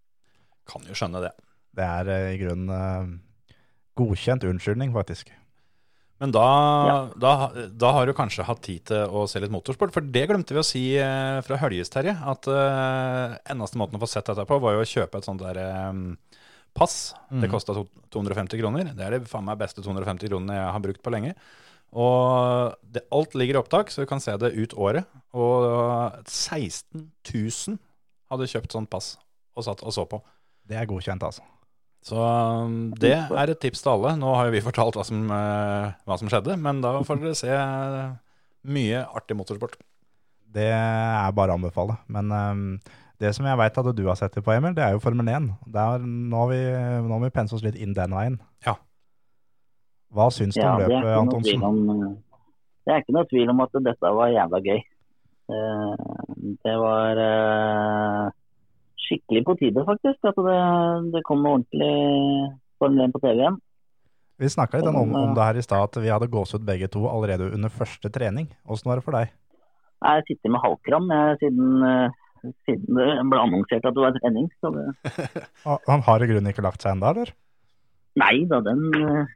Kan 0.68 0.88
jo 0.88 0.96
skjønne 0.98 1.22
det. 1.28 1.34
Det 1.78 1.86
er 1.86 2.10
eh, 2.14 2.30
i 2.36 2.40
grunnen 2.42 2.72
eh, 2.74 3.58
godkjent 3.98 4.46
unnskyldning, 4.50 4.94
faktisk. 4.96 5.30
Men 6.18 6.32
da, 6.34 6.44
Ja. 6.90 6.96
da, 7.22 7.32
da 7.78 7.92
har 7.94 8.08
du 8.10 8.14
kanskje 8.18 8.46
hatt 8.48 8.64
tid 8.66 8.88
til 8.90 9.06
å 9.14 9.28
se 9.30 9.38
litt 9.44 9.54
motorsport. 9.54 9.94
For 9.94 10.02
det 10.02 10.24
glemte 10.32 10.56
vi 10.56 10.62
å 10.64 10.66
si 10.66 10.82
eh, 10.98 11.38
fra 11.46 11.60
Høljes, 11.62 11.92
Terje. 11.94 12.16
At 12.18 12.50
uh, 12.50 13.36
eneste 13.54 13.78
måten 13.78 14.00
å 14.00 14.02
få 14.02 14.10
sett 14.10 14.26
dette 14.32 14.46
på, 14.50 14.58
var 14.64 14.74
jo 14.74 14.82
å 14.82 14.90
kjøpe 14.90 15.22
et 15.22 15.28
sånt 15.30 15.44
der 15.46 15.60
um, 15.92 16.18
pass. 16.74 17.14
Det 17.30 17.46
Mm. 17.46 17.52
kosta 17.54 17.76
250 18.14 18.58
kroner. 18.58 18.90
Det 18.98 19.06
er 19.06 19.14
det 19.20 19.28
faen 19.30 19.46
meg 19.46 19.60
beste 19.62 19.84
250 19.86 20.30
kronene 20.32 20.58
jeg 20.58 20.72
har 20.74 20.82
brukt 20.88 21.04
på 21.06 21.14
lenge. 21.14 21.36
Og 21.94 22.74
det, 22.84 23.06
alt 23.14 23.36
ligger 23.38 23.58
i 23.58 23.62
opptak, 23.62 23.90
så 23.94 24.02
du 24.02 24.10
kan 24.10 24.20
se 24.24 24.34
det 24.42 24.56
ut 24.58 24.74
året. 24.78 25.06
Og 25.38 26.18
16 26.26 27.06
000 27.30 27.78
hadde 28.34 28.50
kjøpt 28.50 28.74
sånt 28.74 28.90
pass 28.92 29.14
og 29.58 29.64
satt 29.70 29.86
og 29.86 29.94
så 29.94 30.06
på. 30.10 30.20
Det 30.68 30.78
er 30.82 30.90
godkjent, 30.90 31.24
altså. 31.24 31.46
Så 32.08 32.16
um, 32.16 32.76
det 32.96 33.12
er 33.18 33.52
et 33.52 33.60
tips 33.60 33.82
til 33.84 33.92
alle. 33.98 34.14
Nå 34.20 34.30
har 34.38 34.48
jo 34.48 34.54
vi 34.56 34.62
fortalt 34.64 34.96
hva 34.96 35.04
som, 35.08 35.26
eh, 35.34 35.90
hva 36.08 36.18
som 36.20 36.30
skjedde, 36.32 36.56
men 36.64 36.80
da 36.84 36.94
får 37.04 37.20
dere 37.20 37.36
se 37.36 37.52
eh, 37.52 38.14
mye 38.72 39.02
artig 39.18 39.36
motorsport. 39.36 39.76
Det 40.58 40.70
er 40.72 41.34
bare 41.36 41.52
å 41.52 41.58
anbefale. 41.60 41.98
Men 42.08 42.32
um, 42.32 42.62
det 43.20 43.34
som 43.36 43.48
jeg 43.50 43.60
veit 43.60 43.78
at 43.82 43.90
du 43.98 44.04
har 44.08 44.16
sett 44.20 44.38
det 44.38 44.44
på, 44.46 44.54
Emil, 44.56 44.76
det 44.78 44.86
er 44.86 44.96
jo 44.96 45.02
Formel 45.04 45.28
1. 45.34 45.50
Der, 45.76 46.06
nå, 46.08 46.46
har 46.46 46.52
vi, 46.54 46.62
nå 47.10 47.12
må 47.12 47.20
vi 47.26 47.34
pense 47.36 47.58
oss 47.58 47.66
litt 47.66 47.76
inn 47.76 47.96
den 47.98 48.16
veien. 48.16 48.40
Ja. 48.66 48.78
Hva 50.16 50.30
syns 50.32 50.56
du 50.56 50.62
Ja, 50.64 50.78
om 50.78 50.86
løpet, 50.86 51.12
Antonsen? 51.20 51.64
om, 51.68 51.82
eh, 51.92 52.16
det 52.88 52.94
er 52.96 53.02
ikke 53.04 53.18
noe 53.18 53.28
tvil 53.28 53.52
om 53.52 53.66
at 53.66 53.76
dette 53.84 54.14
var 54.22 54.32
jævla 54.32 54.64
gøy. 54.64 54.80
Eh, 55.52 55.96
Det 56.64 56.74
var 56.80 57.20
skikkelig 59.08 59.44
på 59.48 59.56
tide, 59.62 59.84
faktisk, 59.88 60.20
at 60.30 60.38
det, 60.48 60.60
det 61.16 61.24
kom 61.28 61.42
noe 61.44 61.60
ordentlig 61.60 61.94
Formel 62.78 63.08
1 63.08 63.16
på 63.16 63.24
TV 63.24 63.42
igjen. 63.42 63.58
Vi 64.38 64.52
snakka 64.54 64.78
litt 64.78 64.90
om, 64.92 65.00
Om, 65.02 65.16
om 65.18 65.34
det 65.34 65.48
her 65.48 65.58
i 65.58 65.66
stad, 65.66 65.88
at 65.88 65.98
vi 65.98 66.12
hadde 66.14 66.30
gåsehud 66.30 66.66
begge 66.68 66.90
to 66.94 67.08
allerede 67.10 67.50
under 67.56 67.74
første 67.74 68.12
trening. 68.14 68.52
Åssen 68.70 68.92
var 68.92 69.00
det 69.00 69.08
for 69.08 69.18
deg? 69.18 69.34
Jeg 69.98 70.26
sitter 70.28 70.54
med 70.54 70.62
halvkram 70.62 71.10
jeg, 71.10 71.40
siden, 71.42 71.88
eh, 71.88 72.52
siden 72.68 73.00
det 73.00 73.08
ble 73.32 73.42
annonsert 73.42 73.88
at 73.90 73.98
det 73.98 74.04
var 74.04 74.14
trening. 74.20 74.52
Så 74.62 74.70
det, 74.76 74.86
Han 75.90 76.06
har 76.06 76.22
i 76.22 76.30
grunnen 76.30 76.54
ikke 76.54 76.66
lagt 76.68 76.86
seg 76.86 76.94
ennå, 76.94 77.16
eller? 77.16 77.34
nei 78.18 78.46
da, 78.50 78.62
den 78.66 78.86
eh, 78.98 79.34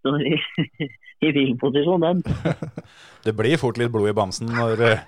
står 0.00 0.24
i, 0.28 0.34
i 1.24 1.30
hvileposisjon, 1.32 2.04
den. 2.04 2.24
Det 3.24 3.32
blir 3.36 3.60
fort 3.60 3.78
litt 3.80 3.92
blod 3.92 4.10
i 4.10 4.16
bamsen 4.16 4.50
når, 4.52 4.82
eh, 4.84 5.04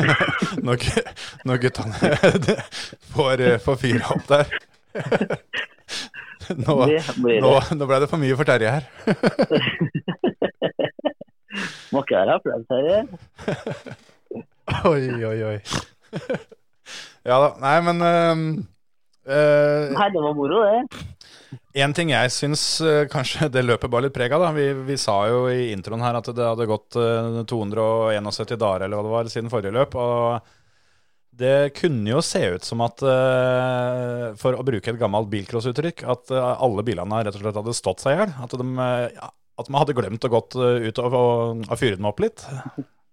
når, 0.66 0.86
når 1.48 1.60
guttene 1.62 2.12
får, 3.14 3.42
eh, 3.46 3.58
får 3.62 3.76
fyra 3.82 4.14
opp 4.16 4.28
der. 4.30 4.46
Nå, 6.52 6.74
nå, 6.82 7.50
nå 7.78 7.86
ble 7.86 7.98
det 8.02 8.08
for 8.10 8.20
mye 8.20 8.34
for 8.36 8.44
Terje 8.44 8.72
her. 8.74 8.84
Må 11.94 12.02
ikke 12.02 12.18
være 12.18 12.40
flau, 12.42 12.58
Terje. 12.68 12.98
Oi, 14.90 15.04
oi, 15.30 15.38
oi. 15.52 15.58
Ja 17.22 17.38
da. 17.38 17.52
Nei, 17.62 17.76
men 17.86 18.02
uh, 18.02 18.42
uh, 19.30 19.84
Nei, 19.94 20.08
det 20.12 20.24
var 20.24 20.34
moro, 20.36 20.64
det. 20.66 21.02
En 21.84 21.92
ting 21.96 22.12
jeg 22.12 22.32
syns 22.32 22.64
eh, 22.84 23.04
kanskje 23.12 23.50
det 23.54 23.64
løpet 23.66 23.92
bar 23.92 24.04
litt 24.04 24.16
preg 24.16 24.32
av. 24.36 24.48
Vi, 24.56 24.70
vi 24.88 24.96
sa 25.00 25.18
jo 25.30 25.44
i 25.52 25.70
introen 25.74 26.04
her 26.04 26.18
at 26.18 26.32
det 26.32 26.48
hadde 26.48 26.70
gått 26.70 26.98
eh, 27.00 27.44
271 27.48 28.56
dager 28.56 28.86
eller 28.86 28.98
hva 28.98 29.06
det 29.06 29.14
var 29.16 29.32
siden 29.32 29.52
forrige 29.52 29.76
løp. 29.76 29.96
og 30.00 30.58
det 31.32 31.72
kunne 31.78 32.10
jo 32.10 32.20
se 32.24 32.42
ut 32.54 32.66
som 32.66 32.82
at, 32.84 33.00
eh, 33.08 34.24
for 34.36 34.52
å 34.52 34.64
bruke 34.66 34.92
et 34.92 34.98
gammelt 35.00 35.30
bilcrossuttrykk, 35.32 36.04
at 36.12 36.32
eh, 36.32 36.48
alle 36.60 36.84
bilene 36.84 37.22
rett 37.24 37.38
og 37.38 37.40
slett 37.40 37.56
hadde 37.56 37.76
stått 37.76 38.04
seg 38.04 38.12
i 38.12 38.18
hjel. 38.20 38.34
At, 38.44 38.56
eh, 38.60 39.06
ja, 39.16 39.30
at 39.62 39.70
man 39.72 39.80
hadde 39.80 39.96
glemt 39.96 40.26
å 40.28 40.32
eh, 40.32 40.88
ut 40.90 41.00
og, 41.00 41.16
og, 41.16 41.62
og 41.70 41.80
fyre 41.80 41.96
dem 41.96 42.10
opp 42.10 42.20
litt. 42.20 42.44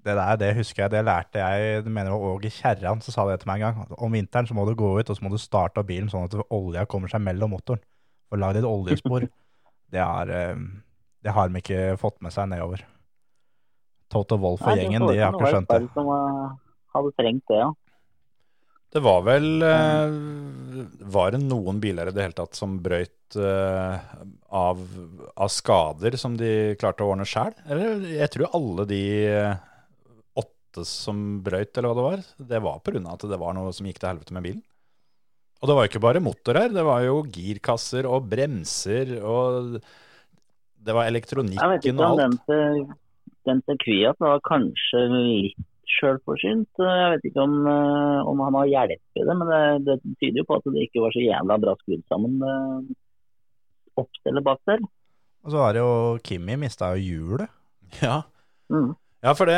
Det 0.04 0.16
der, 0.16 0.36
det 0.40 0.52
husker 0.58 0.86
jeg, 0.86 0.94
det 0.94 1.06
lærte 1.08 1.40
jeg, 1.42 1.86
det 1.86 1.92
mener 1.92 2.12
jeg 2.12 2.28
Åge 2.34 2.52
Kjerran 2.56 3.02
som 3.04 3.16
sa 3.16 3.26
det 3.30 3.40
til 3.42 3.52
meg 3.52 3.64
en 3.64 3.80
gang. 3.80 3.96
Om 4.00 4.20
vinteren 4.20 4.48
så 4.52 4.56
må 4.58 4.68
du 4.68 4.76
gå 4.80 4.94
ut, 5.00 5.10
og 5.12 5.16
så 5.16 5.26
må 5.26 5.32
du 5.32 5.40
starte 5.40 5.80
av 5.80 5.88
bilen 5.88 6.12
sånn 6.12 6.28
at 6.28 6.38
olja 6.56 6.86
kommer 6.92 7.12
seg 7.12 7.24
mellom 7.24 7.56
motoren. 7.56 7.84
Og 8.30 8.42
lag 8.42 8.58
et 8.60 8.68
oljespor. 8.68 9.28
Det, 9.90 9.98
er, 9.98 10.30
eh, 10.30 10.58
det 11.26 11.32
har 11.34 11.48
de 11.50 11.58
ikke 11.64 11.96
fått 11.98 12.20
med 12.22 12.30
seg 12.30 12.52
nedover. 12.52 12.84
Toto 14.14 14.38
Wolff 14.38 14.62
og 14.62 14.78
gjengen, 14.78 15.02
de 15.10 15.16
har 15.18 15.34
ikke 15.34 15.50
skjønt 15.50 15.72
det. 15.72 15.88
Som 15.96 16.12
eh, 16.14 16.52
hadde 16.94 17.14
trengt 17.18 17.50
det, 17.50 17.58
ja. 17.64 17.72
Det 18.94 19.02
var 19.06 19.24
vel 19.26 19.66
eh, 19.66 20.14
Var 21.14 21.34
det 21.34 21.40
noen 21.42 21.82
biler 21.82 22.10
i 22.10 22.14
det 22.14 22.22
hele 22.28 22.38
tatt 22.38 22.58
som 22.58 22.78
brøyt 22.86 23.34
av, 23.40 24.78
av 25.34 25.50
skader 25.54 26.20
som 26.22 26.38
de 26.38 26.54
klarte 26.78 27.02
å 27.06 27.10
ordne 27.16 27.26
sjæl? 27.30 27.58
Eller 27.66 28.06
jeg 28.14 28.30
tror 28.36 28.54
alle 28.62 28.86
de 28.94 29.04
åtte 30.38 30.86
som 30.86 31.40
brøyt, 31.46 31.74
eller 31.74 31.90
hva 31.90 31.98
det 31.98 32.08
var, 32.12 32.26
det 32.54 32.62
var 32.70 32.82
pga. 32.86 33.02
at 33.10 33.30
det 33.34 33.42
var 33.42 33.58
noe 33.58 33.74
som 33.74 33.90
gikk 33.90 34.02
til 34.02 34.14
helvete 34.14 34.38
med 34.38 34.46
bilen. 34.52 34.64
Og 35.60 35.68
det 35.68 35.76
var 35.76 35.86
jo 35.86 35.92
ikke 35.92 36.04
bare 36.04 36.24
motor 36.24 36.56
her, 36.56 36.72
det 36.72 36.86
var 36.88 37.04
jo 37.04 37.24
girkasser 37.36 38.08
og 38.08 38.30
bremser 38.32 39.18
og 39.20 39.80
Det 40.80 40.96
var 40.96 41.04
Jeg 41.04 41.12
vet 41.12 41.14
elektronikken 41.14 41.74
ikke 41.76 42.06
om 42.06 42.20
den 42.22 42.38
til, 42.48 42.86
den 43.50 43.60
til 43.68 43.82
Kviat 43.84 44.24
var 44.24 44.40
kanskje 44.48 45.02
litt 45.12 45.66
sjølforsynt. 45.90 46.80
Jeg 46.80 47.12
vet 47.16 47.28
ikke 47.28 47.44
om, 47.44 47.56
eh, 47.68 48.20
om 48.30 48.42
han 48.46 48.58
har 48.60 48.70
hjelp 48.70 49.20
i 49.20 49.26
det, 49.26 49.36
men 49.36 49.50
det, 49.50 49.62
det 49.88 50.16
tyder 50.22 50.42
jo 50.42 50.48
på 50.48 50.60
at 50.60 50.68
det 50.70 50.86
ikke 50.86 51.04
var 51.04 51.16
så 51.16 51.24
jævla 51.24 51.58
bra 51.64 51.74
skrudd 51.82 52.04
sammen 52.12 52.38
eh, 52.46 54.06
eller 54.30 54.46
bak 54.46 54.62
der. 54.70 54.84
Og 55.44 55.52
så 55.52 55.64
har 55.66 55.80
jo 55.80 55.90
Kimi 56.24 56.56
mista 56.62 56.94
jo 56.96 57.04
hjulet. 57.04 57.52
Ja. 58.06 58.22
Mm. 58.70 58.94
Ja, 59.26 59.34
for 59.34 59.50
det, 59.50 59.58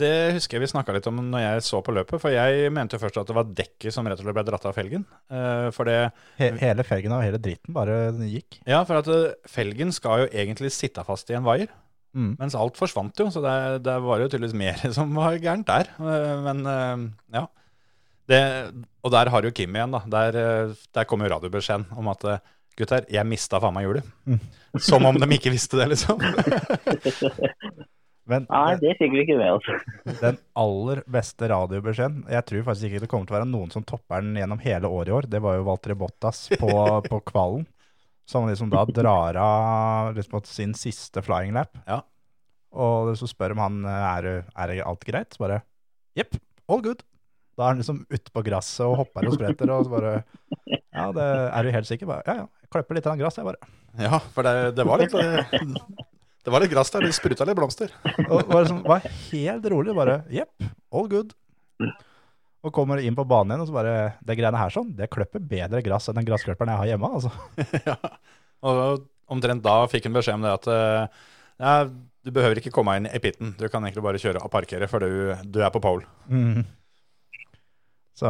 det 0.00 0.12
husker 0.36 0.56
jeg 0.56 0.64
vi 0.64 0.68
snakka 0.72 0.94
litt 0.96 1.06
om 1.10 1.18
når 1.30 1.42
jeg 1.44 1.64
så 1.66 1.80
på 1.84 1.92
løpet. 1.94 2.20
For 2.22 2.32
jeg 2.34 2.72
mente 2.74 2.96
jo 2.96 3.02
først 3.02 3.20
at 3.20 3.28
det 3.30 3.36
var 3.36 3.50
dekket 3.60 3.94
som 3.94 4.08
rett 4.08 4.18
og 4.20 4.26
slett 4.26 4.36
ble 4.38 4.44
dratt 4.48 4.66
av 4.68 4.74
felgen. 4.76 5.04
Eh, 5.32 5.68
for 5.76 5.88
det 5.88 5.98
He 6.40 6.50
hele 6.62 6.84
felgen 6.86 7.14
og 7.16 7.22
hele 7.24 7.40
dritten 7.42 7.76
bare 7.76 7.98
gikk. 8.26 8.58
Ja, 8.68 8.82
for 8.88 9.00
at 9.00 9.10
eh, 9.12 9.36
felgen 9.50 9.92
skal 9.96 10.24
jo 10.24 10.30
egentlig 10.32 10.72
sitte 10.74 11.04
fast 11.06 11.30
i 11.32 11.36
en 11.38 11.46
vaier. 11.46 11.70
Mm. 12.16 12.32
Mens 12.40 12.56
alt 12.58 12.80
forsvant 12.80 13.20
jo, 13.22 13.28
så 13.30 13.42
det, 13.44 13.54
det 13.86 13.96
var 14.02 14.22
jo 14.24 14.30
tydeligvis 14.32 14.56
mer 14.58 14.80
som 14.96 15.12
var 15.14 15.38
gærent 15.38 15.68
der. 15.70 15.92
Eh, 16.00 16.34
Men 16.48 16.64
ja. 17.36 17.46
Det, 18.30 18.40
og 19.02 19.10
der 19.10 19.30
har 19.34 19.42
jo 19.46 19.50
Kim 19.54 19.74
igjen, 19.74 19.94
da. 19.94 20.04
Der, 20.06 20.74
der 20.94 21.06
kom 21.10 21.22
jo 21.24 21.30
radiobeskjeden 21.32 21.88
om 21.98 22.12
at 22.12 22.26
gutter, 22.78 23.02
jeg 23.10 23.26
mista 23.26 23.58
faen 23.60 23.74
meg 23.74 23.88
hjulet. 23.88 24.06
Som 24.78 25.04
om 25.08 25.18
de 25.18 25.26
ikke 25.34 25.50
visste 25.50 25.80
det, 25.80 25.88
liksom. 25.96 26.20
Men 28.30 28.46
Nei, 28.46 28.76
det 28.78 28.94
fikk 29.00 29.14
vi 29.16 29.24
ikke 29.24 29.38
med 29.40 29.56
oss. 29.56 29.66
den 30.22 30.38
aller 30.60 31.02
beste 31.10 31.48
radiobeskjeden 31.50 32.22
Jeg 32.30 32.46
tror 32.46 32.66
faktisk 32.68 32.88
ikke 32.90 33.02
det 33.02 33.10
kommer 33.10 33.26
til 33.26 33.34
å 33.34 33.38
være 33.40 33.50
noen 33.50 33.74
som 33.74 33.86
topper 33.86 34.22
den 34.22 34.38
gjennom 34.38 34.62
hele 34.62 34.90
året 34.90 35.10
i 35.10 35.16
år. 35.18 35.28
Det 35.32 35.42
var 35.42 35.58
jo 35.58 35.66
Walter 35.66 35.96
Bottas 35.98 36.46
på, 36.60 36.70
på 37.10 37.20
kvalen. 37.32 37.66
Som 38.30 38.46
liksom 38.46 38.70
da 38.70 38.84
drar 38.86 39.34
av 39.42 40.14
liksom 40.14 40.44
sin 40.46 40.76
siste 40.78 41.22
flying 41.26 41.56
lap. 41.56 41.74
Ja. 41.88 42.04
Og 42.70 43.10
så 43.18 43.26
spør 43.26 43.56
om 43.56 43.64
han 43.64 43.80
er, 43.90 44.28
er 44.54 44.74
alt 44.86 45.06
greit. 45.08 45.34
Så 45.34 45.42
bare 45.42 45.64
jepp, 46.18 46.38
all 46.70 46.84
good. 46.84 47.02
Da 47.58 47.66
er 47.66 47.74
han 47.74 47.82
liksom 47.82 48.04
ute 48.08 48.30
på 48.32 48.44
gresset 48.46 48.86
og 48.86 49.00
hopper 49.02 49.26
og 49.26 49.34
spretter. 49.34 49.74
Og 49.74 49.88
så 49.88 49.92
bare 49.92 50.14
Ja, 50.70 51.10
det, 51.16 51.26
er 51.26 51.66
du 51.66 51.74
helt 51.74 51.90
sikker? 51.90 52.08
Bare, 52.08 52.22
ja, 52.24 52.44
ja. 52.44 52.68
Klipper 52.70 52.96
litt 52.96 53.08
av 53.10 53.18
gress, 53.18 53.36
jeg 53.40 53.48
bare. 53.48 53.72
Ja, 53.98 54.20
for 54.32 54.46
det, 54.46 54.76
det 54.78 54.86
var 54.86 55.02
litt 55.02 55.14
eh, 55.18 55.58
Det 56.44 56.52
var 56.52 56.62
litt 56.64 56.72
gress 56.72 56.92
der. 56.92 57.04
Det 57.04 57.16
spruta 57.16 57.46
litt 57.48 57.58
blomster. 57.58 57.92
Og 58.26 58.44
var, 58.48 58.62
liksom, 58.64 58.80
var 58.88 59.04
helt 59.04 59.66
rolig. 59.72 59.94
Bare 59.96 60.22
jepp, 60.32 60.52
all 60.92 61.10
good. 61.10 61.34
Og 62.60 62.72
kommer 62.76 63.00
inn 63.00 63.16
på 63.16 63.24
banen 63.28 63.54
igjen, 63.54 63.64
og 63.64 63.70
så 63.70 63.76
bare 63.76 63.94
Det 64.26 64.36
greiene 64.36 64.60
her 64.60 64.72
sånn, 64.72 64.92
det 64.96 65.08
klipper 65.12 65.40
bedre 65.40 65.80
gress 65.84 66.10
enn 66.10 66.18
den 66.18 66.28
gressklipperen 66.28 66.72
jeg 66.74 66.82
har 66.82 66.90
hjemme. 66.92 67.12
altså. 67.16 67.32
ja. 67.88 67.96
Og 68.68 69.06
omtrent 69.32 69.64
da 69.64 69.76
fikk 69.88 70.08
han 70.08 70.16
beskjed 70.16 70.40
om 70.40 70.44
det 70.44 70.56
at 70.58 70.66
eh, 70.72 71.22
ja, 71.60 71.74
du 72.24 72.32
behøver 72.34 72.60
ikke 72.60 72.72
komme 72.74 72.98
inn 72.98 73.08
i 73.08 73.20
pitten. 73.22 73.54
Du 73.56 73.64
kan 73.68 73.84
egentlig 73.84 74.04
bare 74.04 74.20
kjøre 74.20 74.42
og 74.44 74.52
parkere, 74.52 74.88
for 74.90 75.00
du, 75.04 75.32
du 75.48 75.60
er 75.64 75.72
på 75.72 75.80
pole. 75.84 76.04
Så 78.20 78.28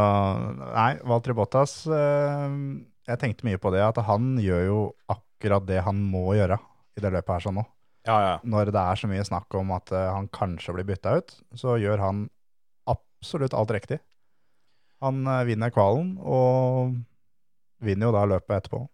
nei, 0.60 0.92
Walter 1.08 1.34
Bottas 1.34 1.72
eh, 1.90 2.52
Jeg 3.08 3.18
tenkte 3.18 3.46
mye 3.48 3.58
på 3.58 3.72
det, 3.74 3.80
at 3.82 3.98
han 4.06 4.36
gjør 4.38 4.62
jo 4.68 4.80
akkurat 5.10 5.66
det 5.66 5.80
han 5.82 5.98
må 6.12 6.28
gjøre 6.38 6.60
i 6.94 7.02
det 7.02 7.10
løpet 7.16 7.34
her 7.34 7.46
sånn 7.48 7.58
nå. 7.58 7.66
Ja, 8.08 8.16
ja. 8.24 8.36
Når 8.48 8.70
det 8.72 8.80
er 8.80 9.00
så 9.00 9.08
mye 9.10 9.24
snakk 9.26 9.54
om 9.58 9.72
at 9.76 9.90
uh, 9.92 10.12
han 10.14 10.30
kanskje 10.32 10.74
blir 10.76 10.88
bytta 10.88 11.18
ut, 11.20 11.34
så 11.58 11.76
gjør 11.80 12.00
han 12.00 12.22
absolutt 12.88 13.56
alt 13.56 13.74
riktig. 13.76 14.00
Han 15.04 15.26
uh, 15.28 15.42
vinner 15.48 15.72
kvalen, 15.74 16.14
og 16.20 16.96
vinner 17.84 18.08
jo 18.08 18.14
da 18.16 18.24
løpet 18.28 18.56
etterpå. 18.56 18.86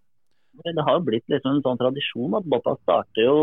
Det 0.65 0.73
har 0.81 0.97
jo 0.97 1.05
blitt 1.05 1.27
liksom 1.29 1.59
en 1.59 1.63
sånn 1.65 1.79
tradisjon 1.79 2.35
at 2.39 2.47
Bottas 2.49 2.81
starter 2.81 3.27
jo, 3.27 3.39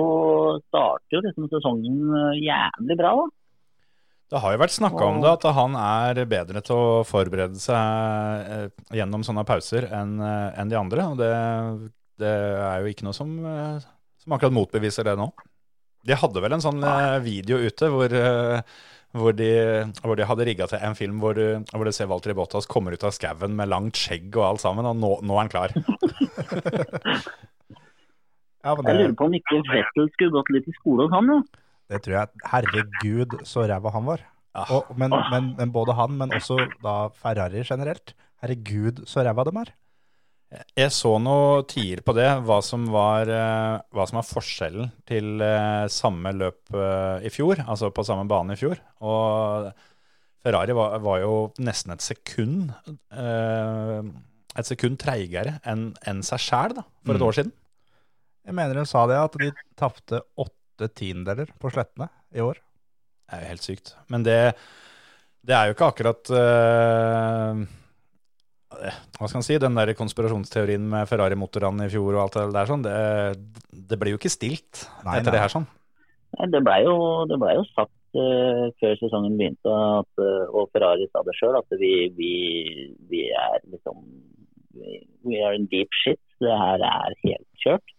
starter 0.72 1.20
jo 1.20 1.22
liksom 1.22 1.45
sesongen 1.51 1.99
eh, 2.18 2.39
jævlig 2.41 2.97
bra. 2.97 3.11
da. 3.20 3.26
Det 4.34 4.41
har 4.41 4.55
jo 4.55 4.61
vært 4.64 4.74
snakka 4.74 5.05
om 5.05 5.20
det, 5.22 5.34
at 5.36 5.45
han 5.53 5.76
er 5.78 6.24
bedre 6.26 6.64
til 6.66 6.74
å 6.80 7.03
forberede 7.05 7.59
seg 7.61 8.72
gjennom 8.97 9.22
sånne 9.28 9.43
pauser 9.45 9.86
enn 9.93 10.72
de 10.72 10.80
andre. 10.80 11.05
Og 11.11 11.20
det, 11.22 11.30
det 12.24 12.32
er 12.34 12.82
jo 12.82 12.89
ikke 12.95 13.05
noe 13.05 13.14
som, 13.14 13.36
som 14.24 14.34
akkurat 14.34 14.55
motbeviser 14.57 15.05
det 15.05 15.14
nå. 15.22 15.30
De 16.04 16.18
hadde 16.20 16.41
vel 16.43 16.54
en 16.58 16.64
sånn 16.64 16.82
eh, 16.84 17.20
video 17.24 17.58
ute 17.64 17.88
hvor, 17.93 18.12
eh, 18.12 18.60
hvor, 19.16 19.32
de, 19.38 19.49
hvor 20.04 20.18
de 20.20 20.26
hadde 20.28 20.47
rigga 20.49 20.68
til 20.68 20.82
en 20.84 20.97
film 20.99 21.20
hvor, 21.24 21.38
du- 21.38 21.64
hvor 21.72 21.88
du 21.88 21.93
ser 21.95 22.10
Walter 22.12 22.34
Bottas 22.36 22.68
kommer 22.68 22.91
ut 22.97 23.06
av 23.08 23.14
skauen 23.16 23.56
med 23.56 23.72
langt 23.72 23.95
skjegg 24.01 24.36
og 24.36 24.45
alt 24.49 24.64
sammen, 24.66 24.86
og 24.89 24.97
nå, 24.99 25.14
nå 25.24 25.38
er 25.38 25.45
han 25.45 25.54
klar. 25.54 25.70
Ja, 28.64 28.74
men 28.80 28.88
Jeg 28.88 28.95
lurer 29.01 29.16
på 29.20 29.26
om 29.28 29.34
ikke 29.36 29.58
Vettel 29.68 30.06
skulle 30.14 30.32
gått 30.38 30.49
litt 30.56 30.68
i 30.72 30.74
skole 30.78 31.04
hos 31.04 31.12
han, 31.12 31.28
jo. 31.28 31.39
det 31.91 31.97
tror 32.06 32.14
jeg 32.16 32.45
Herregud, 32.47 33.34
så 33.49 33.66
ræva 33.68 33.91
han 33.91 34.06
var. 34.08 34.22
Ja. 34.56 34.64
Og, 34.78 34.91
men, 34.95 35.12
men, 35.34 35.49
men 35.58 35.74
både 35.76 35.95
han, 35.97 36.14
men 36.20 36.32
også 36.38 36.60
da 36.84 36.93
Ferrari 37.20 37.64
generelt. 37.68 38.14
Herregud, 38.43 39.01
så 39.10 39.26
ræva 39.28 39.43
dem 39.49 39.60
er. 39.64 39.74
Jeg 40.78 40.91
så 40.93 41.16
noe 41.22 41.64
tier 41.70 42.01
på 42.06 42.14
det, 42.18 42.28
hva 42.45 42.60
som 42.66 42.84
var, 42.93 43.30
eh, 43.32 43.78
hva 43.95 44.06
som 44.10 44.20
var 44.20 44.28
forskjellen 44.28 44.91
til 45.10 45.41
eh, 45.41 45.86
samme 45.89 46.34
løp 46.38 46.74
eh, 46.78 47.26
i 47.26 47.32
fjor, 47.34 47.64
altså 47.66 47.89
på 47.95 48.06
samme 48.06 48.28
bane 48.30 48.54
i 48.54 48.60
fjor. 48.60 48.78
Og 49.01 49.72
Ferrari 50.43 50.76
var, 50.78 50.97
var 51.01 51.22
jo 51.24 51.34
nesten 51.64 51.93
et 51.95 52.04
sekund 52.04 52.74
et 54.54 54.68
sekund 54.70 54.99
treigere 55.01 55.56
enn 55.66 55.88
en 56.10 56.20
seg 56.26 56.41
sjæl 56.43 56.76
for 56.78 57.16
et 57.16 57.22
Mm. 57.22 57.28
år 57.30 57.38
siden. 57.38 57.54
Jeg 58.45 58.54
mener 58.60 58.76
de 58.76 58.84
sa 58.86 59.06
det, 59.08 59.18
at 59.18 59.38
de 59.39 59.51
tapte 59.80 60.20
åtte 60.38 60.89
tiendeler 60.93 61.47
på 61.62 61.72
slettene 61.72 62.10
i 62.36 62.43
år. 62.43 62.60
Det 62.60 63.38
er 63.38 63.41
jo 63.45 63.49
helt 63.54 63.64
sykt. 63.66 63.93
Men 64.12 64.24
det, 64.28 64.38
det 65.47 65.56
er 65.56 65.70
jo 65.72 65.74
ikke 65.78 65.89
akkurat 65.93 66.34
eh, 66.38 67.64
Hva 68.74 69.28
skal 69.28 69.40
man 69.40 69.46
si? 69.46 69.58
Den 69.62 69.78
der 69.78 69.94
konspirasjonsteorien 69.98 70.84
med 70.90 71.08
Ferrari-motorene 71.10 71.88
i 71.88 71.94
fjor 71.94 72.18
og 72.18 72.26
alt 72.26 72.38
det 72.40 72.46
der 72.56 72.70
sånn, 72.70 72.86
det, 72.86 72.98
det 73.92 74.00
ble 74.02 74.14
jo 74.14 74.20
ikke 74.20 74.32
stilt 74.34 74.86
Nei, 75.06 75.20
etter 75.20 75.32
nei. 75.32 75.36
det 75.38 75.44
her 75.44 75.54
sånn. 75.54 75.68
Nei, 76.38 76.50
Det 76.54 76.64
blei 76.66 76.80
jo, 76.86 76.98
det 77.30 77.40
ble 77.42 77.56
jo 77.60 77.66
sagt 77.72 78.18
uh, 78.18 78.68
før 78.82 79.00
sesongen 79.02 79.38
begynte, 79.40 79.80
at, 80.02 80.24
eh, 80.26 80.46
og 80.50 80.72
Ferrari 80.74 81.08
sa 81.12 81.24
det 81.28 81.36
sjøl, 81.38 81.58
at 81.60 81.78
vi, 81.80 81.94
vi, 82.18 82.34
vi 83.12 83.26
er 83.30 83.60
liksom 83.70 84.02
we, 84.78 85.02
we 85.28 85.42
are 85.46 85.54
in 85.58 85.70
deep 85.72 85.94
shit. 86.04 86.22
Det 86.42 86.52
her 86.60 86.82
er 86.84 87.18
helt 87.24 87.50
kjørt. 87.64 87.96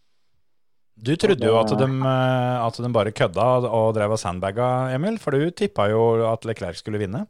Du 0.95 1.15
trodde 1.19 1.47
jo 1.47 1.57
at 1.59 1.73
de, 1.75 1.87
eh, 1.87 2.67
at 2.67 2.77
de 2.83 2.93
bare 2.95 3.15
kødda 3.15 3.49
og 3.71 3.95
drev 3.97 4.15
og 4.15 4.21
sandbaga, 4.21 4.69
Emil, 4.95 5.19
for 5.23 5.35
du 5.35 5.51
tippa 5.51 5.89
jo 5.91 6.05
at 6.31 6.47
Leclerc 6.47 6.83
skulle 6.83 7.01
vinne. 7.03 7.25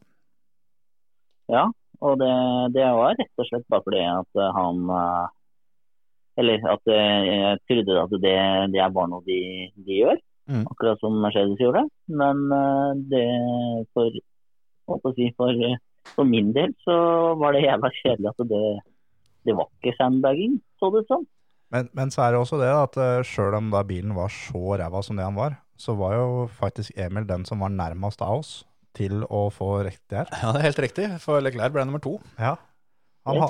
Ja, 1.53 1.69
og 2.05 2.21
det, 2.21 2.35
det 2.77 2.85
var 2.99 3.17
rett 3.19 3.41
og 3.41 3.49
slett 3.49 3.67
bare 3.73 3.85
fordi 3.87 4.03
at 4.05 4.41
eh, 4.41 4.53
han 4.59 4.85
eh, 4.99 5.25
Eller 6.43 6.65
at 6.67 6.91
eh, 6.91 7.25
jeg 7.31 7.59
trodde 7.71 7.99
at 8.03 8.15
det, 8.25 8.37
det 8.75 8.81
er 8.83 8.95
bare 8.95 9.11
noe 9.13 9.25
de, 9.27 9.41
de 9.87 10.01
gjør, 10.05 10.23
Mm. 10.45 10.67
akkurat 10.69 11.01
som 11.01 11.15
Mercedes 11.23 11.57
gjorde. 11.57 11.87
Men 12.13 12.43
det 13.09 13.23
for, 13.97 14.11
si, 15.17 15.31
for, 15.39 15.57
for 16.11 16.29
min 16.29 16.51
del 16.53 16.75
så 16.85 16.97
var 17.41 17.57
det 17.57 17.63
jævla 17.65 17.89
kjedelig 18.03 18.29
at 18.29 18.43
det, 18.51 18.61
det 19.49 19.55
var 19.57 19.71
ikke 19.73 19.95
sandbagging, 19.97 20.59
så 20.77 20.91
det 20.93 21.07
ut 21.07 21.15
som. 21.15 21.25
Men, 21.73 21.89
men 21.97 22.13
så 22.13 22.27
er 22.27 22.35
det 22.35 22.43
også 22.43 22.61
det 22.61 22.69
at 22.69 23.01
sjøl 23.25 23.57
om 23.57 23.73
da 23.73 23.81
bilen 23.89 24.13
var 24.19 24.29
så 24.37 24.77
ræva 24.83 25.01
som 25.01 25.17
det 25.17 25.25
han 25.25 25.39
var, 25.41 25.57
så 25.81 25.97
var 25.97 26.13
jo 26.19 26.29
faktisk 26.61 26.93
Emil 27.01 27.25
den 27.25 27.49
som 27.49 27.65
var 27.65 27.73
nærmest 27.73 28.21
av 28.21 28.43
oss 28.43 28.53
til 28.95 29.25
å 29.27 29.47
få 29.55 29.71
riktig 29.87 30.21
her. 30.21 30.29
Ja, 30.43 30.53
det 30.55 30.61
er 30.63 30.69
helt 30.71 30.83
riktig, 30.85 31.09
for 31.23 31.43
Leclerc 31.45 31.75
ble 31.75 31.85
nummer 31.89 32.03
to. 32.05 32.17
Ja. 32.39 32.55
Han, 33.25 33.41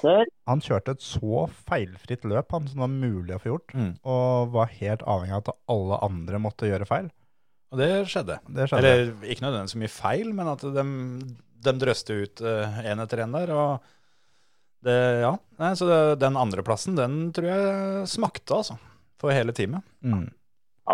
han 0.47 0.61
kjørte 0.63 0.93
et 0.95 1.03
så 1.03 1.49
feilfritt 1.67 2.23
løp 2.31 2.53
han, 2.55 2.69
som 2.71 2.79
det 2.79 2.85
var 2.85 2.93
mulig 2.95 3.35
å 3.35 3.41
få 3.43 3.49
gjort, 3.51 3.73
Mm. 3.75 3.89
og 4.07 4.53
var 4.55 4.71
helt 4.79 5.03
avhengig 5.03 5.35
av 5.35 5.43
at 5.49 5.57
alle 5.75 5.99
andre 6.07 6.39
måtte 6.39 6.69
gjøre 6.71 6.87
feil. 6.87 7.09
Og 7.75 7.81
det 7.81 7.89
skjedde. 8.07 8.37
Det 8.55 8.69
skjedde. 8.71 8.79
Eller 8.79 9.33
ikke 9.35 9.43
nødvendigvis 9.43 9.75
så 9.75 9.81
mye 9.83 9.91
feil, 9.97 10.31
men 10.39 10.53
at 10.53 10.63
de, 10.77 10.85
de 11.67 11.73
drøste 11.83 12.15
ut 12.23 12.45
én 12.47 13.03
etter 13.03 13.25
én 13.25 13.35
der. 13.35 13.51
Og 13.51 13.91
det, 14.87 14.95
ja. 15.25 15.33
Nei, 15.59 15.73
så 15.81 15.89
det, 15.91 15.99
den 16.23 16.39
andreplassen, 16.39 16.95
den 16.95 17.19
tror 17.35 17.51
jeg 17.51 18.07
smakte, 18.15 18.61
altså. 18.63 18.79
For 19.19 19.35
hele 19.35 19.51
teamet. 19.57 19.83
Mm. 20.07 20.29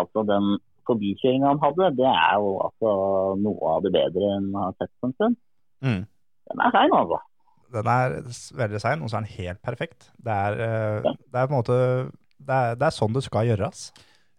Altså 0.01 0.25
den 0.25 0.55
forbikjøringa 0.89 1.47
han 1.51 1.61
hadde, 1.63 1.89
det 1.97 2.07
er 2.11 2.37
jo 2.41 2.51
altså 2.65 2.91
noe 3.41 3.73
av 3.75 3.83
det 3.85 3.91
bedre 3.95 4.31
enn 4.37 4.47
jeg 4.51 4.61
har 4.65 4.77
sett 4.79 4.91
på 5.01 5.09
en 5.09 5.15
stund. 5.17 5.37
Mm. 5.85 6.01
Den 6.51 6.63
er 6.67 6.71
sein, 6.75 6.95
altså. 6.97 7.19
Den 7.71 7.87
er 7.87 8.15
veldig 8.59 8.81
sein, 8.83 9.01
og 9.05 9.09
så 9.11 9.17
er 9.19 9.25
den 9.25 9.35
helt 9.37 9.61
perfekt. 9.63 10.09
Det 10.19 10.33
er, 10.35 10.57
eh, 10.59 11.01
Ja. 11.05 11.13
det 11.13 11.39
er 11.39 11.47
på 11.47 11.53
en 11.53 11.59
måte 11.61 11.77
det 12.41 12.55
er, 12.57 12.75
det 12.75 12.87
er 12.87 12.95
sånn 12.95 13.13
det 13.13 13.21
skal 13.23 13.45
gjøres. 13.47 13.91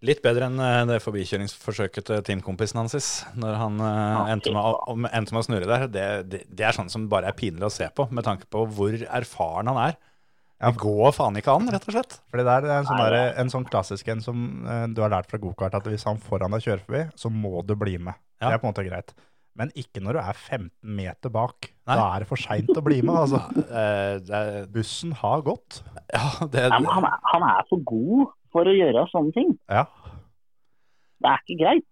Litt 0.02 0.18
bedre 0.24 0.48
enn 0.50 0.58
eh, 0.58 0.84
det 0.90 0.96
forbikjøringsforsøket 1.04 2.04
til 2.08 2.22
teamkompisen 2.26 2.80
hans, 2.82 3.10
når 3.38 3.54
han 3.60 3.80
eh, 3.80 4.12
Ja, 4.18 4.24
endte, 4.34 4.52
med, 4.52 4.62
å- 4.62 4.96
endte 5.14 5.32
med 5.32 5.40
å 5.40 5.46
snurre 5.46 5.68
der. 5.70 5.86
Det, 5.88 6.06
det, 6.28 6.40
det 6.50 6.66
er 6.66 6.72
sånn 6.76 6.90
som 6.90 7.08
bare 7.08 7.30
er 7.30 7.38
pinlig 7.38 7.62
å 7.68 7.70
se 7.72 7.86
på, 7.94 8.08
med 8.10 8.24
tanke 8.26 8.48
på 8.50 8.66
hvor 8.66 8.90
erfaren 9.06 9.70
han 9.70 9.78
er. 9.88 9.96
Ja. 10.62 10.70
Det 10.70 10.78
går 10.78 11.10
faen 11.16 11.36
ikke 11.40 11.54
an, 11.58 11.66
rett 11.74 11.86
og 11.90 11.96
slett. 11.96 12.16
Fordi 12.30 12.44
det 12.46 12.52
er 12.54 12.66
en 12.78 12.86
sånn, 12.86 13.00
der, 13.02 13.16
en 13.42 13.50
sånn 13.50 13.64
klassisk 13.66 14.08
en 14.14 14.20
som 14.22 14.44
eh, 14.70 14.84
du 14.94 15.00
har 15.02 15.10
lært 15.10 15.26
fra 15.32 15.40
gokart, 15.42 15.74
at 15.74 15.88
hvis 15.90 16.06
han 16.06 16.20
foran 16.22 16.54
deg 16.54 16.62
kjører 16.62 16.84
forbi, 16.86 17.02
så 17.18 17.32
må 17.34 17.64
du 17.66 17.74
bli 17.78 17.96
med. 17.98 18.14
Ja. 18.38 18.48
Det 18.48 18.54
er 18.54 18.62
på 18.62 18.68
en 18.68 18.72
måte 18.72 18.86
greit. 18.86 19.10
Men 19.58 19.68
ikke 19.76 20.00
når 20.00 20.16
du 20.16 20.20
er 20.22 20.38
15 20.38 20.70
meter 20.96 21.28
bak. 21.34 21.66
Nei. 21.90 21.96
Da 21.98 22.06
er 22.14 22.22
det 22.24 22.28
for 22.30 22.40
seint 22.40 22.70
å 22.72 22.84
bli 22.86 23.02
med. 23.04 23.18
Altså. 23.26 23.42
Eh, 23.82 24.14
det, 24.22 24.38
er- 24.38 24.70
Bussen 24.72 25.12
har 25.18 25.42
gått. 25.44 25.82
ja, 26.14 26.22
det, 26.46 26.62
Nei, 26.72 26.78
men 26.84 26.90
han, 26.94 27.04
er, 27.10 27.18
han 27.34 27.44
er 27.50 27.66
for 27.68 27.82
god 27.90 28.30
for 28.54 28.68
å 28.68 28.72
gjøre 28.76 29.04
sånne 29.10 29.34
ting. 29.36 29.52
Ja. 29.72 29.84
Det 31.22 31.30
er 31.30 31.42
ikke 31.44 31.58
greit, 31.60 31.86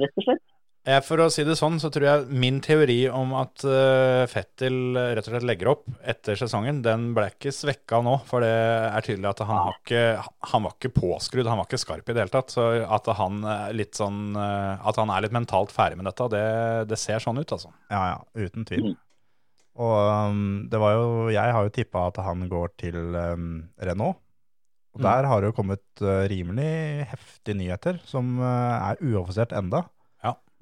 rett 0.00 0.18
og 0.22 0.26
slett. 0.26 0.42
Eh, 0.84 1.00
For 1.00 1.16
å 1.24 1.30
si 1.32 1.46
det 1.48 1.54
sånn, 1.56 1.78
så 1.80 1.88
tror 1.88 2.04
jeg 2.04 2.38
min 2.42 2.58
teori 2.60 3.06
om 3.08 3.30
at 3.40 3.62
uh, 3.64 4.26
Fettel 4.28 4.92
rett 4.94 5.24
og 5.24 5.32
slett 5.32 5.46
legger 5.48 5.70
opp 5.72 5.86
etter 6.04 6.36
sesongen, 6.36 6.82
den 6.84 7.06
ble 7.16 7.30
ikke 7.32 7.52
svekka 7.56 8.02
nå. 8.04 8.18
For 8.28 8.44
det 8.44 8.50
er 8.52 9.06
tydelig 9.06 9.30
at 9.30 9.40
han, 9.48 9.62
har 9.64 9.78
ikke, 9.78 10.02
han 10.52 10.66
var 10.66 10.74
ikke 10.76 10.92
påskrudd, 10.98 11.48
han 11.48 11.62
var 11.62 11.70
ikke 11.70 11.80
skarp 11.80 12.10
i 12.12 12.16
det 12.16 12.26
hele 12.26 12.34
tatt. 12.34 12.52
Så 12.52 12.66
at 12.84 13.08
han, 13.16 13.40
er 13.48 13.72
litt 13.80 13.96
sånn, 13.96 14.36
uh, 14.36 14.76
at 14.84 15.00
han 15.00 15.14
er 15.14 15.24
litt 15.24 15.36
mentalt 15.36 15.72
ferdig 15.72 15.96
med 16.02 16.10
dette, 16.10 16.28
det, 16.36 16.44
det 16.92 17.00
ser 17.00 17.24
sånn 17.24 17.40
ut, 17.40 17.56
altså. 17.56 17.72
Ja, 17.88 18.02
ja, 18.12 18.44
uten 18.44 18.68
tvil. 18.68 18.92
Mm. 18.92 19.00
Og 19.84 19.96
um, 20.30 20.42
det 20.70 20.78
var 20.78 20.92
jo 20.94 21.06
Jeg 21.34 21.50
har 21.56 21.64
jo 21.66 21.72
tippa 21.74 22.04
at 22.06 22.20
han 22.22 22.44
går 22.46 22.76
til 22.78 23.00
um, 23.16 23.48
Renault. 23.80 24.20
Og 24.94 25.00
Mm. 25.00 25.06
der 25.08 25.26
har 25.26 25.40
det 25.42 25.48
jo 25.48 25.54
kommet 25.56 25.82
uh, 26.06 26.22
rimelig 26.30 27.08
heftige 27.10 27.56
nyheter, 27.58 27.96
som 28.06 28.36
uh, 28.38 28.92
er 28.92 29.00
uoffisielt 29.02 29.50
enda. 29.50 29.80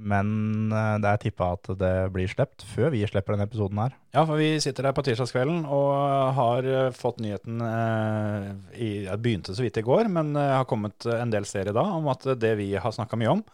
Men 0.02 0.72
uh, 0.72 0.96
det 0.98 1.10
er 1.12 1.20
tippa 1.22 1.52
at 1.54 1.68
det 1.78 1.92
blir 2.14 2.30
sluppet 2.30 2.64
før 2.66 2.90
vi 2.94 3.04
slipper 3.06 3.36
denne 3.36 3.46
episoden 3.46 3.78
her. 3.78 3.92
Ja, 4.16 4.24
for 4.26 4.40
vi 4.40 4.48
sitter 4.62 4.88
her 4.88 4.94
på 4.96 5.04
tirsdagskvelden 5.06 5.62
og 5.70 5.90
har 6.36 6.66
eh, 6.68 6.88
fått 6.96 7.20
nyheten 7.22 7.62
eh, 7.64 8.48
i, 8.76 8.88
Det 9.06 9.14
begynte 9.22 9.54
så 9.56 9.64
vidt 9.64 9.78
i 9.80 9.84
går, 9.86 10.10
men 10.12 10.34
eh, 10.36 10.50
har 10.58 10.66
kommet 10.68 11.06
en 11.06 11.32
del 11.32 11.46
steder 11.48 11.70
i 11.72 11.76
dag 11.78 11.92
om 11.96 12.10
at 12.12 12.26
det 12.42 12.50
vi 12.58 12.72
har 12.74 12.92
snakka 12.92 13.16
mye 13.20 13.30
om, 13.38 13.44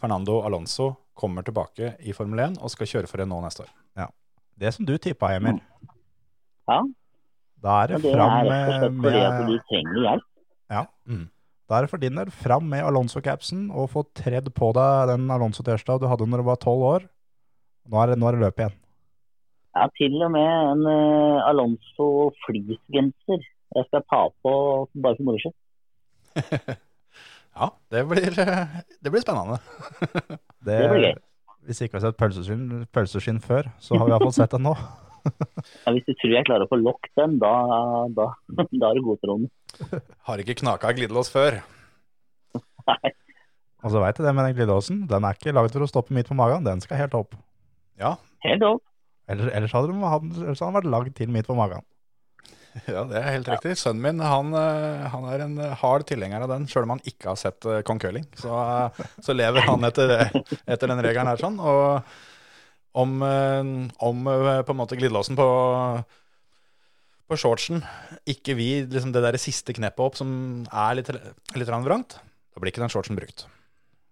Fernando 0.00 0.40
Alonso 0.48 0.88
kommer 1.20 1.44
tilbake 1.46 1.92
i 2.00 2.14
Formel 2.16 2.40
1 2.48 2.58
og 2.64 2.72
skal 2.72 2.88
kjøre 2.90 3.10
for 3.10 3.20
det 3.22 3.28
nå 3.30 3.38
neste 3.44 3.66
år. 3.66 3.74
Ja. 4.00 4.08
Det 4.60 4.72
som 4.74 4.88
du 4.88 4.96
tippa, 4.98 5.34
Emil, 5.36 5.60
Ja, 6.70 6.80
da 7.60 7.76
er 7.82 7.92
det 7.92 8.00
det 8.06 8.14
fram 8.16 8.34
er 8.38 8.48
rett 8.48 8.72
og 8.72 8.80
slett 8.80 8.98
fordi 9.04 9.22
at 9.26 9.38
du 9.46 9.54
trenger 9.68 10.02
hjelp. 10.06 10.26
ja, 10.72 10.82
Mm. 11.10 11.26
Da 11.70 11.78
er 11.78 11.86
det 11.86 11.92
for 11.92 12.02
din 12.02 12.18
del 12.18 12.32
fram 12.34 12.64
med 12.66 12.82
Alonso-capsen 12.82 13.68
og 13.70 13.92
få 13.92 14.02
tredd 14.18 14.48
på 14.56 14.72
deg 14.74 15.12
den 15.12 15.30
Alonso-T-skjorta 15.30 16.00
du 16.02 16.08
hadde 16.10 16.26
når 16.26 16.42
du 16.42 16.48
var 16.48 16.58
tolv 16.58 16.82
år. 16.88 17.06
Nå 17.86 18.00
er 18.02 18.10
det, 18.10 18.18
nå 18.18 18.26
er 18.26 18.34
det 18.34 18.42
løp 18.42 18.58
igjen. 18.58 18.74
Ja, 19.78 19.86
til 19.94 20.16
og 20.18 20.32
med 20.34 20.50
en 20.50 20.82
uh, 20.90 21.46
Alonso 21.46 22.08
fleecegenser 22.42 23.46
jeg 23.70 23.86
skal 23.86 24.02
ta 24.10 24.24
på 24.42 24.52
bare 24.98 25.14
for 25.14 25.28
moro 25.28 25.42
skyld. 25.42 25.58
Ja, 27.60 27.66
det 27.90 28.04
blir, 28.08 28.38
eh, 28.40 28.76
det 29.02 29.10
blir 29.10 29.22
spennende. 29.24 29.58
Det, 30.64 30.76
Det 30.76 30.90
blir 30.92 31.06
gøy. 31.08 31.14
Hvis 31.66 31.80
ikke 31.82 31.96
vi 31.96 31.98
har 31.98 32.04
sett 32.06 32.18
pølseskinn, 32.20 32.84
pølseskinn 32.94 33.40
før, 33.44 33.68
så 33.82 33.98
har 33.98 34.06
vi 34.06 34.12
iallfall 34.14 34.32
sett 34.32 34.54
den 34.54 34.64
nå. 34.64 34.74
Ja, 35.26 35.92
hvis 35.92 36.06
du 36.06 36.14
tror 36.14 36.32
jeg 36.32 36.46
klarer 36.48 36.64
å 36.64 36.70
få 36.70 36.78
lokket 36.80 37.12
den, 37.20 37.36
da, 37.42 37.50
da, 38.16 38.30
da 38.56 38.90
er 38.90 38.96
du 38.96 39.02
god 39.04 39.20
til 39.20 39.32
den. 39.34 39.50
Har 40.28 40.42
ikke 40.42 40.58
knaka 40.62 40.94
glidelås 40.96 41.30
før. 41.32 41.60
Nei. 42.90 43.14
Og 43.80 43.94
så 43.94 44.00
veit 44.02 44.18
jeg 44.18 44.26
det 44.26 44.32
med 44.36 44.44
den 44.48 44.56
glidelåsen. 44.58 45.04
Den 45.08 45.24
er 45.24 45.36
ikke 45.38 45.54
laget 45.56 45.76
for 45.76 45.86
å 45.86 45.88
stoppe 45.88 46.16
midt 46.16 46.28
på 46.28 46.36
magen, 46.36 46.66
den 46.66 46.82
skal 46.84 47.00
helt 47.00 47.16
opp. 47.16 47.38
Ja, 48.00 48.16
Helt 48.44 48.64
opp. 48.64 48.82
Ellers, 49.30 49.52
ellers, 49.54 49.72
hadde 49.76 49.92
den, 49.92 50.74
vært 50.74 50.90
lagd 50.90 51.14
til 51.18 51.30
midt 51.30 51.46
på 51.46 51.54
magen. 51.58 51.84
ja, 52.94 53.02
det 53.06 53.18
er 53.18 53.28
helt 53.34 53.50
riktig. 53.50 53.76
Sønnen 53.78 54.02
min 54.02 54.24
han, 54.24 54.54
eh, 54.58 55.06
han 55.12 55.26
er 55.30 55.44
en 55.44 55.56
hard 55.82 56.06
tilhenger 56.08 56.46
av 56.46 56.52
den, 56.52 56.66
sjøl 56.70 56.86
om 56.86 56.96
han 56.96 57.04
ikke 57.06 57.32
har 57.32 57.38
sett 57.38 57.66
eh, 57.66 57.82
Kong 57.86 58.00
Curling. 58.02 58.26
Så, 58.38 58.50
eh, 58.50 59.04
så 59.22 59.36
lever 59.36 59.66
han 59.66 59.86
etter, 59.86 60.16
etter 60.72 60.90
den 60.90 61.02
regelen 61.04 61.30
her 61.30 61.42
sånn. 61.42 61.60
Og 61.62 62.98
om, 63.02 63.16
eh, 63.26 63.72
om 64.08 64.32
eh, 64.34 64.62
på 64.66 64.74
en 64.74 64.80
måte 64.80 64.98
glidelåsen 64.98 65.38
på, 65.38 65.48
på 67.30 67.38
shortsen 67.38 67.80
ikke 68.28 68.56
vi 68.58 68.66
liksom 68.90 69.12
det 69.14 69.22
der 69.24 69.38
siste 69.40 69.74
kneppet 69.76 70.02
opp 70.04 70.18
som 70.18 70.30
er 70.66 70.98
litt, 70.98 71.08
litt 71.56 71.70
vrangt, 71.70 72.18
da 72.50 72.60
blir 72.62 72.72
ikke 72.74 72.82
den 72.82 72.92
shortsen 72.92 73.18
brukt. 73.18 73.46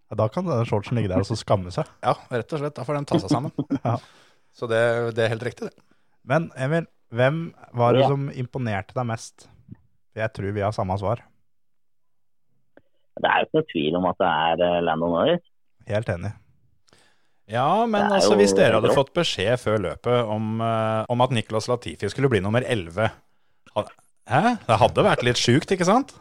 Ja, 0.08 0.16
Da 0.22 0.28
kan 0.32 0.46
den 0.48 0.64
shortsen 0.70 0.96
ligge 0.96 1.10
der 1.12 1.20
og 1.20 1.28
så 1.28 1.36
skamme 1.36 1.72
seg. 1.74 1.88
Ja, 2.00 2.14
rett 2.32 2.54
og 2.54 2.62
slett. 2.62 2.76
Da 2.78 2.86
får 2.88 2.96
den 3.00 3.08
ta 3.10 3.18
seg 3.20 3.32
sammen. 3.34 3.52
Ja. 3.84 3.98
Så 4.56 4.66
det, 4.70 4.78
det 5.14 5.26
er 5.26 5.34
helt 5.34 5.44
riktig, 5.44 5.68
det. 5.68 5.84
Men 6.26 6.48
Emil, 6.56 6.86
hvem 7.14 7.42
var 7.76 7.92
det 7.94 8.06
Ja. 8.06 8.08
som 8.14 8.30
imponerte 8.32 8.96
deg 8.96 9.06
mest? 9.10 9.48
Jeg 10.16 10.32
tror 10.34 10.54
vi 10.56 10.64
har 10.64 10.72
samme 10.74 10.96
svar. 10.98 11.20
Det 13.18 13.28
er 13.28 13.42
jo 13.42 13.46
ikke 13.48 13.58
noe 13.60 13.68
tvil 13.72 13.98
om 13.98 14.06
at 14.08 14.18
det 14.22 14.30
er 14.30 14.62
eh, 14.66 14.80
Landon 14.86 15.12
Norris. 15.14 15.44
Helt 15.90 16.08
enig. 16.14 16.32
Ja, 17.48 17.86
men 17.88 18.12
altså 18.12 18.36
hvis 18.36 18.52
dere 18.56 18.76
hadde 18.76 18.92
fått 18.96 19.14
beskjed 19.16 19.56
før 19.62 19.80
løpet 19.86 20.28
om, 20.28 20.58
eh, 20.60 21.04
om 21.08 21.24
at 21.24 21.32
Niklas 21.32 21.68
Latifi 21.70 22.10
skulle 22.12 22.28
bli 22.32 22.42
nummer 22.44 22.64
11 22.64 23.08
Hæ? 24.28 24.58
Det 24.66 24.76
hadde 24.82 25.04
vært 25.06 25.22
litt 25.24 25.40
sjukt, 25.40 25.70
ikke 25.72 25.86
sant? 25.88 26.12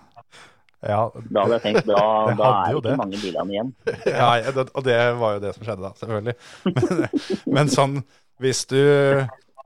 Ja, 0.86 1.10
Da 1.12 1.44
hadde 1.44 1.58
jeg 1.58 1.64
tenkt, 1.66 1.90
da, 1.90 1.98
da 2.40 2.52
er 2.70 2.78
det 2.78 2.94
ikke 2.94 3.02
mange 3.02 3.20
bilene 3.20 3.56
igjen. 3.56 3.74
Ja, 4.06 4.30
ja, 4.40 4.54
det, 4.56 4.70
og 4.72 4.86
det 4.86 4.98
var 5.20 5.36
jo 5.36 5.44
det 5.44 5.52
som 5.58 5.68
skjedde 5.68 5.84
da, 5.84 5.92
selvfølgelig. 6.00 6.38
Men, 6.78 7.20
men 7.58 7.74
sånn, 7.74 8.00
hvis 8.44 8.64
du, 8.70 8.80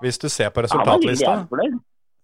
hvis 0.02 0.22
du 0.24 0.28
ser 0.32 0.50
på 0.56 0.64
resultatlista. 0.66 1.36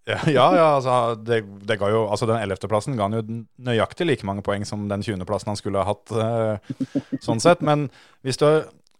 Ja, 0.08 0.16
ja, 0.24 0.46
ja 0.56 0.66
altså, 0.78 0.96
det, 1.20 1.42
det 1.68 1.76
ga 1.78 1.92
jo, 1.92 2.06
altså 2.08 2.26
den 2.30 2.40
11.-plassen 2.40 2.96
ga 2.98 3.06
han 3.10 3.18
jo 3.20 3.22
nøyaktig 3.68 4.08
like 4.08 4.26
mange 4.26 4.42
poeng 4.42 4.64
som 4.66 4.88
den 4.90 5.04
20.-plassen 5.04 5.52
han 5.52 5.60
skulle 5.60 5.84
ha 5.84 5.92
hatt, 5.92 6.16
eh, 6.16 7.18
sånn 7.22 7.44
sett. 7.44 7.62
Men 7.62 7.90
hvis 8.26 8.40
du 8.40 8.48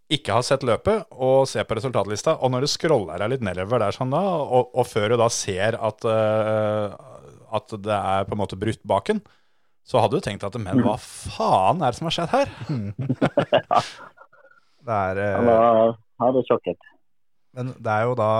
ikke 0.08 0.32
har 0.38 0.44
sett 0.46 0.62
løpet 0.64 1.10
og 1.12 1.42
ser 1.50 1.66
på 1.68 1.76
resultatlista, 1.76 2.38
og 2.40 2.52
når 2.54 2.64
du 2.64 2.70
scroller 2.72 3.20
deg 3.20 3.34
litt 3.34 3.42
nedover 3.44 3.82
der 3.82 3.92
sånn 3.92 4.12
da, 4.14 4.22
og, 4.40 4.70
og 4.72 4.86
før 4.88 5.12
du 5.12 5.16
da 5.20 5.26
ser 5.32 5.76
at, 5.76 6.06
uh, 6.08 6.94
at 7.58 7.74
det 7.84 7.92
er 7.98 8.24
på 8.28 8.36
en 8.36 8.40
måte 8.40 8.56
brutt 8.60 8.80
baken, 8.88 9.20
så 9.88 10.00
hadde 10.02 10.16
du 10.20 10.24
tenkt 10.24 10.44
at 10.44 10.56
men 10.60 10.80
hva 10.84 10.96
faen 11.00 11.80
er 11.84 11.92
det 11.92 11.98
som 12.00 12.08
har 12.08 12.16
skjedd 12.16 12.32
her? 12.32 12.48
det 14.88 14.96
er 14.96 15.20
uh, 15.20 15.36
Han 15.36 15.48
var- 15.48 15.94
sjokket. 16.18 16.48
sjokkert. 16.48 16.88
Men 17.56 17.66
det 17.76 17.92
er 17.92 18.02
jo 18.04 18.14
da 18.18 18.30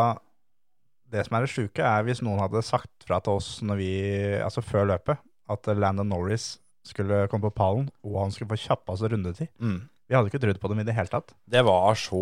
Det 1.09 1.23
som 1.25 1.39
er 1.39 1.45
det 1.47 1.53
sjuke, 1.53 1.81
er 1.81 2.03
hvis 2.05 2.21
noen 2.21 2.41
hadde 2.43 2.61
sagt 2.67 3.07
fra 3.09 3.17
til 3.25 3.39
oss 3.41 3.63
når 3.65 3.77
vi, 3.81 3.93
altså 4.45 4.61
før 4.61 4.85
løpet 4.91 5.17
at 5.49 5.65
Landon 5.73 6.11
Norris 6.13 6.59
skulle 6.85 7.23
komme 7.33 7.49
på 7.49 7.55
pallen, 7.57 7.87
og 8.05 8.19
han 8.21 8.29
skulle 8.33 8.53
få 8.53 8.59
kjappeste 8.61 9.09
rundetid. 9.09 9.49
Mm. 9.57 9.89
Vi 10.09 10.17
hadde 10.17 10.31
ikke 10.31 10.41
trodd 10.41 10.61
på 10.63 10.71
dem 10.73 10.81
i 10.83 10.87
det 10.89 10.95
hele 10.97 11.11
tatt. 11.13 11.35
Det 11.45 11.61
var 11.67 11.97
så, 12.01 12.21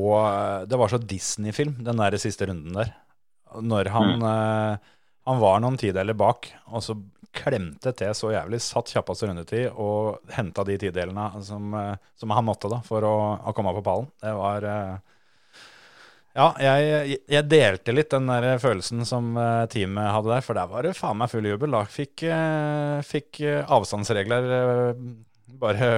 det 0.66 0.78
var 0.80 0.90
så 0.90 0.98
Disney-film, 0.98 1.76
den 1.86 2.00
der 2.02 2.16
siste 2.18 2.48
runden 2.50 2.74
der. 2.74 2.94
når 3.62 3.88
han, 3.94 4.22
eh, 4.22 4.78
han 5.26 5.38
var 5.40 5.60
noen 5.62 5.78
tideler 5.78 6.14
bak, 6.18 6.48
og 6.66 6.82
så 6.82 6.96
klemte 7.36 7.92
til 7.96 8.14
så 8.16 8.30
jævlig, 8.32 8.60
satt 8.64 8.90
kjappeste 8.92 9.28
rundetid 9.28 9.66
og 9.82 10.18
henta 10.34 10.64
de 10.66 10.78
tidelene 10.80 11.28
som, 11.46 11.74
eh, 11.74 11.94
som 12.18 12.32
han 12.34 12.46
måtte 12.48 12.70
da, 12.72 12.80
for 12.86 13.04
å, 13.06 13.16
å 13.38 13.54
komme 13.56 13.74
på 13.76 13.84
pallen. 13.86 14.10
Det 14.22 14.32
var 14.34 14.66
eh, 14.72 14.96
Ja, 16.36 16.50
jeg, 16.60 17.20
jeg 17.32 17.48
delte 17.48 17.94
litt 17.96 18.10
den 18.12 18.26
der 18.28 18.58
følelsen 18.60 19.06
som 19.08 19.30
eh, 19.40 19.62
teamet 19.72 20.10
hadde 20.12 20.34
der, 20.34 20.44
for 20.44 20.58
der 20.58 20.68
var 20.68 20.84
det 20.84 20.96
faen 20.98 21.16
meg 21.22 21.30
full 21.32 21.46
jubel. 21.48 21.72
Da 21.78 21.84
fikk, 21.88 22.26
eh, 22.28 22.98
fikk 23.06 23.40
eh, 23.46 23.62
avstandsregler 23.78 24.50
eh, 24.58 25.06
bare 25.62 25.90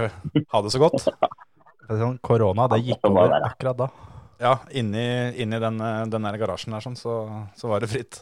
ha 0.52 0.62
det 0.62 0.74
så 0.76 0.84
godt. 0.84 1.08
Sånn, 1.88 2.18
korona, 2.24 2.66
det 2.68 2.82
gikk 2.84 3.06
over 3.08 3.38
akkurat 3.40 3.78
da. 3.78 3.92
Ja, 4.38 4.58
inni, 4.76 5.04
inni 5.42 5.58
den, 5.62 5.80
eh, 5.82 6.02
den 6.12 6.26
der 6.28 6.36
garasjen 6.38 6.76
der 6.76 6.84
sånn, 6.84 6.98
så, 6.98 7.14
så 7.58 7.70
var 7.70 7.82
det 7.82 7.88
fritt. 7.90 8.20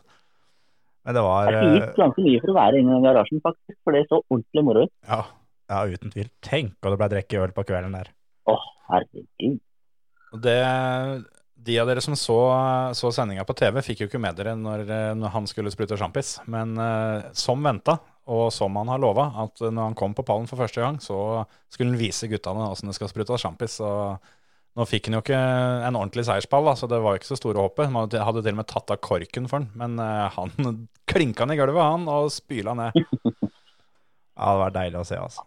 Men 1.07 1.19
det 1.19 1.25
var 1.27 1.51
Det 1.51 1.59
eh, 1.59 1.75
gikk 1.75 1.99
ganske 1.99 2.23
mye 2.25 2.45
for 2.45 2.53
å 2.55 2.57
være 2.57 2.79
inne 2.81 2.95
i 2.95 2.97
den 2.97 3.09
garasjen, 3.09 3.43
faktisk. 3.45 3.77
For 3.85 3.97
det 3.97 4.07
så 4.09 4.23
ordentlig 4.23 4.65
moro 4.65 4.87
ut. 4.87 4.95
Ja, 5.11 5.25
Ja, 5.67 5.83
uten 5.87 6.13
tvil. 6.15 6.29
Tenk 6.45 6.79
om 6.79 6.95
det 6.95 6.99
ble 7.01 7.09
drukket 7.11 7.43
øl 7.43 7.55
på 7.55 7.65
kvelden 7.67 7.97
der. 7.97 8.13
Å, 8.47 8.55
herregud. 8.91 9.57
Det, 10.43 10.59
de 11.67 11.79
av 11.83 11.89
dere 11.91 12.03
som 12.05 12.15
så, 12.19 12.39
så 12.99 13.11
sendinga 13.15 13.47
på 13.49 13.57
TV, 13.59 13.81
fikk 13.83 14.05
jo 14.05 14.11
ikke 14.11 14.21
med 14.23 14.39
dere 14.39 14.55
når, 14.59 14.85
eh, 14.87 15.15
når 15.19 15.35
han 15.35 15.49
skulle 15.51 15.73
sprute 15.75 15.99
sjampis. 15.99 16.37
Men 16.51 16.77
uh, 16.79 17.27
som 17.35 17.63
venta, 17.67 17.99
og 18.27 18.49
som 18.55 18.75
han 18.81 18.91
har 18.91 18.99
lova, 19.03 19.29
at 19.45 19.63
når 19.63 19.91
han 19.91 19.97
kom 19.99 20.15
på 20.17 20.25
pallen 20.27 20.49
for 20.51 20.59
første 20.59 20.83
gang, 20.83 20.99
så 21.03 21.45
skulle 21.71 21.93
han 21.93 22.01
vise 22.01 22.27
guttene 22.31 22.67
åssen 22.73 22.91
det 22.91 22.97
skal 22.99 23.11
sprutes 23.13 23.43
sjampis. 23.43 23.79
Og 23.87 24.17
nå 24.77 24.87
fikk 24.91 25.09
han 25.09 25.17
jo 25.17 25.23
ikke 25.23 25.39
en 25.87 25.97
ordentlig 25.97 26.27
seierspall, 26.27 26.67
da, 26.67 26.75
så 26.77 26.89
det 26.91 26.99
var 27.05 27.15
jo 27.15 27.21
ikke 27.21 27.31
så 27.31 27.39
store 27.39 27.63
håpet. 27.63 27.93
Man 27.95 28.11
hadde 28.11 28.43
til 28.43 28.57
og 28.57 28.59
med 28.59 28.69
tatt 28.73 28.91
av 28.93 28.99
korken 29.05 29.47
for 29.49 29.63
han, 29.63 29.71
men 29.79 30.01
eh, 30.03 30.27
han 30.35 30.81
klinka 31.11 31.47
han 31.47 31.55
i 31.55 31.59
gulvet, 31.61 31.83
han, 31.83 32.09
og 32.11 32.33
spyla 32.35 32.77
ned. 32.79 32.99
Ja, 34.37 34.51
det 34.53 34.61
var 34.61 34.73
deilig 34.75 34.99
å 35.01 35.07
se, 35.09 35.17
altså. 35.17 35.47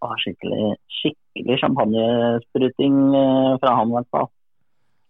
Å, 0.00 0.14
skikkelig, 0.22 0.68
skikkelig 0.96 1.58
champagnespruting 1.60 2.94
eh, 3.18 3.56
fra 3.60 3.74
han, 3.76 3.90
i 3.90 3.96
hvert 3.98 4.08
fall. 4.16 4.30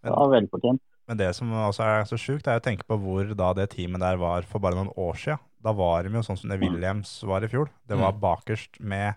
Det 0.02 0.14
var 0.16 0.32
velfortjent. 0.32 0.82
Men 1.06 1.20
det 1.20 1.28
som 1.36 1.52
også 1.54 1.86
er 1.86 2.08
så 2.10 2.18
sjukt, 2.18 2.48
er 2.50 2.58
å 2.58 2.64
tenke 2.64 2.88
på 2.90 2.98
hvor 2.98 3.30
da 3.38 3.52
det 3.54 3.68
teamet 3.76 4.02
der 4.02 4.18
var 4.18 4.42
for 4.50 4.62
bare 4.62 4.80
noen 4.80 4.90
år 4.98 5.22
siden. 5.22 5.38
Da 5.62 5.72
var 5.76 6.02
de 6.06 6.14
jo 6.16 6.22
sånn 6.24 6.38
som 6.40 6.48
det 6.52 6.56
Williams 6.62 7.18
var 7.28 7.44
i 7.44 7.48
fjor. 7.52 7.68
Det 7.88 7.98
var 8.00 8.12
bakerst 8.16 8.78
med 8.80 9.14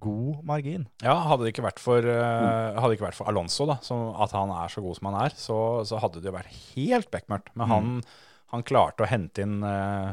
god 0.00 0.42
margin. 0.44 0.86
Ja, 1.04 1.14
hadde 1.28 1.44
det 1.44 1.52
ikke 1.54 1.64
vært 1.66 1.80
for, 1.80 2.00
hadde 2.04 2.92
ikke 2.96 3.06
vært 3.06 3.16
for 3.18 3.28
Alonso, 3.28 3.66
da, 3.68 3.76
som, 3.84 4.14
at 4.20 4.32
han 4.36 4.50
er 4.52 4.68
så 4.72 4.80
god 4.84 4.96
som 4.98 5.08
han 5.10 5.18
er, 5.26 5.36
så, 5.36 5.58
så 5.88 6.00
hadde 6.00 6.20
det 6.20 6.28
jo 6.30 6.34
vært 6.36 6.56
helt 6.74 7.10
bekmørkt. 7.12 7.52
Men 7.56 7.68
han, 7.70 7.92
han 8.52 8.64
klarte 8.68 9.04
å 9.04 9.08
hente 9.08 9.44
inn 9.44 9.62
eh, 9.64 10.10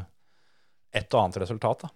et 0.96 1.08
og 1.12 1.22
annet 1.24 1.40
resultat. 1.44 1.84
da. 1.86 1.92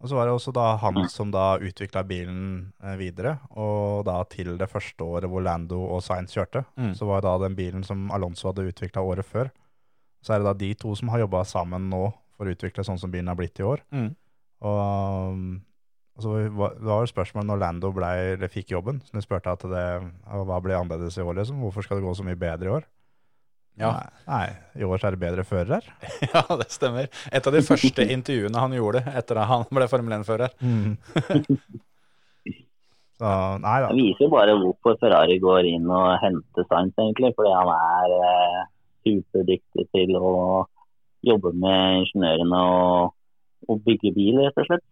Og 0.00 0.08
så 0.08 0.16
var 0.16 0.24
det 0.30 0.32
også 0.32 0.52
da 0.56 0.66
han 0.80 1.02
som 1.12 1.28
da 1.32 1.58
utvikla 1.60 2.02
bilen 2.08 2.72
eh, 2.82 2.96
videre, 2.96 3.34
og 3.52 4.06
da 4.08 4.22
til 4.32 4.54
det 4.60 4.68
første 4.72 5.04
året 5.04 5.28
hvor 5.28 5.44
Lando 5.44 5.80
og 5.92 6.00
Sainz 6.04 6.32
kjørte, 6.36 6.64
Mm. 6.80 6.94
så 6.96 7.04
var 7.08 7.20
det 7.20 7.28
da 7.28 7.38
den 7.46 7.56
bilen 7.58 7.84
som 7.84 8.08
Alonso 8.16 8.48
hadde 8.48 8.64
utvikla 8.72 9.04
året 9.04 9.28
før. 9.28 9.50
Så 10.24 10.32
er 10.34 10.40
det 10.40 10.48
da 10.48 10.56
de 10.56 10.72
to 10.74 10.94
som 10.96 11.08
har 11.12 11.20
jobba 11.26 11.44
sammen 11.48 11.88
nå 11.92 12.06
for 12.40 12.48
å 12.48 12.54
utvikle 12.56 12.84
sånn 12.86 13.00
som 13.00 13.12
bilen 13.12 13.28
har 13.28 13.36
blitt 13.36 13.60
i 13.60 13.66
år. 13.68 13.82
Mm. 13.92 14.14
Og, 14.64 14.78
um, 14.80 15.58
og 16.16 16.24
så 16.24 16.36
var, 16.56 16.78
det 16.78 16.88
var 16.88 17.02
jo 17.04 17.10
spørsmål 17.10 17.44
når 17.50 17.60
Lando 17.60 17.90
ble, 17.96 18.08
eller 18.36 18.52
fikk 18.52 18.72
jobben, 18.72 19.02
så 19.04 19.18
du 19.18 19.24
spurte 19.24 19.52
at 19.52 19.66
det, 19.68 19.84
hva 20.48 20.62
ble 20.64 20.78
annerledes 20.78 21.20
i 21.20 21.26
år, 21.26 21.36
liksom? 21.42 21.60
Hvorfor 21.66 21.84
skal 21.84 22.00
det 22.00 22.08
gå 22.08 22.16
så 22.16 22.24
mye 22.24 22.40
bedre 22.40 22.70
i 22.70 22.74
år? 22.78 22.88
Ja. 23.80 23.92
Nei, 24.26 24.46
i 24.76 24.84
år 24.84 25.00
så 25.00 25.08
er 25.08 25.16
det 25.16 25.22
bedre 25.22 25.44
fører 25.48 25.78
her. 25.78 25.86
ja, 26.34 26.42
det 26.60 26.68
stemmer. 26.72 27.06
Et 27.32 27.46
av 27.46 27.54
de 27.54 27.62
første 27.64 28.04
intervjuene 28.16 28.64
han 28.64 28.74
gjorde 28.76 29.04
etter 29.16 29.40
at 29.40 29.48
han 29.52 29.68
ble 29.70 29.88
Formel 29.92 30.18
1-fører. 30.20 30.52
Så 33.20 33.30
nei. 33.60 33.78
Det 33.84 33.96
viser 33.98 34.30
bare 34.32 34.56
hvorfor 34.56 34.96
Ferrari 35.00 35.36
går 35.42 35.66
inn 35.68 35.88
og 35.92 36.14
henter 36.22 36.64
Sainz, 36.70 36.94
egentlig. 36.96 37.34
Fordi 37.36 37.50
han 37.52 37.68
er 37.74 38.14
eh, 38.16 38.60
superdyktig 39.04 39.84
til 39.92 40.16
å 40.16 40.30
jobbe 41.26 41.52
med 41.56 42.02
ingeniørene 42.04 42.60
og, 42.74 43.14
og 43.68 43.82
bygge 43.86 44.12
bil, 44.16 44.40
rett 44.44 44.60
og 44.60 44.68
slett. 44.68 44.86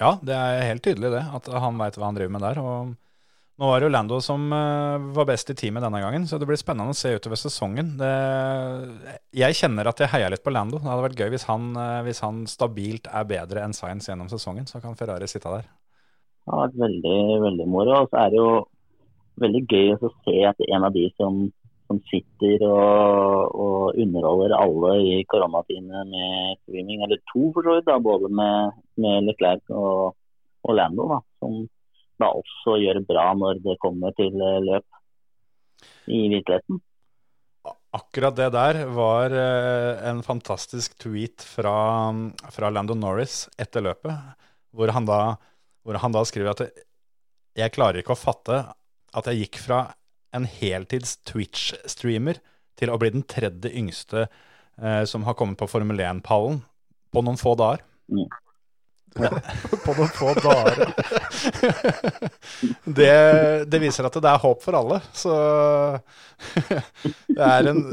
Ja, 0.00 0.16
det 0.26 0.34
er 0.34 0.68
helt 0.72 0.82
tydelig 0.82 1.12
det, 1.14 1.22
at 1.36 1.48
han 1.62 1.78
veit 1.78 1.96
hva 1.98 2.08
han 2.08 2.16
driver 2.18 2.34
med 2.34 2.46
der. 2.48 2.60
og 2.62 2.94
nå 3.54 3.68
var 3.70 3.78
det 3.78 3.86
jo 3.86 3.92
Lando 3.94 4.16
som 4.24 4.48
eh, 4.50 5.04
var 5.14 5.28
best 5.28 5.52
i 5.52 5.54
teamet 5.54 5.84
denne 5.84 6.00
gangen, 6.02 6.24
så 6.26 6.40
det 6.42 6.46
blir 6.50 6.58
spennende 6.58 6.90
å 6.90 6.98
se 6.98 7.12
utover 7.14 7.38
sesongen. 7.38 7.92
Det, 8.00 8.08
jeg 9.38 9.54
kjenner 9.60 9.86
at 9.86 10.02
jeg 10.02 10.10
heier 10.10 10.32
litt 10.34 10.42
på 10.42 10.50
Lando. 10.50 10.80
Det 10.82 10.90
hadde 10.90 11.04
vært 11.04 11.22
gøy 11.22 11.30
hvis 11.36 11.46
han, 11.46 11.68
eh, 11.78 12.00
hvis 12.08 12.22
han 12.24 12.40
stabilt 12.50 13.06
er 13.06 13.28
bedre 13.30 13.62
enn 13.62 13.76
Science 13.76 14.10
gjennom 14.10 14.30
sesongen. 14.32 14.66
Så 14.66 14.82
kan 14.82 14.98
Ferrari 14.98 15.28
sitte 15.30 15.52
der. 15.54 15.68
Det 15.70 16.50
har 16.50 16.64
vært 16.64 16.80
veldig, 16.82 17.20
veldig 17.44 17.68
moro. 17.70 18.00
Og 18.02 18.10
så 18.10 18.24
er 18.24 18.34
det 18.34 18.42
jo 18.42 18.50
veldig 19.44 19.62
gøy 19.70 19.94
å 19.94 20.10
se 20.16 20.36
at 20.50 20.66
en 20.66 20.88
av 20.90 20.98
de 20.98 21.06
som, 21.14 21.38
som 21.88 22.00
sitter 22.08 22.64
og, 22.66 23.54
og 23.54 24.00
underholder 24.00 24.56
alle 24.56 24.94
i 25.04 25.18
koronatidene 25.28 26.04
med 26.08 26.58
streaming, 26.62 27.04
eller 27.04 27.20
to 27.32 27.50
for 27.54 27.66
så 27.66 27.76
vidt, 27.76 27.88
da, 27.90 27.98
både 28.02 28.30
med, 28.32 28.80
med 29.04 29.28
Leclerc 29.28 29.74
og, 29.74 30.16
og 30.64 30.78
Lando, 30.78 31.08
da, 31.12 31.20
som 31.42 31.62
da 32.22 32.30
også 32.30 32.78
gjør 32.80 33.00
det 33.00 33.08
bra 33.08 33.28
når 33.36 33.60
det 33.64 33.78
kommer 33.82 34.14
til 34.16 34.36
eh, 34.38 34.60
løp 34.64 35.00
i 36.06 36.26
virkeligheten. 36.32 36.80
Akkurat 37.94 38.36
det 38.36 38.50
der 38.54 38.80
var 38.94 39.34
eh, 39.34 40.04
en 40.10 40.22
fantastisk 40.26 40.96
tweet 41.02 41.44
fra, 41.46 41.76
fra 42.54 42.70
Lando 42.72 42.96
Norris 42.98 43.44
etter 43.60 43.84
løpet, 43.84 44.14
hvor 44.74 44.90
han 44.94 45.06
da, 45.08 45.20
hvor 45.86 46.00
han 46.02 46.14
da 46.14 46.24
skriver 46.26 46.54
at 46.54 46.84
jeg 47.54 47.74
klarer 47.74 48.00
ikke 48.00 48.16
å 48.16 48.18
fatte 48.18 48.62
at 49.14 49.28
jeg 49.30 49.44
gikk 49.44 49.60
fra 49.62 49.84
en 50.34 50.48
heltids 50.50 51.16
Twitch-streamer 51.30 52.40
til 52.80 52.90
å 52.90 52.98
bli 53.00 53.12
den 53.14 53.22
tredje 53.30 53.70
yngste 53.78 54.24
eh, 54.26 55.04
som 55.08 55.22
har 55.28 55.36
kommet 55.38 55.60
på 55.60 55.68
Formel 55.70 56.00
1-pallen 56.02 56.58
på 57.14 57.22
noen 57.22 57.38
få 57.40 57.54
dager. 57.60 57.84
På 59.14 59.92
noen 59.94 60.08
få 60.10 60.32
dager. 60.42 60.88
det, 62.98 63.12
det 63.70 63.78
viser 63.78 64.08
at 64.08 64.16
det 64.18 64.26
er 64.32 64.40
håp 64.42 64.64
for 64.64 64.74
alle. 64.74 64.96
Så 65.14 65.34
det 67.36 67.44
er 67.46 67.68
en 67.70 67.84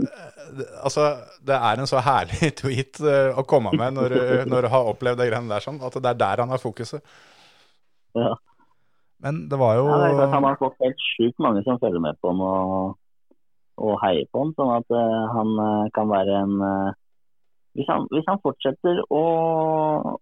Altså, 0.84 1.04
det 1.48 1.56
er 1.56 1.80
en 1.80 1.88
så 1.88 2.02
herlig 2.04 2.50
tweet 2.60 2.98
eh, 3.08 3.38
å 3.40 3.44
komme 3.48 3.72
med 3.78 3.94
når, 3.96 4.12
du- 4.18 4.50
når 4.52 4.66
du 4.66 4.70
har 4.74 4.90
opplevd 4.90 5.22
de 5.22 5.28
greiene 5.30 5.48
der 5.54 5.64
sånn, 5.64 5.78
at 5.86 5.96
det 5.96 6.10
er 6.12 6.18
der 6.20 6.42
han 6.44 6.52
har 6.52 6.60
fokuset. 6.60 7.00
Ja. 8.18 8.34
Men 9.22 9.46
det 9.52 9.60
var 9.62 9.78
jo 9.78 9.86
Ja, 9.90 10.10
det 10.18 10.32
han 10.34 10.48
har 10.48 10.58
fått 10.60 10.80
helt 10.82 11.06
sjukt 11.14 11.40
mange 11.44 11.64
som 11.66 11.80
følger 11.82 12.02
med 12.04 12.18
på 12.22 12.32
ham 12.32 12.42
og, 12.46 12.98
og 13.82 13.94
heier 14.04 14.26
på 14.32 14.44
ham. 14.44 14.54
sånn 14.58 14.74
at 14.80 14.98
eh, 14.98 15.22
han 15.36 15.54
eh, 15.66 15.92
kan 15.96 16.10
være 16.12 16.40
en 16.42 16.56
eh, 16.66 17.00
hvis, 17.78 17.88
han, 17.88 18.08
hvis 18.12 18.28
han 18.28 18.42
fortsetter 18.44 18.98
å, 19.16 19.24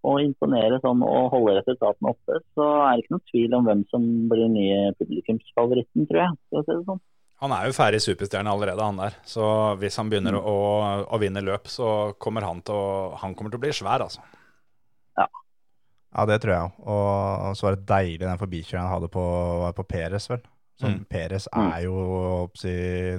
å 0.06 0.12
imponere 0.22 0.78
sånn 0.84 1.00
og 1.02 1.32
holde 1.32 1.56
resultatene 1.58 2.12
oppe, 2.12 2.36
så 2.54 2.66
er 2.84 2.92
det 2.92 3.04
ikke 3.04 3.14
noen 3.16 3.30
tvil 3.32 3.56
om 3.58 3.64
hvem 3.66 3.80
som 3.90 4.04
blir 4.30 4.52
nye 4.52 4.92
publikumsfavoritten, 5.00 6.06
tror 6.06 6.22
jeg. 6.22 6.36
Skal 6.46 6.66
si 6.66 6.76
det 6.76 6.84
sånn. 6.86 7.00
Han 7.40 7.54
er 7.56 7.66
jo 7.66 7.74
ferdig 7.74 8.02
superstjerne 8.04 8.52
allerede, 8.52 8.84
han 8.84 9.00
der. 9.00 9.16
Så 9.26 9.44
hvis 9.80 9.96
han 9.98 10.12
begynner 10.12 10.36
å, 10.36 10.58
å 11.08 11.20
vinne 11.22 11.42
løp, 11.42 11.66
så 11.72 12.12
kommer 12.20 12.44
han 12.44 12.60
til 12.62 12.76
å, 12.76 13.16
han 13.22 13.34
kommer 13.34 13.50
til 13.50 13.58
å 13.58 13.64
bli 13.64 13.72
svær, 13.74 14.04
altså. 14.04 14.22
Ja, 16.10 16.24
det 16.26 16.40
tror 16.42 16.52
jeg 16.54 16.62
òg. 16.66 16.78
Og 16.90 17.58
så 17.58 17.66
var 17.68 17.76
det 17.76 17.86
deilig 17.90 18.24
den 18.26 18.40
forbikjøringen 18.40 18.86
han 18.88 18.96
hadde 18.96 19.10
på, 19.14 19.24
på 19.76 19.84
Peres, 19.86 20.30
vel. 20.30 20.42
Så 20.80 20.88
Mm. 20.88 21.04
Peres 21.12 21.44
er 21.52 21.82
jo 21.84 21.94
oppsi, 22.46 22.70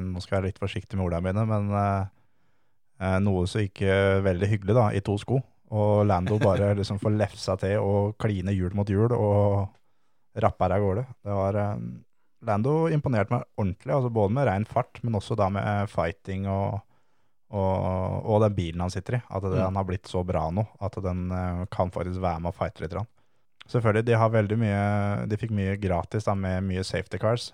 Nå 0.02 0.20
skal 0.24 0.36
jeg 0.36 0.42
være 0.42 0.50
litt 0.50 0.60
forsiktig 0.64 0.98
med 0.98 1.06
ordene 1.06 1.30
mine, 1.30 1.44
men 1.46 1.68
eh, 1.78 2.06
eh, 3.06 3.18
noe 3.22 3.46
som 3.48 3.62
gikk 3.62 3.84
veldig 4.26 4.50
hyggelig, 4.50 4.74
da, 4.76 4.88
i 4.98 5.02
to 5.06 5.14
sko. 5.22 5.38
Og 5.72 6.06
Lando 6.10 6.40
bare 6.42 6.74
liksom 6.80 6.98
får 7.00 7.14
lefsa 7.20 7.56
til 7.62 7.78
og 7.80 8.16
kline 8.20 8.52
hjul 8.58 8.74
mot 8.76 8.90
hjul 8.90 9.14
og 9.14 9.70
rapper 10.42 10.74
av 10.74 10.82
gårde. 10.84 11.06
Det 11.22 11.38
var 11.38 11.60
eh, 11.62 11.84
Lando 12.50 12.74
imponerte 12.90 13.36
meg 13.36 13.46
ordentlig, 13.62 13.94
altså 13.94 14.10
både 14.10 14.34
med 14.34 14.48
rein 14.50 14.66
fart, 14.66 14.98
men 15.06 15.16
også 15.22 15.38
da 15.38 15.52
med 15.54 15.90
fighting 15.94 16.48
og, 16.50 16.82
og, 17.52 18.26
og 18.26 18.42
den 18.46 18.56
bilen 18.58 18.82
han 18.86 18.90
sitter 18.94 19.20
i. 19.20 19.22
At 19.30 19.44
det, 19.44 19.52
Mm. 19.60 19.64
han 19.70 19.76
har 19.82 19.88
blitt 19.90 20.08
så 20.08 20.24
bra 20.26 20.50
nå 20.52 20.64
at 20.82 20.96
den 21.04 21.32
eh, 21.32 21.66
kan 21.72 21.92
faktisk 21.92 22.22
være 22.24 22.40
med 22.42 22.54
og 22.54 22.56
fighte 22.60 22.82
litt. 22.86 22.96
Selvfølgelig, 23.72 24.06
de 24.08 24.16
har 24.18 24.30
veldig 24.34 24.58
mye 24.60 25.28
De 25.30 25.38
fikk 25.38 25.52
mye 25.56 25.76
gratis 25.80 26.26
da, 26.28 26.34
med 26.36 26.64
mye 26.66 26.84
safety 26.84 27.20
cars, 27.22 27.52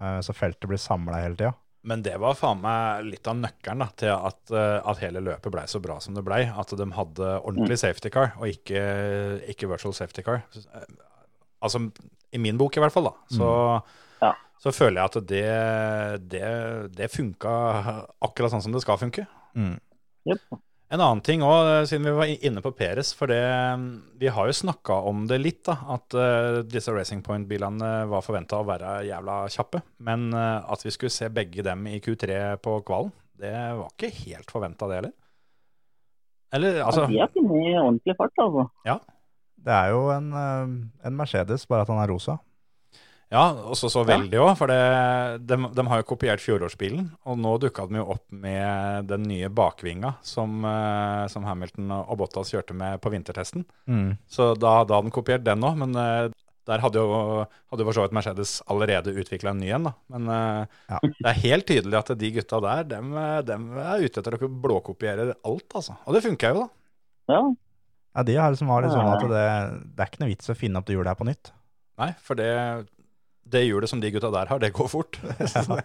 eh, 0.00 0.20
så 0.24 0.32
feltet 0.34 0.66
blir 0.70 0.78
samla 0.80 1.20
hele 1.22 1.36
tida. 1.36 1.52
Men 1.82 2.02
det 2.04 2.18
var 2.20 2.34
faen 2.36 2.58
meg 2.60 3.06
litt 3.08 3.28
av 3.30 3.38
nøkkelen 3.40 3.80
da, 3.80 3.86
til 3.96 4.10
at, 4.12 4.50
eh, 4.52 4.80
at 4.90 4.98
hele 5.00 5.22
løpet 5.24 5.52
blei 5.54 5.62
så 5.70 5.80
bra 5.80 5.98
som 6.00 6.12
det 6.14 6.24
blei. 6.26 6.42
At 6.52 6.74
de 6.76 6.86
hadde 6.92 7.30
ordentlig 7.40 7.78
safety 7.80 8.10
car, 8.12 8.34
og 8.36 8.48
ikke, 8.52 8.82
ikke 9.48 9.68
virtual 9.70 9.94
safety 9.96 10.20
car. 10.26 10.42
Altså, 11.62 11.80
i 12.32 12.38
min 12.38 12.58
bok 12.60 12.76
i 12.76 12.80
hvert 12.84 12.92
fall, 12.92 13.08
da. 13.08 13.14
Så, 13.32 13.48
Ja. 14.20 14.34
så 14.60 14.72
føler 14.76 15.00
jeg 15.00 15.08
at 15.08 15.26
det, 15.26 16.28
det, 16.28 16.92
det 16.96 17.08
funka 17.12 17.54
akkurat 18.20 18.52
sånn 18.52 18.62
som 18.64 18.72
det 18.76 18.82
skal 18.84 19.00
funke. 19.00 19.24
Mm. 19.54 19.78
Yep. 20.30 20.58
En 20.90 20.98
annen 20.98 21.20
ting 21.22 21.44
òg, 21.46 21.86
siden 21.86 22.08
vi 22.08 22.16
var 22.16 22.30
inne 22.48 22.62
på 22.64 22.72
Peres. 22.74 23.12
For 23.14 23.30
det, 23.30 23.38
vi 24.18 24.30
har 24.34 24.48
jo 24.48 24.56
snakka 24.58 24.96
om 25.06 25.22
det 25.30 25.38
litt, 25.38 25.60
da. 25.68 25.76
At 25.94 26.16
uh, 26.18 26.60
disse 26.66 26.90
Racing 26.90 27.22
Point-bilene 27.26 27.92
var 28.10 28.26
forventa 28.26 28.58
å 28.58 28.66
være 28.66 28.96
jævla 29.06 29.44
kjappe. 29.54 29.84
Men 30.02 30.32
uh, 30.34 30.66
at 30.66 30.82
vi 30.82 30.90
skulle 30.94 31.14
se 31.14 31.30
begge 31.30 31.62
dem 31.66 31.86
i 31.86 32.00
Q3 32.02 32.40
på 32.64 32.80
kvalen, 32.88 33.14
det 33.40 33.54
var 33.54 33.86
ikke 33.94 34.10
helt 34.26 34.50
forventa, 34.50 34.90
det 34.90 34.98
heller. 34.98 35.14
Eller 36.50 36.82
altså 36.82 37.06
De 37.06 37.20
har 37.22 37.30
funnet 37.30 37.78
ordentlig 37.78 38.16
fart, 38.18 38.42
altså. 38.42 38.66
Det 39.60 39.72
er 39.76 39.90
jo 39.92 40.06
en, 40.12 40.30
eh, 40.32 40.70
en 41.06 41.16
Mercedes, 41.16 41.66
bare 41.68 41.84
at 41.84 41.92
han 41.92 42.00
er 42.02 42.10
rosa. 42.10 42.38
Ja, 43.30 43.44
og 43.70 43.76
så 43.78 43.86
så 43.92 44.02
veldig 44.02 44.38
òg, 44.42 44.56
for 44.58 44.66
det, 44.72 44.78
de, 45.46 45.56
de 45.76 45.82
har 45.86 46.00
jo 46.00 46.06
kopiert 46.10 46.42
fjorårsbilen. 46.42 47.12
Og 47.30 47.36
nå 47.38 47.52
dukka 47.62 47.84
de 47.86 48.00
jo 48.00 48.08
opp 48.16 48.24
med 48.34 49.06
den 49.06 49.22
nye 49.30 49.46
bakvinga 49.54 50.16
som, 50.26 50.64
eh, 50.66 51.26
som 51.30 51.46
Hamilton 51.46 51.92
og 52.00 52.16
Bottas 52.18 52.50
kjørte 52.50 52.74
med 52.74 52.98
på 53.04 53.12
vintertesten. 53.14 53.62
Så 54.26 54.50
da, 54.58 54.80
da 54.82 54.98
hadde 54.98 55.12
de 55.12 55.14
kopiert 55.14 55.44
den 55.46 55.62
òg, 55.62 55.78
men 55.78 55.94
eh, 55.94 56.32
der 56.66 56.82
hadde 56.82 57.00
jo, 57.02 57.46
hadde 57.72 57.86
for 57.86 57.96
så 57.96 58.02
vidt 58.08 58.18
Mercedes 58.18 58.56
allerede 58.70 59.14
utvikla 59.14 59.54
en 59.54 59.62
ny 59.62 59.70
en. 59.78 59.86
da. 59.88 59.94
Men 60.10 60.28
eh, 60.34 60.76
Ja. 60.90 60.98
det 61.06 61.30
er 61.30 61.40
helt 61.46 61.66
tydelig 61.70 61.98
at 62.02 62.12
de 62.18 62.34
gutta 62.34 62.60
der, 62.66 62.84
dem, 62.96 63.14
dem 63.46 63.70
er 63.78 64.02
ute 64.02 64.20
etter 64.24 64.36
å 64.42 64.50
blåkopiere 64.50 65.32
alt, 65.46 65.70
altså. 65.78 65.94
Og 66.04 66.18
det 66.18 66.26
funker 66.26 66.50
jo, 66.58 66.66
da. 66.66 67.34
Ja. 67.38 67.42
Ja, 68.18 68.22
de 68.26 68.34
har 68.42 68.50
liksom 68.50 68.74
har 68.74 68.82
det 68.82 68.90
sånn 68.90 69.06
at 69.06 69.22
det, 69.22 69.48
det 69.94 70.02
er 70.02 70.08
ikke 70.10 70.24
noe 70.26 70.32
vits 70.34 70.50
å 70.50 70.58
finne 70.58 70.82
opp 70.82 70.88
det 70.90 70.96
hjulet 70.98 71.12
her 71.14 71.18
på 71.22 71.30
nytt. 71.30 71.52
Nei, 72.02 72.10
for 72.26 72.34
det, 72.34 72.50
det 73.50 73.64
hjulet 73.66 73.90
som 73.90 74.00
de 74.02 74.10
gutta 74.14 74.30
der 74.32 74.50
har, 74.50 74.60
det 74.62 74.72
går 74.76 74.90
fort. 74.90 75.18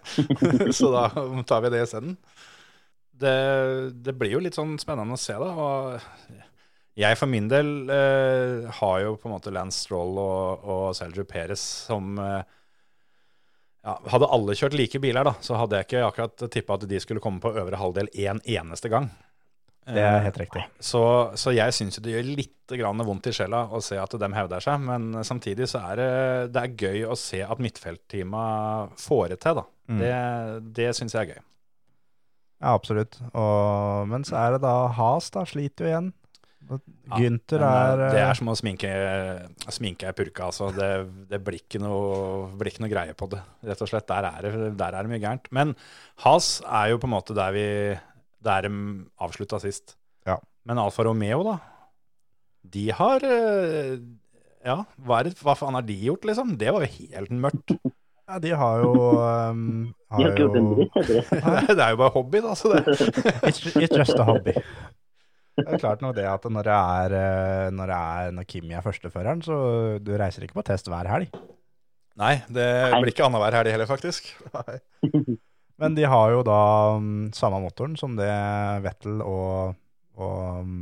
så 0.78 0.92
da 0.94 1.08
tar 1.48 1.66
vi 1.66 1.72
det 1.74 1.86
isteden. 1.86 2.18
Det, 3.16 3.36
det 4.04 4.14
blir 4.20 4.36
jo 4.36 4.44
litt 4.44 4.58
sånn 4.58 4.76
spennende 4.82 5.16
å 5.16 5.22
se, 5.22 5.38
da. 5.40 5.52
Og 5.56 6.44
jeg 6.96 7.20
for 7.20 7.32
min 7.32 7.48
del 7.52 7.90
eh, 7.92 8.68
har 8.80 9.00
jo 9.04 9.16
på 9.20 9.28
en 9.28 9.36
måte 9.36 9.52
Lance 9.56 9.84
Stroll 9.84 10.16
og, 10.20 10.64
og 10.64 10.86
Sergio 10.96 11.26
Perez 11.28 11.64
som 11.90 12.16
eh, 12.24 12.42
ja, 13.86 13.98
Hadde 14.10 14.30
alle 14.34 14.56
kjørt 14.58 14.78
like 14.80 15.00
biler, 15.04 15.28
da, 15.28 15.36
så 15.44 15.60
hadde 15.60 15.78
jeg 15.78 15.90
ikke 15.90 16.06
akkurat 16.08 16.46
tippa 16.52 16.80
at 16.80 16.88
de 16.90 17.00
skulle 17.04 17.22
komme 17.22 17.44
på 17.44 17.52
øvre 17.54 17.78
halvdel 17.78 18.10
én 18.16 18.40
en 18.40 18.42
eneste 18.56 18.90
gang. 18.90 19.12
Det 19.86 20.02
er 20.02 20.24
helt 20.26 20.38
riktig. 20.42 20.64
Så, 20.82 21.02
så 21.38 21.54
jeg 21.54 21.74
syns 21.78 22.00
det 22.02 22.16
gjør 22.16 22.30
litt 22.40 22.74
grann 22.74 23.04
vondt 23.06 23.30
i 23.30 23.34
sjela 23.36 23.68
å 23.70 23.82
se 23.86 24.00
at 24.02 24.16
de 24.18 24.30
hevder 24.34 24.64
seg, 24.66 24.82
men 24.82 25.22
samtidig 25.28 25.68
så 25.70 25.84
er 25.92 26.00
det, 26.02 26.12
det 26.56 26.64
er 26.64 26.78
gøy 26.88 27.04
å 27.14 27.18
se 27.20 27.44
at 27.46 27.62
midtfeltteama 27.62 28.46
får 28.98 29.36
det 29.36 29.40
til. 29.46 29.62
da. 29.62 29.66
Mm. 29.86 30.00
Det, 30.02 30.16
det 30.82 30.90
syns 30.98 31.14
jeg 31.14 31.22
er 31.22 31.36
gøy. 31.36 31.44
Ja, 32.64 32.74
absolutt. 32.74 33.20
Og, 33.38 34.08
men 34.10 34.26
så 34.26 34.40
er 34.42 34.56
det 34.56 34.64
da 34.66 34.76
Has, 34.98 35.30
da. 35.36 35.44
Sliter 35.46 35.86
jo 35.86 35.92
igjen. 35.92 36.14
Gynter 36.66 37.62
ja, 37.62 37.70
er 37.70 38.00
eh, 38.08 38.14
Det 38.16 38.22
eh, 38.24 38.28
er 38.32 38.40
som 38.40 38.50
å 38.50 38.56
sminke, 38.58 38.92
sminke 39.76 40.10
ei 40.10 40.18
purke. 40.18 40.48
altså. 40.48 40.72
Det, 40.74 40.90
det 41.30 41.42
blir, 41.46 41.62
ikke 41.62 41.82
noe, 41.84 42.50
blir 42.58 42.72
ikke 42.72 42.86
noe 42.86 42.94
greie 42.94 43.14
på 43.18 43.30
det, 43.30 43.44
rett 43.70 43.86
og 43.86 43.92
slett. 43.92 44.08
Der 44.10 44.30
er 44.32 44.48
det, 44.48 44.72
der 44.80 44.98
er 44.98 45.06
det 45.06 45.14
mye 45.14 45.22
gærent. 45.22 45.52
Men 45.54 45.76
Has 46.26 46.58
er 46.66 46.96
jo 46.96 47.02
på 47.04 47.10
en 47.10 47.16
måte 47.18 47.38
der 47.38 47.54
vi 47.54 47.68
der 48.46 48.68
de 48.68 48.72
avslutta 49.22 49.60
sist. 49.64 49.98
Ja. 50.28 50.40
Men 50.66 50.82
Alfa 50.82 51.06
Romeo, 51.06 51.44
da? 51.46 51.58
De 52.66 52.88
har 52.98 53.26
eh, 53.26 53.98
Ja, 54.66 54.80
hva, 54.98 55.20
er 55.20 55.30
det, 55.30 55.38
hva 55.46 55.54
faen 55.58 55.78
har 55.78 55.86
de 55.86 55.98
gjort, 56.08 56.26
liksom? 56.26 56.56
Det 56.58 56.74
var 56.74 56.86
jo 56.86 56.96
helt 56.98 57.38
mørkt. 57.46 57.78
Ja, 58.26 58.40
de 58.42 58.56
har 58.58 58.80
jo 58.82 58.94
um, 59.22 59.60
De 59.94 60.16
har 60.16 60.32
ikke 60.32 60.46
gjort 60.48 60.56
en 60.58 60.70
dritt, 60.72 60.96
heter 60.96 61.44
det. 61.46 61.76
det 61.78 61.84
er 61.84 61.92
jo 61.94 62.00
bare 62.00 62.14
hobby, 62.16 62.40
da. 62.42 62.56
Så 62.58 62.72
det. 62.72 62.96
It's, 63.46 63.60
just 63.94 64.18
a 64.18 64.26
hobby. 64.26 64.56
Det 65.54 65.66
er 65.68 65.78
klart 65.78 66.02
noe 66.02 66.16
det 66.18 66.26
at 66.26 66.48
når 66.50 66.66
det 66.66 66.74
er, 66.74 67.14
eh, 67.20 67.68
når, 67.70 67.92
det 67.92 68.00
er, 68.00 68.34
når 68.40 68.48
Kimi 68.50 68.74
er 68.74 68.82
førsteføreren, 68.82 69.46
så 69.46 69.60
du 70.02 70.10
reiser 70.18 70.48
ikke 70.48 70.58
på 70.58 70.66
test 70.66 70.90
hver 70.90 71.06
helg. 71.14 71.38
Nei, 72.18 72.34
det 72.50 72.66
blir 72.96 73.14
ikke 73.14 73.28
annenhver 73.28 73.60
helg 73.60 73.76
heller, 73.76 73.92
faktisk. 73.94 74.34
Men 75.82 75.96
de 75.98 76.06
har 76.08 76.32
jo 76.32 76.44
da 76.48 76.60
um, 76.96 77.28
samme 77.36 77.60
motoren 77.64 77.98
som 78.00 78.14
det 78.16 78.30
Vettel 78.86 79.20
og, 79.26 79.76
og 80.16 80.62
um, 80.62 80.76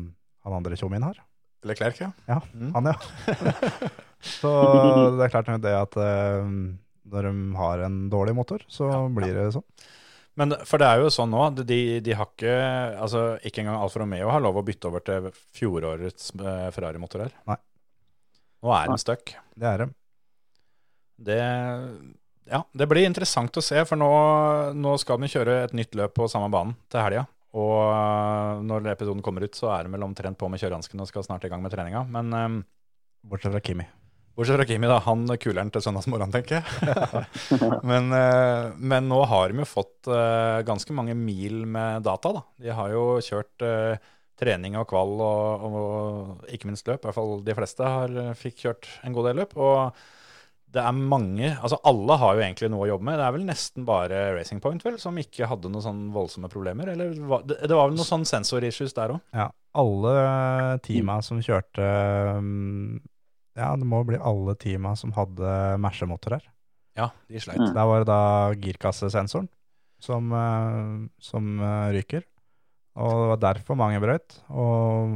han 0.45 0.57
andre 0.59 0.77
tjommien 0.77 1.05
har. 1.05 1.17
Eller 1.63 1.77
Klerk, 1.79 1.99
ja. 2.03 2.11
Ja, 2.29 2.41
Mm. 2.53 2.73
han 2.75 2.91
ja. 2.91 2.93
så 4.41 4.51
det 5.17 5.25
er 5.25 5.31
klart 5.33 5.49
nok 5.49 5.61
det 5.63 5.73
at 5.79 5.97
um, 6.43 6.77
når 7.09 7.29
de 7.29 7.33
har 7.57 7.83
en 7.87 7.97
dårlig 8.11 8.35
motor, 8.37 8.61
så 8.71 8.89
blir 9.15 9.33
det 9.35 9.47
sånn. 9.55 9.65
Men 10.39 10.55
for 10.65 10.81
det 10.81 10.87
er 10.89 11.01
jo 11.03 11.09
sånn 11.13 11.29
nå, 11.29 11.43
de, 11.61 11.79
de 12.01 12.13
har 12.17 12.25
ikke 12.25 12.53
altså 13.05 13.19
Ikke 13.45 13.61
engang 13.61 13.75
Alfa 13.77 13.99
Romeo 14.01 14.31
har 14.33 14.41
lov 14.41 14.55
å 14.57 14.63
bytte 14.65 14.89
over 14.89 15.03
til 15.05 15.27
fjorårets 15.53 16.31
uh, 16.41 16.69
Ferrari-motor 16.73 17.27
her. 17.27 17.35
Nei. 17.51 17.57
Nå 18.63 18.73
er 18.73 18.89
den 18.89 19.01
stuck. 19.01 19.35
Det 19.59 19.67
er 19.69 19.83
det. 19.83 19.89
Det, 21.23 21.39
ja, 22.49 22.63
det 22.73 22.87
blir 22.91 23.07
interessant 23.07 23.55
å 23.57 23.63
se, 23.63 23.79
for 23.87 23.99
nå, 23.99 24.11
nå 24.75 24.97
skal 25.01 25.21
de 25.21 25.31
kjøre 25.31 25.63
et 25.63 25.75
nytt 25.77 25.95
løp 25.95 26.15
på 26.17 26.27
samme 26.31 26.51
banen 26.53 26.75
til 26.91 27.03
helga. 27.03 27.25
Og 27.53 27.73
eh, 27.85 28.61
når 28.65 28.93
episoden 28.95 29.23
kommer 29.25 29.45
ut, 29.45 29.57
så 29.57 29.69
er 29.75 29.85
de 29.85 29.93
vel 29.93 30.05
omtrent 30.05 30.39
på 30.39 30.49
med 30.49 30.61
kjørehanskene 30.61 31.05
og 31.05 31.09
skal 31.09 31.25
snart 31.25 31.45
i 31.45 31.51
gang 31.51 31.61
med 31.63 31.73
treninga. 31.73 32.01
Men 32.09 32.33
um, 32.33 32.63
Bortsett 33.23 33.53
fra 33.53 33.61
Kimi. 33.63 33.85
bortsett 34.35 34.57
fra 34.57 34.65
Kimi, 34.67 34.89
da. 34.89 34.97
Han 35.05 35.27
kuler'n 35.29 35.69
den 35.69 35.75
til 35.75 35.85
søndagsmorgen, 35.85 36.33
tenker 36.33 36.59
jeg. 36.59 37.27
men, 37.89 38.09
uh, 38.09 38.73
men 38.75 39.07
nå 39.07 39.21
har 39.29 39.53
de 39.53 39.61
jo 39.61 39.69
fått 39.69 40.09
uh, 40.09 40.65
ganske 40.65 40.97
mange 40.97 41.15
mil 41.15 41.61
med 41.69 42.03
data, 42.07 42.33
da. 42.39 42.43
De 42.65 42.73
har 42.73 42.91
jo 42.91 43.05
kjørt 43.23 43.67
uh, 43.67 44.09
trening 44.41 44.75
og 44.81 44.89
kval 44.89 45.13
og, 45.21 45.69
og 45.69 46.51
ikke 46.51 46.71
minst 46.71 46.89
løp. 46.89 47.05
I 47.05 47.07
hvert 47.07 47.19
fall 47.21 47.37
de 47.45 47.55
fleste 47.61 47.93
har, 47.95 48.19
fikk 48.35 48.65
kjørt 48.65 48.89
en 49.05 49.15
god 49.15 49.29
del 49.29 49.43
løp. 49.43 49.55
Og 49.61 49.93
det 50.74 50.82
er 50.82 50.95
mange 50.97 51.51
Altså 51.51 51.78
alle 51.86 52.15
har 52.17 52.38
jo 52.38 52.41
egentlig 52.41 52.69
noe 52.74 52.86
å 52.86 52.89
jobbe 52.93 53.05
med. 53.05 53.19
Det 53.19 53.26
er 53.28 53.36
vel 53.36 53.45
nesten 53.45 53.86
bare 53.88 54.21
Racing 54.38 54.61
Point 54.63 54.84
vel, 54.86 54.97
som 55.01 55.17
ikke 55.21 55.47
hadde 55.49 55.69
noen 55.71 55.86
sånn 55.86 56.03
voldsomme 56.15 56.49
problemer. 56.51 56.89
Eller 56.93 57.13
det, 57.13 57.59
det 57.61 57.78
var 57.78 57.91
vel 57.91 57.97
noen 57.97 58.09
sånn 58.09 58.26
sensorissues 58.28 58.95
der 58.97 59.15
òg? 59.15 59.21
Ja, 59.36 59.49
alle 59.78 60.15
teama 60.86 61.19
som 61.26 61.41
kjørte 61.45 61.89
um, 62.39 62.97
Ja, 63.57 63.74
det 63.78 63.88
må 63.89 64.01
bli 64.07 64.17
alle 64.17 64.57
teama 64.59 64.95
som 64.99 65.13
hadde 65.17 65.53
Merce-motor 65.84 66.39
her. 66.39 66.49
Ja, 66.97 67.09
de 67.30 67.41
sleit. 67.41 67.61
Mm. 67.61 67.74
Der 67.74 67.89
var 67.89 68.01
det 68.01 68.09
da 68.09 68.24
girkassesensoren 68.61 69.49
som, 70.03 70.30
eh, 70.38 71.09
som 71.24 71.53
eh, 71.59 71.89
ryker. 71.95 72.26
Og 72.99 73.13
det 73.13 73.30
var 73.32 73.43
derfor 73.47 73.78
mange 73.80 74.01
brøyt. 74.03 74.38
Og 74.53 75.15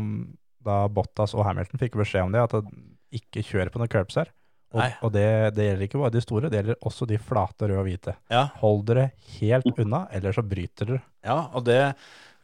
da 0.65 0.79
Bottas 0.89 1.35
og 1.37 1.45
Hamilton 1.45 1.81
fikk 1.81 1.97
beskjed 1.99 2.27
om 2.27 2.33
det, 2.33 2.45
at 2.45 2.55
de 2.57 3.19
ikke 3.19 3.45
kjør 3.45 3.71
på 3.71 3.81
noen 3.81 3.91
curbs 3.91 4.17
her. 4.19 4.31
Og, 4.75 4.83
og 5.07 5.11
det, 5.15 5.27
det 5.55 5.69
gjelder 5.69 5.87
ikke 5.87 5.99
bare 6.01 6.13
de 6.13 6.21
store, 6.23 6.49
det 6.51 6.59
gjelder 6.59 6.87
også 6.89 7.07
de 7.07 7.19
flate 7.23 7.69
røde 7.69 7.79
og 7.79 7.85
hvite. 7.87 8.15
Ja, 8.33 8.47
Hold 8.59 8.81
dere 8.89 9.09
helt 9.37 9.69
unna, 9.77 10.05
eller 10.11 10.35
så 10.35 10.43
bryter 10.43 10.91
dere. 10.91 11.03
Ja, 11.27 11.43
og 11.55 11.67
det 11.67 11.81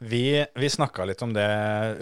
Vi, 0.04 0.44
vi 0.58 0.68
snakka 0.68 1.04
litt 1.06 1.22
om 1.22 1.30
det 1.32 1.44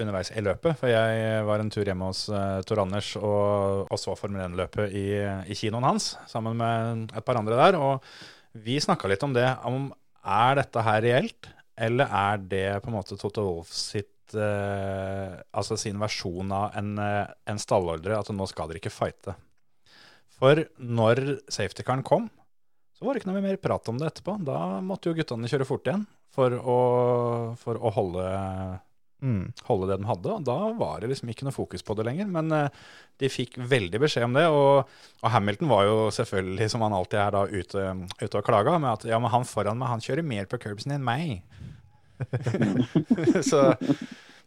underveis 0.00 0.32
i 0.32 0.42
løpet. 0.42 0.78
For 0.80 0.90
jeg 0.90 1.42
var 1.46 1.60
en 1.62 1.70
tur 1.70 1.86
hjemme 1.86 2.08
hos 2.08 2.24
uh, 2.32 2.62
Tor 2.66 2.80
Anders 2.82 3.12
og, 3.20 3.84
og 3.92 4.00
så 4.00 4.16
Formel 4.18 4.42
1-løpet 4.46 4.94
i, 4.96 5.06
i 5.22 5.58
kinoen 5.58 5.86
hans 5.86 6.14
sammen 6.30 6.56
med 6.58 7.12
et 7.12 7.26
par 7.26 7.38
andre 7.38 7.58
der. 7.60 7.78
Og 7.78 8.00
vi 8.64 8.80
snakka 8.82 9.10
litt 9.12 9.22
om 9.22 9.36
det. 9.36 9.46
Om 9.68 9.92
er 10.22 10.58
dette 10.62 10.82
her 10.86 11.04
reelt, 11.04 11.50
eller 11.76 12.10
er 12.10 12.42
det 12.48 12.66
på 12.82 12.90
en 12.90 12.96
måte 12.96 13.18
Toto 13.20 13.44
Wolff 13.46 13.72
sitt 13.74 14.34
uh, 14.34 15.38
Altså 15.52 15.76
sin 15.80 16.00
versjon 16.00 16.52
av 16.54 16.76
en, 16.78 16.92
eh, 16.98 17.32
en 17.50 17.60
stallordre, 17.60 18.18
at 18.18 18.30
nå 18.32 18.46
skal 18.48 18.70
dere 18.70 18.80
ikke 18.80 18.94
fighte. 18.94 19.36
For 20.42 20.64
når 20.82 21.20
safety-caren 21.54 22.02
kom, 22.06 22.26
så 22.98 23.06
var 23.06 23.14
det 23.14 23.22
ikke 23.22 23.30
noe 23.30 23.42
mer 23.44 23.60
prat 23.62 23.88
om 23.92 23.98
det 24.00 24.08
etterpå. 24.10 24.40
Da 24.46 24.80
måtte 24.82 25.10
jo 25.10 25.14
guttene 25.20 25.50
kjøre 25.50 25.66
fort 25.68 25.86
igjen 25.86 26.02
for 26.34 26.56
å, 26.58 26.78
for 27.62 27.78
å 27.78 27.92
holde, 27.94 28.24
Mm. 29.22 29.52
holde 29.68 29.86
det 29.86 30.00
de 30.02 30.06
hadde. 30.08 30.30
Og 30.34 30.42
da 30.48 30.56
var 30.74 30.98
det 30.98 31.12
liksom 31.12 31.28
ikke 31.30 31.46
noe 31.46 31.54
fokus 31.54 31.84
på 31.86 31.94
det 31.94 32.02
lenger. 32.08 32.26
Men 32.26 32.50
eh, 32.56 32.80
de 33.22 33.28
fikk 33.30 33.54
veldig 33.70 34.00
beskjed 34.02 34.26
om 34.26 34.34
det. 34.34 34.48
Og, 34.50 34.88
og 35.22 35.30
Hamilton 35.30 35.70
var 35.70 35.84
jo 35.86 36.00
selvfølgelig, 36.16 36.66
som 36.72 36.82
han 36.82 36.96
alltid 36.96 37.20
er, 37.22 37.36
da 37.36 37.44
ute, 37.46 37.84
ute 38.18 38.40
og 38.40 38.48
klaga 38.48 38.74
med 38.82 38.90
at 38.96 39.06
ja, 39.12 39.20
men 39.22 39.30
han 39.30 39.46
foran 39.46 39.78
meg, 39.78 39.92
han 39.92 40.02
kjører 40.02 40.26
mer 40.26 40.50
på 40.50 40.58
curbsen 40.64 40.96
enn 40.96 41.06
meg. 41.06 41.44
så, 43.50 43.62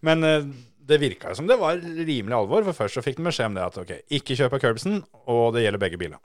men 0.04 0.28
eh, 0.28 0.52
det 0.86 1.00
virka 1.02 1.34
som 1.38 1.48
det 1.50 1.58
var 1.60 1.80
rimelig 1.82 2.36
alvor. 2.38 2.64
For 2.68 2.78
først 2.84 3.00
så 3.00 3.04
fikk 3.06 3.18
de 3.20 3.26
beskjed 3.28 3.50
om 3.52 3.58
det 3.58 3.64
at 3.66 3.78
ok, 3.82 3.92
ikke 4.20 4.38
kjør 4.38 4.52
på 4.54 4.60
curbsen, 4.64 5.00
og 5.32 5.54
det 5.56 5.64
gjelder 5.66 5.82
begge 5.82 6.00
biler. 6.02 6.22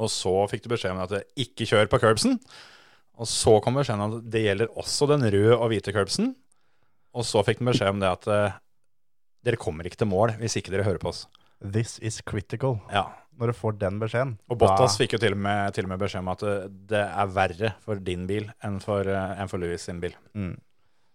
Og 0.00 0.08
så 0.12 0.32
fikk 0.50 0.64
du 0.64 0.70
beskjed 0.72 0.94
om 0.96 1.02
at 1.04 1.12
ikke 1.38 1.66
kjør 1.68 1.90
på 1.92 2.00
curbsen. 2.02 2.38
Og 3.20 3.28
så 3.28 3.58
kom 3.60 3.76
beskjeden 3.76 4.00
om 4.06 4.14
at 4.16 4.30
det 4.32 4.46
gjelder 4.46 4.70
også 4.80 5.06
den 5.10 5.26
røde 5.28 5.56
og 5.58 5.68
hvite 5.72 5.92
curbsen. 5.92 6.32
Og 7.12 7.26
så 7.26 7.42
fikk 7.44 7.60
de 7.60 7.68
beskjed 7.68 7.90
om 7.92 8.00
det 8.00 8.08
at 8.08 8.28
eh, 8.32 8.54
dere 9.44 9.58
kommer 9.60 9.84
ikke 9.88 9.98
til 10.00 10.08
mål 10.08 10.36
hvis 10.40 10.56
ikke 10.60 10.72
dere 10.72 10.86
hører 10.86 11.02
på 11.02 11.10
oss. 11.12 11.26
This 11.60 11.98
is 12.00 12.20
critical. 12.24 12.78
Ja, 12.88 13.10
Når 13.36 13.52
du 13.52 13.56
får 13.58 13.76
den 13.80 13.98
beskjeden 14.00 14.32
Og 14.48 14.56
Bottas 14.62 14.94
da- 14.96 15.02
fikk 15.02 15.12
jo 15.18 15.20
til 15.20 15.34
og, 15.36 15.40
med, 15.44 15.74
til 15.76 15.84
og 15.84 15.90
med 15.92 16.00
beskjed 16.00 16.22
om 16.24 16.32
at 16.32 16.42
eh, 16.48 16.64
det 16.94 17.02
er 17.04 17.34
verre 17.36 17.74
for 17.84 18.00
din 18.00 18.24
bil 18.30 18.48
enn 18.64 18.80
for, 18.80 19.04
eh, 19.04 19.36
enn 19.42 19.50
for 19.52 19.60
Louis 19.60 19.84
sin 19.84 20.00
bil. 20.00 20.16
mm. 20.34 20.56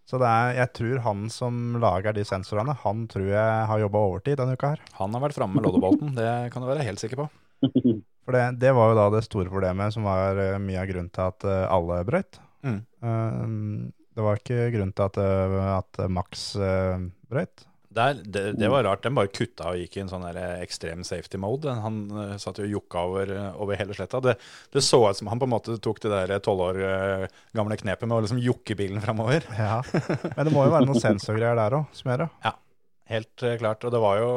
Så 0.06 0.20
det 0.22 0.26
er, 0.30 0.52
jeg 0.60 0.70
tror 0.78 1.00
han 1.02 1.22
som 1.34 1.78
lager 1.82 2.14
de 2.14 2.22
sensorene, 2.26 2.76
han 2.84 3.06
tror 3.10 3.26
jeg 3.26 3.64
har 3.70 3.80
jobba 3.82 4.02
overtid 4.06 4.38
denne 4.38 4.54
uka 4.54 4.76
her. 4.76 4.84
Han 5.00 5.16
har 5.16 5.24
vært 5.24 5.38
framme 5.38 5.58
med 5.58 5.66
loddebolten, 5.66 6.12
det 6.14 6.30
kan 6.54 6.62
du 6.62 6.70
være 6.70 6.86
helt 6.86 7.02
sikker 7.02 7.24
på. 7.24 7.26
For 8.26 8.34
det, 8.34 8.44
det 8.62 8.72
var 8.74 8.90
jo 8.90 8.98
da 8.98 9.06
det 9.14 9.24
store 9.26 9.50
problemet, 9.50 9.94
som 9.94 10.06
var 10.06 10.38
eh, 10.42 10.58
mye 10.62 10.80
av 10.82 10.88
grunnen 10.90 11.10
til 11.14 11.26
at 11.26 11.46
eh, 11.46 11.62
alle 11.70 12.00
brøyt. 12.06 12.40
Mm. 12.66 12.80
Eh, 12.82 13.42
det 14.18 14.24
var 14.26 14.40
ikke 14.40 14.70
grunnen 14.74 14.94
til 14.96 15.06
at, 15.06 15.18
eh, 15.22 15.58
at 15.76 16.00
Max 16.10 16.48
brøyt. 17.30 17.66
Der, 17.96 18.18
det, 18.20 18.42
det 18.60 18.68
var 18.72 18.84
rart. 18.84 19.02
Den 19.06 19.16
bare 19.16 19.30
kutta 19.32 19.70
og 19.72 19.80
gikk 19.80 19.96
i 19.96 20.02
en 20.02 20.10
sånn 20.10 20.26
ekstrem 20.36 21.04
safety 21.06 21.40
mode. 21.40 21.72
Han 21.82 22.02
uh, 22.12 22.34
satt 22.40 22.60
jo 22.60 22.66
og 22.66 22.74
jokka 22.74 23.04
over, 23.08 23.32
over 23.62 23.80
hele 23.80 23.96
sletta. 23.96 24.20
Det, 24.24 24.36
det 24.74 24.84
så 24.84 25.00
ut 25.06 25.18
som 25.18 25.30
han 25.32 25.40
på 25.40 25.48
en 25.48 25.54
måte 25.54 25.78
tok 25.82 26.02
det 26.04 26.12
der 26.12 26.36
tolv 26.44 26.66
år 26.68 26.82
uh, 26.82 27.40
gamle 27.56 27.78
knepet 27.80 28.08
med 28.08 28.18
å 28.18 28.20
liksom 28.26 28.42
jokke 28.44 28.78
bilen 28.78 29.02
framover. 29.04 29.48
Ja. 29.56 29.80
Men 30.36 30.46
det 30.46 30.52
må 30.52 30.66
jo 30.66 30.74
være 30.74 30.86
noen 30.86 31.00
sensorgreier 31.00 31.56
der 31.58 31.74
òg, 31.78 31.88
som 31.96 32.12
gjør 32.12 32.26
det. 32.26 32.52
Helt 33.10 33.46
uh, 33.46 33.56
klart. 33.62 33.86
Og 33.88 33.94
det 33.94 34.02
var 34.04 34.20
jo 34.20 34.30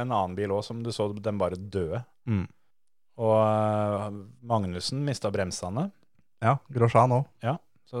en 0.00 0.10
annen 0.10 0.36
bil 0.36 0.52
òg 0.56 0.66
som 0.66 0.82
du 0.84 0.90
så 0.92 1.08
den 1.14 1.40
bare 1.40 1.60
døde. 1.60 2.02
Mm. 2.26 2.44
Og 3.22 3.36
eh, 3.38 4.18
Magnussen 4.46 5.04
mista 5.06 5.30
bremsene. 5.34 5.88
Ja, 6.44 6.58
Grosjean 6.74 7.14
òg. 7.14 7.28
Så 7.88 8.00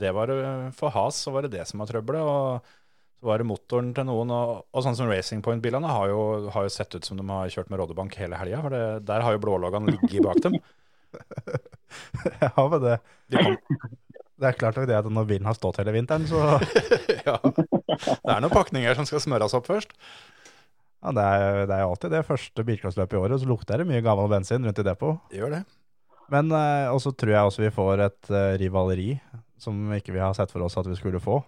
det 0.00 0.12
var 0.16 0.32
eh, 0.34 0.68
For 0.76 0.92
Has 0.94 1.20
så 1.24 1.34
var 1.34 1.46
det 1.46 1.54
det 1.54 1.66
som 1.68 1.82
var 1.82 1.90
trøbbelet. 1.90 2.26
Og 2.26 2.76
så 3.20 3.28
var 3.28 3.42
det 3.42 3.48
motoren 3.50 3.92
til 3.96 4.06
noen. 4.08 4.32
Og, 4.32 4.66
og 4.72 4.84
sånn 4.84 4.96
som 4.98 5.10
Racing 5.10 5.44
Point-bilene 5.44 5.88
har, 5.92 6.12
har 6.54 6.66
jo 6.66 6.72
sett 6.72 6.96
ut 6.96 7.06
som 7.06 7.20
de 7.20 7.26
har 7.28 7.52
kjørt 7.52 7.70
med 7.72 7.82
rådebank 7.82 8.16
hele 8.20 8.38
helga. 8.40 8.62
For 8.64 8.74
det, 8.74 8.84
der 9.10 9.26
har 9.26 9.36
jo 9.36 9.42
blåloggene 9.44 9.96
ligget 9.96 10.24
bak 10.26 10.44
dem. 10.46 10.60
Ja, 12.38 12.52
men 12.70 12.84
det, 12.84 13.00
De 13.34 13.40
det 14.40 14.48
er 14.48 14.56
klart 14.56 14.78
nok 14.78 14.86
det 14.88 14.96
at 14.96 15.08
når 15.12 15.26
bilen 15.28 15.48
har 15.48 15.56
stått 15.58 15.80
hele 15.82 15.92
vinteren, 15.92 16.24
så 16.30 16.38
ja. 17.26 17.36
Det 17.42 18.30
er 18.30 18.40
noen 18.40 18.52
pakninger 18.52 18.96
som 18.96 19.08
skal 19.08 19.20
smøres 19.20 19.52
opp 19.58 19.68
først. 19.68 19.92
ja, 21.02 21.12
det, 21.16 21.26
er, 21.26 21.58
det 21.68 21.76
er 21.76 21.84
alltid 21.84 22.14
det 22.14 22.22
første 22.28 22.64
bilklassløpet 22.64 23.18
i 23.18 23.20
året, 23.20 23.42
så 23.42 23.50
lukter 23.50 23.82
det 23.82 23.88
mye 23.90 24.04
gammel 24.04 24.30
bensin 24.32 24.64
rundt 24.64 24.80
i 24.80 24.86
depot. 24.86 25.20
Det 25.32 25.42
gjør 25.42 25.58
det. 25.58 25.62
Men 26.32 26.52
eh, 26.54 26.88
også 26.94 27.12
tror 27.18 27.34
jeg 27.34 27.50
også 27.50 27.64
vi 27.66 27.72
får 27.74 28.04
et 28.06 28.32
eh, 28.32 28.56
rivaleri 28.62 29.10
som 29.60 29.76
ikke 29.92 30.14
vi 30.14 30.22
har 30.22 30.32
sett 30.38 30.52
for 30.54 30.64
oss 30.64 30.78
at 30.80 30.88
vi 30.88 30.96
skulle 30.96 31.20
få. 31.20 31.42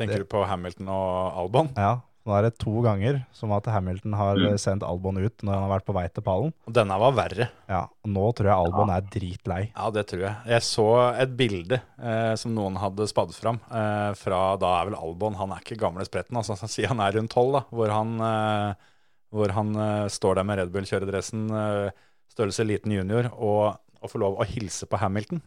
Tenker 0.00 0.22
du 0.24 0.30
på 0.32 0.44
Hamilton 0.48 0.88
og 0.94 1.42
Albon? 1.42 1.68
Ja, 1.76 1.98
nå 2.28 2.34
er 2.36 2.44
det 2.46 2.58
to 2.60 2.82
ganger 2.84 3.22
som 3.36 3.52
at 3.56 3.68
Hamilton 3.72 4.14
har 4.16 4.38
mm. 4.38 4.58
sendt 4.60 4.84
Albon 4.84 5.16
ut 5.20 5.40
når 5.40 5.54
han 5.54 5.64
har 5.64 5.72
vært 5.72 5.86
på 5.88 5.94
vei 5.96 6.04
til 6.12 6.24
pallen. 6.24 6.52
Og 6.68 6.74
denne 6.76 6.98
var 7.00 7.14
verre. 7.16 7.46
Ja, 7.70 7.80
og 7.88 8.12
nå 8.12 8.26
tror 8.36 8.50
jeg 8.50 8.66
Albon 8.66 8.92
er 8.92 9.06
dritlei. 9.14 9.60
Ja, 9.70 9.88
det 9.94 10.04
tror 10.10 10.26
jeg. 10.26 10.34
Jeg 10.52 10.66
så 10.66 10.86
et 11.10 11.32
bilde 11.38 11.80
eh, 11.80 12.34
som 12.40 12.52
noen 12.56 12.76
hadde 12.80 13.08
spadd 13.10 13.32
fram 13.36 13.60
eh, 13.66 14.10
fra 14.20 14.42
da 14.60 14.74
er 14.78 14.90
vel 14.90 14.98
Albon 15.00 15.38
Han 15.40 15.54
er 15.56 15.64
ikke 15.64 15.80
gamle 15.80 16.04
spretten, 16.08 16.36
altså. 16.36 16.58
Han 16.62 16.72
sier 16.72 16.92
han 16.92 17.00
er 17.00 17.16
rundt 17.16 17.32
tolv, 17.32 17.56
da. 17.56 17.64
Hvor 17.72 17.94
han, 17.96 18.16
eh, 18.28 18.90
hvor 19.32 19.56
han 19.56 19.72
eh, 19.86 20.08
står 20.12 20.40
der 20.40 20.48
med 20.48 20.60
Red 20.60 20.74
Bull-kjøredressen, 20.76 21.48
eh, 21.56 22.10
størrelse 22.30 22.68
liten 22.68 22.92
junior, 22.94 23.32
og, 23.36 23.80
og 24.00 24.12
får 24.12 24.22
lov 24.22 24.36
å 24.38 24.48
hilse 24.48 24.88
på 24.90 25.00
Hamilton. 25.00 25.40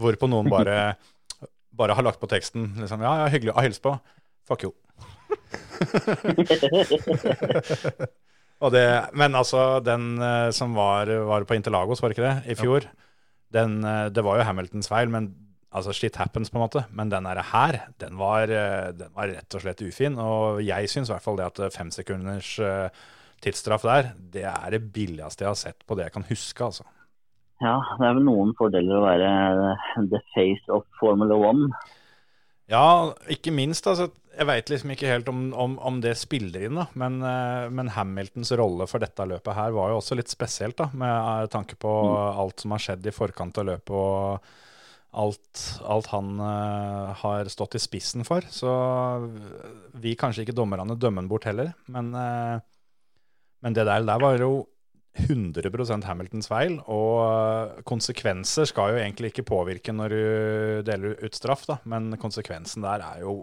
Hvorpå 0.00 0.26
noen 0.26 0.48
bare, 0.50 0.96
bare 1.78 1.96
har 1.96 2.06
lagt 2.06 2.20
på 2.22 2.30
teksten 2.30 2.72
liksom, 2.80 3.02
Ja, 3.04 3.14
ja, 3.22 3.30
hyggelig 3.32 3.54
å 3.54 3.64
hilse 3.64 3.82
på. 3.84 3.96
Fuck 4.48 4.66
you. 4.66 4.72
Det, 8.64 9.10
men 9.12 9.34
altså, 9.36 9.80
den 9.84 10.14
eh, 10.24 10.48
som 10.56 10.72
var, 10.72 11.10
var 11.28 11.44
på 11.44 11.52
Interlagos, 11.52 12.00
var 12.00 12.08
det 12.08 12.14
ikke 12.16 12.24
det, 12.30 12.36
i 12.48 12.54
fjor, 12.56 12.86
den, 13.52 13.74
eh, 13.84 14.06
det 14.08 14.24
var 14.24 14.38
jo 14.38 14.46
Hamiltons 14.48 14.88
feil, 14.88 15.10
men 15.12 15.28
altså 15.74 15.94
shit 15.94 16.16
happens 16.16 16.50
på 16.50 16.58
en 16.58 16.64
måte. 16.64 16.84
Men 16.94 17.10
den 17.12 17.26
her, 17.28 17.80
den 18.00 18.18
var, 18.20 18.48
eh, 18.48 18.92
den 18.96 19.12
var 19.14 19.30
rett 19.30 19.56
og 19.58 19.64
slett 19.64 19.82
ufin. 19.82 20.18
Og 20.22 20.62
jeg 20.64 20.90
syns 20.90 21.10
i 21.10 21.14
hvert 21.14 21.26
fall 21.26 21.38
det 21.40 21.50
at 21.50 21.74
fem 21.74 21.90
sekunders 21.94 22.54
eh, 22.62 22.88
tidsstraff 23.44 23.84
der, 23.86 24.12
det 24.16 24.46
er 24.48 24.76
det 24.76 24.84
billigste 24.94 25.44
jeg 25.44 25.50
har 25.50 25.60
sett 25.60 25.84
på 25.86 25.98
det 25.98 26.08
jeg 26.08 26.16
kan 26.16 26.28
huske, 26.30 26.70
altså. 26.70 26.86
Ja, 27.62 27.76
det 28.00 28.08
er 28.08 28.16
vel 28.16 28.26
noen 28.26 28.54
fordeler 28.58 28.98
å 28.98 29.04
være 29.04 30.08
the 30.10 30.20
face 30.34 30.66
of 30.72 30.86
Formula 30.98 31.36
One. 31.38 31.70
Ja, 32.70 33.12
ikke 33.28 33.52
minst. 33.52 33.86
altså, 33.86 34.08
Jeg 34.34 34.48
veit 34.48 34.70
liksom 34.72 34.90
ikke 34.94 35.10
helt 35.10 35.28
om, 35.30 35.46
om, 35.52 35.76
om 35.78 36.00
det 36.02 36.16
spiller 36.18 36.64
inn, 36.66 36.80
da. 36.80 36.88
Men, 36.98 37.20
eh, 37.22 37.68
men 37.70 37.92
Hamiltons 37.94 38.50
rolle 38.58 38.88
for 38.90 39.04
dette 39.04 39.26
løpet 39.28 39.54
her 39.54 39.74
var 39.76 39.92
jo 39.92 40.00
også 40.00 40.16
litt 40.18 40.32
spesielt, 40.32 40.78
da. 40.80 40.88
Med 40.96 41.12
eh, 41.12 41.48
tanke 41.52 41.78
på 41.78 41.92
alt 42.32 42.64
som 42.64 42.74
har 42.74 42.82
skjedd 42.82 43.06
i 43.06 43.14
forkant 43.14 43.60
av 43.60 43.68
løpet 43.70 43.94
og 43.94 44.52
alt, 45.14 45.60
alt 45.86 46.08
han 46.10 46.40
uh, 46.42 47.12
har 47.20 47.46
stått 47.52 47.76
i 47.78 47.82
spissen 47.82 48.24
for. 48.26 48.42
Så 48.50 48.70
vi 50.02 50.16
kanskje 50.18 50.42
ikke 50.42 50.56
dommerne 50.58 50.96
dømmer 50.98 51.22
han 51.22 51.30
bort 51.30 51.46
heller. 51.46 51.70
Men, 51.86 52.10
uh, 52.18 52.58
men 53.62 53.76
det 53.76 53.86
der, 53.86 54.02
der 54.08 54.24
var 54.24 54.40
jo 54.42 54.64
100% 55.14 56.08
Hamiltons 56.08 56.48
feil, 56.50 56.80
og 56.90 57.84
konsekvenser 57.86 58.66
skal 58.66 58.94
jo 58.94 59.02
egentlig 59.02 59.30
ikke 59.30 59.46
påvirke 59.46 59.94
når 59.94 60.14
du 60.14 60.24
deler 60.88 61.20
ut 61.22 61.38
straff, 61.38 61.68
da, 61.70 61.78
men 61.90 62.16
konsekvensen 62.20 62.82
der 62.82 63.04
er 63.06 63.22
jo 63.22 63.36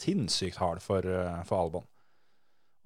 sinnssykt 0.00 0.58
hard 0.60 0.82
for, 0.82 1.06
eh, 1.06 1.42
for 1.46 1.62
Albon. 1.62 1.86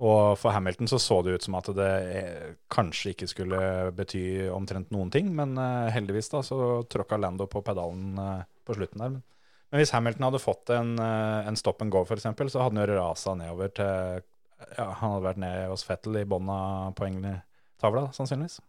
Og 0.04 0.34
for 0.36 0.50
Hamilton 0.50 0.90
så 0.90 0.98
så 0.98 1.20
det 1.22 1.36
ut 1.36 1.46
som 1.46 1.54
at 1.54 1.70
det 1.76 1.92
eh, 2.18 2.48
kanskje 2.68 3.14
ikke 3.14 3.30
skulle 3.30 3.60
bety 3.94 4.50
omtrent 4.52 4.90
noen 4.92 5.12
ting, 5.14 5.30
men 5.36 5.56
eh, 5.56 5.92
heldigvis 5.94 6.32
da 6.34 6.42
så 6.44 6.58
tråkka 6.90 7.16
Lando 7.20 7.46
på 7.46 7.62
pedalen 7.64 8.18
på 8.66 8.76
slutten 8.76 9.00
der. 9.00 9.16
Men, 9.16 9.80
hvis 9.80 9.94
Hamilton 9.94 10.28
hadde 10.28 10.42
fått 10.42 10.70
en, 10.70 10.98
en 11.00 11.56
stop 11.58 11.80
and 11.82 11.90
go 11.90 12.04
f.eks., 12.04 12.26
så 12.26 12.62
hadde 12.62 12.76
han 12.76 12.84
jo 12.84 12.98
rasa 12.98 13.32
nedover 13.38 13.72
til 13.74 14.22
ja, 14.76 14.84
Han 15.00 15.16
hadde 15.16 15.24
vært 15.24 15.40
ned 15.42 15.64
hos 15.72 15.82
Fettel 15.86 16.20
i 16.20 16.28
bånn 16.28 16.52
av 16.52 16.92
poengtavla, 17.80 18.12
sannsynligvis. 18.12 18.60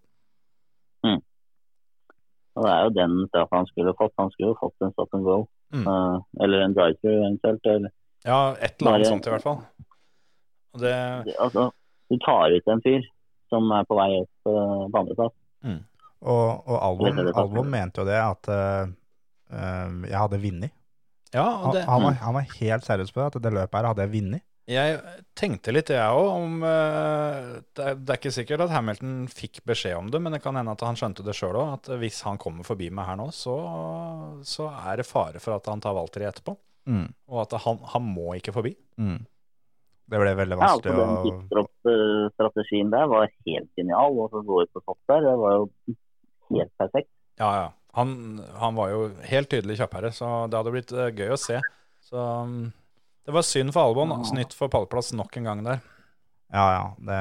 Og 2.55 2.63
det 2.63 2.71
er 2.71 2.83
jo 2.85 2.91
den 2.95 3.15
straffa 3.27 3.57
han 3.59 3.65
skulle 3.67 3.93
fått. 3.99 4.13
Han 4.17 4.29
skulle 4.31 4.53
jo 4.53 4.57
fått 4.61 4.85
en 4.85 4.91
stop 4.93 5.13
and 5.17 5.25
go. 5.27 5.41
Mm. 5.75 5.87
Uh, 5.87 6.21
eller 6.43 6.61
en 6.63 6.75
drive-through 6.77 7.17
eventuelt. 7.25 7.65
Eller, 7.65 7.91
Ja, 8.23 8.55
et 8.55 8.79
eller 8.79 8.91
annet 8.93 9.03
Bare- 9.03 9.09
sånt 9.09 9.27
i 9.27 9.29
hvert 9.33 9.43
fall. 9.43 9.57
Og 10.73 10.79
det, 10.79 10.93
altså, 11.39 11.65
du 12.09 12.15
tar 12.23 12.55
ut 12.55 12.67
en 12.71 12.81
fyr 12.81 13.03
som 13.49 13.67
er 13.71 13.83
på 13.83 13.95
vei 13.99 14.07
opp 14.21 14.47
uh, 14.49 14.87
på 14.87 15.01
andreplass. 15.01 15.35
Og, 16.25 16.63
og 16.65 16.77
Albon, 16.79 17.19
Albon 17.35 17.69
mente 17.69 18.01
jo 18.01 18.05
det 18.07 18.15
at 18.17 18.47
eh, 18.49 18.87
jeg 20.09 20.17
hadde 20.17 20.39
vunnet. 20.41 20.71
ja, 21.35 21.43
Han, 21.43 21.75
han, 21.75 22.01
var, 22.01 22.13
han 22.23 22.33
var 22.33 22.47
helt 22.59 22.83
seriøs 22.87 23.11
på 23.11 23.19
det, 23.19 23.27
at 23.35 23.43
det 23.43 23.51
løpet 23.53 23.77
her 23.77 23.87
hadde 23.91 24.01
jeg 24.07 24.13
vunnet. 24.15 24.41
Jeg 24.69 24.97
tenkte 25.37 25.73
litt, 25.75 25.91
jeg 25.93 26.17
òg, 26.17 26.27
om 26.39 26.63
eh, 26.65 27.49
det, 27.77 27.83
er, 27.83 27.99
det 28.01 28.13
er 28.13 28.19
ikke 28.19 28.33
sikkert 28.33 28.65
at 28.65 28.73
Hamilton 28.73 29.17
fikk 29.29 29.61
beskjed 29.67 29.97
om 29.99 30.09
det, 30.13 30.21
men 30.23 30.33
det 30.33 30.41
kan 30.41 30.57
hende 30.57 30.73
at 30.73 30.85
han 30.87 30.97
skjønte 30.97 31.25
det 31.25 31.35
sjøl 31.37 31.59
òg, 31.59 31.75
at 31.77 31.91
hvis 32.01 32.23
han 32.25 32.41
kommer 32.41 32.65
forbi 32.65 32.89
meg 32.89 33.09
her 33.11 33.19
nå, 33.19 33.29
så, 33.35 33.55
så 34.47 34.71
er 34.73 35.01
det 35.01 35.09
fare 35.09 35.43
for 35.43 35.57
at 35.59 35.69
han 35.69 35.83
tar 35.83 35.97
Valtteri 35.97 36.25
etterpå. 36.29 36.57
Og 37.29 37.39
at 37.41 37.55
han, 37.65 37.79
han 37.93 38.05
må 38.05 38.35
ikke 38.37 38.53
forbi. 38.55 38.75
Mm. 39.01 39.23
Det 40.05 40.21
ble 40.21 40.33
veldig 40.37 40.57
vanskelig 40.59 40.91
Ja, 40.93 41.01
altså, 41.01 41.01
den 41.01 41.15
å 41.15 41.63
pitstop-strategien 41.65 42.91
der 42.93 43.07
var 43.09 43.25
helt 43.47 43.71
genial. 43.79 44.19
Og 44.21 44.33
så 44.33 44.43
gå 44.45 44.61
ut 44.61 44.73
på 44.73 44.83
topp 44.85 44.99
der, 45.09 45.25
det 45.25 45.35
var 45.41 45.55
jo 45.57 45.95
helt 46.53 46.73
perfekt. 46.81 47.11
Ja, 47.41 47.49
ja. 47.57 47.67
Han, 47.95 48.41
han 48.59 48.75
var 48.75 48.91
jo 48.91 49.05
helt 49.23 49.49
tydelig 49.49 49.79
kjappere, 49.79 50.11
så 50.13 50.29
det 50.51 50.59
hadde 50.59 50.73
blitt 50.73 50.91
eh, 50.91 51.13
gøy 51.15 51.31
å 51.31 51.39
se. 51.39 51.61
Så 52.03 52.19
um, 52.19 52.67
det 53.25 53.33
var 53.33 53.45
synd 53.45 53.73
for 53.73 53.89
Albon. 53.89 54.13
da. 54.13 54.21
Snytt 54.27 54.53
for 54.53 54.71
pallplass 54.71 55.13
nok 55.17 55.37
en 55.39 55.49
gang 55.49 55.63
der. 55.65 55.83
Ja, 56.53 56.65
ja. 56.71 56.83
Det, 57.07 57.19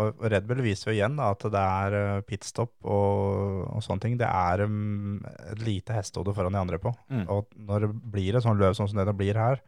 og 0.00 0.22
Red 0.32 0.46
Bull 0.48 0.62
viser 0.64 0.90
jo 0.90 0.96
igjen 0.96 1.18
da, 1.18 1.30
at 1.34 1.44
det 1.52 1.62
er 1.62 1.96
eh, 1.98 2.22
pitstop 2.26 2.72
og, 2.82 3.66
og 3.68 3.84
sånne 3.84 4.02
ting. 4.02 4.16
Det 4.20 4.28
er 4.28 4.64
um, 4.64 5.18
et 5.52 5.60
lite 5.62 5.96
hestehode 5.96 6.34
foran 6.36 6.56
de 6.56 6.62
andre 6.62 6.80
på. 6.82 6.92
Mm. 7.12 7.26
Og 7.32 7.50
når 7.68 7.86
det 7.86 7.90
blir 8.16 8.38
et 8.38 8.46
sånt 8.46 8.60
løp 8.60 8.78
sånn 8.78 8.88
som 8.90 9.00
det 9.00 9.08
det 9.10 9.16
blir 9.18 9.38
her 9.38 9.60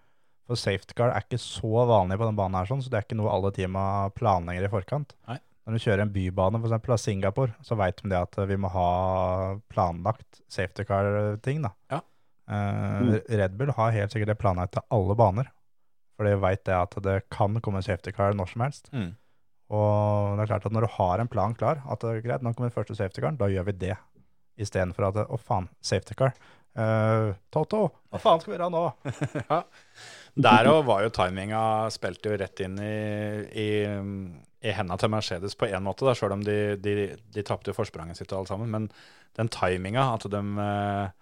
For 0.49 0.57
safety 0.57 0.97
car 0.97 1.12
er 1.12 1.27
ikke 1.27 1.40
så 1.43 1.85
vanlig 1.90 2.16
på 2.16 2.24
den 2.24 2.39
banen 2.39 2.57
her, 2.57 2.70
sånn, 2.70 2.81
så 2.81 2.89
det 2.89 3.03
er 3.03 3.05
ikke 3.05 3.19
noe 3.20 3.35
alle 3.35 3.53
teama 3.53 3.85
planlegger 4.16 4.65
i 4.65 4.73
forkant. 4.73 5.12
Nei. 5.28 5.36
Når 5.69 5.77
du 5.77 5.85
kjører 5.85 6.03
en 6.07 6.12
bybane, 6.15 6.59
f.eks. 6.62 6.77
av 6.78 7.01
Singapore, 7.03 7.53
så 7.61 7.77
veit 7.77 7.99
de 8.01 8.09
det 8.09 8.16
at 8.16 8.39
vi 8.49 8.57
må 8.57 8.70
ha 8.73 8.89
planlagt 9.69 10.40
safety 10.49 10.86
car-ting. 10.89 11.61
da. 11.66 11.74
Ja. 11.93 12.01
mm. 12.49 13.11
Red 13.28 13.59
Bull 13.61 13.74
har 13.77 13.93
helt 13.93 14.15
sikkert 14.15 14.32
det 14.32 14.39
planlagt 14.40 14.78
til 14.78 14.86
alle 14.97 15.19
baner. 15.20 15.53
For 16.19 16.27
de 16.27 16.35
veit 16.43 16.69
at 16.74 16.99
det 17.05 17.20
kan 17.31 17.57
komme 17.62 17.78
en 17.78 17.86
safety 17.86 18.11
car 18.15 18.35
når 18.35 18.51
som 18.51 18.66
helst. 18.66 18.90
Mm. 18.90 19.12
Og 19.70 20.35
det 20.35 20.45
er 20.45 20.51
klart 20.51 20.66
at 20.66 20.74
når 20.74 20.86
du 20.86 20.95
har 20.97 21.23
en 21.23 21.31
plan 21.31 21.55
klar, 21.55 21.82
at 21.86 22.03
det 22.03 22.11
er 22.11 22.24
greit, 22.24 22.45
nå 22.45 22.55
kommer 22.57 22.73
den 22.73 22.74
første 22.74 22.97
safety 22.99 23.23
caren, 23.23 23.39
da 23.40 23.51
gjør 23.53 23.69
vi 23.69 23.77
det. 23.85 23.97
Istedenfor 24.59 25.11
at 25.11 25.20
å 25.28 25.39
faen, 25.39 25.69
safety 25.85 26.16
car. 26.19 26.32
Uh, 26.78 27.35
Toto, 27.51 27.89
hva 28.11 28.20
faen 28.23 28.43
skal 28.43 28.53
vi 28.53 28.59
gjøre 28.59 28.70
nå? 28.70 28.85
Ja. 29.51 29.62
Der 30.39 30.69
òg 30.70 30.85
var 30.86 31.03
jo 31.03 31.11
timinga 31.11 31.61
spilte 31.90 32.31
jo 32.31 32.36
rett 32.39 32.61
inn 32.62 32.77
i, 32.78 32.99
i, 33.59 33.70
i 34.62 34.74
henda 34.77 34.95
til 35.01 35.11
Mercedes 35.11 35.57
på 35.59 35.66
én 35.66 35.82
måte, 35.82 36.12
sjøl 36.15 36.36
om 36.36 36.45
de, 36.47 36.77
de, 36.78 36.95
de 37.35 37.45
tapte 37.47 37.74
forspranget 37.74 38.20
sitt 38.20 38.31
og 38.31 38.45
alt 38.45 38.53
sammen. 38.53 38.70
Men 38.70 38.86
den 39.39 39.51
timinga, 39.51 40.12
at 40.15 40.28
de 40.31 40.43
eh, 40.62 41.18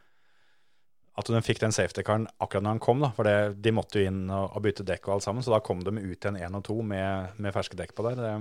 at 1.16 1.30
de 1.32 1.40
fikk 1.40 1.62
den 1.62 1.72
safety-karen 1.72 2.26
akkurat 2.44 2.64
når 2.64 2.74
han 2.74 2.82
kom. 2.84 3.01
da, 3.01 3.10
For 3.16 3.28
det, 3.28 3.56
de 3.64 3.72
måtte 3.72 4.01
jo 4.01 4.10
inn 4.10 4.26
og, 4.28 4.51
og 4.52 4.64
bytte 4.66 4.84
dekk 4.86 5.09
og 5.09 5.16
alt 5.16 5.26
sammen, 5.26 5.44
så 5.44 5.55
da 5.55 5.62
kom 5.64 5.80
de 5.84 5.94
ut 5.97 6.16
igjen 6.16 6.36
én 6.36 6.59
og 6.59 6.64
to 6.66 6.76
med, 6.84 7.38
med 7.40 7.55
ferske 7.56 7.78
dekk 7.78 7.94
på 7.97 8.05
der. 8.09 8.20
Det, 8.20 8.32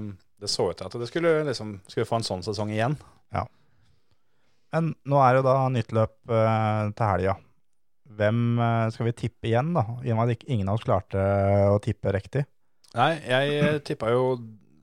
det 0.43 0.51
så 0.51 0.67
ut 0.69 0.79
til 0.79 0.89
at 0.89 0.97
det 0.99 1.07
skulle, 1.11 1.37
liksom, 1.47 1.77
skulle 1.87 2.09
få 2.09 2.19
en 2.19 2.27
sånn 2.27 2.43
sesong 2.45 2.73
igjen. 2.75 2.97
Ja. 3.35 3.45
Men 4.75 4.91
nå 5.07 5.21
er 5.23 5.37
det 5.37 5.45
da 5.47 5.55
nytt 5.71 5.95
løp 5.95 6.35
eh, 6.35 6.91
til 6.91 7.11
helga. 7.13 7.37
Hvem 8.15 8.43
eh, 8.59 8.89
skal 8.93 9.09
vi 9.09 9.15
tippe 9.23 9.49
igjen, 9.49 9.71
da? 9.77 9.85
I 10.03 10.11
og 10.11 10.19
med 10.19 10.35
at 10.35 10.45
ingen 10.51 10.69
av 10.69 10.79
oss 10.79 10.85
klarte 10.85 11.23
å 11.71 11.79
tippe 11.83 12.11
riktig. 12.15 12.43
Nei, 12.95 13.13
jeg 13.23 13.83
tippa 13.87 14.11
jo 14.11 14.35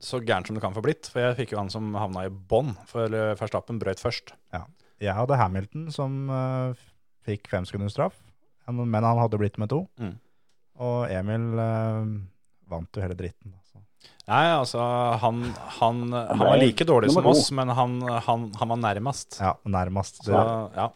så 0.03 0.19
gærent 0.19 0.49
som 0.49 0.57
det 0.57 0.63
kan 0.63 0.73
få 0.75 0.83
blitt, 0.83 1.07
for 1.09 1.23
jeg 1.23 1.37
fikk 1.37 1.53
jo 1.53 1.61
han 1.61 1.71
som 1.71 1.93
havna 1.95 2.25
i 2.27 2.31
bånn, 2.33 2.73
for 2.89 3.07
eh, 3.07 3.35
Verstappen 3.39 3.79
brøt 3.81 4.01
først. 4.01 4.33
Ja. 4.55 4.65
Jeg 5.03 5.15
hadde 5.17 5.37
Hamilton 5.39 5.87
som 5.93 6.17
eh, 6.31 6.83
fikk 7.25 7.49
fem 7.51 7.65
sekunders 7.67 7.95
straff, 7.95 8.19
men 8.67 9.03
han 9.03 9.19
hadde 9.21 9.39
blitt 9.41 9.59
med 9.61 9.71
to. 9.71 9.83
Mm. 9.99 10.15
Og 10.83 11.11
Emil 11.13 11.59
eh, 11.61 12.13
vant 12.71 12.97
jo 12.97 13.03
hele 13.03 13.17
dritten. 13.17 13.53
Altså. 13.53 13.83
Nei, 14.31 14.43
altså, 14.55 14.81
han, 15.19 15.43
han, 15.79 16.03
han 16.13 16.41
var 16.41 16.59
like 16.61 16.87
dårlig 16.87 17.11
som 17.13 17.25
oss, 17.27 17.49
men 17.55 17.71
han, 17.75 17.97
han, 18.01 18.49
han 18.59 18.71
var 18.71 18.79
nærmest. 18.79 19.37
Ja, 19.41 19.53
nærmest. 19.67 20.21
Så, 20.23 20.43
ja. 20.75 20.87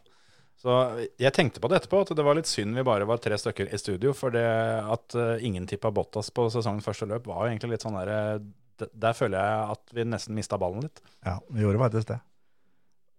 så 0.61 0.77
jeg 1.19 1.33
tenkte 1.35 1.63
på 1.63 1.69
det 1.71 1.81
etterpå, 1.81 2.05
at 2.05 2.13
det 2.15 2.25
var 2.25 2.39
litt 2.39 2.49
synd 2.49 2.77
vi 2.77 2.85
bare 2.87 3.07
var 3.09 3.19
tre 3.23 3.37
stykker 3.39 3.73
i 3.73 3.81
studio. 3.81 4.15
For 4.17 4.33
det 4.33 4.47
at 4.79 5.17
uh, 5.19 5.35
ingen 5.43 5.67
tippa 5.69 5.91
Bottas 5.93 6.31
på 6.31 6.47
sesongens 6.53 6.87
første 6.87 7.09
løp, 7.09 7.27
var 7.27 7.43
jo 7.43 7.51
egentlig 7.51 7.75
litt 7.75 7.85
sånn 7.85 7.99
der 7.99 8.13
eh, 8.15 8.87
Der 8.95 9.17
føler 9.17 9.41
jeg 9.41 9.75
at 9.75 9.95
vi 9.97 10.07
nesten 10.07 10.37
mista 10.37 10.59
ballen 10.61 10.87
litt. 10.87 11.03
Ja, 11.25 11.37
vi 11.51 11.65
gjorde 11.65 11.83
faktisk 11.83 12.13
det. 12.13 12.21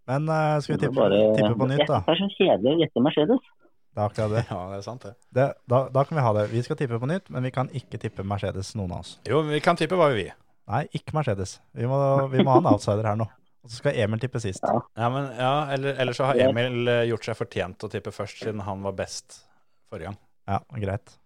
Men 0.08 0.28
uh, 0.32 0.56
skal 0.64 0.76
vi 0.76 0.80
tippe, 0.86 0.96
bare- 0.96 1.22
tippe 1.36 1.54
på 1.60 1.68
nytt, 1.68 1.84
da? 1.88 2.00
Det 2.06 2.14
er 2.14 2.20
så 2.22 2.28
kjedelig 2.34 2.70
å 2.74 2.78
gjette 2.82 3.04
Mercedes. 3.04 3.48
Det 3.92 4.00
er 4.00 4.06
akkurat 4.08 4.34
det. 4.36 4.42
Ja, 4.52 4.60
det 4.72 4.76
er 4.78 4.84
sant, 4.86 5.02
det. 5.04 5.14
det 5.36 5.46
da, 5.68 5.80
da 5.92 6.04
kan 6.08 6.16
vi 6.18 6.24
ha 6.24 6.34
det. 6.38 6.44
Vi 6.52 6.62
skal 6.64 6.78
tippe 6.80 7.00
på 7.02 7.08
nytt, 7.10 7.28
men 7.34 7.44
vi 7.44 7.52
kan 7.54 7.68
ikke 7.76 8.00
tippe 8.00 8.24
Mercedes, 8.24 8.70
noen 8.78 8.94
av 8.96 9.02
oss. 9.04 9.16
Jo, 9.28 9.42
vi 9.48 9.60
kan 9.64 9.76
tippe 9.80 9.98
hva 9.98 10.08
vi 10.14 10.22
vil. 10.22 10.30
Nei, 10.68 10.84
ikke 10.96 11.16
Mercedes. 11.16 11.58
Vi 11.76 11.88
må, 11.88 11.98
vi 12.32 12.44
må 12.44 12.54
ha 12.56 12.62
en 12.62 12.70
outsider 12.74 13.08
her 13.10 13.18
nå. 13.20 13.26
Og 13.64 13.72
så 13.72 13.80
skal 13.82 13.96
Emil 14.00 14.20
tippe 14.22 14.40
sist. 14.40 14.62
Ja. 14.64 14.80
Ja, 14.96 15.08
men, 15.12 15.28
ja, 15.36 15.52
eller, 15.74 15.96
eller 16.00 16.16
så 16.16 16.28
har 16.30 16.40
Emil 16.40 16.88
eh, 16.88 17.04
gjort 17.10 17.26
seg 17.26 17.36
fortjent 17.36 17.84
å 17.84 17.90
tippe 17.92 18.12
først, 18.14 18.40
siden 18.44 18.62
han 18.64 18.84
var 18.86 18.94
best 18.96 19.42
forrige 19.90 20.12
gang. 20.12 20.18
Ja, 20.48 20.60
greit. 20.78 21.16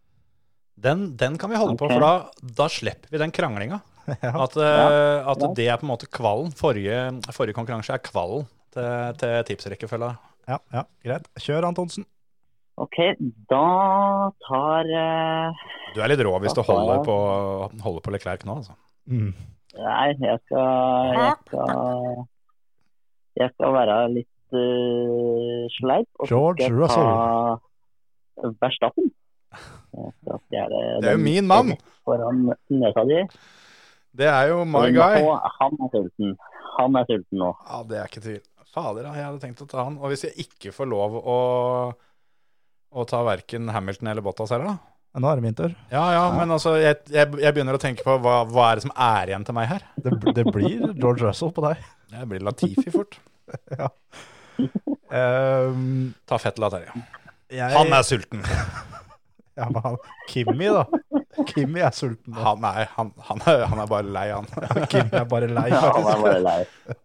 Den, 0.82 1.12
den 1.20 1.36
kan 1.38 1.52
vi 1.52 1.60
holde 1.60 1.76
på, 1.78 1.86
for 1.92 2.02
da, 2.02 2.12
da 2.56 2.66
slipper 2.72 3.12
vi 3.14 3.22
den 3.22 3.34
kranglinga. 3.34 3.82
Ja. 4.18 4.32
At, 4.42 4.56
eh, 4.59 5.28
at 5.30 5.42
det 5.54 5.68
er 5.70 5.76
på 5.78 5.86
en 5.86 5.92
måte 5.92 6.09
kvallen. 6.10 6.48
Forrige, 6.59 6.96
forrige 7.30 7.54
konkurranse 7.54 7.94
er 7.94 8.00
kvallen 8.02 8.48
til, 8.74 9.19
til 9.20 9.36
tipsrekkefølga. 9.51 10.11
Ja, 10.51 10.59
ja, 10.74 10.82
greit. 11.05 11.28
Kjør, 11.40 11.69
Antonsen. 11.70 12.07
Ok, 12.81 12.99
da 13.53 13.65
tar 14.47 14.89
uh, 14.89 15.65
Du 15.93 16.01
er 16.01 16.09
litt 16.09 16.23
rå 16.24 16.32
hvis 16.40 16.55
du 16.57 16.62
holder 16.65 17.03
på, 17.05 17.16
holder 17.85 18.05
på 18.05 18.15
Leclerc 18.15 18.47
nå, 18.49 18.57
altså. 18.62 18.77
Mm. 19.12 19.32
Nei, 19.77 20.09
jeg 20.20 20.39
skal 20.47 21.16
Jeg 21.16 21.35
skal, 21.47 22.23
jeg 23.40 23.53
skal 23.55 23.74
være 23.77 23.99
litt 24.16 24.57
uh, 24.57 25.69
sleip. 25.77 26.09
Og 26.19 26.32
George 26.32 26.65
skal 26.65 26.81
Russell. 26.81 27.12
ta 28.40 28.53
Verstappen. 28.62 29.12
Skal 29.93 30.73
Det 30.73 31.09
er 31.11 31.12
jo 31.12 31.20
min 31.20 31.44
mann! 31.47 31.74
Foran 32.09 32.47
nesa 32.73 33.03
di. 33.05 33.19
Det 34.16 34.28
er 34.28 34.49
jo 34.49 34.65
my 34.65 34.89
guy. 34.93 35.20
han 35.59 35.77
er 35.85 35.90
sulten. 35.93 36.32
Han 36.78 36.97
er 36.97 37.05
sulten 37.09 37.39
nå. 37.39 37.51
Ja, 37.69 37.82
det 37.89 37.99
er 38.01 38.09
ikke 38.09 38.24
tvil. 38.24 38.40
Fader, 38.73 39.11
jeg 39.12 39.27
hadde 39.27 39.43
tenkt 39.43 39.61
å 39.65 39.69
ta 39.69 39.85
han. 39.85 39.99
Og 40.01 40.12
hvis 40.12 40.27
jeg 40.28 40.47
ikke 40.47 40.73
får 40.74 40.89
lov 40.89 41.19
å, 41.20 41.36
å 42.93 43.05
ta 43.09 43.20
verken 43.27 43.69
Hamilton 43.74 44.12
eller 44.15 44.24
Bottas 44.24 44.55
heller, 44.55 44.73
da? 44.73 44.93
Nå 45.20 45.28
er 45.28 45.36
det 45.36 45.44
min 45.44 45.57
tur. 45.57 45.73
Ja, 45.93 46.07
ja, 46.15 46.23
men 46.32 46.55
altså, 46.55 46.78
jeg, 46.81 47.03
jeg, 47.12 47.28
jeg 47.43 47.53
begynner 47.53 47.77
å 47.77 47.81
tenke 47.82 48.05
på 48.07 48.15
hva, 48.24 48.39
hva 48.49 48.70
er 48.70 48.81
det 48.81 48.86
som 48.86 48.94
er 48.97 49.28
igjen 49.35 49.44
til 49.44 49.57
meg 49.59 49.69
her? 49.74 49.85
Det, 50.01 50.15
det 50.39 50.47
blir 50.49 50.86
George 50.97 51.27
Russell 51.27 51.53
på 51.53 51.66
deg. 51.66 51.82
Det 52.15 52.24
blir 52.31 52.44
Latifi 52.49 52.89
fort. 52.94 53.19
Um, 55.12 56.12
Ta 56.24 56.39
Fettel 56.40 56.65
av 56.65 56.73
Terje. 56.73 56.93
jeg, 57.53 57.73
Han 57.74 57.93
er 57.93 58.05
sulten. 58.07 58.44
ja, 59.59 59.66
men 59.69 59.82
han, 59.85 59.99
Kimmy, 60.31 60.70
da. 60.73 60.86
Kimmy 61.51 61.82
er 61.85 61.93
sulten. 61.97 62.32
Da. 62.32 62.44
Han 62.47 62.65
er, 62.69 62.89
han, 62.94 63.11
han 63.28 63.43
er, 63.51 63.65
han 63.69 63.82
er 63.82 63.90
bare 63.90 64.09
lei, 64.09 64.27
han. 64.32 64.49
Kimmy 64.93 65.20
er 65.20 65.28
bare 65.28 65.51
lei, 65.53 65.66
Ja, 65.73 65.82
han 65.89 66.09
er 66.15 66.23
bare 66.24 66.40
lei. 66.47 66.57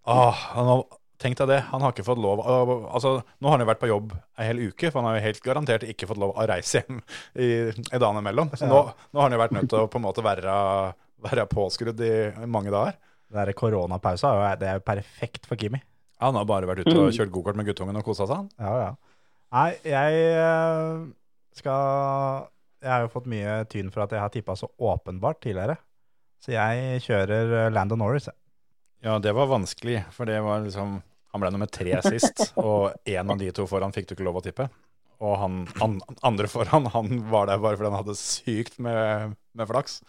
Åh, 0.08 0.46
han 0.54 0.72
har, 0.72 0.86
tenk 1.22 1.38
deg 1.40 1.50
det, 1.50 1.60
han 1.72 1.84
har 1.84 1.94
ikke 1.94 2.06
fått 2.06 2.22
lov 2.22 2.44
Altså, 2.46 3.18
nå 3.40 3.50
har 3.50 3.58
han 3.58 3.64
jo 3.66 3.70
vært 3.72 3.82
på 3.82 3.90
jobb 3.90 4.14
ei 4.38 4.48
hel 4.50 4.62
uke, 4.70 4.92
for 4.92 5.02
han 5.02 5.10
har 5.10 5.18
jo 5.18 5.26
helt 5.26 5.44
garantert 5.46 5.86
ikke 5.90 6.10
fått 6.10 6.22
lov 6.22 6.36
å 6.36 6.48
reise 6.50 6.82
hjem 6.84 7.02
i, 7.34 7.50
i 7.74 7.98
dagene 7.98 8.24
imellom. 8.24 8.54
Så 8.58 8.70
nå, 8.70 8.84
nå 8.86 9.22
har 9.22 9.28
han 9.28 9.36
jo 9.38 9.42
vært 9.42 9.58
nødt 9.58 9.70
til 9.74 9.84
å 9.84 9.90
på 9.92 10.02
en 10.02 10.06
måte 10.06 10.26
være, 10.26 10.56
være 11.26 11.48
påskrudd 11.52 12.02
i, 12.06 12.14
mange 12.46 12.74
dager. 12.74 12.98
Der 13.34 13.52
koronapausa 13.58 14.34
det 14.60 14.70
er 14.70 14.80
jo 14.80 14.86
perfekt 14.88 15.50
for 15.50 15.60
Kimmy. 15.60 15.82
Han 16.24 16.38
har 16.40 16.48
bare 16.50 16.70
vært 16.70 16.86
ute 16.86 16.96
og 16.98 17.12
kjørt 17.14 17.34
gokart 17.34 17.58
med 17.60 17.68
guttungen 17.68 18.00
og 18.00 18.06
kosa 18.08 18.26
seg. 18.30 18.46
han. 18.46 18.50
Ja, 18.58 18.86
ja. 18.86 18.94
Nei, 19.54 19.70
jeg 19.88 20.24
eh, 20.36 21.04
skal 21.56 22.48
Jeg 22.84 22.92
har 22.92 23.06
jo 23.06 23.12
fått 23.14 23.30
mye 23.32 23.62
tyn 23.72 23.92
for 23.94 24.04
at 24.04 24.16
jeg 24.16 24.22
har 24.22 24.34
tippa 24.34 24.56
så 24.58 24.70
åpenbart 24.78 25.40
tidligere. 25.46 25.78
Så 26.44 26.54
jeg 26.54 27.02
kjører 27.06 27.54
Land 27.70 27.76
Landon 27.76 28.04
Norris. 28.06 28.30
jeg. 28.30 28.38
Ja, 29.06 29.20
det 29.22 29.34
var 29.38 29.50
vanskelig, 29.52 30.02
for 30.16 30.30
det 30.30 30.40
var 30.42 30.64
liksom 30.66 31.00
Han 31.36 31.44
ble 31.44 31.52
nummer 31.54 31.70
tre 31.70 32.00
sist, 32.02 32.48
og 32.58 32.96
én 33.06 33.30
av 33.30 33.38
de 33.38 33.52
to 33.54 33.68
foran 33.70 33.94
fikk 33.94 34.08
du 34.10 34.16
ikke 34.16 34.26
lov 34.26 34.40
å 34.40 34.44
tippe. 34.46 34.70
Og 35.22 35.34
han 35.42 35.58
an, 35.84 35.98
andre 36.26 36.50
foran, 36.50 36.88
han 36.94 37.20
var 37.30 37.50
der 37.50 37.60
bare 37.62 37.78
fordi 37.78 37.92
han 37.92 38.00
hadde 38.00 38.16
sykt 38.18 38.78
med, 38.82 39.36
med 39.58 39.70
flaks. 39.70 40.00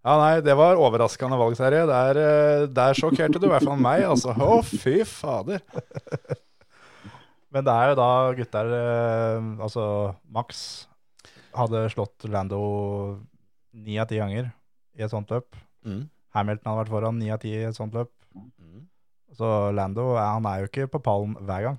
Ja, 0.00 0.14
nei, 0.16 0.40
det 0.44 0.54
var 0.56 0.80
overraskende 0.80 1.38
valgserie. 1.40 1.82
Der, 1.88 2.20
eh, 2.20 2.66
der 2.72 2.96
sjokkerte 2.96 3.40
du 3.40 3.48
i 3.48 3.52
hvert 3.52 3.66
fall 3.66 3.80
meg, 3.80 4.04
altså. 4.08 4.32
Å, 4.32 4.60
fy 4.64 5.00
fader. 5.08 5.60
Men 7.52 7.66
det 7.66 7.74
er 7.74 7.90
jo 7.90 7.98
da 7.98 8.10
gutter 8.38 8.70
eh, 8.76 9.50
Altså, 9.58 9.84
Max 10.30 10.62
hadde 11.56 11.88
slått 11.90 12.28
Lando 12.30 12.60
ni 13.74 13.98
av 13.98 14.06
ti 14.10 14.20
ganger 14.20 14.52
i 14.98 15.04
et 15.04 15.12
sånt 15.12 15.30
løp. 15.34 15.58
Mm. 15.86 16.04
Hamilton 16.36 16.70
hadde 16.70 16.82
vært 16.84 16.92
foran 16.94 17.18
ni 17.20 17.30
av 17.34 17.40
ti 17.42 17.52
i 17.56 17.64
et 17.68 17.76
sånt 17.76 17.94
løp. 17.96 18.10
Så 19.36 19.48
Lando 19.74 20.12
er- 20.16 20.32
han 20.36 20.46
er 20.50 20.62
jo 20.64 20.70
ikke 20.70 20.88
på 20.90 21.00
pallen 21.02 21.36
hver 21.38 21.68
gang. 21.68 21.78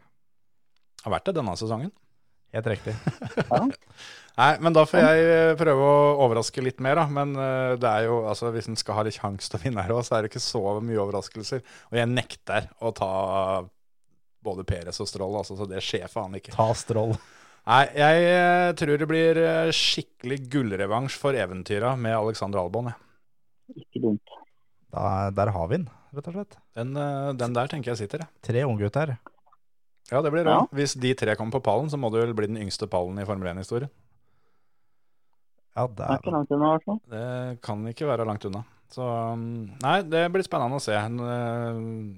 Har 1.06 1.16
vært 1.18 1.30
det 1.30 1.36
denne 1.40 1.56
sesongen. 1.60 1.92
Helt 2.52 2.68
riktig. 2.68 2.94
Nei, 4.42 4.50
men 4.64 4.74
da 4.76 4.84
får 4.88 5.00
jeg 5.04 5.24
eh, 5.28 5.54
prøve 5.60 5.84
å 5.88 6.16
overraske 6.26 6.64
litt 6.64 6.80
mer, 6.84 6.96
da. 7.00 7.04
Men 7.12 7.32
eh, 7.36 7.74
det 7.80 7.88
er 7.90 8.06
jo, 8.08 8.22
altså, 8.32 8.50
hvis 8.56 8.68
en 8.72 8.80
skal 8.80 8.98
ha 8.98 9.04
litt 9.08 9.16
sjanse 9.18 9.52
til 9.52 9.60
å 9.60 9.64
vinne 9.64 9.84
her 9.86 9.94
òg, 9.96 10.04
så 10.08 10.18
er 10.18 10.24
det 10.26 10.32
ikke 10.32 10.44
så 10.44 10.62
mye 10.84 11.00
overraskelser. 11.04 11.64
Og 11.92 12.00
jeg 12.00 12.10
nekter 12.12 12.68
å 12.84 12.92
ta 12.96 13.12
både 14.44 14.66
Peres 14.68 15.00
og 15.04 15.08
Stroll, 15.12 15.36
altså, 15.38 15.56
så 15.60 15.68
det 15.70 15.84
skjer 15.86 16.08
faen 16.12 16.36
ikke. 16.40 16.56
Ta 16.56 16.70
Stroll. 16.76 17.14
Nei, 17.70 17.84
jeg 17.94 18.24
eh, 18.32 18.72
tror 18.80 18.98
det 19.04 19.08
blir 19.12 19.38
eh, 19.44 19.72
skikkelig 19.76 20.40
gullrevansj 20.52 21.20
for 21.22 21.38
eventyra 21.38 21.94
med 22.00 22.16
Alexander 22.18 22.64
Albon. 22.64 22.90
jeg. 22.92 23.84
Ikke 23.84 24.02
dumt. 24.08 24.38
Da, 24.92 25.30
der 25.32 25.52
har 25.56 25.68
vi 25.72 25.78
den, 25.80 25.90
rett 26.16 26.28
og 26.28 26.34
slett. 26.36 26.58
Den, 26.76 26.96
eh, 27.00 27.32
den 27.40 27.54
der 27.56 27.68
tenker 27.72 27.92
jeg 27.94 28.02
sitter, 28.04 28.26
jeg. 28.26 28.30
Tre 28.44 28.64
unggutter. 28.68 29.18
Ja, 30.12 30.20
det 30.22 30.32
blir 30.34 30.44
Ja. 30.46 30.66
Hvis 30.76 30.98
de 31.00 31.14
tre 31.16 31.36
kommer 31.40 31.52
på 31.56 31.64
pallen, 31.64 31.88
så 31.90 31.98
må 31.98 32.10
det 32.12 32.20
vel 32.26 32.34
bli 32.36 32.48
den 32.52 32.58
yngste 32.60 32.88
pallen 32.92 33.20
i 33.22 33.26
Formel 33.26 33.48
1-historien. 33.54 33.90
Ja, 35.76 35.86
Det 35.88 36.04
er 36.04 36.18
ikke 36.20 36.26
der. 36.28 36.36
langt 36.36 36.52
unna, 36.52 36.66
i 36.68 36.74
hvert 36.76 36.84
fall. 36.90 37.00
Det 37.10 37.62
kan 37.64 37.86
ikke 37.88 38.08
være 38.10 38.26
langt 38.28 38.44
unna. 38.50 38.64
Så 38.92 39.06
um, 39.08 39.44
nei, 39.82 40.02
det 40.04 40.26
blir 40.34 40.44
spennende 40.44 40.76
å 40.76 40.84
se. 40.84 40.98
Eh, 40.98 42.18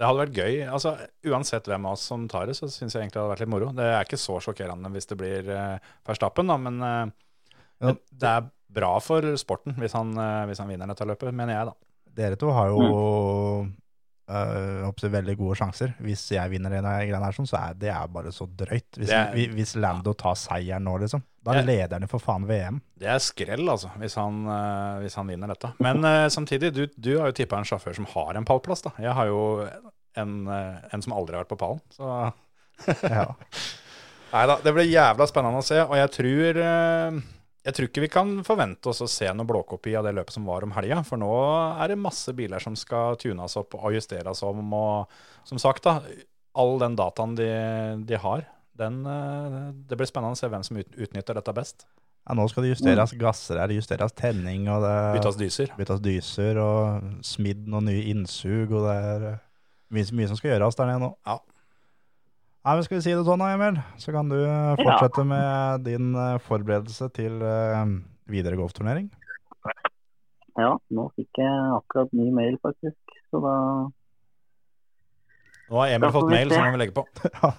Det 0.00 0.08
hadde 0.08 0.18
vært 0.24 0.34
gøy. 0.34 0.56
altså 0.66 0.96
Uansett 1.30 1.68
hvem 1.70 1.86
av 1.86 1.92
oss 1.94 2.02
som 2.10 2.26
tar 2.26 2.46
det, 2.50 2.56
så 2.58 2.66
syns 2.66 2.96
jeg 2.96 3.04
egentlig 3.04 3.14
det 3.14 3.22
hadde 3.22 3.34
vært 3.36 3.44
litt 3.44 3.52
moro. 3.54 3.68
Det 3.76 3.86
er 3.86 4.02
ikke 4.02 4.18
så 4.18 4.40
sjokkerende 4.42 4.90
hvis 4.90 5.06
det 5.06 5.18
blir 5.20 5.46
uh, 5.52 5.78
Verstappen, 6.08 6.50
da, 6.50 6.56
men 6.58 6.82
uh, 6.82 7.06
Ja. 7.78 7.92
det, 7.92 8.00
det 8.18 8.28
er 8.32 8.50
bra 8.72 8.96
for 9.04 9.22
sporten 9.38 9.74
hvis 9.78 9.92
han, 9.94 10.10
uh, 10.18 10.42
hvis 10.50 10.58
han 10.58 10.66
vinner 10.72 10.90
dette 10.90 11.06
løpet, 11.06 11.30
mener 11.32 11.54
jeg, 11.54 11.70
da. 11.70 11.74
Dere 12.14 12.36
to 12.40 12.50
har 12.52 12.68
jo 12.72 12.82
jeg 14.32 14.84
håper 14.86 15.10
veldig 15.12 15.34
gode 15.36 15.56
sjanser. 15.58 15.90
Hvis 16.00 16.22
jeg 16.32 16.48
vinner 16.54 16.72
en 16.78 16.86
av 16.88 17.00
greiene 17.02 17.24
her, 17.26 17.34
sånn, 17.36 17.48
så 17.50 17.58
er 17.58 17.74
det 17.76 17.90
er 17.92 18.06
bare 18.14 18.30
så 18.32 18.46
drøyt. 18.48 18.96
Hvis, 18.96 19.10
er- 19.12 19.34
vi- 19.34 19.48
hvis 19.52 19.74
Lando 19.76 20.14
tar 20.16 20.34
seieren 20.40 20.84
nå, 20.86 20.94
liksom. 21.02 21.22
Da 21.44 21.52
er 21.58 21.64
leder 21.66 21.98
han 21.98 22.08
for 22.08 22.22
faen 22.22 22.46
VM. 22.46 22.78
Det 22.96 23.08
er 23.10 23.18
skrell, 23.18 23.66
altså, 23.68 23.90
hvis 23.98 24.14
han, 24.14 24.46
eh, 24.46 25.00
hvis 25.02 25.16
han 25.18 25.26
vinner 25.26 25.48
dette. 25.52 25.72
Men 25.80 26.04
eh, 26.04 26.28
samtidig, 26.32 26.72
du, 26.72 26.86
du 26.96 27.18
har 27.18 27.26
jo 27.32 27.32
tippa 27.42 27.58
en 27.58 27.64
sjåfør 27.68 27.94
som 27.98 28.06
har 28.14 28.38
en 28.38 28.44
pallplass, 28.48 28.82
da. 28.86 28.92
Jeg 29.02 29.12
har 29.18 29.26
jo 29.26 29.42
en, 30.16 30.32
en 30.48 31.02
som 31.02 31.12
aldri 31.12 31.36
har 31.36 31.44
vært 31.44 31.52
på 31.52 31.58
pallen. 31.58 31.82
Så 31.92 32.32
Ja. 33.10 33.26
Nei 34.32 34.46
da, 34.48 34.56
det 34.64 34.72
blir 34.72 34.88
jævla 34.88 35.26
spennende 35.28 35.60
å 35.60 35.66
se. 35.66 35.82
Og 35.84 35.92
jeg 35.98 36.10
tror, 36.14 36.62
jeg 37.62 37.74
tror 37.76 37.86
ikke 37.88 38.02
vi 38.02 38.10
kan 38.10 38.30
forvente 38.46 38.90
oss 38.90 39.04
å 39.04 39.08
se 39.10 39.28
noen 39.30 39.46
blåkopi 39.46 39.92
av 39.98 40.06
det 40.08 40.14
løpet 40.16 40.34
som 40.34 40.46
var 40.48 40.64
om 40.66 40.72
helga. 40.74 41.02
For 41.06 41.20
nå 41.20 41.30
er 41.78 41.92
det 41.92 41.98
masse 42.00 42.34
biler 42.34 42.62
som 42.62 42.74
skal 42.78 43.14
tunes 43.22 43.54
opp 43.60 43.76
og 43.78 43.92
justeres 43.94 44.42
om. 44.46 44.64
Og 44.74 45.46
som 45.46 45.60
sagt, 45.62 45.86
da, 45.86 46.00
all 46.58 46.74
den 46.82 46.96
dataen 46.98 47.36
de, 47.38 47.50
de 48.08 48.18
har, 48.18 48.48
Den, 48.72 49.02
eh, 49.06 49.68
det 49.86 49.98
blir 50.00 50.08
spennende 50.08 50.32
å 50.32 50.38
se 50.40 50.48
hvem 50.48 50.62
som 50.64 50.78
utnytter 50.80 51.36
dette 51.36 51.52
best. 51.54 51.84
Ja, 52.24 52.34
nå 52.38 52.46
skal 52.48 52.64
det 52.64 52.70
justeres 52.72 53.12
gasser 53.20 53.58
her, 53.60 53.68
det 53.68 53.76
justeres 53.76 54.14
tenning, 54.16 54.64
og 54.72 54.80
det 54.86 54.94
Byttes 55.18 55.36
dyser. 55.36 55.72
byttes 55.76 56.00
dyser, 56.00 56.56
og 56.62 57.20
smidd 57.26 57.66
noen 57.68 57.90
nye 57.90 58.04
innsug, 58.14 58.72
og 58.72 58.86
det 58.86 58.94
er 58.96 59.26
mye, 59.92 60.06
mye 60.16 60.30
som 60.30 60.38
skal 60.40 60.54
gjøres 60.54 60.78
der 60.78 60.88
nede 60.88 61.02
nå. 61.04 61.10
Ja. 61.28 61.36
Nei, 62.62 62.74
men 62.78 62.84
skal 62.86 62.98
vi 63.00 63.02
si 63.02 63.10
det 63.16 63.24
sånn 63.26 63.42
Emil? 63.42 63.78
Så 63.98 64.12
kan 64.14 64.28
du 64.30 64.36
fortsette 64.38 64.84
fortsette 64.86 65.24
med 65.26 65.82
din 65.88 66.12
eh, 66.14 66.36
forberedelse 66.46 67.08
til 67.16 67.40
eh, 67.42 67.80
videre 68.30 68.58
golfturnering. 68.60 69.08
Ja, 70.60 70.76
nå 70.94 71.08
fikk 71.16 71.40
jeg 71.40 71.72
akkurat 71.78 72.12
ny 72.14 72.28
mail, 72.34 72.58
faktisk. 72.62 73.16
Så 73.32 73.40
da 73.42 73.56
Nå 75.72 75.78
har 75.80 75.88
Emil 75.94 76.12
fått 76.12 76.28
mail 76.28 76.50
så 76.50 76.58
som 76.58 76.66
han 76.66 76.74
vil 76.76 76.82
legge 76.84 76.94
på. 77.00 77.06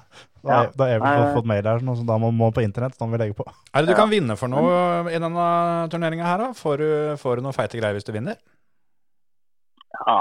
Da, 0.43 0.49
Ja. 0.51 0.63
da 0.75 0.85
har 0.85 0.97
Emil 0.99 1.07
fått, 1.07 1.27
Eh. 1.27 1.35
fått 1.37 1.47
mail 1.47 1.67
her, 1.67 1.79
så 1.79 2.03
da 2.07 2.17
må 2.19 2.29
må 2.35 2.49
på 2.53 2.61
internett, 2.63 2.95
så 2.99 3.05
må 3.07 3.15
vi 3.15 3.21
legge 3.23 3.35
på. 3.37 3.45
Er 3.73 3.81
det 3.81 3.87
du 3.87 3.93
Ja. 3.95 3.99
kan 4.03 4.09
vinne 4.11 4.35
for 4.37 4.47
noe 4.51 5.07
i 5.11 5.19
denne 5.19 5.45
turneringa 5.91 6.25
her, 6.27 6.37
da? 6.37 6.49
Får 6.53 6.77
du, 6.83 6.89
får 7.17 7.37
du 7.39 7.41
noe 7.47 7.55
feite 7.55 7.79
greier 7.79 7.95
hvis 7.95 8.03
du 8.07 8.11
vinner? 8.11 8.35
Ja, 10.05 10.17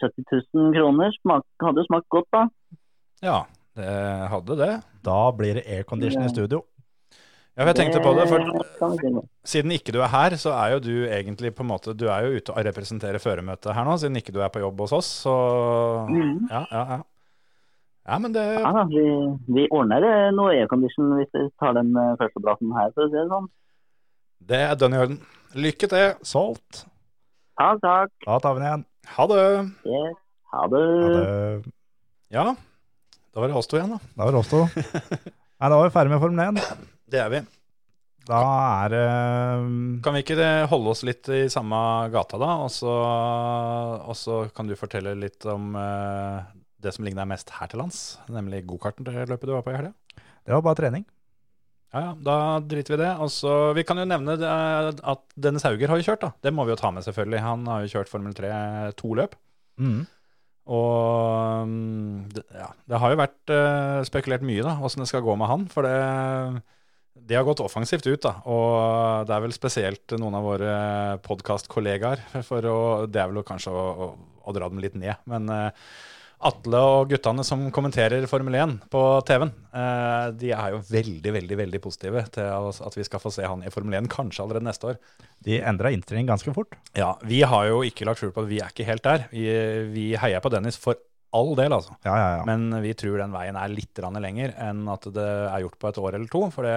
70 0.00 0.24
000 0.32 0.72
kroner 0.76 1.12
smak, 1.20 1.44
hadde 1.60 1.84
smakt 1.88 2.08
godt, 2.08 2.28
da. 2.32 2.46
Ja, 3.22 3.44
det 3.76 3.92
hadde 4.32 4.56
det. 4.58 4.72
Da 5.04 5.18
blir 5.36 5.58
det 5.60 5.66
aircondition 5.68 6.24
i 6.26 6.32
studio. 6.32 6.62
Ja, 7.56 7.64
for 7.64 7.70
jeg 7.70 7.76
tenkte 7.78 8.02
på 8.04 8.12
det, 8.12 8.26
for 8.28 9.20
siden 9.48 9.72
ikke 9.72 9.92
du 9.94 10.02
er 10.04 10.10
her, 10.12 10.34
så 10.36 10.52
er 10.52 10.74
jo 10.74 10.80
du 10.84 10.94
egentlig 11.08 11.54
på 11.56 11.64
en 11.64 11.70
måte 11.70 11.94
Du 11.96 12.04
er 12.12 12.26
jo 12.26 12.36
ute 12.36 12.52
og 12.52 12.66
representerer 12.68 13.16
føremøtet 13.22 13.72
her 13.72 13.86
nå, 13.88 13.94
siden 13.96 14.18
ikke 14.20 14.34
du 14.34 14.42
er 14.44 14.50
på 14.52 14.60
jobb 14.60 14.82
hos 14.84 14.92
oss, 14.92 15.08
så 15.24 15.36
Mhm. 16.10 16.48
Ja, 16.50 16.64
ja, 16.70 16.82
ja. 16.96 16.98
Ja, 18.06 18.18
men 18.18 18.32
det 18.34 18.44
Ja, 18.44 18.72
da, 18.72 18.84
vi, 18.84 19.04
vi 19.56 19.64
ordner 19.72 20.04
eh, 20.04 20.28
noe 20.36 20.52
aircondition 20.52 21.16
hvis 21.16 21.32
vi 21.32 21.48
tar 21.58 21.72
den 21.74 21.94
første 21.96 22.18
førsteplassen 22.20 22.76
her, 22.76 22.92
for 22.94 23.06
å 23.06 23.08
si 23.10 23.16
det 23.16 23.28
sånn. 23.32 23.48
Det 24.46 24.60
er 24.62 24.76
dønn 24.78 24.94
i 24.94 25.00
orden. 25.00 25.18
Lykke 25.56 25.88
til. 25.90 26.12
Solgt. 26.22 26.84
Takk, 27.58 27.80
takk. 27.80 28.12
Da 28.26 28.38
tar 28.38 28.54
vi 28.54 28.60
den 28.60 28.68
igjen. 28.68 28.84
Ha 29.16 29.26
det. 29.32 29.42
Yes. 29.88 30.16
Ha 30.52 30.66
det. 30.70 30.84
Ja, 31.00 31.08
det, 31.16 31.72
Ja, 32.36 32.46
da 33.36 33.42
var 33.42 33.50
det 33.52 33.56
oss 33.60 33.66
to 33.68 33.76
igjen, 33.76 33.90
da. 33.92 33.98
da 34.16 34.24
var 34.24 34.32
det 34.32 34.38
oss 34.40 34.48
to. 34.48 34.62
Nei, 34.64 35.68
da 35.68 35.76
var 35.76 35.82
vi 35.84 35.92
ferdig 35.92 36.12
med 36.14 36.22
Formel 36.22 36.56
1. 36.56 36.86
Det 37.12 37.18
er 37.20 37.32
vi. 37.34 37.40
Da 38.26 38.38
er 38.86 38.94
det 38.94 39.02
um, 39.60 39.74
Kan 40.02 40.16
vi 40.16 40.22
ikke 40.24 40.46
holde 40.70 40.94
oss 40.94 41.04
litt 41.04 41.28
i 41.28 41.42
samme 41.52 41.76
gata, 42.14 42.40
da? 42.40 42.54
Og 42.64 42.72
så, 42.72 42.94
og 44.00 44.16
så 44.16 44.38
kan 44.56 44.70
du 44.70 44.72
fortelle 44.80 45.12
litt 45.20 45.44
om 45.52 45.76
eh, 45.76 46.48
det 46.80 46.94
som 46.96 47.04
ligner 47.04 47.26
deg 47.26 47.34
mest 47.34 47.52
her 47.58 47.68
til 47.68 47.84
lands, 47.84 48.00
nemlig 48.32 48.64
gokarten 48.72 49.04
til 49.04 49.20
løpet 49.20 49.44
du 49.44 49.52
var 49.52 49.68
på 49.68 49.74
i 49.74 49.78
helga. 49.82 49.92
Det 50.16 50.56
var 50.56 50.64
bare 50.64 50.80
trening. 50.80 51.04
Ja, 51.92 52.06
ja, 52.08 52.16
da 52.16 52.40
driter 52.64 52.96
vi 52.96 53.02
i 53.02 53.04
det. 53.04 53.12
Og 53.20 53.36
så, 53.36 53.54
Vi 53.76 53.84
kan 53.84 54.00
jo 54.00 54.08
nevne 54.08 54.40
det, 54.40 54.48
at 55.12 55.28
Dennis 55.36 55.68
Hauger 55.68 55.92
har 55.92 56.00
jo 56.00 56.08
kjørt, 56.08 56.24
da. 56.24 56.32
Det 56.40 56.56
må 56.56 56.64
vi 56.64 56.72
jo 56.72 56.80
ta 56.80 56.88
med, 56.88 57.04
selvfølgelig. 57.04 57.44
Han 57.44 57.68
har 57.68 57.84
jo 57.84 57.98
kjørt 57.98 58.16
Formel 58.16 58.32
3 58.40 58.52
to 58.96 59.12
løp. 59.20 59.36
Mm. 59.76 60.06
Og 60.66 61.68
mm, 61.70 62.38
ja, 62.56 62.70
det 62.90 63.02
har 63.02 63.12
jo 63.12 63.20
vært 63.20 63.52
uh, 63.54 64.00
spekulert 64.06 64.46
mye, 64.46 64.64
da, 64.66 64.76
åssen 64.82 65.04
det 65.04 65.10
skal 65.10 65.24
gå 65.26 65.36
med 65.38 65.50
han. 65.50 65.66
For 65.70 65.86
det, 65.86 66.62
det 67.28 67.38
har 67.38 67.46
gått 67.46 67.62
offensivt 67.64 68.08
ut, 68.08 68.22
da. 68.24 68.34
Og 68.50 69.28
det 69.28 69.36
er 69.36 69.44
vel 69.46 69.54
spesielt 69.54 70.16
noen 70.18 70.36
av 70.38 70.46
våre 70.46 70.74
podkastkollegaer. 71.26 72.24
For 72.46 72.66
det 73.06 73.22
er 73.22 73.30
vel 73.30 73.46
kanskje 73.46 73.74
å, 73.74 73.86
å, 73.86 74.10
å 74.46 74.56
dra 74.56 74.70
dem 74.72 74.82
litt 74.82 74.98
ned. 74.98 75.22
Men 75.30 75.50
eh, 75.54 75.88
Atle 76.44 76.80
og 76.84 77.08
guttene 77.08 77.44
som 77.48 77.62
kommenterer 77.72 78.26
Formel 78.28 78.58
1 78.60 78.74
på 78.92 79.02
TV-en, 79.24 79.52
eh, 79.72 80.26
de 80.36 80.50
er 80.52 80.74
jo 80.74 80.82
veldig, 80.84 81.32
veldig 81.38 81.56
veldig 81.62 81.80
positive 81.80 82.26
til 82.34 82.50
at 82.86 82.98
vi 82.98 83.06
skal 83.08 83.22
få 83.22 83.32
se 83.32 83.46
han 83.48 83.64
i 83.64 83.72
Formel 83.72 83.96
1 84.02 84.10
kanskje 84.12 84.44
allerede 84.44 84.68
neste 84.68 84.90
år. 84.92 85.00
De 85.46 85.56
endra 85.62 85.94
innstilling 85.94 86.28
ganske 86.28 86.52
fort. 86.52 86.76
Ja, 86.92 87.14
Vi 87.24 87.40
har 87.40 87.66
jo 87.70 87.80
ikke 87.88 88.04
lagt 88.04 88.20
skjul 88.20 88.34
på 88.36 88.44
at 88.44 88.50
vi 88.52 88.60
er 88.60 88.68
ikke 88.68 88.84
helt 88.84 89.06
der. 89.06 89.26
Vi, 89.32 89.48
vi 89.94 90.06
heier 90.20 90.44
på 90.44 90.52
Dennis 90.52 90.76
for 90.76 91.00
all 91.32 91.56
del, 91.56 91.72
altså. 91.72 91.96
Ja, 92.04 92.14
ja, 92.14 92.30
ja. 92.38 92.46
Men 92.48 92.68
vi 92.84 92.92
tror 92.98 93.18
den 93.20 93.34
veien 93.34 93.56
er 93.56 93.72
litt 93.72 93.96
lenger 93.96 94.54
enn 94.60 94.86
at 94.92 95.08
det 95.16 95.26
er 95.26 95.64
gjort 95.64 95.78
på 95.80 95.88
et 95.88 96.00
år 96.04 96.16
eller 96.18 96.32
to. 96.32 96.46
For 96.52 96.68
det, 96.68 96.76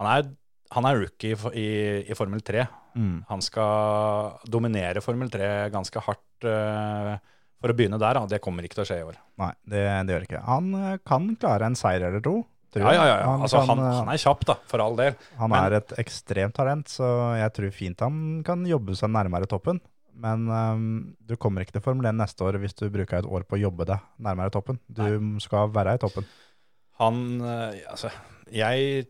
han, 0.00 0.10
er, 0.12 0.28
han 0.76 0.88
er 0.88 1.00
rookie 1.00 1.36
i, 1.56 1.68
i, 2.04 2.16
Formel 2.18 2.44
3. 2.44 2.66
Mm. 3.00 3.24
Han 3.32 3.42
skal 3.42 4.36
dominere 4.44 5.02
Formel 5.04 5.32
3 5.32 5.70
ganske 5.74 6.04
hardt 6.04 6.48
eh, 6.48 7.16
for 7.64 7.72
å 7.72 7.76
begynne 7.78 7.96
der. 8.00 8.20
Det 8.28 8.42
kommer 8.44 8.66
ikke 8.66 8.76
til 8.76 8.84
å 8.84 8.88
skje 8.90 8.98
i 9.00 9.06
år. 9.08 9.16
Nei, 9.40 9.52
det, 9.72 9.84
det 10.04 10.14
gjør 10.18 10.26
ikke. 10.28 10.42
Han 10.44 10.68
eh, 10.76 10.98
kan 11.08 11.30
klare 11.40 11.70
en 11.70 11.78
seier 11.80 12.04
eller 12.10 12.20
to. 12.24 12.42
Ja, 12.74 12.90
ja, 12.92 13.02
ja. 13.06 13.16
Han, 13.30 13.44
Altså, 13.46 13.60
kan, 13.62 13.78
han, 13.78 13.96
han 14.02 14.08
er 14.12 14.18
kjapp, 14.20 14.40
da, 14.50 14.56
for 14.68 14.82
all 14.82 14.96
del. 14.98 15.14
han 15.38 15.52
men- 15.52 15.60
er 15.62 15.76
et 15.78 15.92
ekstremt 16.02 16.56
talent, 16.58 16.90
så 16.90 17.06
jeg 17.38 17.52
tror 17.56 17.74
fint 17.76 18.02
han 18.02 18.16
kan 18.46 18.64
jobbe 18.66 18.96
seg 18.98 19.12
nærmere 19.14 19.46
toppen. 19.48 19.78
Men 20.14 20.44
um, 20.50 20.82
du 21.26 21.34
kommer 21.40 21.64
ikke 21.64 21.74
til 21.78 21.82
Formel 21.86 22.06
1 22.10 22.18
neste 22.20 22.44
år 22.46 22.58
hvis 22.62 22.76
du 22.78 22.84
bruker 22.94 23.18
et 23.22 23.26
år 23.26 23.46
på 23.50 23.56
å 23.56 23.62
jobbe 23.64 23.86
deg 23.88 24.02
nærmere 24.22 24.52
toppen. 24.54 24.78
Du 24.86 25.02
skal 25.42 25.72
være 25.74 25.96
i 25.96 26.02
toppen. 26.02 26.26
Han 27.00 27.24
eh, 27.42 27.80
Altså, 27.90 28.10
jeg 28.54 29.06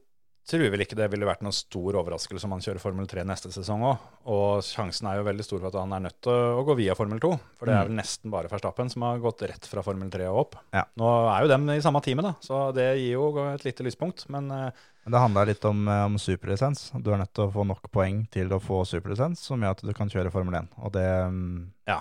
tror 0.46 0.70
vel 0.74 0.82
ikke 0.84 0.96
det 0.98 1.06
ville 1.12 1.24
vært 1.28 1.40
noen 1.44 1.54
stor 1.56 1.96
overraskelse 2.00 2.44
om 2.44 2.52
han 2.56 2.60
kjører 2.64 2.82
Formel 2.82 3.06
3 3.08 3.22
neste 3.24 3.48
sesong 3.54 3.80
òg. 3.88 3.98
Og 4.28 4.62
sjansen 4.66 5.08
er 5.08 5.16
jo 5.16 5.24
veldig 5.28 5.44
stor 5.46 5.60
for 5.62 5.68
at 5.70 5.78
han 5.80 5.92
er 5.96 6.02
nødt 6.04 6.18
til 6.26 6.32
å 6.32 6.64
gå 6.68 6.76
via 6.76 6.96
Formel 6.98 7.20
2. 7.22 7.30
For 7.56 7.66
det 7.66 7.74
er 7.74 7.84
Mm. 7.84 7.88
vel 7.88 7.96
nesten 8.02 8.30
bare 8.30 8.48
Verstappen 8.52 8.90
som 8.90 9.02
har 9.02 9.18
gått 9.18 9.40
rett 9.42 9.64
fra 9.66 9.82
Formel 9.82 10.10
3 10.10 10.26
og 10.28 10.40
opp. 10.42 10.56
Ja. 10.72 10.84
Nå 10.96 11.08
er 11.32 11.42
jo 11.42 11.48
dem 11.48 11.68
i 11.70 11.80
samme 11.80 12.02
teamet, 12.02 12.24
da, 12.24 12.34
så 12.40 12.74
det 12.74 12.98
gir 12.98 13.12
jo 13.16 13.30
et 13.54 13.64
lite 13.64 13.84
lyspunkt. 13.84 14.28
Men 14.28 14.50
eh, 14.50 14.70
Men 15.04 15.12
det 15.12 15.20
handler 15.20 15.46
litt 15.46 15.64
om, 15.64 15.86
eh, 15.88 16.04
om 16.04 16.16
superlisens. 16.16 16.90
Du 17.02 17.10
er 17.12 17.18
nødt 17.18 17.32
til 17.34 17.44
å 17.44 17.52
få 17.52 17.66
nok 17.66 17.90
poeng 17.92 18.26
til 18.30 18.48
å 18.48 18.60
få 18.60 18.84
superlisens, 18.88 19.36
som 19.38 19.60
gjør 19.60 19.70
at 19.70 19.82
du 19.82 19.92
kan 19.92 20.08
kjøre 20.08 20.30
Formel 20.32 20.54
1. 20.54 20.68
Og 20.78 20.92
det, 20.92 21.04
mm, 21.30 21.70
Ja. 21.86 22.00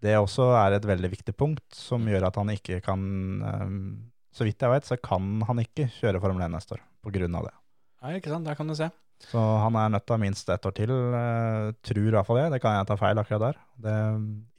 det 0.00 0.14
også 0.16 0.54
er 0.66 0.74
et 0.76 0.82
veldig 0.86 1.10
viktig 1.10 1.36
punkt, 1.36 1.62
som 1.74 2.04
gjør 2.06 2.26
at 2.26 2.34
han 2.36 2.48
ikke 2.48 2.82
kan 2.82 3.42
ehm, 3.42 3.96
Så 4.30 4.44
vidt 4.44 4.58
jeg 4.60 4.70
vet, 4.70 4.84
så 4.84 4.96
kan 5.02 5.40
han 5.42 5.56
ikke 5.58 5.90
kjøre 6.00 6.20
Formel 6.20 6.42
1 6.42 6.52
neste 6.52 6.76
år 6.76 6.80
av 7.34 7.44
det. 7.44 7.52
Nei, 8.02 8.18
ikke 8.18 8.32
sant, 8.32 8.46
der 8.48 8.58
kan 8.58 8.68
du 8.70 8.76
se. 8.78 8.88
Så 9.26 9.40
han 9.64 9.74
er 9.74 9.90
nødt 9.90 10.06
til 10.06 10.20
minst 10.22 10.50
ett 10.52 10.66
år 10.68 10.74
til, 10.76 10.92
uh, 10.94 11.72
tror 11.82 12.18
fall 12.26 12.38
det. 12.38 12.46
Det 12.54 12.60
kan 12.62 12.76
jeg 12.76 12.86
ta 12.86 12.96
feil 13.00 13.18
akkurat 13.18 13.48
der. 13.48 13.58
Det 13.82 13.96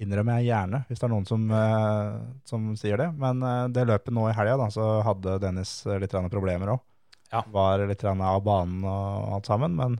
innrømmer 0.04 0.40
jeg 0.40 0.50
gjerne, 0.50 0.82
hvis 0.90 1.00
det 1.00 1.08
er 1.08 1.14
noen 1.14 1.28
som, 1.28 1.46
eh, 1.56 2.20
som 2.48 2.68
sier 2.80 3.00
det. 3.00 3.08
Men 3.20 3.44
eh, 3.44 3.66
det 3.76 3.88
løpet 3.88 4.16
nå 4.16 4.28
i 4.30 4.36
helga, 4.36 4.58
da, 4.60 4.68
så 4.74 4.90
hadde 5.08 5.40
Dennis 5.44 5.74
eh, 5.88 6.00
litt 6.04 6.12
grann 6.12 6.32
problemer 6.32 6.76
òg. 6.76 6.84
Ja. 7.32 7.44
Var 7.54 7.86
litt 7.88 8.04
grann 8.04 8.24
av 8.26 8.42
banen 8.44 8.84
og 8.84 9.36
alt 9.38 9.50
sammen, 9.52 9.76
men 9.80 9.98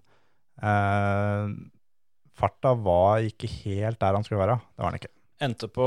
eh, 0.60 1.56
farta 2.40 2.74
var 2.76 3.24
ikke 3.28 3.52
helt 3.62 4.00
der 4.02 4.18
han 4.18 4.28
skulle 4.28 4.44
være. 4.44 4.60
Det 4.74 4.84
var 4.84 4.92
han 4.92 5.00
ikke. 5.00 5.14
Endte 5.40 5.70
på 5.72 5.86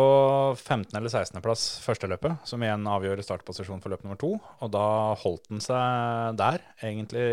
15. 0.57 0.97
eller 0.97 1.11
16. 1.13 1.37
plass 1.45 1.63
første 1.85 2.09
løpet, 2.09 2.41
som 2.49 2.63
igjen 2.65 2.87
avgjør 2.89 3.21
startposisjon 3.21 3.83
for 3.85 3.93
løp 3.93 4.01
nummer 4.07 4.17
to. 4.17 4.31
Og 4.65 4.71
da 4.73 4.85
holdt 5.21 5.51
han 5.53 5.61
seg 5.61 6.39
der, 6.41 6.65
egentlig 6.81 7.27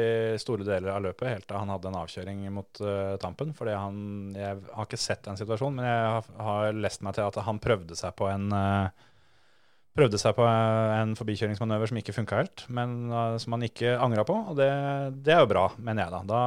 store 0.44 0.68
deler 0.68 0.98
av 0.98 1.06
løpet, 1.06 1.30
helt 1.32 1.48
til 1.48 1.62
han 1.62 1.72
hadde 1.72 1.88
en 1.88 2.00
avkjøring 2.02 2.42
mot 2.52 2.84
uh, 2.84 3.16
tampen. 3.24 3.56
Fordi 3.56 3.78
han 3.78 4.02
Jeg 4.36 4.60
har 4.68 4.90
ikke 4.90 5.00
sett 5.00 5.24
den 5.30 5.40
situasjonen, 5.40 5.80
men 5.80 5.88
jeg 5.88 6.10
har, 6.18 6.32
har 6.50 6.82
lest 6.84 7.08
meg 7.08 7.16
til 7.16 7.30
at 7.30 7.40
han 7.48 7.64
prøvde 7.64 7.96
seg 7.96 8.18
på 8.20 8.28
en 8.32 8.52
uh, 8.52 9.06
Prøvde 9.96 10.20
seg 10.22 10.36
på 10.38 10.44
en 10.46 11.16
forbikjøringsmanøver 11.18 11.90
som 11.90 11.98
ikke 12.00 12.14
funka 12.14 12.38
helt, 12.38 12.62
men 12.72 13.10
uh, 13.10 13.40
som 13.42 13.56
han 13.56 13.64
ikke 13.66 13.96
angra 14.00 14.28
på. 14.28 14.36
Og 14.52 14.60
det, 14.60 14.70
det 15.24 15.34
er 15.34 15.42
jo 15.46 15.54
bra, 15.56 15.70
mener 15.80 16.06
jeg, 16.06 16.14
da. 16.14 16.22
Da 16.30 16.44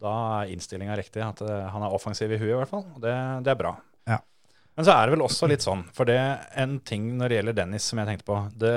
da 0.00 0.12
er 0.40 0.54
innstillinga 0.54 0.96
riktig. 0.98 1.22
At 1.24 1.42
eh, 1.44 1.68
han 1.72 1.84
er 1.84 1.94
offensiv 1.94 2.32
i 2.32 2.40
huet, 2.40 2.54
i 2.54 2.58
hvert 2.58 2.72
fall. 2.72 2.86
Og 2.96 3.02
det, 3.04 3.14
det 3.44 3.52
er 3.52 3.58
bra. 3.60 3.74
Ja. 4.08 4.20
Men 4.76 4.86
så 4.86 4.94
er 4.94 5.06
det 5.06 5.16
vel 5.16 5.26
også 5.26 5.48
litt 5.50 5.64
sånn, 5.64 5.84
for 5.96 6.08
det 6.08 6.20
en 6.60 6.78
ting 6.86 7.10
når 7.18 7.28
det 7.28 7.40
gjelder 7.40 7.58
Dennis 7.58 7.88
som 7.90 8.00
jeg 8.00 8.10
tenkte 8.10 8.28
på. 8.30 8.38
Det 8.54 8.76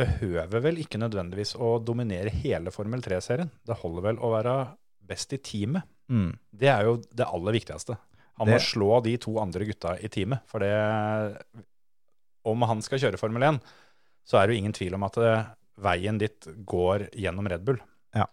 behøver 0.00 0.62
vel 0.64 0.78
ikke 0.82 1.00
nødvendigvis 1.02 1.56
å 1.58 1.78
dominere 1.82 2.32
hele 2.42 2.72
Formel 2.74 3.02
3-serien. 3.04 3.50
Det 3.66 3.80
holder 3.82 4.06
vel 4.10 4.20
å 4.22 4.30
være 4.36 4.54
best 5.10 5.34
i 5.34 5.40
teamet. 5.42 5.86
Mm. 6.10 6.30
Det 6.62 6.70
er 6.70 6.86
jo 6.86 6.98
det 7.02 7.26
aller 7.26 7.56
viktigste. 7.58 7.96
Han 8.40 8.48
må 8.48 8.56
slå 8.62 9.02
de 9.04 9.16
to 9.20 9.34
andre 9.42 9.66
gutta 9.68 9.96
i 10.00 10.08
teamet. 10.12 10.46
For 10.48 10.62
det 10.64 10.72
Om 12.48 12.62
han 12.64 12.80
skal 12.80 13.02
kjøre 13.02 13.20
Formel 13.20 13.44
1, 13.44 13.58
så 14.24 14.38
er 14.38 14.46
det 14.46 14.54
jo 14.54 14.62
ingen 14.62 14.76
tvil 14.76 14.96
om 14.96 15.04
at 15.04 15.18
det, 15.20 15.34
veien 15.80 16.18
dit 16.20 16.48
går 16.68 17.08
gjennom 17.16 17.48
Red 17.50 17.64
Bull. 17.66 17.80
Ja. 18.16 18.26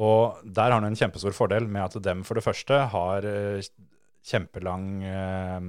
Og 0.00 0.40
der 0.44 0.70
har 0.70 0.78
han 0.78 0.88
en 0.88 0.96
kjempestor 0.96 1.34
fordel 1.36 1.68
med 1.68 1.84
at 1.88 1.98
dem 2.04 2.24
for 2.24 2.38
det 2.38 2.44
første 2.44 2.78
har 2.94 3.26
eh, 3.28 3.60
kjempelang, 4.26 4.86
eh, 5.04 5.68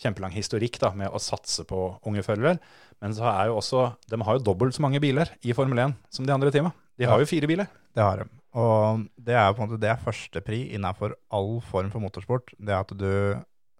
kjempelang 0.00 0.34
historikk 0.34 0.78
da, 0.82 0.92
med 0.96 1.12
å 1.12 1.20
satse 1.22 1.66
på 1.68 1.86
unge 2.08 2.24
førere. 2.26 2.58
Men 3.00 3.16
så 3.16 3.28
er 3.30 3.48
jo 3.48 3.58
også, 3.60 3.86
de 4.10 4.20
har 4.26 4.38
jo 4.38 4.46
dobbelt 4.50 4.76
så 4.76 4.84
mange 4.84 5.00
biler 5.02 5.30
i 5.46 5.54
Formel 5.56 5.78
1 5.86 5.96
som 6.12 6.26
de 6.28 6.34
andre 6.34 6.52
teamene. 6.52 6.74
De 7.00 7.08
har 7.08 7.20
jo 7.20 7.28
fire 7.28 7.48
biler. 7.48 7.68
Det 7.96 8.04
har 8.04 8.20
de. 8.20 8.28
Og 8.60 9.06
det 9.16 9.36
er 9.38 9.52
på 9.54 9.62
en 9.62 9.68
måte 9.68 9.80
det 9.80 9.88
er 9.92 10.02
førstepri 10.02 10.64
innenfor 10.74 11.14
all 11.32 11.60
form 11.64 11.88
for 11.92 12.02
motorsport. 12.02 12.52
Det 12.58 12.74
er 12.74 12.82
at 12.82 12.92
du 12.98 13.12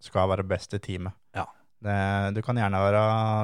skal 0.00 0.30
være 0.30 0.46
best 0.48 0.72
i 0.76 0.80
teamet. 0.80 1.12
Ja. 1.36 1.44
Det, 1.84 1.96
du 2.36 2.40
kan 2.44 2.56
gjerne 2.56 2.80
være, 2.80 3.02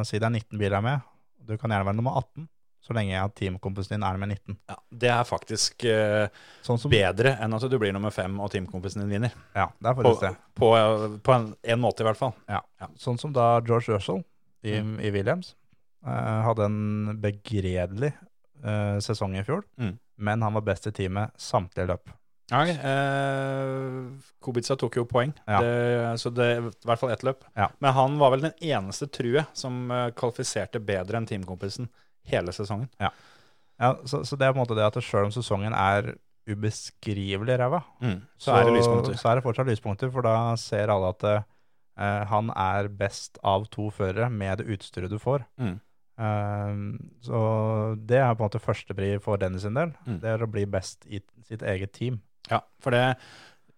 si 0.08 0.20
det 0.20 0.28
er 0.28 0.36
19 0.38 0.60
biler 0.60 0.84
med, 0.84 1.04
du 1.46 1.56
kan 1.56 1.72
gjerne 1.72 1.88
være 1.88 1.98
nummer 1.98 2.16
18. 2.22 2.48
så 2.86 2.94
lenge 2.94 3.10
jeg 3.10 3.18
har 3.24 3.32
teamkompisen 3.34 3.96
din 3.96 4.04
er 4.06 4.18
med 4.22 4.30
19. 4.36 4.56
Ja, 4.70 4.76
det 5.02 5.10
er 5.10 5.24
faktisk 5.26 5.82
uh, 5.90 6.28
Sånn 6.62 6.78
som, 6.78 6.92
bedre 6.92 7.32
enn 7.42 7.56
at 7.58 7.66
du 7.68 7.74
blir 7.82 7.90
nummer 7.96 8.14
fem 8.14 8.38
og 8.40 8.52
teamkompisen 8.54 9.02
din 9.02 9.10
vinner. 9.16 9.34
ja, 9.58 9.66
det 9.82 9.90
er 9.90 9.98
På, 9.98 10.04
faktisk 10.06 10.22
det. 10.28 10.54
på, 10.62 10.70
på 11.26 11.34
en, 11.34 11.48
en 11.74 11.82
måte, 11.82 12.04
i 12.04 12.08
hvert 12.08 12.20
fall. 12.20 12.32
Ja. 12.46 12.62
Ja. 12.80 12.88
Sånn 13.02 13.18
som 13.18 13.34
da 13.34 13.56
George 13.66 13.90
Russell 13.96 14.22
i, 14.62 14.76
i 14.78 15.10
Williams 15.14 15.56
uh, 16.06 16.44
hadde 16.46 16.68
en 16.70 17.16
begredelig 17.22 18.12
uh, 18.64 18.96
sesong 19.02 19.34
i 19.36 19.42
fjor, 19.46 19.66
Mm. 19.82 19.96
men 20.16 20.42
han 20.46 20.54
var 20.54 20.62
best 20.70 20.86
i 20.86 20.94
teamet 20.94 21.34
samtlige 21.42 21.90
løp. 21.90 22.14
Nei, 22.46 22.70
eh, 22.78 24.04
Kubica 24.44 24.76
tok 24.78 24.96
jo 25.00 25.04
poeng, 25.10 25.32
Ja. 25.50 25.58
det, 25.60 26.18
så 26.22 26.30
det 26.30 26.46
i 26.58 26.86
hvert 26.86 27.00
fall 27.00 27.10
ett 27.10 27.24
løp. 27.26 27.42
Ja. 27.58 27.68
Men 27.80 27.92
han 27.92 28.18
var 28.20 28.30
vel 28.30 28.40
den 28.46 28.52
eneste, 28.62 29.08
tror 29.10 29.32
jeg, 29.40 29.46
som 29.52 29.90
eh, 29.90 30.10
kvalifiserte 30.14 30.78
bedre 30.78 31.18
enn 31.18 31.26
teamkompisen 31.26 31.88
hele 32.30 32.54
sesongen. 32.54 32.90
Ja, 33.00 33.10
så, 34.08 34.22
så 34.24 34.38
det 34.38 34.46
er 34.46 34.54
på 34.54 34.60
en 34.60 34.64
måte 34.64 34.76
det 34.78 34.86
at 34.86 34.98
sjøl 35.04 35.28
om 35.28 35.34
sesongen 35.34 35.74
er 35.76 36.14
ubeskrivelig 36.46 37.58
ræva, 37.58 37.80
Så, 38.38 38.54
er 38.54 38.68
det 38.68 38.76
lyspunkter. 38.76 39.16
så 39.18 39.28
er 39.28 39.38
det 39.38 39.44
fortsatt 39.44 39.66
lyspunkter, 39.66 40.12
for 40.14 40.22
da 40.22 40.54
ser 40.60 40.92
alle 40.94 41.10
at 41.10 41.24
uh, 41.26 42.22
han 42.30 42.52
er 42.54 42.86
best 42.88 43.40
av 43.42 43.66
to 43.72 43.88
førere 43.90 44.30
med 44.30 44.62
det 44.62 44.68
utstyret 44.76 45.10
du 45.10 45.18
får. 45.18 45.42
Mm. 45.58 45.74
Eh, 46.16 46.76
så 47.20 47.40
det 48.08 48.20
er 48.20 48.32
på 48.34 48.40
en 48.40 48.48
måte 48.48 48.62
førstepri 48.62 49.10
for 49.22 49.40
Dennis 49.40 49.66
sin 49.66 49.76
del. 49.76 49.92
Mm. 50.06 50.20
Det 50.22 50.32
er 50.32 50.44
å 50.44 50.50
bli 50.50 50.64
best 50.70 51.04
i 51.08 51.20
sitt 51.48 51.64
eget 51.66 51.92
team. 51.96 52.20
Ja, 52.50 52.62
for 52.80 52.94
det, 52.94 53.16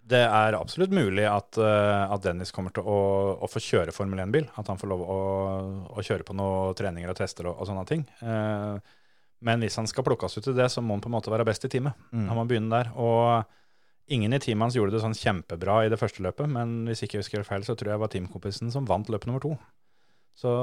det 0.08 0.20
er 0.24 0.56
absolutt 0.56 0.94
mulig 0.94 1.24
at, 1.28 1.58
eh, 1.60 2.04
at 2.14 2.22
Dennis 2.24 2.52
kommer 2.54 2.72
til 2.74 2.86
å, 2.86 2.98
å 3.44 3.48
få 3.50 3.60
kjøre 3.60 3.92
Formel 3.92 4.22
1-bil. 4.24 4.46
At 4.60 4.70
han 4.70 4.80
får 4.80 4.90
lov 4.92 5.02
å, 5.04 5.18
å 5.92 6.04
kjøre 6.04 6.24
på 6.26 6.36
noen 6.38 6.76
treninger 6.78 7.12
og 7.12 7.18
tester 7.18 7.50
og, 7.50 7.58
og 7.60 7.68
sånne 7.68 7.84
ting. 7.88 8.06
Eh, 8.22 8.96
men 9.44 9.62
hvis 9.62 9.76
han 9.78 9.88
skal 9.90 10.06
plukkes 10.06 10.38
ut 10.40 10.50
i 10.50 10.56
det, 10.56 10.68
så 10.72 10.82
må 10.82 10.96
han 10.96 11.04
på 11.04 11.10
en 11.10 11.16
måte 11.18 11.32
være 11.32 11.46
best 11.46 11.66
i 11.68 11.72
teamet. 11.72 11.98
Mm. 12.10 12.26
Han 12.30 12.40
må 12.40 12.46
begynne 12.48 12.72
der. 12.72 12.92
Og 12.98 14.14
ingen 14.14 14.34
i 14.34 14.40
teamet 14.42 14.68
hans 14.68 14.78
gjorde 14.78 14.96
det 14.96 15.02
sånn 15.04 15.18
kjempebra 15.18 15.82
i 15.84 15.92
det 15.92 16.00
første 16.00 16.24
løpet, 16.24 16.48
men 16.50 16.80
hvis 16.88 17.04
ikke 17.04 17.18
jeg 17.18 17.26
husker 17.26 17.46
feil, 17.46 17.66
så 17.66 17.76
tror 17.76 17.92
jeg 17.92 17.98
det 17.98 18.04
var 18.06 18.14
teamkompisen 18.14 18.72
som 18.74 18.88
vant 18.88 19.10
løp 19.12 19.28
nummer 19.28 19.44
to. 19.44 19.52
Så 20.38 20.54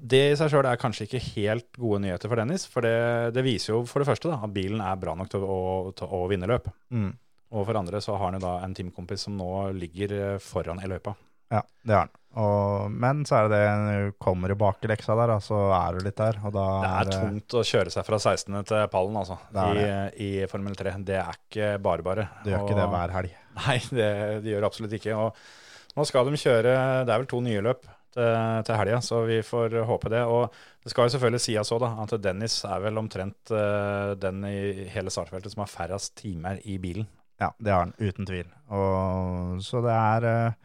det 0.00 0.22
i 0.30 0.38
seg 0.38 0.50
sjøl 0.50 0.66
er 0.66 0.80
kanskje 0.80 1.06
ikke 1.06 1.20
helt 1.34 1.68
gode 1.78 2.00
nyheter 2.06 2.30
for 2.30 2.40
Dennis, 2.40 2.64
for 2.70 2.86
det, 2.86 3.34
det 3.36 3.44
viser 3.46 3.74
jo 3.74 3.82
for 3.86 4.02
det 4.02 4.08
første 4.08 4.32
da, 4.32 4.40
at 4.42 4.54
bilen 4.54 4.80
er 4.82 4.96
bra 4.98 5.14
nok 5.18 5.30
til 5.30 5.44
å, 5.44 5.58
til 5.94 6.16
å 6.16 6.24
vinne 6.30 6.48
løp. 6.50 6.70
Mm. 6.94 7.12
Og 7.52 7.66
for 7.68 7.78
andre 7.78 8.00
så 8.02 8.16
har 8.16 8.30
han 8.30 8.38
jo 8.38 8.46
da 8.46 8.56
en 8.64 8.74
teamkompis 8.74 9.26
som 9.26 9.36
nå 9.38 9.50
ligger 9.76 10.14
eh, 10.16 10.42
foran 10.42 10.82
i 10.82 10.90
løypa. 10.90 11.14
Ja, 11.52 11.60
det 11.82 11.94
har 11.94 12.06
han. 12.06 12.14
Og, 12.34 12.90
men 12.90 13.20
så 13.28 13.36
er 13.36 13.50
det 13.52 13.58
det 13.62 13.98
kommer 14.18 14.50
i 14.50 14.56
leksa 14.90 15.14
der, 15.14 15.32
så 15.44 15.58
er 15.76 15.94
du 15.94 16.06
litt 16.06 16.18
der. 16.18 16.40
Og 16.42 16.54
da 16.56 16.66
Det 16.82 16.90
er 16.90 17.12
tungt 17.12 17.54
å 17.54 17.62
kjøre 17.62 17.92
seg 17.94 18.06
fra 18.08 18.18
16. 18.18 18.56
til 18.66 18.88
pallen, 18.90 19.18
altså, 19.20 19.38
i, 19.54 19.84
er 19.84 20.16
i 20.18 20.30
Formel 20.50 20.74
3. 20.74 20.96
Det 21.06 21.20
er 21.20 21.38
ikke 21.38 21.68
bare 21.84 22.06
bare. 22.06 22.28
Du 22.42 22.50
gjør 22.50 22.66
ikke 22.66 22.80
det 22.80 22.88
hver 22.96 23.14
helg. 23.18 23.36
Nei, 23.60 23.76
det, 24.00 24.10
det 24.42 24.54
gjør 24.56 24.66
absolutt 24.66 24.96
ikke. 24.98 25.14
Og 25.14 25.94
nå 25.94 26.08
skal 26.10 26.26
de 26.26 26.40
kjøre 26.40 26.72
Det 27.06 27.14
er 27.14 27.20
vel 27.22 27.30
to 27.30 27.38
nye 27.44 27.62
løp 27.62 27.86
til, 28.14 28.62
til 28.66 28.78
helga, 28.80 29.00
så 29.04 29.22
vi 29.28 29.38
får 29.46 29.78
håpe 29.86 30.10
det. 30.10 30.24
Og 30.26 30.48
det 30.82 30.90
skal 30.90 31.06
jo 31.06 31.14
selvfølgelig 31.14 31.44
sies 31.46 31.74
òg, 31.74 31.84
da, 31.84 31.92
at 32.02 32.16
Dennis 32.22 32.58
er 32.66 32.82
vel 32.82 32.98
omtrent 32.98 33.54
uh, 33.54 34.14
den 34.18 34.42
i 34.48 34.88
hele 34.90 35.12
startfeltet 35.14 35.54
som 35.54 35.62
har 35.64 35.70
færrest 35.70 36.16
timer 36.18 36.58
i 36.66 36.80
bilen. 36.82 37.06
Ja, 37.42 37.50
det 37.58 37.72
har 37.72 37.86
han, 37.86 37.94
uten 37.98 38.28
tvil. 38.28 38.46
Og, 38.74 39.62
så 39.64 39.82
det 39.84 39.94
er 39.94 40.26
eh, 40.28 40.58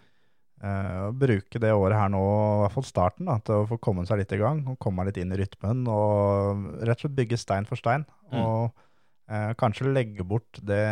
eh, 0.65 0.99
å 1.07 1.13
bruke 1.15 1.61
det 1.61 1.71
året 1.73 1.97
her 1.97 2.11
nå, 2.13 2.21
i 2.21 2.61
hvert 2.63 2.75
fall 2.77 2.87
starten, 2.87 3.29
da, 3.29 3.39
til 3.45 3.63
å 3.63 3.67
få 3.71 3.79
komme 3.81 4.05
seg 4.09 4.21
litt 4.21 4.35
i 4.35 4.41
gang, 4.41 4.61
og 4.69 4.79
komme 4.81 5.07
litt 5.07 5.17
inn 5.21 5.33
i 5.33 5.39
rytmen, 5.39 5.83
og 5.89 6.79
rett 6.83 6.99
og 6.99 7.07
slett 7.07 7.17
bygge 7.17 7.41
stein 7.41 7.67
for 7.69 7.81
stein. 7.81 8.05
Mm. 8.29 8.39
Og 8.43 8.85
eh, 9.31 9.51
kanskje 9.59 9.93
legge 9.93 10.25
bort 10.27 10.61
det 10.65 10.83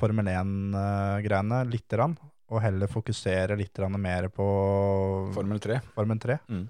Formel 0.00 0.30
1-greiene 0.34 1.64
litt, 1.70 1.88
grann, 1.94 2.18
og 2.52 2.60
heller 2.62 2.90
fokusere 2.90 3.56
litt 3.58 3.80
mer 3.96 4.28
på 4.34 4.46
Formel 5.34 5.62
3. 5.62 5.80
Formel 5.94 6.20
3. 6.20 6.40
Mm. 6.50 6.64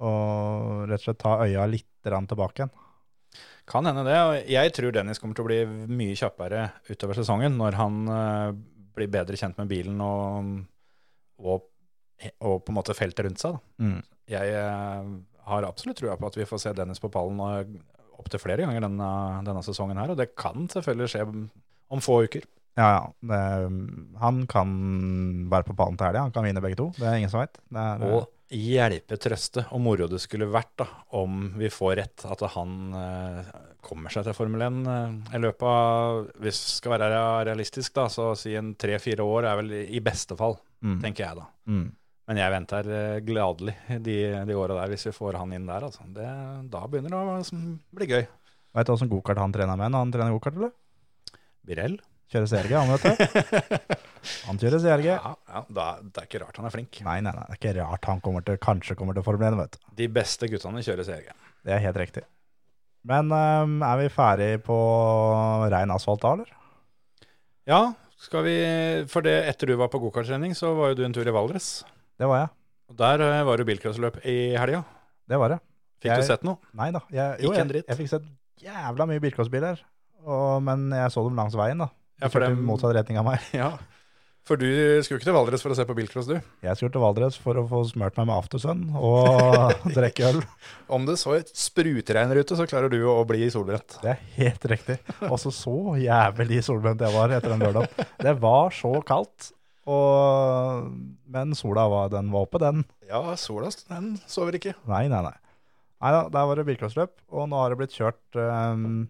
Og 0.00 0.86
rett 0.88 1.02
og 1.02 1.04
slett 1.04 1.20
ta 1.20 1.36
øya 1.44 1.66
litt 1.68 1.86
tilbake 2.00 2.62
igjen. 2.62 2.72
Kan 3.70 3.86
hende 3.86 4.04
det. 4.06 4.18
og 4.18 4.50
Jeg 4.50 4.74
tror 4.74 4.94
Dennis 4.94 5.20
kommer 5.22 5.38
til 5.38 5.46
å 5.46 5.50
bli 5.50 5.60
mye 5.94 6.18
kjappere 6.18 6.66
utover 6.90 7.20
sesongen 7.20 7.58
når 7.60 7.78
han 7.78 8.00
eh, 8.10 8.52
blir 8.98 9.10
bedre 9.12 9.38
kjent 9.38 9.58
med 9.60 9.70
bilen 9.70 10.00
og, 10.02 10.56
og, 11.38 11.68
og 12.42 12.56
på 12.64 12.72
en 12.72 12.78
måte 12.80 12.96
feltet 12.98 13.28
rundt 13.28 13.42
seg. 13.42 13.60
Mm. 13.78 14.00
Jeg 14.30 14.56
eh, 14.58 15.12
har 15.50 15.68
absolutt 15.68 16.00
trua 16.02 16.18
på 16.18 16.30
at 16.30 16.38
vi 16.40 16.48
får 16.50 16.64
se 16.64 16.74
Dennis 16.76 17.02
på 17.02 17.12
pallen 17.14 17.40
opptil 18.20 18.42
flere 18.42 18.66
ganger 18.66 18.84
denne, 18.84 19.10
denne 19.46 19.62
sesongen 19.64 20.00
her. 20.02 20.12
Og 20.12 20.18
det 20.18 20.32
kan 20.38 20.66
selvfølgelig 20.70 21.12
skje 21.14 21.28
om 21.30 22.02
få 22.04 22.24
uker. 22.26 22.44
Ja, 22.78 22.90
ja. 22.90 23.06
Det, 23.30 23.40
han 24.20 24.44
kan 24.50 24.74
være 25.50 25.66
på 25.70 25.78
pallen 25.78 25.98
til 25.98 26.10
helga. 26.10 26.26
Han 26.26 26.34
kan 26.34 26.46
vinne 26.46 26.62
begge 26.64 26.78
to. 26.78 26.90
Det 26.98 27.06
er 27.06 27.18
ingen 27.18 27.32
som 27.32 27.42
veit. 27.42 27.58
Og 27.70 28.28
hjelpe, 28.50 29.18
trøste 29.20 29.64
og 29.70 29.82
moro 29.82 30.08
det 30.10 30.18
skulle 30.22 30.48
vært 30.50 30.72
da, 30.82 30.86
om 31.18 31.52
vi 31.58 31.70
får 31.72 31.94
rett 32.00 32.24
at 32.26 32.42
han 32.56 32.96
eh, 32.98 33.52
kommer 33.84 34.12
seg 34.12 34.26
til 34.26 34.36
Formel 34.36 34.64
1 34.66 34.80
eh, 34.90 35.36
i 35.38 35.40
løpet 35.42 35.66
av 35.70 36.24
Hvis 36.42 36.58
vi 36.64 36.74
skal 36.80 36.96
være 36.96 37.22
realistisk, 37.50 37.94
da, 37.96 38.08
så 38.10 38.32
si 38.38 38.56
en 38.58 38.74
tre-fire 38.80 39.26
år 39.26 39.48
er 39.50 39.62
vel 39.62 39.72
i 39.84 40.02
beste 40.04 40.36
fall, 40.38 40.58
mm. 40.82 40.98
tenker 41.04 41.26
jeg 41.26 41.38
da. 41.38 41.46
Mm. 41.70 41.86
Men 42.30 42.42
jeg 42.42 42.54
venter 42.56 42.92
eh, 42.96 43.22
gladelig 43.26 43.76
de, 44.06 44.18
de 44.46 44.58
åra 44.58 44.82
der, 44.82 44.92
hvis 44.92 45.08
vi 45.10 45.16
får 45.16 45.40
han 45.40 45.54
inn 45.56 45.70
der. 45.70 45.86
Altså. 45.88 46.06
Det, 46.14 46.28
da 46.70 46.84
begynner 46.90 47.14
det 47.14 47.22
å 47.22 47.64
bli 47.98 48.10
gøy. 48.10 48.22
Veit 48.76 48.86
du 48.86 48.94
åssen 48.94 49.10
gokart 49.10 49.40
han 49.42 49.54
trener 49.54 49.78
med 49.78 49.90
når 49.90 50.04
han 50.04 50.14
trener 50.14 50.36
gokart, 50.36 50.58
eller? 50.58 50.74
Birell? 51.66 51.98
Kjører 52.30 52.46
CRG, 52.46 52.74
han 52.78 52.90
vet 52.92 53.02
du. 53.02 53.78
Han 54.46 54.58
kjører 54.60 54.82
CRG. 54.84 55.06
Ja, 55.10 55.30
ja 55.50 55.60
da, 55.72 55.84
det 56.04 56.20
er 56.20 56.26
ikke 56.28 56.40
rart 56.42 56.58
han 56.60 56.66
er 56.68 56.72
flink. 56.74 56.98
Nei, 57.06 57.16
nei, 57.24 57.32
nei, 57.34 57.44
det 57.48 57.54
er 57.56 57.58
ikke 57.58 57.72
rart 57.80 58.04
han 58.10 58.20
kommer 58.22 58.44
til, 58.44 58.58
kanskje 58.60 58.94
kommer 58.98 59.16
til 59.16 59.24
Formel 59.24 59.48
1, 59.48 59.56
vet 59.62 59.78
du. 59.78 59.86
De 59.96 60.08
beste 60.12 60.46
guttene 60.52 60.82
kjører 60.84 61.06
CRG. 61.08 61.30
Det 61.66 61.72
er 61.74 61.80
helt 61.86 61.98
riktig. 61.98 62.22
Men 63.08 63.32
um, 63.32 63.78
er 63.86 63.96
vi 64.02 64.10
ferdig 64.12 64.50
på 64.66 64.76
rein 65.72 65.90
asfalt 65.94 66.20
da, 66.22 66.34
eller? 66.36 66.52
Ja, 67.70 67.80
skal 68.20 68.44
vi 68.44 68.56
For 69.08 69.24
det 69.24 69.34
etter 69.48 69.72
du 69.72 69.78
var 69.80 69.88
på 69.92 70.00
gokarttrening, 70.02 70.52
så 70.58 70.74
var 70.76 70.92
jo 70.92 71.00
du 71.00 71.06
en 71.08 71.16
tur 71.16 71.26
i 71.28 71.34
Valdres. 71.34 71.70
Det 72.20 72.28
var 72.28 72.42
jeg. 72.44 72.52
Og 72.92 72.98
der 73.00 73.22
eh, 73.24 73.40
var 73.48 73.56
det 73.62 73.66
bilcrossløp 73.70 74.18
i 74.28 74.36
helga. 74.60 74.82
Det 75.30 75.38
var 75.40 75.54
det. 75.54 75.60
Fikk 76.02 76.12
Jeg- 76.12 76.20
du 76.20 76.28
sett 76.28 76.44
noe? 76.46 76.60
Nei 76.76 76.90
da. 76.92 77.00
Jeg, 77.14 77.40
jo, 77.46 77.54
jeg, 77.56 77.82
jeg 77.86 77.98
fikk 78.02 78.12
sett 78.12 78.28
jævla 78.60 79.06
mye 79.08 79.22
bilcrossbiler. 79.24 79.80
Men 80.60 80.90
jeg 80.92 81.12
så 81.14 81.24
dem 81.24 81.38
langs 81.40 81.56
veien, 81.56 81.80
da. 81.80 81.88
Ja, 82.20 82.28
for 82.28 82.40
kjørte 82.40 82.50
dem- 82.54 82.66
motsatt 82.68 82.94
retning 82.98 83.18
av 83.22 83.26
meg. 83.32 83.40
Ja. 83.56 83.72
For 84.50 84.56
du 84.58 84.64
skulle 85.04 85.20
ikke 85.20 85.28
til 85.28 85.34
Valdres 85.36 85.62
for 85.62 85.70
å 85.70 85.76
se 85.78 85.84
på 85.86 85.94
bilcross, 85.94 86.26
du? 86.26 86.38
Jeg 86.64 86.74
skulle 86.78 86.90
til 86.94 87.02
Valdres 87.04 87.36
for 87.38 87.58
å 87.60 87.62
få 87.70 87.82
smurt 87.86 88.16
meg 88.18 88.26
med 88.26 88.34
aftersun 88.40 88.80
og 88.98 89.84
drikke 89.98 90.30
øl. 90.32 90.38
Om 90.90 91.04
det 91.06 91.18
så 91.20 91.36
sprutregner 91.44 92.40
ute, 92.40 92.56
så 92.58 92.64
klarer 92.66 92.90
du 92.90 92.96
å 93.12 93.18
bli 93.28 93.44
solbrent. 93.52 93.98
Det 94.02 94.14
er 94.16 94.24
helt 94.40 94.64
riktig. 94.72 94.96
Også 95.28 95.52
så 95.52 95.68
så 95.68 95.94
jævlig 96.02 96.64
solbrent 96.66 97.04
jeg 97.04 97.14
var 97.14 97.36
etter 97.36 97.52
den 97.52 97.62
lørdagen. 97.62 98.08
Det 98.24 98.34
var 98.42 98.74
så 98.74 98.90
kaldt. 99.06 99.52
Og, 99.90 100.88
men 101.36 101.54
sola 101.58 101.84
var, 101.92 102.10
den 102.16 102.32
var 102.32 102.48
oppe, 102.48 102.58
den. 102.64 102.82
Ja, 103.12 103.22
sola 103.38 103.70
den 103.92 104.14
sover 104.30 104.56
ikke. 104.58 104.74
Nei, 104.90 105.04
nei, 105.12 105.20
nei. 105.28 105.36
Nei 106.00 106.12
da, 106.16 106.24
der 106.32 106.46
var 106.48 106.58
det 106.58 106.66
bilcrossløp, 106.72 107.12
og 107.28 107.48
nå 107.52 107.60
har 107.60 107.70
det 107.74 107.78
blitt 107.84 107.94
kjørt 107.94 108.38
um, 108.40 109.02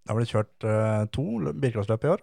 Det 0.00 0.08
har 0.10 0.18
blitt 0.18 0.32
kjørt 0.32 0.66
uh, 0.66 1.02
to 1.14 1.24
lø- 1.44 1.54
bilcrossløp 1.62 2.06
i 2.08 2.14
år. 2.16 2.22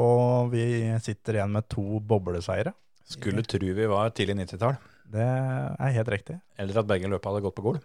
Og 0.00 0.50
vi 0.52 0.64
sitter 1.02 1.38
igjen 1.38 1.54
med 1.54 1.68
to 1.70 2.00
bobleseiere. 2.02 2.74
Skulle 3.04 3.44
tro 3.46 3.70
vi 3.76 3.86
var 3.90 4.12
tidlig 4.16 4.38
90-tall, 4.40 4.78
Det 5.12 5.24
er 5.24 5.96
helt 5.98 6.08
riktig. 6.08 6.40
eller 6.58 6.78
at 6.80 6.88
begge 6.88 7.08
løpa 7.08 7.30
hadde 7.30 7.44
gått 7.44 7.56
på 7.58 7.66
gol. 7.66 7.78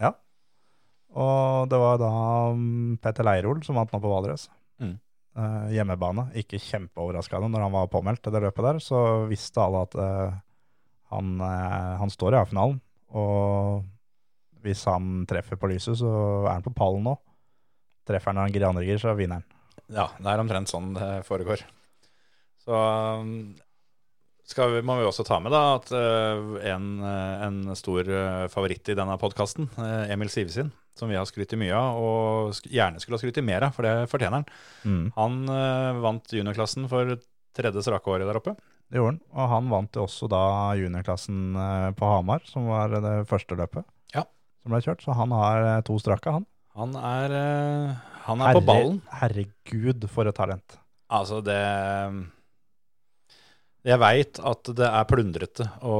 Ja. 0.00 0.14
Og 1.12 1.68
det 1.68 1.78
var 1.78 1.98
da 2.00 2.12
um, 2.56 2.96
Petter 3.02 3.26
Leirol 3.28 3.60
som 3.66 3.76
vant 3.76 3.92
nå 3.92 4.00
på 4.00 4.10
Valdres. 4.10 4.48
Mm. 4.80 4.96
Eh, 5.32 5.68
hjemmebane. 5.76 6.26
Ikke 6.36 6.60
kjempeoverraskende 6.60 7.48
når 7.52 7.66
han 7.66 7.72
var 7.76 7.92
påmeldt 7.92 8.20
til 8.24 8.34
det 8.34 8.42
løpet 8.44 8.66
der, 8.66 8.80
så 8.84 8.98
visste 9.30 9.62
alle 9.64 9.84
at 9.86 9.94
eh, 9.96 10.34
han, 11.12 11.34
eh, 11.40 11.92
han 12.00 12.12
står 12.12 12.34
i 12.34 12.40
A-finalen. 12.40 12.80
Og 13.16 13.84
hvis 14.64 14.84
han 14.88 15.24
treffer 15.28 15.60
på 15.60 15.70
lyset, 15.72 15.96
så 16.00 16.12
er 16.46 16.54
han 16.54 16.64
på 16.64 16.74
pallen 16.76 17.04
nå. 17.08 17.16
Treffer 18.08 18.32
han 18.32 18.42
når 18.42 18.66
han 18.68 18.84
gir, 18.84 19.00
så 19.00 19.16
vinner 19.16 19.40
han. 19.40 19.61
Ja, 19.92 20.08
det 20.18 20.32
er 20.32 20.40
omtrent 20.42 20.70
sånn 20.72 20.94
det 20.96 21.10
foregår. 21.28 21.62
Så 22.62 22.78
um, 23.20 23.52
skal 24.46 24.72
vi, 24.74 24.82
må 24.86 24.96
vi 24.98 25.06
også 25.06 25.24
ta 25.26 25.38
med 25.42 25.54
da 25.54 25.62
at 25.76 25.90
uh, 25.94 26.56
en, 26.68 26.86
uh, 27.02 27.44
en 27.46 27.58
stor 27.78 28.08
uh, 28.08 28.46
favoritt 28.52 28.90
i 28.92 28.96
denne 28.98 29.16
podkasten, 29.20 29.68
Emil 30.12 30.30
Sivesin, 30.32 30.72
som 30.98 31.10
vi 31.10 31.16
har 31.18 31.26
skrytt 31.28 31.54
mye 31.58 31.74
av, 31.76 31.98
og 31.98 32.68
gjerne 32.68 33.00
skulle 33.02 33.18
ha 33.18 33.22
skrytt 33.22 33.40
mer 33.46 33.68
av, 33.68 33.74
for 33.76 33.86
det 33.86 34.10
fortjener 34.12 34.42
han. 34.42 34.50
Mm. 34.84 35.06
Han 35.16 35.38
vant 36.04 36.34
juniorklassen 36.36 36.84
for 36.90 37.16
tredje 37.56 37.84
strake 37.86 38.12
året 38.12 38.28
der 38.28 38.38
oppe. 38.40 38.54
Det 38.92 39.00
gjorde 39.00 39.14
han. 39.14 39.22
Og 39.32 39.50
han 39.54 39.70
vant 39.72 39.98
også 40.02 40.28
da 40.28 40.42
juniorklassen 40.76 41.56
på 41.96 42.10
Hamar, 42.10 42.44
som 42.48 42.68
var 42.68 42.92
det 42.92 43.14
første 43.30 43.56
løpet 43.56 43.88
Ja. 44.12 44.26
som 44.60 44.74
ble 44.74 44.82
kjørt. 44.84 45.00
Så 45.06 45.16
han 45.16 45.32
har 45.32 45.80
to 45.88 45.96
strake, 46.02 46.28
han. 46.28 46.44
Han 46.76 46.92
er, 47.00 47.32
han 48.26 48.42
er 48.44 48.56
på 48.56 48.62
ballen. 48.66 49.00
Herregud, 49.20 50.06
for 50.10 50.30
et 50.30 50.36
talent. 50.36 50.78
Altså, 51.12 51.40
det 51.44 51.58
Jeg 53.82 53.98
veit 53.98 54.38
at 54.38 54.68
det 54.78 54.86
er 54.88 55.08
plundrete 55.10 55.64
å, 55.82 55.96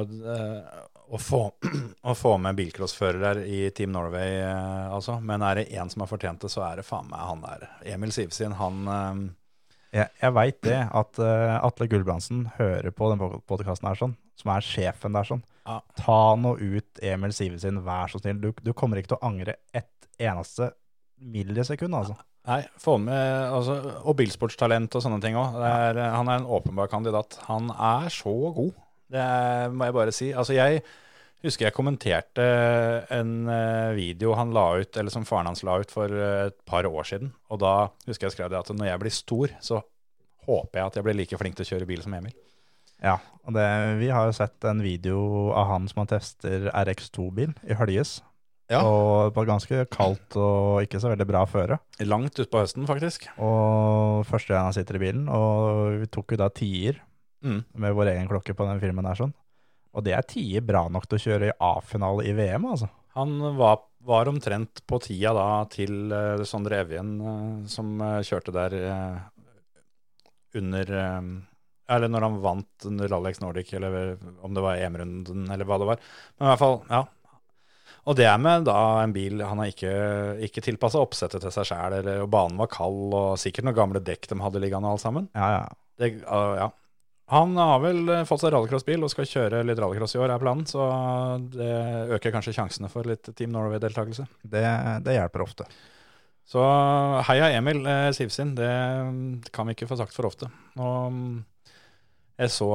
eh, 0.00 0.78
å, 1.12 1.18
få, 1.20 1.42
å 2.10 2.14
få 2.16 2.32
med 2.40 2.56
bilcrossførere 2.56 3.44
i 3.44 3.66
Team 3.76 3.92
Norway, 3.92 4.38
eh, 4.40 4.86
altså. 4.88 5.18
Men 5.20 5.44
er 5.44 5.60
det 5.60 5.68
én 5.76 5.92
som 5.92 6.06
har 6.06 6.10
fortjent 6.10 6.46
det, 6.46 6.52
så 6.52 6.64
er 6.64 6.80
det 6.80 6.86
faen 6.88 7.10
meg 7.12 7.20
han 7.20 7.44
der. 7.44 7.68
Emil 7.92 8.14
Sivsin, 8.16 8.56
han 8.56 8.88
eh, 8.88 9.20
Jeg, 10.00 10.08
jeg 10.22 10.34
veit 10.38 10.58
det, 10.62 10.80
at 10.94 11.18
Atle 11.18 11.88
Gulbrandsen 11.90 12.44
hører 12.56 12.92
på 12.94 13.08
den 13.10 13.20
podkasten 13.50 13.88
her, 13.90 13.98
sånn, 13.98 14.12
som 14.38 14.52
er 14.54 14.64
sjefen 14.64 15.16
der, 15.18 15.26
sånn. 15.26 15.42
Ja. 15.66 15.80
Ta 15.98 16.20
nå 16.38 16.54
ut 16.56 17.02
Emil 17.02 17.34
Sivesen, 17.34 17.82
vær 17.84 18.08
så 18.08 18.20
snill. 18.22 18.38
Du, 18.38 18.52
du 18.62 18.70
kommer 18.72 19.00
ikke 19.00 19.12
til 19.12 19.18
å 19.18 19.26
angre 19.32 19.58
ett 19.74 20.06
eneste 20.20 20.70
millisekund, 21.20 21.94
altså. 21.96 22.16
Nei, 22.48 22.62
få 22.80 22.94
med 23.02 23.52
altså, 23.52 23.74
Og 24.08 24.16
bilsportstalent 24.16 24.94
og 24.96 25.02
sånne 25.04 25.20
ting 25.22 25.36
òg. 25.36 25.58
Han 25.60 26.30
er 26.30 26.40
en 26.40 26.48
åpenbar 26.48 26.88
kandidat. 26.92 27.36
Han 27.50 27.68
er 27.74 28.08
så 28.14 28.32
god, 28.56 28.72
det 29.12 29.28
må 29.74 29.88
jeg 29.88 29.96
bare 29.96 30.14
si. 30.14 30.30
Altså, 30.32 30.56
jeg 30.56 30.82
husker 31.44 31.66
jeg 31.66 31.76
kommenterte 31.76 32.44
en 33.16 33.48
eh, 33.48 33.94
video 33.96 34.34
han 34.36 34.52
la 34.52 34.66
ut, 34.80 34.96
eller 34.96 35.12
som 35.12 35.24
faren 35.28 35.48
hans 35.48 35.64
la 35.66 35.78
ut 35.80 35.92
for 35.92 36.12
eh, 36.12 36.50
et 36.50 36.58
par 36.68 36.88
år 36.88 37.08
siden. 37.08 37.32
Og 37.52 37.62
da 37.62 37.74
husker 38.06 38.28
jeg 38.28 38.36
skrev 38.36 38.52
det 38.52 38.60
at 38.60 38.72
når 38.74 38.90
jeg 38.90 39.02
blir 39.04 39.16
stor, 39.16 39.56
så 39.64 39.80
håper 40.46 40.80
jeg 40.80 40.86
at 40.86 40.98
jeg 40.98 41.06
blir 41.06 41.18
like 41.20 41.40
flink 41.40 41.58
til 41.58 41.66
å 41.66 41.70
kjøre 41.74 41.88
bil 41.88 42.04
som 42.04 42.16
Emil. 42.16 42.36
Ja, 43.00 43.16
og 43.48 43.56
det, 43.56 43.66
vi 44.02 44.10
har 44.12 44.28
jo 44.28 44.36
sett 44.36 44.64
en 44.68 44.82
video 44.84 45.20
av 45.56 45.70
han 45.70 45.88
som 45.88 46.02
han 46.02 46.10
tester 46.10 46.68
RX2-bil 46.68 47.54
i 47.64 47.76
Høljes. 47.78 48.18
Ja. 48.70 48.80
Og 48.86 49.34
var 49.34 49.48
ganske 49.48 49.82
kaldt 49.90 50.36
og 50.38 50.84
ikke 50.84 51.00
så 51.02 51.10
veldig 51.10 51.26
bra 51.26 51.42
føre. 51.50 51.80
Langt 52.06 52.38
utpå 52.38 52.60
høsten, 52.62 52.86
faktisk. 52.86 53.26
Og 53.42 54.22
første 54.28 54.54
gang 54.54 54.68
han 54.68 54.76
sitter 54.76 54.98
i 54.98 55.02
bilen, 55.02 55.24
og 55.26 56.00
vi 56.04 56.10
tok 56.14 56.36
jo 56.36 56.42
da 56.44 56.50
tier 56.54 57.00
Mm. 57.40 57.62
med 57.72 57.94
vår 57.96 58.10
egen 58.12 58.26
klokke 58.28 58.52
på 58.52 58.66
den 58.68 58.80
filmen 58.82 59.06
der 59.08 59.16
sånn. 59.16 59.30
Og 59.96 60.04
det 60.04 60.12
er 60.12 60.26
tier 60.28 60.60
bra 60.60 60.82
nok 60.92 61.06
til 61.08 61.16
å 61.16 61.22
kjøre 61.22 61.46
i 61.48 61.54
A-finale 61.56 62.26
i 62.28 62.34
VM, 62.36 62.66
altså. 62.68 62.90
Han 63.16 63.32
var, 63.56 63.78
var 64.04 64.28
omtrent 64.28 64.82
på 64.86 64.98
tida 65.00 65.32
da 65.34 65.46
til 65.72 66.12
uh, 66.12 66.44
Sondre 66.44 66.82
Evjen, 66.84 67.14
uh, 67.24 67.62
som 67.64 67.94
uh, 67.98 68.20
kjørte 68.20 68.52
der 68.52 68.76
under 70.54 70.92
Eller 71.90 72.10
når 72.10 72.26
han 72.26 72.36
vant 72.42 72.86
under 72.86 73.16
Alex 73.16 73.40
Nordic, 73.40 73.72
eller 73.74 74.18
om 74.44 74.54
det 74.54 74.62
var 74.62 74.78
EM-runden, 74.78 75.48
eller 75.50 75.66
hva 75.66 75.78
det 75.80 75.88
var. 75.88 76.04
Men 76.36 76.46
i 76.46 76.50
hvert 76.52 76.60
fall, 76.60 76.76
ja. 76.90 77.00
Og 78.10 78.16
det 78.18 78.26
er 78.26 78.40
med 78.42 78.64
da 78.66 78.76
en 79.04 79.12
bil 79.14 79.38
han 79.46 79.60
har 79.62 79.70
ikke, 79.70 79.94
ikke 80.42 80.64
tilpassa 80.66 80.98
oppsettet 80.98 81.44
til 81.44 81.52
seg 81.54 81.68
sjæl, 81.68 82.00
og 82.24 82.30
banen 82.32 82.58
var 82.58 82.70
kald, 82.72 83.14
og 83.14 83.38
sikkert 83.38 83.68
noen 83.68 83.76
gamle 83.76 84.02
dekk 84.02 84.26
de 84.32 84.38
hadde 84.42 84.62
liggende 84.64 84.90
alt 84.90 85.02
sammen. 85.04 85.28
Ja, 85.36 85.50
ja. 85.60 85.62
Det, 86.00 86.14
uh, 86.24 86.56
ja. 86.58 86.68
Han 87.30 87.54
har 87.60 87.78
vel 87.84 88.08
eh, 88.10 88.24
fått 88.26 88.42
seg 88.42 88.50
rallycrossbil 88.50 89.06
og 89.06 89.12
skal 89.12 89.28
kjøre 89.30 89.60
litt 89.62 89.78
rallycross 89.78 90.16
i 90.16 90.18
år, 90.18 90.32
er 90.34 90.42
planen. 90.42 90.66
Så 90.66 90.82
det 91.52 91.70
øker 92.16 92.34
kanskje 92.34 92.56
sjansene 92.56 92.90
for 92.90 93.06
litt 93.06 93.30
Team 93.38 93.52
Norway-deltakelse. 93.54 94.26
Det, 94.42 94.64
det 95.06 95.14
hjelper 95.14 95.44
ofte. 95.44 95.68
Så 96.50 96.64
heia 97.28 97.52
Emil 97.54 97.84
eh, 97.86 98.08
Sivsin, 98.16 98.56
det 98.58 98.72
kan 99.54 99.68
vi 99.68 99.76
ikke 99.76 99.86
få 99.92 100.00
sagt 100.00 100.16
for 100.16 100.26
ofte. 100.26 100.50
Og 100.82 101.14
mm, 101.14 101.36
jeg 102.42 102.54
så 102.56 102.72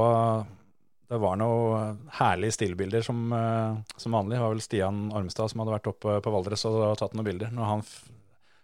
det 1.06 1.18
var 1.22 1.38
noen 1.38 2.00
herlige 2.18 2.56
stillbilder 2.56 3.04
som, 3.06 3.34
eh, 3.34 3.78
som 3.98 4.16
vanlig. 4.18 4.38
Det 4.38 4.42
var 4.42 4.54
vel 4.56 4.64
Stian 4.64 5.02
Ormstad 5.14 5.52
som 5.52 5.62
hadde 5.62 5.76
vært 5.76 5.90
oppe 5.92 6.20
på 6.22 6.34
Valdres 6.34 6.66
og 6.66 6.98
tatt 6.98 7.14
noen 7.14 7.28
bilder. 7.28 7.52
Når 7.54 7.70
han 7.70 7.84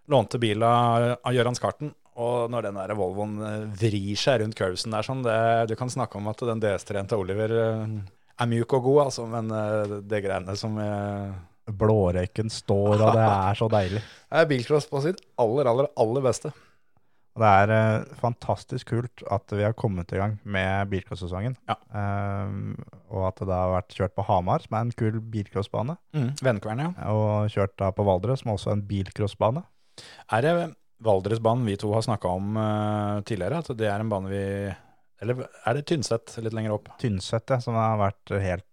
lånte 0.10 0.42
bilen 0.42 0.66
av 0.66 1.36
Gøran 1.36 1.58
Skarten, 1.58 1.94
og 2.22 2.50
når 2.52 2.68
den 2.68 2.80
der 2.82 2.96
Volvoen 2.98 3.38
eh, 3.46 3.68
vrir 3.84 4.18
seg 4.20 4.42
rundt 4.42 4.58
curvesen 4.58 4.96
der 4.96 5.06
sånn, 5.06 5.22
det, 5.26 5.38
du 5.70 5.78
kan 5.80 5.92
snakke 5.94 6.18
om 6.18 6.32
at 6.32 6.42
den 6.50 6.64
DS3-en 6.64 7.12
til 7.12 7.22
Oliver 7.22 7.54
eh, 7.60 7.96
er 8.42 8.50
mjuk 8.50 8.74
og 8.74 8.90
god, 8.90 9.00
altså, 9.06 9.28
men 9.30 9.54
det 10.10 10.24
greiene 10.26 10.56
som 10.58 10.80
Blårøyken 11.70 12.50
står, 12.50 12.96
og 12.98 13.14
det 13.14 13.28
er 13.28 13.60
så 13.60 13.68
deilig. 13.70 14.02
Det 14.32 14.40
er 14.40 14.48
bilcross 14.48 14.88
på 14.90 15.02
sitt 15.04 15.20
aller, 15.44 15.68
aller, 15.68 15.90
aller 16.00 16.24
beste. 16.24 16.50
Og 17.32 17.44
det 17.44 17.49
er 17.62 17.72
eh, 17.76 18.16
fantastisk 18.20 18.91
kult 18.91 19.24
at 19.32 19.53
vi 19.56 19.64
har 19.64 19.76
kommet 19.78 20.12
i 20.12 20.20
gang 20.20 20.36
med 20.44 20.90
bilcross-sesongen. 20.91 21.56
Ja. 21.70 21.78
Ehm, 21.95 22.74
og 23.08 23.30
at 23.30 23.40
det 23.40 23.48
da 23.48 23.60
har 23.64 23.76
vært 23.78 23.95
kjørt 23.95 24.16
på 24.18 24.26
Hamar, 24.28 24.66
som 24.66 24.76
er 24.76 24.88
en 24.88 24.94
kul 24.99 25.22
bilcrossbane. 25.32 25.95
Mm. 26.18 26.30
Vennekvern, 26.44 26.84
ja. 26.84 27.10
Og 27.14 27.53
kjørt 27.53 27.78
da 27.80 27.94
på 27.95 28.06
Valdres, 28.08 28.44
som 28.44 28.52
også 28.56 28.74
er 28.74 28.80
en 28.80 28.86
bilcrossbane. 28.90 29.64
Er 30.36 30.45
det 30.45 30.56
Valdresbanen 31.02 31.66
vi 31.66 31.78
to 31.80 31.94
har 31.95 32.03
snakka 32.06 32.36
om 32.36 32.58
uh, 32.60 33.22
tidligere? 33.26 33.64
At 33.64 33.72
det 33.80 33.88
er 33.90 34.03
en 34.03 34.12
bane 34.12 34.30
vi 34.30 34.44
Eller 35.22 35.48
er 35.66 35.78
det 35.78 35.88
Tynset 35.90 36.36
litt 36.44 36.53
lenger 36.53 36.76
opp? 36.76 36.91
Tynset, 37.02 37.48
ja, 37.49 37.58
som 37.64 37.78
har 37.80 37.98
vært 38.02 38.36
helt 38.44 38.68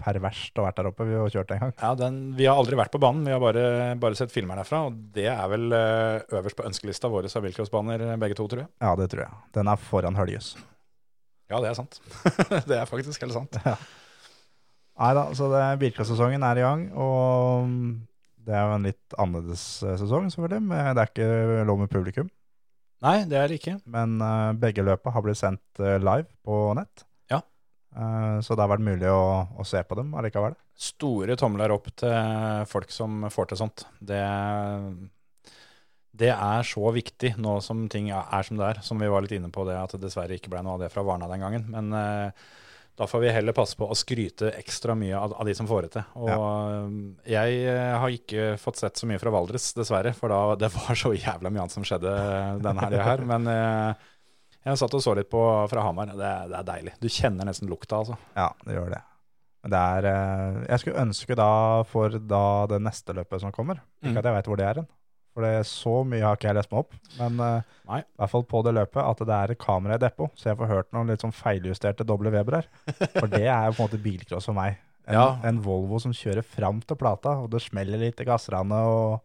perverst 0.00 0.58
å 0.60 0.64
vært 0.64 0.78
der 0.78 0.88
oppe. 0.90 1.06
Vi 1.08 1.16
har 1.18 1.32
kjørt 1.32 1.50
en 1.54 1.62
gang. 1.64 1.72
Ja, 1.80 1.90
den, 1.98 2.18
Vi 2.38 2.46
har 2.46 2.60
aldri 2.60 2.78
vært 2.78 2.92
på 2.94 3.00
banen, 3.02 3.24
vi 3.26 3.34
har 3.34 3.42
bare, 3.42 3.64
bare 4.00 4.18
sett 4.18 4.32
filmer 4.32 4.60
derfra. 4.60 4.84
Og 4.88 4.98
det 5.16 5.26
er 5.32 5.48
vel 5.50 5.72
eh, 5.76 6.36
øverst 6.38 6.58
på 6.58 6.66
ønskelista 6.68 7.10
vår 7.12 7.28
av 7.30 7.46
bilcrossbaner, 7.46 8.04
begge 8.22 8.38
to, 8.38 8.46
tror 8.50 8.64
jeg. 8.64 8.70
Ja, 8.84 8.94
det 9.00 9.10
tror 9.12 9.26
jeg. 9.26 9.40
Den 9.56 9.72
er 9.72 9.82
foran 9.90 10.18
Høljes. 10.20 10.54
Ja, 11.50 11.58
det 11.58 11.72
er 11.72 11.78
sant. 11.80 11.98
det 12.70 12.78
er 12.78 12.86
faktisk 12.86 13.26
helt 13.26 13.34
sant. 13.34 13.58
Nei 15.00 15.12
da, 15.16 15.26
så 15.34 15.48
det- 15.50 15.64
er 16.46 16.58
i 16.60 16.64
gang, 16.66 16.92
og 16.92 17.66
mm, 17.66 17.94
det 18.46 18.54
er 18.54 18.66
jo 18.68 18.74
en 18.76 18.86
litt 18.86 19.16
annerledes 19.18 19.64
eh, 19.82 19.96
sesong, 20.00 20.28
selvfølgelig. 20.30 20.62
Men 20.70 20.92
det 20.94 21.02
er 21.02 21.10
ikke 21.10 21.64
lov 21.66 21.80
med 21.82 21.90
publikum. 21.92 22.28
Nei, 23.00 23.22
det 23.24 23.38
er 23.40 23.48
det 23.48 23.60
ikke. 23.60 23.78
Men 23.88 24.18
eh, 24.20 24.52
begge 24.60 24.84
løpa 24.84 25.12
har 25.14 25.24
blitt 25.24 25.40
sendt 25.40 25.80
eh, 25.80 25.96
live 26.02 26.28
på 26.44 26.60
nett. 26.76 27.06
Eh, 27.96 28.40
så 28.40 28.54
det 28.54 28.62
har 28.62 28.70
vært 28.70 28.86
mulig 28.86 29.08
å, 29.10 29.46
å 29.58 29.66
se 29.66 29.82
på 29.86 29.98
dem 29.98 30.12
allikevel. 30.18 30.56
Store 30.80 31.36
tomler 31.38 31.74
opp 31.74 31.90
til 32.00 32.66
folk 32.70 32.92
som 32.94 33.26
får 33.32 33.50
til 33.50 33.60
sånt. 33.60 33.84
Det, 33.98 34.22
det 36.22 36.32
er 36.34 36.66
så 36.66 36.94
viktig 36.94 37.34
nå 37.42 37.58
som 37.64 37.86
ting 37.92 38.12
er 38.14 38.46
som 38.46 38.60
det 38.60 38.72
er, 38.72 38.82
som 38.86 39.02
vi 39.02 39.10
var 39.10 39.26
litt 39.26 39.36
inne 39.36 39.52
på 39.52 39.66
det, 39.68 39.78
at 39.80 39.96
det 39.96 40.04
dessverre 40.06 40.38
ikke 40.38 40.52
ble 40.52 40.64
noe 40.64 40.78
av 40.78 40.84
det 40.84 40.92
fra 40.94 41.04
Varna 41.06 41.30
den 41.30 41.42
gangen. 41.44 41.68
Men 41.72 41.92
eh, 41.96 42.48
da 43.00 43.06
får 43.08 43.22
vi 43.22 43.32
heller 43.32 43.56
passe 43.56 43.78
på 43.80 43.86
å 43.88 43.96
skryte 43.96 44.50
ekstra 44.58 44.92
mye 44.98 45.16
av, 45.16 45.32
av 45.40 45.48
de 45.48 45.54
som 45.56 45.68
får 45.68 45.86
det 45.86 45.92
til. 45.94 46.08
Og 46.20 46.30
ja. 46.30 46.40
jeg 47.32 47.62
eh, 47.72 47.94
har 48.02 48.12
ikke 48.12 48.54
fått 48.60 48.82
sett 48.82 49.00
så 49.00 49.08
mye 49.08 49.20
fra 49.22 49.32
Valdres, 49.32 49.70
dessverre, 49.76 50.12
for 50.16 50.32
da, 50.32 50.40
det 50.60 50.68
var 50.74 50.98
så 50.98 51.14
jævla 51.16 51.48
mye 51.48 51.64
annet 51.64 51.76
som 51.78 51.86
skjedde 51.86 52.12
denne 52.60 52.84
helga 52.84 53.06
her. 53.06 53.24
Men 53.30 53.48
eh, 53.48 54.09
jeg 54.64 54.78
satt 54.78 54.94
og 54.94 55.02
så 55.02 55.14
litt 55.16 55.30
på 55.32 55.40
fra 55.70 55.82
Hamar. 55.86 56.06
Det, 56.12 56.32
det 56.50 56.58
er 56.58 56.66
deilig. 56.68 56.92
Du 57.00 57.08
kjenner 57.08 57.48
nesten 57.48 57.68
lukta, 57.70 58.02
altså. 58.02 58.16
Ja, 58.36 58.50
det 58.66 58.74
gjør 58.76 58.90
det. 58.94 59.02
Det 59.70 59.76
er 59.76 60.06
eh, 60.08 60.60
Jeg 60.70 60.80
skulle 60.80 61.02
ønske 61.02 61.36
da 61.36 61.48
for 61.88 62.08
da 62.18 62.42
det 62.70 62.78
neste 62.84 63.12
løpet 63.16 63.40
som 63.42 63.52
kommer, 63.52 63.80
ikke 64.02 64.14
Mm. 64.14 64.18
at 64.18 64.24
jeg 64.30 64.34
vet 64.38 64.46
hvor 64.50 64.56
det 64.60 64.66
er 64.70 64.80
hen. 64.82 64.88
For 65.30 65.44
det 65.46 65.50
er 65.60 65.66
så 65.68 65.92
mye 66.04 66.24
har 66.26 66.36
ikke 66.36 66.48
jeg 66.48 66.56
lest 66.58 66.70
meg 66.72 66.80
opp. 66.80 66.94
Men 67.20 67.36
Nei. 67.86 68.00
i 68.02 68.18
hvert 68.18 68.30
fall 68.32 68.42
på 68.50 68.62
det 68.66 68.72
løpet 68.74 68.98
at 69.04 69.20
det 69.28 69.36
er 69.36 69.52
et 69.54 69.60
kamera 69.62 69.94
i 69.94 70.02
depot. 70.02 70.32
Så 70.34 70.48
jeg 70.50 70.58
får 70.58 70.66
hørt 70.72 70.88
noen 70.96 71.06
litt 71.12 71.22
sånn 71.22 71.32
feiljusterte 71.36 72.02
doble 72.08 72.32
Weber 72.34 72.56
her. 72.58 72.66
For 73.14 73.28
det 73.30 73.44
er 73.46 73.68
jo 73.68 73.76
på 73.76 73.84
en 73.84 73.86
måte 73.86 74.00
bilcross 74.02 74.48
for 74.50 74.58
meg. 74.58 74.80
En, 75.06 75.14
Ja. 75.14 75.38
en 75.46 75.60
Volvo 75.62 76.00
som 76.02 76.12
kjører 76.12 76.42
fram 76.44 76.80
til 76.82 76.96
plata, 76.98 77.36
og 77.44 77.48
det 77.50 77.62
smeller 77.62 77.98
litt 78.02 78.20
i 78.20 78.26
gassrandet. 78.26 78.82
Og, 78.90 79.20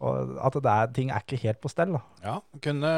og 0.00 0.36
at 0.44 0.56
det 0.60 0.72
er, 0.72 0.90
ting 0.96 1.10
er 1.10 1.22
ikke 1.24 1.38
helt 1.44 1.60
på 1.62 1.70
stell. 1.72 1.94
da. 1.96 2.00
Ja, 2.24 2.34
kunne 2.64 2.90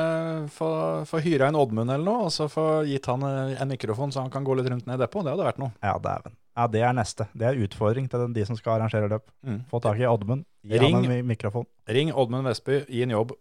få, 0.51 0.69
få 1.07 1.21
hyra 1.23 1.49
en 1.53 1.59
Oddmund 1.61 1.91
eller 1.95 2.05
noe, 2.05 2.27
og 2.27 2.33
så 2.35 2.49
få 2.51 2.65
gitt 2.89 3.07
han 3.11 3.23
eh, 3.29 3.55
en 3.63 3.71
mikrofon 3.71 4.11
så 4.15 4.25
han 4.25 4.31
kan 4.35 4.45
gå 4.47 4.57
litt 4.59 4.69
rundt 4.73 4.87
ned 4.89 4.99
i 4.99 5.03
depot. 5.05 5.23
Det 5.27 5.33
hadde 5.35 5.47
vært 5.47 5.61
noe. 5.63 5.71
Ja, 5.85 5.95
dæven. 6.03 6.35
Ja, 6.59 6.67
det 6.67 6.81
er 6.83 6.97
neste. 6.99 7.29
Det 7.39 7.47
er 7.47 7.61
utfordring 7.63 8.09
til 8.11 8.25
de 8.35 8.45
som 8.49 8.57
skal 8.59 8.81
arrangere 8.81 9.07
løp. 9.13 9.29
Mm. 9.47 9.61
Få 9.71 9.79
tak 9.85 10.01
i 10.03 10.09
Oddmund. 10.11 10.43
Gi 10.67 10.81
Ring. 10.83 10.97
han 10.99 11.07
en 11.21 11.29
mikrofon. 11.29 11.69
Ring 11.87 12.11
Oddmund 12.11 12.49
Vestby, 12.51 12.81
gi 12.91 13.05
en 13.07 13.15
jobb 13.15 13.37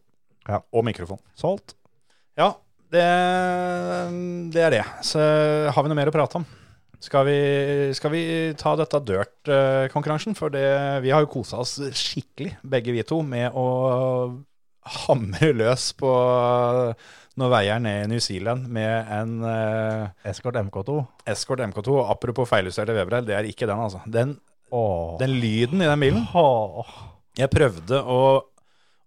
Ja. 0.47 0.61
og 0.71 0.85
mikrofon. 0.85 1.17
Solgt. 1.35 1.73
Ja, 2.37 2.51
det, 2.93 3.07
det 4.53 4.61
er 4.67 4.69
det. 4.77 4.83
Så 5.03 5.19
har 5.73 5.83
vi 5.83 5.89
noe 5.91 5.97
mer 5.97 6.11
å 6.11 6.15
prate 6.15 6.39
om? 6.39 6.45
Skal 6.99 7.27
vi, 7.27 7.37
skal 7.93 8.11
vi 8.13 8.23
ta 8.57 8.73
dette 8.79 8.99
dirt-konkurransen? 9.05 10.33
For 10.37 10.53
det, 10.53 10.65
vi 11.05 11.13
har 11.13 11.21
jo 11.23 11.29
kosa 11.29 11.61
oss 11.61 11.77
skikkelig, 11.77 12.55
begge 12.65 12.95
vi 12.95 13.05
to, 13.05 13.21
med 13.21 13.53
å 13.53 13.67
hamre 15.05 15.51
løs 15.53 15.91
på 15.99 16.11
noen 17.37 17.53
veier 17.53 17.81
ned 17.83 18.05
i 18.05 18.11
New 18.15 18.21
Zealand 18.23 18.65
med 18.73 19.11
en 19.13 19.33
uh, 19.45 20.09
Escort 20.25 20.57
MK2. 20.57 20.97
Escort 21.29 21.61
MK2. 21.67 21.99
Og 21.99 22.11
apropos 22.15 22.49
feiljusterte 22.49 22.95
her, 22.97 23.17
det 23.21 23.37
er 23.37 23.49
ikke 23.49 23.69
den, 23.69 23.83
altså. 23.83 24.01
Den, 24.09 24.33
den 25.21 25.35
lyden 25.37 25.83
i 25.83 25.89
den 25.89 26.01
bilen 26.01 26.25
Jeg 27.37 27.53
prøvde 27.53 28.01
å, 28.01 28.21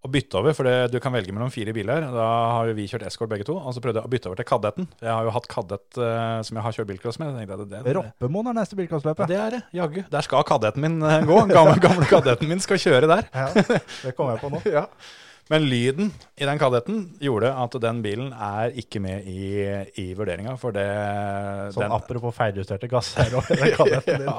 å 0.00 0.08
bytte 0.08 0.38
over, 0.40 0.54
for 0.56 0.64
det, 0.64 0.92
du 0.94 0.96
kan 1.02 1.12
velge 1.12 1.32
mellom 1.36 1.50
fire 1.52 1.74
biler. 1.76 2.06
Da 2.14 2.26
har 2.54 2.70
jo 2.70 2.76
vi 2.78 2.86
kjørt 2.88 3.04
Escort 3.04 3.28
begge 3.32 3.44
to, 3.44 3.58
og 3.60 3.74
så 3.76 3.82
prøvde 3.84 4.00
jeg 4.00 4.08
å 4.08 4.12
bytte 4.12 4.30
over 4.30 4.40
til 4.40 4.48
Kadetten. 4.48 4.88
Jeg 5.02 5.12
har 5.12 5.26
jo 5.28 5.34
hatt 5.34 5.48
Kadett 5.52 6.00
uh, 6.00 6.40
som 6.46 6.56
jeg 6.56 6.64
har 6.64 6.76
kjørt 6.78 6.88
bilcross 6.88 7.20
med. 7.20 7.36
Jeg 7.42 7.50
det, 7.50 7.82
det, 7.84 7.96
Roppemoen 7.98 8.52
er 8.52 8.60
neste 8.62 8.78
ja, 8.80 9.26
det 9.28 9.36
er 9.36 9.56
det, 9.58 9.64
jaggu. 9.76 10.04
Der 10.08 10.24
skal 10.24 10.46
Kadetten 10.48 10.86
min 10.86 11.02
eh, 11.04 11.20
gå. 11.28 11.42
Gamle, 11.52 11.76
gamle 11.84 12.08
Kadetten 12.08 12.48
min 12.48 12.64
skal 12.64 12.80
kjøre 12.80 13.10
der. 13.10 13.28
Ja, 13.34 13.50
det 13.52 14.14
kommer 14.16 14.38
jeg 14.38 14.44
på 14.46 14.54
nå. 14.54 14.62
Ja. 14.80 14.86
Men 15.50 15.64
lyden 15.66 16.12
i 16.38 16.46
den 16.46 16.60
Kadetten 16.62 17.00
gjorde 17.18 17.50
at 17.58 17.74
den 17.82 18.00
bilen 18.04 18.28
er 18.32 18.70
ikke 18.78 19.00
med 19.02 19.26
i, 19.26 19.66
i 19.98 20.04
vurderinga, 20.14 20.54
for 20.62 20.72
det 20.76 20.86
Sånn 21.74 21.88
den, 21.88 21.94
apropos 21.96 22.36
feiljusterte 22.36 22.86
gasser 22.88 23.34
og 23.36 23.48
den 23.50 23.74
kadetten 23.74 24.22
din. 24.22 24.28
ja, 24.30 24.36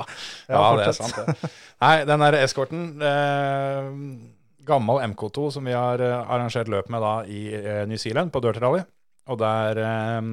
Ja, 0.48 0.56
ja, 0.56 0.70
det 0.80 0.86
er 0.88 0.96
sant. 0.96 1.20
Det. 1.20 1.52
Nei, 1.84 1.96
den 2.08 2.24
der 2.24 2.40
eskorten 2.40 2.86
eh, 3.04 3.90
Gammel 4.68 5.02
MK2 5.12 5.50
som 5.56 5.68
vi 5.68 5.76
har 5.76 6.02
eh, 6.04 6.22
arrangert 6.22 6.70
løp 6.72 6.90
med 6.94 7.04
da 7.04 7.14
i 7.26 7.44
eh, 7.58 7.84
New 7.90 8.00
Zealand, 8.02 8.32
på 8.34 8.42
Dirt 8.44 8.62
Rally. 8.62 8.84
Og 9.32 9.40
der 9.42 9.82
eh, 9.82 10.30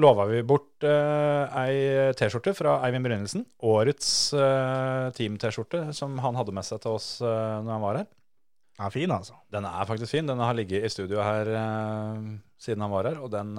lova 0.00 0.26
vi 0.30 0.42
bort 0.46 0.86
eh, 0.86 1.58
ei 1.64 2.12
T-skjorte 2.18 2.54
fra 2.56 2.78
Eivind 2.86 3.06
Brynildsen. 3.06 3.44
Årets 3.66 4.10
eh, 4.36 5.10
team-T-skjorte 5.16 5.88
som 5.96 6.18
han 6.24 6.38
hadde 6.38 6.54
med 6.56 6.66
seg 6.66 6.82
til 6.84 6.98
oss 6.98 7.12
eh, 7.24 7.58
når 7.64 7.72
han 7.74 7.84
var 7.86 8.00
her. 8.02 8.10
Den 8.80 8.86
er 8.86 8.94
fin, 8.94 9.12
altså. 9.12 9.36
Den 9.52 9.66
er 9.68 9.88
faktisk 9.88 10.14
fin. 10.14 10.28
Den 10.28 10.40
har 10.40 10.56
ligget 10.56 10.86
i 10.86 10.92
studio 10.92 11.20
her 11.24 11.50
eh, 11.52 12.30
siden 12.60 12.86
han 12.86 12.92
var 12.92 13.10
her, 13.10 13.20
og 13.24 13.32
den, 13.32 13.56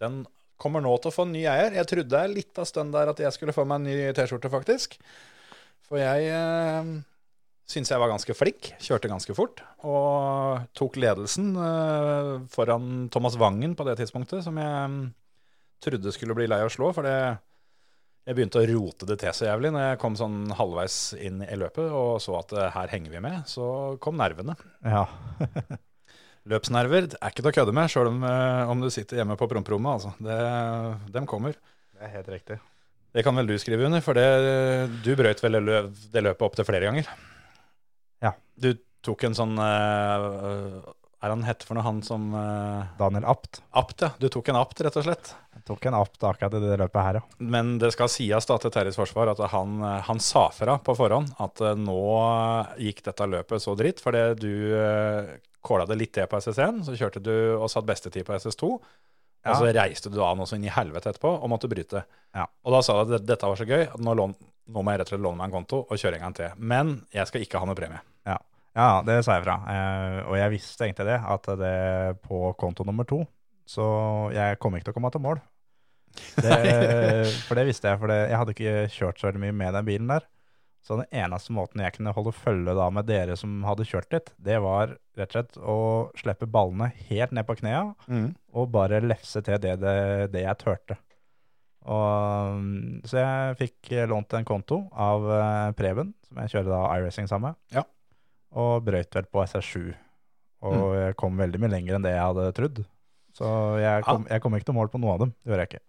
den 0.00 0.22
kommer 0.60 0.80
nå 0.84 0.92
til 0.98 1.10
å 1.10 1.14
få 1.14 1.26
en 1.26 1.34
ny 1.36 1.44
eier. 1.50 1.74
Jeg 1.76 1.88
trodde 1.90 2.26
litt 2.32 2.60
av 2.60 2.68
stund 2.68 2.94
der 2.96 3.10
at 3.12 3.20
jeg 3.20 3.36
skulle 3.36 3.54
få 3.56 3.66
meg 3.68 3.82
en 3.82 3.88
ny 3.90 4.12
T-skjorte, 4.16 4.52
faktisk. 4.52 4.96
For 5.84 6.00
jeg 6.00 6.30
uh, 6.32 6.94
syns 7.68 7.90
jeg 7.90 8.00
var 8.00 8.12
ganske 8.12 8.36
flink, 8.36 8.74
kjørte 8.82 9.08
ganske 9.08 9.36
fort, 9.36 9.62
og 9.86 10.66
tok 10.76 10.98
ledelsen 11.00 11.54
eh, 11.56 12.30
foran 12.52 13.08
Thomas 13.12 13.38
Wangen 13.40 13.76
på 13.78 13.86
det 13.88 13.96
tidspunktet, 14.00 14.44
som 14.44 14.58
jeg 14.60 14.92
mm, 14.92 15.00
trodde 15.84 16.12
skulle 16.14 16.36
bli 16.36 16.48
lei 16.50 16.60
av 16.60 16.70
å 16.70 16.74
slå, 16.74 16.92
for 16.96 17.08
det 17.08 17.16
jeg 18.24 18.38
begynte 18.38 18.60
å 18.62 18.68
rote 18.68 19.06
det 19.08 19.18
til 19.20 19.34
så 19.36 19.50
jævlig 19.50 19.70
når 19.74 19.82
jeg 19.82 20.00
kom 20.00 20.14
sånn 20.16 20.52
halvveis 20.56 20.94
inn 21.20 21.42
i 21.44 21.56
løpet 21.60 21.92
og 21.92 22.14
så 22.24 22.38
at 22.38 22.54
eh, 22.56 22.70
her 22.72 22.92
henger 22.92 23.12
vi 23.12 23.20
med. 23.24 23.42
Så 23.48 23.66
kom 24.04 24.16
nervene. 24.16 24.56
Ja. 24.80 25.04
Løpsnerver 26.52 27.10
er 27.18 27.32
ikke 27.32 27.42
til 27.42 27.50
å 27.50 27.54
kødde 27.58 27.74
med, 27.76 27.92
sjøl 27.92 28.08
om, 28.14 28.24
eh, 28.28 28.72
om 28.72 28.80
du 28.80 28.88
sitter 28.92 29.20
hjemme 29.20 29.36
på 29.40 29.48
promperommet. 29.52 29.98
Altså. 29.98 30.14
Det, 30.24 31.12
dem 31.12 31.28
kommer. 31.28 31.56
Det 31.92 32.08
er 32.08 32.16
helt 32.16 32.32
riktig. 32.32 32.58
Det 33.14 33.22
kan 33.26 33.36
vel 33.36 33.52
du 33.52 33.58
skrive 33.60 33.84
under, 33.86 34.00
for 34.04 34.16
det, 34.16 34.24
du 35.04 35.12
brøt 35.20 35.44
vel 35.44 35.60
det 35.60 35.84
det 36.16 36.24
løpet 36.24 36.48
opp 36.48 36.56
til 36.56 36.66
flere 36.66 36.88
ganger? 36.88 37.12
Ja. 38.24 38.34
Du 38.54 38.72
tok 39.04 39.26
en 39.28 39.36
sånn 39.36 39.58
uh, 39.60 40.80
Er 41.20 41.32
han 41.32 41.44
hette 41.46 41.66
for 41.68 41.76
noe, 41.76 41.84
han 41.86 42.00
som 42.06 42.30
uh, 42.32 42.84
Daniel 42.98 43.26
Apt. 43.28 43.60
Apt, 43.76 44.04
ja. 44.06 44.12
Du 44.20 44.30
tok 44.32 44.50
en 44.52 44.60
apt, 44.60 44.80
rett 44.86 44.98
og 45.00 45.06
slett. 45.06 45.32
Jeg 45.54 45.64
tok 45.68 45.88
en 45.88 45.96
Apt 45.98 46.26
akkurat 46.26 46.56
i 46.56 46.62
det 46.64 46.78
løpet 46.80 47.08
her, 47.08 47.20
ja. 47.20 47.24
Men 47.54 47.76
det 47.82 47.92
skal 47.94 48.12
sies 48.12 48.48
da 48.48 48.58
til 48.60 48.72
Terjes 48.74 48.98
forsvar 49.00 49.32
at 49.34 49.42
han, 49.52 49.80
han 50.08 50.22
sa 50.22 50.46
fra 50.54 50.78
på 50.84 50.96
forhånd 50.98 51.34
at 51.44 51.64
uh, 51.64 51.74
nå 51.78 52.04
gikk 52.80 53.04
dette 53.08 53.32
løpet 53.36 53.64
så 53.64 53.76
dritt, 53.78 54.04
fordi 54.04 54.28
du 54.40 54.52
uh, 54.76 55.34
kåla 55.64 55.88
det 55.88 55.96
litt 56.00 56.12
til 56.16 56.28
på 56.28 56.40
SS1, 56.40 56.84
så 56.88 56.96
kjørte 56.98 57.24
du 57.24 57.34
og 57.56 57.70
satt 57.72 57.88
bestetid 57.88 58.26
på 58.28 58.36
SS2, 58.36 58.74
Ja. 59.44 59.52
og 59.52 59.60
så 59.60 59.72
reiste 59.76 60.08
du 60.08 60.22
av 60.24 60.38
noe 60.38 60.48
sånn 60.48 60.62
inn 60.62 60.70
i 60.70 60.72
helvete 60.72 61.10
etterpå 61.12 61.34
og 61.36 61.50
måtte 61.52 61.68
bryte. 61.68 62.04
Ja. 62.32 62.46
Og 62.64 62.72
da 62.72 62.80
sa 62.84 62.96
du 63.04 63.14
at 63.18 63.26
dette 63.28 63.50
var 63.50 63.60
så 63.60 63.66
gøy 63.68 63.82
at 63.84 64.00
nå, 64.00 64.14
lån, 64.16 64.34
nå 64.72 64.82
må 64.82 64.94
jeg 64.94 65.02
rett 65.02 65.10
og 65.10 65.14
slett 65.14 65.24
låne 65.26 65.40
meg 65.40 65.50
en 65.50 65.56
konto 65.58 65.82
og 65.84 66.00
kjøre 66.00 66.16
en 66.16 66.26
gang 66.26 66.36
til. 66.38 66.54
Men 66.56 66.94
jeg 67.12 67.28
skal 67.28 67.44
ikke 67.44 67.60
ha 67.60 67.68
noe 67.68 67.76
premie. 67.76 68.00
Ja, 68.24 68.38
ja 68.78 68.88
det 69.04 69.18
sa 69.26 69.36
jeg 69.36 69.44
fra. 69.44 69.58
Eh, 69.74 70.20
og 70.24 70.38
jeg 70.40 70.54
visste 70.56 70.88
egentlig 70.88 71.10
det, 71.10 71.18
at 71.36 71.50
det 71.60 71.74
på 72.24 72.46
konto 72.60 72.88
nummer 72.88 73.08
to, 73.08 73.20
så 73.68 73.84
jeg 74.32 74.60
kom 74.62 74.76
ikke 74.76 74.88
til 74.88 74.96
å 74.96 74.98
komme 74.98 75.12
til 75.12 75.24
mål. 75.24 75.42
Det, 76.40 76.56
for 77.46 77.58
det 77.58 77.66
visste 77.68 77.92
jeg, 77.92 78.00
for 78.00 78.12
det, 78.12 78.20
jeg 78.30 78.40
hadde 78.40 78.56
ikke 78.56 78.88
kjørt 78.96 79.20
så 79.20 79.28
veldig 79.28 79.44
mye 79.44 79.58
med 79.60 79.76
den 79.76 79.90
bilen 79.92 80.16
der. 80.16 80.28
Så 80.84 80.98
den 81.00 81.06
eneste 81.16 81.54
måten 81.56 81.80
jeg 81.80 81.94
kunne 81.96 82.12
holde 82.12 82.32
følge 82.36 82.74
da 82.76 82.90
med 82.92 83.06
dere 83.08 83.38
som 83.40 83.62
hadde 83.64 83.86
kjørt 83.88 84.12
litt, 84.12 84.26
det 84.36 84.58
var 84.60 84.90
rett 85.16 85.30
og 85.30 85.32
slett 85.38 85.56
å 85.64 85.76
slippe 86.20 86.44
ballene 86.52 86.90
helt 87.08 87.32
ned 87.32 87.46
på 87.48 87.56
knea, 87.62 87.94
og 88.52 88.68
bare 88.74 89.00
lefse 89.00 89.40
til 89.46 89.56
det, 89.64 89.78
det, 89.80 89.94
det 90.34 90.42
jeg 90.44 90.58
turte. 90.60 90.98
Mm, 91.84 93.00
så 93.04 93.18
jeg 93.20 93.56
fikk 93.60 93.90
lånt 94.08 94.32
en 94.36 94.46
konto 94.48 94.82
av 94.92 95.24
eh, 95.30 95.70
Preben, 95.76 96.12
som 96.28 96.40
jeg 96.42 96.52
kjører 96.54 96.70
da 96.72 96.82
iRacing 96.98 97.28
sammen 97.30 97.52
med, 97.54 97.78
Ja. 97.78 97.84
og 98.56 98.84
brøyt 98.86 99.14
vel 99.16 99.26
på 99.32 99.44
SR7. 99.44 99.94
Og 100.64 100.94
jeg 100.96 101.16
kom 101.20 101.36
veldig 101.36 101.60
mye 101.60 101.72
lenger 101.74 101.96
enn 101.98 102.04
det 102.06 102.14
jeg 102.14 102.24
hadde 102.24 102.52
trodd. 102.56 102.84
Så 103.36 103.48
jeg 103.82 104.04
kom, 104.06 104.24
jeg 104.30 104.40
kom 104.44 104.54
ikke 104.56 104.68
til 104.70 104.76
mål 104.78 104.88
på 104.92 105.00
noe 105.02 105.16
av 105.16 105.24
dem. 105.24 105.34
Det 105.44 105.50
gjør 105.52 105.60
jeg 105.64 105.72
ikke. 105.72 105.82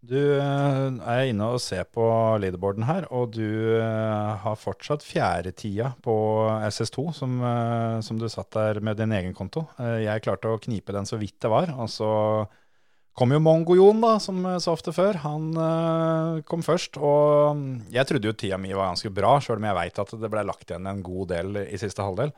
Du 0.00 0.16
eh, 0.16 0.86
er 1.12 1.26
inne 1.28 1.50
og 1.52 1.60
ser 1.60 1.84
på 1.92 2.04
leaderboarden 2.40 2.86
her, 2.88 3.04
og 3.12 3.34
du 3.34 3.44
eh, 3.76 4.30
har 4.40 4.56
fortsatt 4.56 5.04
fjerdetida 5.04 5.90
på 6.00 6.14
SS2, 6.70 7.04
som, 7.18 7.34
eh, 7.44 7.98
som 8.06 8.16
du 8.16 8.24
satt 8.32 8.48
der 8.56 8.80
med 8.80 8.96
din 8.96 9.12
egen 9.12 9.36
konto. 9.36 9.66
Jeg 9.76 10.24
klarte 10.24 10.48
å 10.48 10.60
knipe 10.62 10.96
den 10.96 11.08
så 11.08 11.20
vidt 11.20 11.36
det 11.44 11.52
var, 11.52 11.74
og 11.76 11.92
så 11.92 12.12
kom 13.20 13.34
jo 13.36 13.42
Mongo-Jon, 13.44 14.00
da, 14.00 14.14
som 14.24 14.40
så 14.62 14.72
ofte 14.72 14.94
før. 14.96 15.20
Han 15.26 15.50
kom 16.48 16.64
først, 16.64 16.96
og 16.96 17.58
mm, 17.58 17.92
jeg 17.92 18.08
trodde 18.08 18.30
jo 18.30 18.38
tida 18.40 18.56
mi 18.56 18.72
var 18.72 18.94
ganske 18.94 19.12
bra, 19.12 19.34
sjøl 19.44 19.60
om 19.60 19.68
jeg 19.68 19.78
veit 19.82 20.00
at 20.00 20.16
det 20.22 20.32
ble 20.32 20.46
lagt 20.48 20.64
igjen 20.70 20.88
en 20.88 21.04
god 21.04 21.34
del 21.34 21.60
i 21.66 21.80
siste 21.82 22.06
halvdel. 22.06 22.32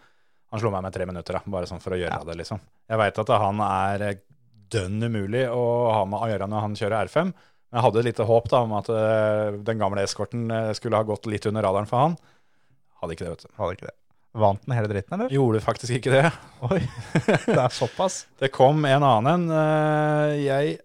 Han 0.51 0.61
slo 0.61 0.75
meg 0.75 0.83
med 0.83 0.97
tre 0.97 1.07
minutter, 1.07 1.39
da, 1.39 1.55
bare 1.55 1.71
sånn 1.71 1.85
for 1.85 1.95
å 1.95 2.01
gjøre 2.01 2.25
det, 2.27 2.41
liksom. 2.43 2.59
Jeg 2.91 3.01
veit 3.05 3.23
at 3.23 3.35
han 3.45 3.63
er 3.69 4.07
dønn 4.73 5.05
umulig 5.05 5.47
å 5.53 5.63
ha 5.93 6.05
med 6.09 6.25
å 6.25 6.29
gjøre 6.33 6.49
når 6.51 6.67
han 6.67 6.77
kjører 6.81 7.07
R5. 7.07 7.33
Men 7.73 7.81
jeg 7.81 7.87
hadde 7.87 8.01
et 8.03 8.09
lite 8.11 8.27
håp 8.29 8.49
da, 8.53 8.61
om 8.67 8.73
at 8.77 8.89
eh, 8.93 9.57
den 9.65 9.81
gamle 9.81 10.05
eskorten 10.05 10.45
eh, 10.53 10.71
skulle 10.77 10.99
ha 11.01 11.07
gått 11.09 11.25
litt 11.33 11.47
under 11.49 11.65
radaren 11.65 11.89
for 11.89 12.05
han. 12.05 12.17
Hadde 13.01 13.17
ikke 13.17 13.25
det, 13.25 13.33
vet 13.33 13.45
du. 13.49 13.53
Hadde 13.57 13.77
ikke 13.79 13.89
det. 13.89 13.95
Vant 14.43 14.63
den 14.65 14.75
hele 14.77 14.89
dritten, 14.93 15.15
eller? 15.17 15.33
Gjorde 15.33 15.61
faktisk 15.65 15.97
ikke 15.99 16.13
det. 16.13 16.29
Oi, 16.69 16.79
det 17.49 17.57
er 17.59 17.73
såpass. 17.73 18.23
Det 18.41 18.53
kom 18.55 18.85
en 18.89 19.05
annen 19.09 19.33
en. 19.33 19.57
eh, 19.57 20.37
Jeg 20.47 20.79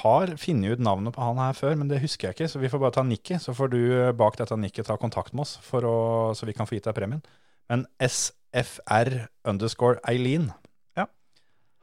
har 0.00 0.32
funnet 0.40 0.72
ut 0.78 0.80
navnet 0.82 1.14
på 1.14 1.22
han 1.22 1.38
her 1.42 1.52
før, 1.58 1.74
men 1.78 1.90
det 1.90 2.00
husker 2.02 2.30
jeg 2.30 2.38
ikke, 2.38 2.48
så 2.50 2.62
vi 2.62 2.70
får 2.72 2.80
bare 2.82 2.94
ta 2.96 3.04
nikket. 3.06 3.42
Så 3.44 3.54
får 3.58 3.70
du 3.74 3.78
bak 4.18 4.38
dette 4.40 4.56
nikket 4.58 4.88
ta 4.88 4.96
kontakt 4.98 5.34
med 5.34 5.44
oss, 5.44 5.56
for 5.66 5.84
å, 5.86 5.96
så 6.38 6.48
vi 6.48 6.54
kan 6.56 6.66
få 6.66 6.78
gitt 6.78 6.88
deg 6.88 6.96
premien. 6.96 7.20
Men 7.68 7.84
SFR 8.02 9.26
underscore 9.50 10.00
Eileen. 10.08 10.48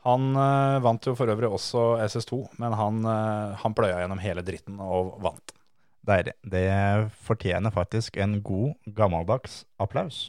Han 0.05 0.35
eh, 0.37 0.79
vant 0.85 1.07
jo 1.07 1.15
for 1.17 1.31
øvrig 1.33 1.49
også 1.49 1.83
SS2, 2.05 2.37
men 2.61 2.75
han, 2.77 3.01
eh, 3.09 3.55
han 3.63 3.73
pløya 3.73 4.03
gjennom 4.03 4.21
hele 4.21 4.43
dritten 4.45 4.77
og 4.77 5.15
vant. 5.25 5.53
Deilig. 6.05 6.35
Det 6.45 6.69
fortjener 7.25 7.73
faktisk 7.73 8.19
en 8.21 8.37
god, 8.45 8.75
gammeldags 8.85 9.63
applaus. 9.81 10.27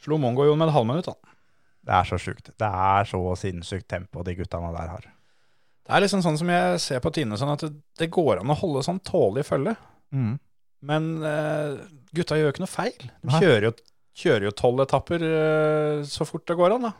Slo 0.00 0.16
jo 0.16 0.56
med 0.56 0.68
et 0.68 0.74
halvminutt, 0.74 1.08
da. 1.08 1.32
Det 1.80 1.96
er 1.96 2.04
så 2.08 2.18
sjukt. 2.20 2.52
Det 2.60 2.68
er 2.68 3.08
så 3.08 3.20
sinnssykt 3.40 3.88
tempo 3.88 4.22
de 4.24 4.36
guttene 4.36 4.72
der 4.76 4.92
har. 4.92 5.08
Det 5.88 5.96
er 5.96 6.04
liksom 6.04 6.20
sånn 6.24 6.36
som 6.40 6.52
jeg 6.52 6.80
ser 6.84 7.00
på 7.00 7.12
Tine, 7.16 7.40
sånn 7.40 7.52
at 7.54 7.64
det, 7.64 7.72
det 7.98 8.12
går 8.12 8.42
an 8.42 8.52
å 8.52 8.60
holde 8.60 8.84
sånn 8.84 9.00
tålelig 9.00 9.46
følge. 9.48 9.74
Men 10.86 11.10
uh, 11.24 11.80
gutta 12.16 12.38
gjør 12.38 12.48
jo 12.48 12.54
ikke 12.54 12.64
noe 12.64 12.72
feil. 12.72 13.10
De 13.20 13.42
kjører 13.42 13.68
jo, 13.68 13.74
kjører 14.22 14.48
jo 14.48 14.54
tolv 14.56 14.84
etapper 14.86 15.26
uh, 15.26 16.06
så 16.08 16.26
fort 16.28 16.46
det 16.48 16.56
går 16.60 16.78
an, 16.78 16.88
da. 16.88 16.94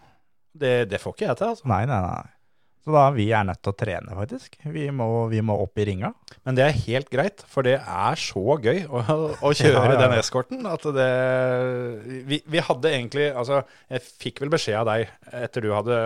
Det, 0.50 0.74
det 0.90 1.00
får 1.00 1.16
ikke 1.16 1.28
jeg 1.28 1.40
til, 1.40 1.54
altså. 1.54 1.70
Nei, 1.70 1.84
nei, 1.88 2.02
nei. 2.04 2.28
Så 2.80 2.94
da 2.94 3.02
vi 3.12 3.26
er 3.36 3.44
nødt 3.44 3.60
til 3.60 3.74
å 3.74 3.76
trene, 3.76 4.14
faktisk. 4.16 4.54
Vi 4.72 4.86
må, 4.96 5.06
vi 5.28 5.42
må 5.44 5.56
opp 5.60 5.76
i 5.80 5.84
ringa. 5.84 6.14
Men 6.48 6.56
det 6.56 6.64
er 6.64 6.78
helt 6.86 7.10
greit, 7.12 7.42
for 7.52 7.66
det 7.66 7.76
er 7.76 8.20
så 8.20 8.56
gøy 8.56 8.86
å, 8.88 9.02
å 9.36 9.52
kjøre 9.58 9.74
Ja, 9.74 9.82
ja, 9.92 9.98
den 10.00 10.16
eskorten 10.16 10.64
at 10.68 10.86
det 10.96 11.10
vi, 12.28 12.40
vi 12.40 12.62
hadde 12.64 12.92
egentlig 12.96 13.28
Altså, 13.34 13.60
jeg 13.92 14.04
fikk 14.24 14.40
vel 14.40 14.52
beskjed 14.54 14.80
av 14.80 14.88
deg 14.88 15.12
etter 15.42 15.66
du 15.66 15.74
hadde 15.76 15.98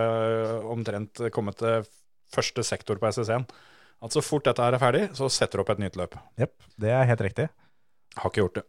omtrent 0.74 1.22
kommet 1.34 1.62
til 1.62 1.86
første 2.34 2.66
sektor 2.66 2.98
på 2.98 3.06
SS1, 3.12 3.46
at 4.04 4.14
så 4.16 4.22
fort 4.24 4.48
dette 4.48 4.64
er 4.66 4.74
ferdig, 4.82 5.04
så 5.14 5.30
setter 5.30 5.60
du 5.60 5.62
opp 5.62 5.70
et 5.76 5.84
nytt 5.84 5.98
løp. 6.00 6.16
Jepp, 6.40 6.56
det 6.82 6.90
er 6.90 7.06
helt 7.06 7.22
riktig. 7.22 7.46
Har 8.20 8.30
ikke 8.30 8.44
gjort 8.44 8.60
det. 8.60 8.64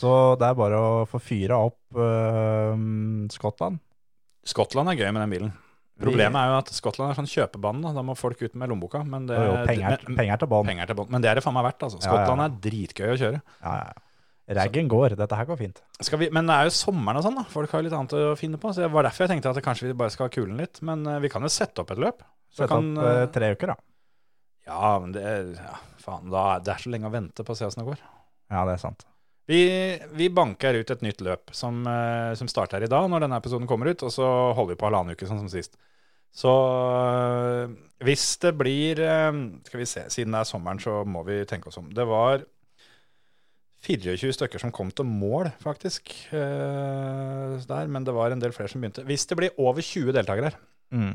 Så 0.00 0.10
det 0.40 0.46
er 0.46 0.58
bare 0.58 0.78
å 0.78 0.90
få 1.10 1.18
fyra 1.22 1.58
opp 1.66 1.98
uh, 1.98 2.76
Skottland. 3.32 3.80
Skottland 4.46 4.92
er 4.92 5.00
gøy 5.00 5.10
med 5.10 5.24
den 5.24 5.34
bilen. 5.34 5.50
Problemet 6.00 6.38
er 6.40 6.48
jo 6.48 6.60
at 6.62 6.70
Skottland 6.72 7.12
er 7.12 7.18
sånn 7.18 7.28
kjøpebane. 7.28 7.82
Da. 7.84 7.92
da 7.98 8.04
må 8.06 8.14
folk 8.16 8.40
ut 8.40 8.54
med 8.56 8.70
lommeboka. 8.72 9.02
Men 9.04 9.26
det, 9.28 9.36
Jo, 9.36 9.50
jo, 9.50 9.64
penger, 9.68 9.98
men, 10.06 10.20
penger 10.22 10.40
til 10.40 10.50
bånn. 10.52 11.10
Men 11.12 11.24
det 11.24 11.32
er 11.32 11.40
det 11.40 11.44
faen 11.44 11.56
meg 11.56 11.66
verdt. 11.68 11.84
Altså. 11.88 11.98
Ja, 12.00 12.06
ja, 12.06 12.06
ja. 12.08 12.14
Skottland 12.14 12.44
er 12.46 12.54
dritgøy 12.68 13.10
å 13.12 13.18
kjøre. 13.20 13.42
Ja, 13.60 13.74
ja. 13.82 14.06
Raggen 14.60 14.88
går. 14.90 15.14
Dette 15.18 15.36
her 15.38 15.46
går 15.46 15.60
fint. 15.60 15.82
Vi, 16.18 16.30
men 16.34 16.48
det 16.48 16.56
er 16.56 16.66
jo 16.66 16.72
sommeren 16.74 17.20
og 17.20 17.26
sånn, 17.26 17.36
da. 17.38 17.44
Folk 17.52 17.70
har 17.70 17.82
jo 17.82 17.86
litt 17.86 17.94
annet 17.94 18.16
å 18.18 18.32
finne 18.38 18.58
på. 18.58 18.72
Så 18.74 18.82
det 18.82 18.90
var 18.94 19.06
derfor 19.06 19.26
jeg 19.26 19.34
tenkte 19.34 19.52
at 19.52 19.62
kanskje 19.62 19.90
vi 19.90 19.98
bare 20.00 20.14
skal 20.14 20.26
ha 20.26 20.34
kulen 20.34 20.58
litt. 20.58 20.80
Men 20.86 21.04
eh, 21.06 21.20
vi 21.22 21.30
kan 21.30 21.44
jo 21.44 21.52
sette 21.52 21.84
opp 21.84 21.92
et 21.94 22.00
løp. 22.02 22.24
Så 22.50 22.64
sette 22.64 22.72
kan, 22.72 22.90
opp 22.96 23.10
eh, 23.12 23.26
tre 23.36 23.52
uker, 23.54 23.74
da. 23.74 23.78
Ja, 24.70 24.94
men 25.02 25.14
det, 25.14 25.26
ja, 25.58 25.76
faen, 26.02 26.32
da, 26.32 26.46
det 26.64 26.74
er 26.74 26.82
så 26.82 26.90
lenge 26.92 27.10
å 27.10 27.14
vente 27.14 27.46
på 27.46 27.54
å 27.54 27.58
se 27.58 27.68
åssen 27.68 27.84
det 27.84 27.90
går. 27.92 28.02
Ja, 28.50 28.64
det 28.66 28.74
er 28.76 28.82
sant. 28.82 29.06
Vi, 29.50 29.60
vi 30.14 30.28
banker 30.30 30.76
ut 30.78 30.90
et 30.94 31.00
nytt 31.02 31.22
løp 31.26 31.50
som, 31.56 31.80
eh, 31.86 32.32
som 32.38 32.46
starter 32.50 32.84
i 32.86 32.90
dag, 32.90 33.08
når 33.10 33.24
denne 33.24 33.38
episoden 33.40 33.66
kommer 33.70 33.90
ut, 33.90 34.02
og 34.06 34.12
så 34.14 34.26
holder 34.54 34.76
vi 34.76 34.78
på 34.78 34.86
halvannen 34.86 35.16
uke, 35.16 35.26
sånn 35.26 35.40
som 35.42 35.50
sist. 35.50 35.74
Så 36.30 36.50
øh, 36.54 37.72
hvis 38.06 38.24
det 38.38 38.52
blir 38.54 39.00
øh, 39.02 39.38
Skal 39.66 39.80
vi 39.80 39.86
se, 39.90 40.04
siden 40.14 40.36
det 40.36 40.44
er 40.44 40.46
sommeren, 40.46 40.78
så 40.78 41.00
må 41.02 41.24
vi 41.26 41.40
tenke 41.50 41.66
oss 41.72 41.80
om. 41.80 41.88
Det 41.90 42.06
var 42.06 42.44
24 43.82 44.36
stykker 44.36 44.62
som 44.62 44.70
kom 44.76 44.92
til 44.94 45.08
mål, 45.08 45.48
faktisk, 45.64 46.12
der, 46.30 47.86
men 47.88 48.04
det 48.04 48.12
var 48.12 48.30
en 48.30 48.42
del 48.42 48.52
flere 48.52 48.68
som 48.68 48.82
begynte. 48.84 49.06
Hvis 49.08 49.24
det 49.26 49.38
blir 49.40 49.56
over 49.58 49.80
20 49.82 50.12
deltakere 50.12 50.52
Mm. 50.92 51.14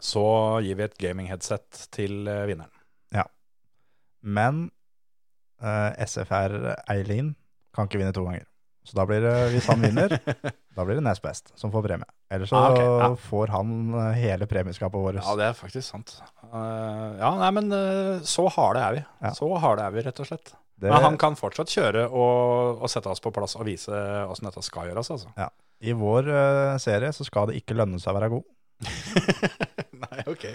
så 0.00 0.22
gir 0.62 0.76
vi 0.78 0.84
et 0.86 0.98
gaming-headset 1.02 1.88
til 1.92 2.22
vinneren. 2.24 2.70
Ja. 3.12 3.24
Men 4.22 4.70
eh, 5.62 6.04
SFR 6.06 6.54
Eileen 6.90 7.34
kan 7.76 7.86
ikke 7.88 8.00
vinne 8.00 8.12
to 8.16 8.24
ganger. 8.26 8.46
Så 8.88 8.96
da 8.96 9.04
blir 9.06 9.20
det, 9.22 9.32
hvis 9.52 9.66
han 9.68 9.82
vinner, 9.84 10.14
da 10.76 10.84
blir 10.88 10.96
det 10.98 11.04
nest 11.04 11.20
best 11.22 11.52
som 11.60 11.70
får 11.70 11.84
premie. 11.84 12.08
Ellers 12.32 12.48
så 12.50 12.56
Ah, 12.56 12.70
okay. 12.72 12.86
ja. 13.02 13.08
får 13.28 13.52
han 13.52 13.74
eh, 13.94 14.14
hele 14.22 14.46
premieskapet 14.50 14.96
vårt. 15.04 15.18
Ja, 15.20 15.34
det 15.38 15.50
er 15.50 15.58
faktisk 15.58 15.84
sant. 15.92 16.14
Uh, 16.48 17.12
ja, 17.20 17.30
nei, 17.42 17.50
men 17.58 17.68
uh, 17.70 18.22
så 18.26 18.46
harde 18.56 18.80
er 18.86 18.96
vi. 18.96 19.02
Ja. 19.20 19.34
Så 19.36 19.50
harde 19.62 19.84
er 19.84 19.94
vi, 19.94 20.02
rett 20.08 20.22
og 20.24 20.30
slett. 20.30 20.54
Det- 20.80 20.88
Men 20.88 21.04
han 21.04 21.18
kan 21.20 21.36
fortsatt 21.36 21.68
kjøre 21.68 22.06
og, 22.08 22.80
og 22.80 22.88
sette 22.88 23.10
oss 23.12 23.20
på 23.20 23.30
plass 23.36 23.52
og 23.60 23.66
vise 23.68 23.92
åssen 23.92 24.48
dette 24.48 24.62
skal 24.64 24.88
gjøres, 24.88 25.10
altså. 25.12 25.50
I 25.84 25.92
vår 25.96 26.30
serie 26.80 27.12
så 27.12 27.24
skal 27.28 27.50
det 27.50 27.58
ikke 27.60 27.76
lønne 27.76 28.00
seg 28.00 28.14
å 28.14 28.16
være 28.16 28.30
god. 28.32 28.48
Nei, 30.00 30.22
ok. 30.32 30.46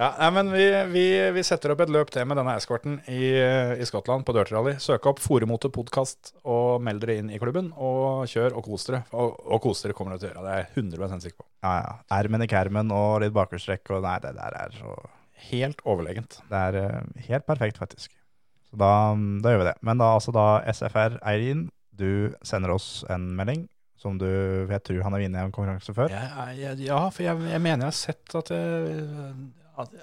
Ja, 0.00 0.14
nei, 0.16 0.28
men 0.32 0.48
vi, 0.48 0.64
vi, 0.88 1.02
vi 1.36 1.42
setter 1.44 1.74
opp 1.74 1.82
et 1.84 1.90
løp 1.92 2.08
til 2.08 2.24
med 2.24 2.38
denne 2.40 2.54
eskorten 2.56 2.94
i, 3.12 3.34
i 3.36 3.84
Skottland 3.84 4.24
på 4.24 4.32
Dirt 4.32 4.48
Rally. 4.48 4.78
Søk 4.80 5.04
opp 5.10 5.18
Foremote 5.20 5.68
podkast 5.74 6.30
og 6.48 6.80
meld 6.86 7.02
dere 7.02 7.18
inn 7.20 7.28
i 7.28 7.40
klubben. 7.42 7.68
Og 7.76 8.24
kjør 8.32 8.56
og 8.56 8.64
kos 8.64 8.88
dere. 8.88 9.02
Og, 9.12 9.34
og 9.44 9.60
kos 9.60 9.84
dere 9.84 9.96
kommer 9.98 10.16
dere 10.16 10.22
til 10.22 10.30
å 10.30 10.32
gjøre, 10.32 10.44
det 10.46 10.54
er 10.54 10.62
jeg 10.62 10.86
100 10.86 11.20
sikker 11.26 11.42
på. 11.42 11.46
Ja, 11.66 11.74
ja. 11.84 11.92
Ermen 12.16 12.46
i 12.46 12.48
kermen 12.48 12.94
og 12.96 13.18
litt 13.20 13.36
bakhjulstrekk 13.36 13.92
og 13.92 14.06
nei, 14.06 14.16
det 14.24 14.32
der 14.40 14.56
er 14.62 14.78
så 14.78 14.96
Helt 15.50 15.84
overlegent. 15.88 16.40
Det 16.50 16.64
er 16.68 16.76
eh, 16.76 17.12
helt 17.30 17.46
perfekt, 17.48 17.78
faktisk. 17.80 18.12
Så 18.68 18.80
da, 18.80 18.90
da 19.40 19.52
gjør 19.52 19.62
vi 19.62 19.68
det. 19.70 19.76
Men 19.84 20.00
da 20.00 20.10
altså 20.16 20.32
da 20.36 20.48
SFR 20.68 21.16
Eirin, 21.28 21.66
du 21.96 22.32
sender 22.44 22.72
oss 22.72 22.90
en 23.12 23.30
melding 23.36 23.66
som 24.00 24.16
du 24.16 24.24
Jeg 24.24 24.80
tror 24.86 25.02
han 25.04 25.12
har 25.12 25.20
vunnet 25.20 25.44
en 25.44 25.52
konkurranse 25.52 25.92
før. 25.92 26.12
Ja, 26.12 26.50
ja, 26.56 26.76
ja, 26.80 27.00
for 27.12 27.24
jeg, 27.24 27.36
jeg 27.52 27.60
mener 27.60 27.84
jeg 27.84 27.90
har 27.90 27.98
sett 28.00 28.36
at 28.40 28.52
jeg 28.52 28.92
at, 29.28 29.59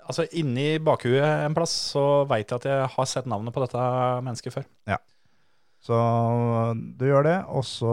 Altså 0.08 0.26
inni 0.40 0.78
bakhuet 0.84 1.24
en 1.46 1.56
plass 1.58 1.74
så 1.94 2.04
veit 2.30 2.50
jeg 2.52 2.60
at 2.62 2.68
jeg 2.70 2.90
har 2.96 3.08
sett 3.10 3.28
navnet 3.30 3.54
på 3.56 3.64
dette 3.64 3.84
mennesket 4.26 4.56
før. 4.56 4.66
Ja. 4.90 4.98
Så 5.88 5.98
du 7.00 7.06
gjør 7.08 7.24
det, 7.28 7.38
og 7.48 7.64
så 7.68 7.92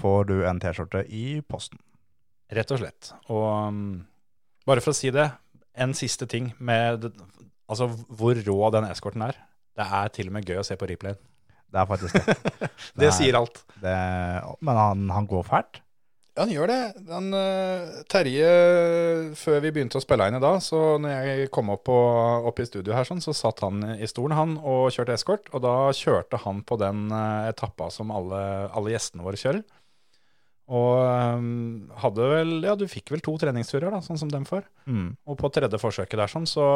får 0.00 0.28
du 0.30 0.36
en 0.48 0.60
T-skjorte 0.62 1.02
i 1.12 1.40
posten. 1.44 1.80
Rett 2.54 2.70
og 2.72 2.80
slett. 2.80 3.10
Og 3.28 3.44
um, 3.68 3.80
bare 4.68 4.80
for 4.84 4.94
å 4.94 4.96
si 4.96 5.10
det, 5.12 5.26
en 5.78 5.92
siste 5.98 6.26
ting 6.30 6.52
med 6.58 7.04
altså, 7.68 7.90
hvor 8.08 8.38
rå 8.46 8.70
den 8.74 8.86
eskorten 8.88 9.26
er. 9.26 9.36
Det 9.78 9.84
er 9.84 10.08
til 10.14 10.30
og 10.30 10.38
med 10.38 10.48
gøy 10.48 10.62
å 10.62 10.64
se 10.66 10.78
på 10.80 10.88
replayen. 10.90 11.18
Det 11.68 11.82
er 11.82 11.90
faktisk 11.90 12.16
det. 12.16 12.38
Det 12.98 13.10
er- 13.10 13.12
sier 13.18 13.36
alt. 13.36 13.60
det 13.82 13.92
men 14.64 14.78
han, 14.80 15.04
han 15.12 15.26
går 15.28 15.44
fælt. 15.50 15.82
Ja, 16.38 16.44
han 16.44 16.52
gjør 16.54 16.70
det. 16.70 16.82
Den, 17.02 17.32
eh, 17.34 18.02
Terje, 18.06 18.50
før 19.34 19.56
vi 19.64 19.72
begynte 19.74 19.98
å 19.98 20.02
spille 20.04 20.28
inn 20.30 20.36
i 20.38 20.42
dag, 20.44 20.60
så 20.62 20.94
når 21.02 21.26
jeg 21.26 21.48
kom 21.50 21.72
opp, 21.74 21.82
på, 21.88 21.96
opp 22.46 22.62
i 22.62 22.66
studio 22.68 22.94
her, 22.94 23.08
sånn, 23.08 23.18
så 23.24 23.34
satt 23.34 23.58
han 23.64 23.82
i 23.96 24.06
stolen 24.06 24.36
han 24.38 24.52
og 24.62 24.92
kjørte 24.94 25.16
eskort. 25.18 25.50
Og 25.50 25.64
da 25.66 25.90
kjørte 25.90 26.38
han 26.44 26.62
på 26.62 26.78
den 26.78 27.10
eh, 27.10 27.48
etappa 27.50 27.90
som 27.90 28.14
alle, 28.14 28.70
alle 28.70 28.94
gjestene 28.94 29.26
våre 29.26 29.40
kjører. 29.40 29.66
Og 30.68 31.00
um, 31.40 31.90
hadde 32.04 32.24
vel 32.28 32.50
Ja, 32.68 32.74
du 32.76 32.84
fikk 32.92 33.10
vel 33.14 33.22
to 33.24 33.34
treningsturer, 33.40 33.90
da, 33.90 33.98
sånn 34.04 34.20
som 34.20 34.30
dem 34.30 34.46
får. 34.46 34.68
Mm. 34.86 35.16
Og 35.26 35.42
på 35.42 35.50
tredje 35.50 35.82
forsøket 35.82 36.22
der, 36.22 36.30
sånn, 36.30 36.46
så 36.46 36.70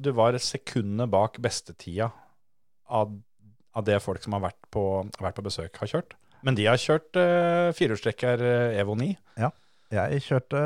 du 0.00 0.12
var 0.16 0.40
sekundet 0.40 1.12
bak 1.12 1.36
bestetida 1.42 2.14
av, 2.88 3.12
av 3.76 3.84
det 3.84 4.00
folk 4.00 4.24
som 4.24 4.38
har 4.38 4.46
vært 4.48 4.70
på, 4.72 4.84
vært 5.20 5.36
på 5.36 5.48
besøk, 5.52 5.82
har 5.82 5.98
kjørt. 5.98 6.16
Men 6.44 6.56
de 6.58 6.66
har 6.68 6.80
kjørt 6.80 7.16
uh, 7.16 7.70
firehjulstrekker 7.76 8.42
eh, 8.44 8.80
Evo 8.82 8.96
9. 9.00 9.12
Ja. 9.40 9.48
Jeg 9.94 10.24
kjørte 10.24 10.60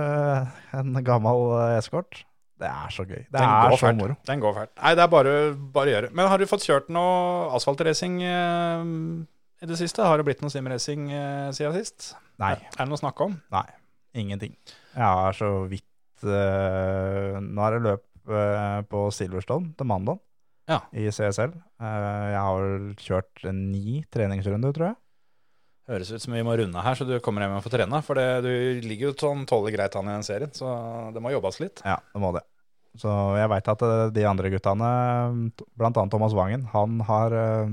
en 0.79 0.97
gammel 1.05 1.45
eh, 1.59 1.77
eskort. 1.79 2.23
Det 2.59 2.67
er 2.67 2.91
så 2.91 3.05
gøy. 3.07 3.21
Det 3.31 3.39
er 3.43 3.75
så 3.79 3.91
moro. 3.95 4.17
Den 4.27 4.41
går 4.43 4.55
fælt. 4.57 4.73
Nei, 4.81 4.93
det 4.99 5.03
er 5.05 5.11
bare, 5.13 5.35
bare 5.75 5.91
å 5.91 5.93
gjøre. 5.93 6.09
Men 6.19 6.31
har 6.33 6.41
du 6.43 6.47
fått 6.51 6.65
kjørt 6.67 6.89
noe 6.91 7.51
asfaltracing 7.55 8.17
eh, 8.27 8.89
i 9.63 9.69
det 9.71 9.79
siste? 9.79 10.03
Har 10.07 10.19
det 10.19 10.27
blitt 10.27 10.43
noe 10.43 10.51
simracing 10.51 11.07
eh, 11.15 11.51
siden 11.55 11.77
sist? 11.79 12.13
Nei. 12.43 12.55
Er, 12.59 12.81
det 12.81 12.89
noe 12.91 12.99
å 12.99 13.03
snakke 13.05 13.29
om? 13.29 13.37
Nei, 13.55 13.67
ingenting. 14.19 14.57
Jeg 14.97 15.05
har 15.23 15.37
så 15.39 15.53
vidt 15.71 16.27
eh, 16.27 17.39
Nå 17.45 17.67
er 17.69 17.77
det 17.77 17.85
løp 17.87 18.33
eh, 18.35 18.81
på 18.91 19.05
Silverstone 19.15 19.75
til 19.79 19.91
mandag 19.91 20.19
Ja. 20.71 20.81
i 20.91 21.07
CSL. 21.15 21.55
Eh, 21.79 22.27
jeg 22.35 22.43
har 22.49 22.67
kjørt 23.05 23.47
ni 23.55 24.01
treningsrunder, 24.15 24.75
tror 24.75 24.91
jeg. 24.91 24.99
Høres 25.89 26.11
ut 26.13 26.21
som 26.21 26.35
vi 26.37 26.45
må 26.45 26.53
runde 26.61 26.85
her, 26.85 26.99
så 26.99 27.07
du 27.09 27.15
kommer 27.25 27.47
hjem 27.47 27.57
og 27.57 27.65
får 27.65 27.79
trene. 27.79 28.03
For 28.05 28.19
det, 28.19 28.27
du 28.45 28.85
ligger 28.85 29.09
jo 29.09 29.17
sånn 29.17 29.47
tålelig 29.49 29.79
greit 29.79 29.97
an 29.97 30.11
i 30.11 30.17
den 30.19 30.27
serien, 30.27 30.53
så 30.53 30.69
det 31.15 31.23
må 31.25 31.33
jobbes 31.33 31.61
litt. 31.63 31.81
Ja, 31.89 31.97
det 32.13 32.21
må 32.21 32.35
det. 32.37 32.45
Så 32.99 33.13
jeg 33.39 33.49
veit 33.53 33.71
at 33.73 33.85
eh, 33.87 34.09
de 34.13 34.25
andre 34.29 34.51
guttene, 34.53 34.91
annet 35.81 36.13
Thomas 36.13 36.35
Wangen, 36.37 36.67
han 36.75 37.01
har, 37.09 37.37
eh, 37.37 37.73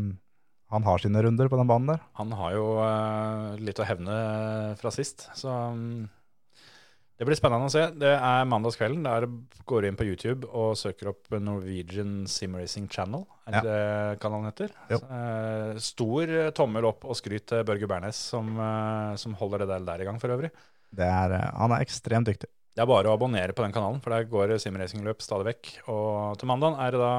han 0.72 0.88
har 0.88 1.04
sine 1.04 1.24
runder 1.26 1.52
på 1.52 1.60
den 1.60 1.72
banen 1.72 1.92
der. 1.92 2.04
Han 2.22 2.32
har 2.40 2.56
jo 2.56 2.68
eh, 2.86 3.50
litt 3.68 3.82
å 3.84 3.88
hevne 3.90 4.18
fra 4.80 4.94
sist, 4.96 5.28
så 5.36 5.52
mm, 5.76 6.06
det 7.16 7.24
blir 7.28 7.38
spennende 7.40 7.70
å 7.70 7.72
se. 7.72 7.86
Det 7.96 8.12
er 8.12 8.48
mandagskvelden. 8.52 9.06
Der 9.08 9.26
går 9.70 9.86
du 9.86 9.88
inn 9.88 10.00
på 10.00 10.08
YouTube 10.08 10.50
og 10.52 10.74
søker 10.76 11.14
opp 11.14 11.32
Norwegian 11.40 12.26
Simracing 12.28 12.90
Channel. 12.92 13.24
Er 13.48 13.56
det 13.56 13.62
det 13.70 14.20
kanalen 14.24 14.50
heter? 14.50 14.74
Jo. 14.92 15.00
Eh, 15.00 15.80
stor 15.84 16.34
tommel 16.58 16.90
opp 16.92 17.08
og 17.08 17.16
skryt 17.16 17.48
til 17.52 17.64
Børge 17.68 17.88
Bernes, 17.88 18.20
som, 18.34 18.52
eh, 18.60 19.16
som 19.22 19.38
holder 19.40 19.64
det 19.64 19.70
der, 19.72 19.88
der 19.88 20.04
i 20.04 20.10
gang 20.10 20.20
for 20.20 20.36
øvrig. 20.36 20.52
Det 20.92 21.08
er, 21.08 21.38
eh, 21.40 21.52
han 21.56 21.72
er 21.72 21.88
ekstremt 21.88 22.28
dyktig. 22.28 22.52
Det 22.76 22.84
er 22.84 22.92
bare 22.92 23.08
å 23.08 23.16
abonnere 23.16 23.56
på 23.56 23.64
den 23.64 23.72
kanalen, 23.72 24.02
for 24.04 24.12
der 24.12 24.28
går 24.28 24.58
simracingløp 24.60 25.24
stadig 25.24 25.48
vekk. 25.48 25.88
Og 25.88 26.38
til 26.38 26.52
mandag 26.52 26.76
er 26.84 26.92
det 26.92 27.00
da 27.00 27.16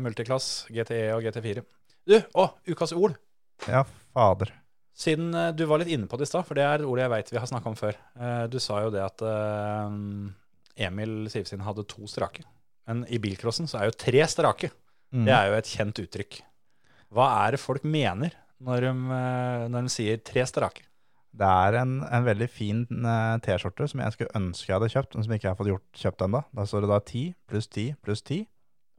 multiklass, 0.00 0.64
GTE 0.72 1.12
og 1.12 1.20
GT4. 1.26 1.60
Du, 2.08 2.16
å, 2.32 2.48
ukas 2.72 2.96
ord! 2.96 3.18
Ja, 3.68 3.84
fader. 4.16 4.54
Siden 4.94 5.34
eh, 5.34 5.50
du 5.56 5.64
var 5.66 5.82
litt 5.82 5.90
inne 5.90 6.06
på 6.10 6.18
det 6.20 6.28
i 6.28 6.30
stad, 6.30 6.46
for 6.46 6.54
det 6.58 6.64
er 6.66 6.78
et 6.82 6.86
ord 6.86 7.00
jeg 7.02 7.10
veit 7.10 7.32
vi 7.34 7.40
har 7.42 7.50
snakka 7.50 7.70
om 7.72 7.78
før. 7.78 7.96
Eh, 8.14 8.44
Du 8.52 8.60
sa 8.62 8.80
jo 8.84 8.92
det 8.94 9.02
at 9.02 9.24
eh, 9.26 10.86
Emil 10.86 11.26
Sivsin 11.32 11.64
hadde 11.66 11.86
to 11.90 12.06
strake. 12.10 12.44
Men 12.86 13.04
i 13.08 13.18
bilcrossen 13.22 13.66
så 13.70 13.80
er 13.80 13.88
jo 13.90 13.98
tre 13.98 14.22
strake. 14.30 14.70
Mm. 15.14 15.24
Det 15.26 15.34
er 15.34 15.50
jo 15.50 15.58
et 15.58 15.70
kjent 15.70 16.00
uttrykk. 16.02 16.40
Hva 17.14 17.28
er 17.44 17.54
det 17.54 17.62
folk 17.62 17.84
mener 17.86 18.34
når 18.64 18.84
de, 18.86 18.90
når 19.70 19.86
de 19.86 19.92
sier 19.92 20.18
tre 20.26 20.42
strake? 20.48 20.82
Det 21.34 21.46
er 21.46 21.76
en, 21.80 21.94
en 22.06 22.26
veldig 22.26 22.46
fin 22.50 22.82
T-skjorte 23.42 23.86
som 23.90 24.02
jeg 24.02 24.14
skulle 24.14 24.34
ønske 24.38 24.68
jeg 24.68 24.76
hadde 24.76 24.90
kjøpt, 24.92 25.14
men 25.16 25.26
som 25.26 25.34
ikke 25.34 25.46
jeg 25.48 25.54
har 25.54 25.58
fått 25.58 25.70
gjort, 25.72 25.86
kjøpt 25.98 26.24
ennå. 26.26 26.42
Da 26.54 26.66
står 26.70 26.84
det 26.84 26.90
da 26.92 26.98
10 27.00 27.22
pluss 27.50 27.70
10 27.70 27.96
pluss 28.04 28.22
10. 28.26 28.44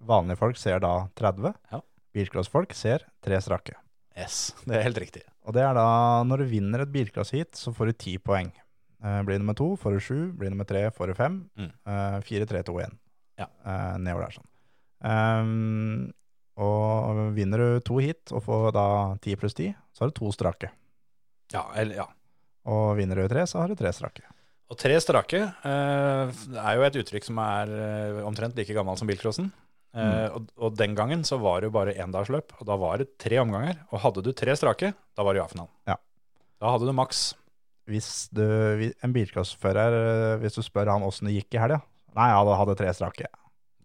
Vanlige 0.07 0.39
folk 0.41 0.59
ser 0.59 0.81
da 0.83 0.93
30. 1.19 1.53
Ja. 1.71 1.79
Bilcrossfolk 2.15 2.75
ser 2.75 3.05
tre 3.23 3.39
strake. 3.43 3.77
Yes, 4.15 4.53
det 4.63 4.79
er 4.79 4.87
helt 4.87 4.99
riktig. 5.03 5.23
Og 5.45 5.55
det 5.55 5.63
er 5.65 5.75
da 5.77 5.87
når 6.25 6.41
du 6.43 6.51
vinner 6.55 6.83
et 6.83 6.93
bilcross-heat, 6.93 7.53
så 7.57 7.73
får 7.75 7.91
du 7.91 7.99
ti 8.05 8.17
poeng. 8.17 8.51
Uh, 9.03 9.21
blir 9.27 9.37
nummer 9.41 9.57
to, 9.57 9.73
får 9.77 9.95
du 9.95 10.03
sju. 10.03 10.19
Blir 10.37 10.53
nummer 10.53 10.67
tre, 10.67 10.87
får 10.95 11.11
du 11.11 11.17
fem. 11.17 11.39
Mm. 11.59 11.71
Uh, 11.85 12.19
fire, 12.25 12.47
tre, 12.49 12.63
to, 12.65 12.77
én. 12.81 12.95
Ja. 13.37 13.49
Uh, 13.61 13.95
nedover 14.01 14.25
der 14.25 14.37
sånn. 14.39 14.49
Um, 15.05 16.13
og 16.55 17.19
vinner 17.35 17.61
du 17.61 17.83
to 17.85 17.99
heat 17.99 18.31
og 18.31 18.45
får 18.45 18.69
da 18.75 18.87
ti 19.21 19.35
pluss 19.37 19.57
ti, 19.57 19.69
så 19.93 20.05
har 20.05 20.11
du 20.11 20.17
to 20.17 20.31
strake. 20.33 20.71
Ja, 21.53 21.67
eller, 21.75 21.99
ja. 21.99 22.07
Og 22.71 22.95
vinner 22.97 23.19
du 23.19 23.27
tre, 23.29 23.43
så 23.45 23.61
har 23.61 23.69
du 23.69 23.77
tre 23.77 23.91
strake. 23.93 24.23
Og 24.71 24.79
tre 24.81 24.95
strake 25.03 25.43
eh, 25.45 26.39
er 26.57 26.77
jo 26.77 26.85
et 26.87 26.95
uttrykk 27.03 27.27
som 27.27 27.37
er 27.43 27.73
eh, 27.75 28.21
omtrent 28.25 28.57
like 28.57 28.73
gammelt 28.73 28.97
som 28.97 29.09
bilcrossen. 29.09 29.51
Eh, 29.95 30.27
og, 30.35 30.49
og 30.59 30.75
den 30.75 30.95
gangen 30.97 31.23
så 31.27 31.37
var 31.39 31.61
det 31.63 31.69
jo 31.69 31.75
bare 31.77 31.93
endagsløp, 32.03 32.51
og 32.59 32.67
da 32.67 32.75
var 32.81 32.99
det 32.99 33.13
tre 33.21 33.37
omganger. 33.39 33.77
Og 33.91 34.01
hadde 34.03 34.23
du 34.25 34.31
tre 34.35 34.55
strake, 34.59 34.91
da 35.15 35.23
var 35.25 35.35
det 35.37 35.43
ja-finalen. 35.43 35.71
Ja. 35.87 35.95
Da 36.59 36.73
hadde 36.73 36.89
du 36.89 36.93
maks. 36.97 37.25
Hvis 37.85 38.09
du, 38.33 38.41
en 39.05 39.13
bilcrossfører, 39.13 39.95
eh, 40.01 40.37
hvis 40.41 40.57
du 40.57 40.63
spør 40.65 40.89
han 40.95 41.05
åssen 41.05 41.29
det 41.29 41.35
gikk 41.37 41.53
i 41.57 41.61
helga 41.61 41.83
Nei, 42.15 42.29
ja, 42.31 42.39
da 42.47 42.53
hadde 42.55 42.73
tre 42.79 42.91
strake. 42.95 43.27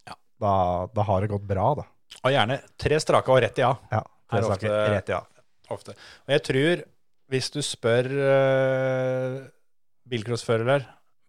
Ja. 0.07 0.15
Da, 0.41 0.53
da 0.95 1.03
har 1.09 1.25
det 1.25 1.33
gått 1.33 1.47
bra, 1.51 1.65
da. 1.81 1.85
Og 2.23 2.31
gjerne 2.31 2.61
tre 2.79 2.99
strake 3.03 3.31
og 3.35 3.41
rett 3.43 3.59
i 3.59 3.65
A. 3.67 3.73
Ja, 3.91 4.01
tre 4.31 4.39
Er 4.39 4.47
strake 4.47 4.71
ofte- 4.71 4.93
rett 4.95 5.11
ja. 5.13 5.19
Ofte. 5.71 5.95
Og 6.27 6.33
jeg 6.35 6.43
tror, 6.47 6.83
hvis 7.31 7.51
du 7.55 7.59
spør 7.63 8.07
uh, 8.11 9.35
bilcrossførere 10.11 10.81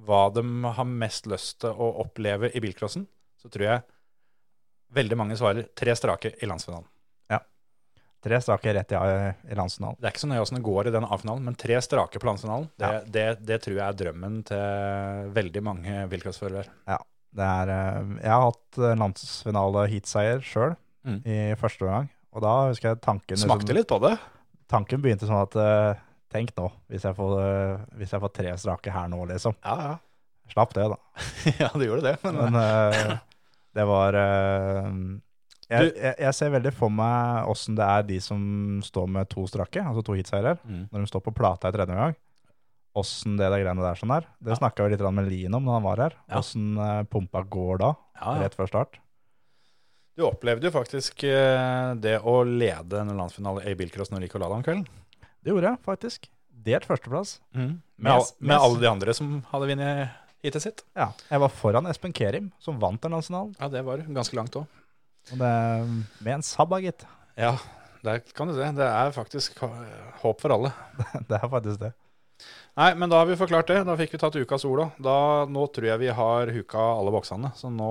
hva 0.02 0.22
de 0.34 0.44
har 0.78 0.88
mest 0.90 1.28
lyst 1.30 1.60
til 1.62 1.74
å 1.74 1.90
oppleve 2.06 2.50
i 2.58 2.62
bilcrossen, 2.64 3.06
så 3.42 3.50
tror 3.54 3.68
jeg 3.68 3.84
Veldig 4.94 5.18
mange 5.18 5.38
svarer 5.40 5.68
tre 5.78 5.94
strake 5.96 6.34
i 6.44 6.50
landsfinalen. 6.50 6.86
Ja. 7.32 7.40
Tre 8.22 8.38
strake 8.44 8.74
rett 8.76 8.92
i, 8.92 9.00
i 9.52 9.56
landsfinalen. 9.58 9.96
Det 10.00 10.10
er 10.10 10.14
ikke 10.14 10.24
så 10.26 10.30
nøye 10.30 10.42
åssen 10.44 10.60
det 10.60 10.66
går 10.68 10.90
i 10.90 10.94
den 10.98 11.08
A-finalen, 11.08 11.46
men 11.48 11.56
tre 11.56 11.80
strake 11.82 12.20
på 12.22 12.28
landsfinalen, 12.28 12.68
det, 12.78 12.92
Ja. 12.92 13.00
det, 13.18 13.28
det 13.48 13.62
tror 13.64 13.78
jeg 13.80 13.86
er 13.88 14.00
drømmen 14.04 14.42
til 14.52 15.32
veldig 15.38 15.64
mange 15.64 16.04
bilcrossførere. 16.12 16.66
Det 17.32 17.48
er, 17.48 17.70
eh, 17.72 18.10
jeg 18.26 18.32
har 18.36 18.44
hatt 18.50 18.78
eh, 18.84 18.96
landsfinale 19.00 19.88
heatseier 19.94 20.42
sjøl 20.44 20.76
Mm. 21.02 21.16
i 21.26 21.36
første 21.58 21.82
omgang. 21.88 22.10
Og 22.36 22.44
da 22.44 22.50
husker 22.70 22.90
jeg 22.92 23.00
tanken 23.02 23.34
liksom- 23.34 23.50
Smakte 23.50 23.74
litt 23.74 23.88
på 23.90 23.98
det. 24.04 24.20
Tanken 24.70 25.02
begynte 25.02 25.26
sånn 25.26 25.42
at 25.42 25.56
eh, 25.58 26.00
Tenk 26.32 26.54
nå, 26.56 26.68
hvis 26.88 27.02
jeg, 27.04 27.16
får, 27.18 27.32
eh, 27.42 27.80
hvis 27.98 28.12
jeg 28.14 28.22
får 28.22 28.32
tre 28.34 28.52
strake 28.56 28.92
her 28.94 29.08
nå, 29.12 29.26
liksom. 29.28 29.56
Ja, 29.66 29.74
ja. 29.82 29.98
Slapp 30.54 30.74
det, 30.78 30.86
da. 30.94 30.98
ja, 31.60 31.68
det 31.74 31.88
gjorde 31.90 32.04
det. 32.06 32.14
Men, 32.24 32.38
Men 32.54 32.56
eh, 32.62 33.18
det 33.76 33.86
var 33.88 34.14
uh, 34.18 34.90
jeg, 35.72 35.94
jeg, 35.96 36.16
jeg 36.20 36.34
ser 36.36 36.50
veldig 36.52 36.74
for 36.76 36.90
meg 36.92 37.48
åssen 37.48 37.78
det 37.78 37.86
er 37.88 38.04
de 38.04 38.18
som 38.20 38.42
står 38.84 39.08
med 39.08 39.30
to 39.32 39.46
strake, 39.48 39.80
altså 39.80 40.04
to 40.04 40.18
hitseiere, 40.18 40.58
Mm. 40.68 40.90
når 40.92 41.00
de 41.06 41.08
står 41.14 41.24
på 41.24 41.34
plata 41.38 41.70
i 41.70 41.76
tredje 41.76 41.94
omgang. 41.96 42.16
Åssen 43.00 43.38
det 43.40 43.48
der 43.48 43.62
greiene 43.64 43.80
der 43.86 43.96
sånn 43.96 44.12
er. 44.12 44.26
Det 44.44 44.52
Ja. 44.52 44.58
snakka 44.60 44.84
vi 44.84 44.98
litt 44.98 45.14
med 45.16 45.30
Lien 45.32 45.54
om 45.56 45.64
da 45.66 45.78
han 45.78 45.84
var 45.84 45.98
her. 46.04 46.18
Ja. 46.28 46.40
Åssen 46.42 46.74
eh, 46.78 47.04
pumpa 47.08 47.46
går 47.48 47.78
da, 47.80 47.94
ja, 48.20 48.34
ja. 48.36 48.42
rett 48.44 48.56
før 48.60 48.68
start. 48.68 49.00
Du 50.18 50.26
opplevde 50.28 50.68
jo 50.68 50.74
faktisk 50.76 51.24
eh, 51.24 51.94
det 51.96 52.18
å 52.28 52.42
lede 52.44 53.00
en 53.00 53.16
landsfinale 53.16 53.64
i 53.72 53.76
bilcross 53.80 54.12
når 54.12 54.26
Nicolada 54.26 54.58
om 54.60 54.64
kvelden. 54.66 54.84
Det 55.42 55.54
gjorde 55.54 55.72
jeg 55.72 55.80
faktisk. 55.88 56.28
Delt 56.52 56.84
førsteplass. 56.86 57.40
Med, 57.56 57.80
Med- 57.96 58.12
med 58.20 58.50
med- 58.52 58.60
alle 58.60 58.80
de 58.84 58.90
andre 58.92 59.14
som 59.18 59.40
hadde 59.54 59.68
vunnet 59.72 60.10
heatet 60.44 60.64
sitt. 60.66 60.84
Ja, 60.98 61.12
Jeg 61.30 61.44
var 61.44 61.50
foran 61.54 61.88
Espen 61.92 62.14
Kerim, 62.18 62.52
som 62.60 62.80
vant 62.82 63.02
den 63.04 63.14
nasjonalen. 63.16 63.56
Ja, 63.60 63.70
det 63.72 63.84
var 63.88 64.04
ganske 64.08 64.38
langt 64.38 64.56
òg. 64.58 64.66
Med 65.38 66.34
en 66.34 66.42
sabba, 66.46 66.80
gitt. 66.82 67.06
Ja, 67.38 67.56
det 68.04 68.34
kan 68.34 68.50
du 68.50 68.56
se. 68.58 68.72
Det 68.76 68.88
er 68.88 69.12
faktisk 69.16 69.60
håp 69.62 70.42
for 70.42 70.56
alle. 70.58 70.72
Det 71.30 71.38
er 71.38 71.50
faktisk 71.52 71.80
det. 71.84 71.92
Nei, 72.80 72.94
men 72.96 73.12
da 73.12 73.20
har 73.20 73.28
vi 73.28 73.36
forklart 73.38 73.68
det. 73.70 73.82
Da 73.86 73.94
fikk 74.00 74.14
vi 74.16 74.20
tatt 74.22 74.36
ukas 74.40 74.64
ord 74.66 74.80
òg. 74.86 75.02
Nå 75.52 75.66
tror 75.76 75.88
jeg 75.90 76.00
vi 76.02 76.08
har 76.16 76.50
huka 76.56 76.82
alle 76.96 77.12
boksene. 77.14 77.52
Så 77.60 77.70
nå, 77.70 77.90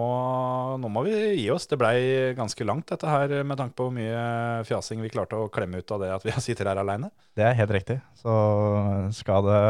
nå 0.81 0.91
må 0.91 1.05
vi 1.07 1.13
gi 1.37 1.45
oss. 1.53 1.69
Det 1.71 1.79
blei 1.79 2.33
ganske 2.35 2.65
langt, 2.67 2.89
dette 2.91 3.07
her, 3.07 3.35
med 3.47 3.61
tanke 3.61 3.77
på 3.79 3.87
hvor 3.87 3.95
mye 3.95 4.65
fjasing 4.67 5.05
vi 5.05 5.13
klarte 5.13 5.39
å 5.39 5.51
klemme 5.53 5.85
ut 5.85 5.93
av 5.95 6.01
det 6.03 6.11
at 6.17 6.25
vi 6.27 6.35
sitter 6.43 6.73
her 6.73 6.81
aleine. 6.83 7.13
Det 7.37 7.45
er 7.47 7.59
helt 7.61 7.77
riktig. 7.77 8.01
Så 8.19 8.33
skal 9.21 9.47
det 9.47 9.61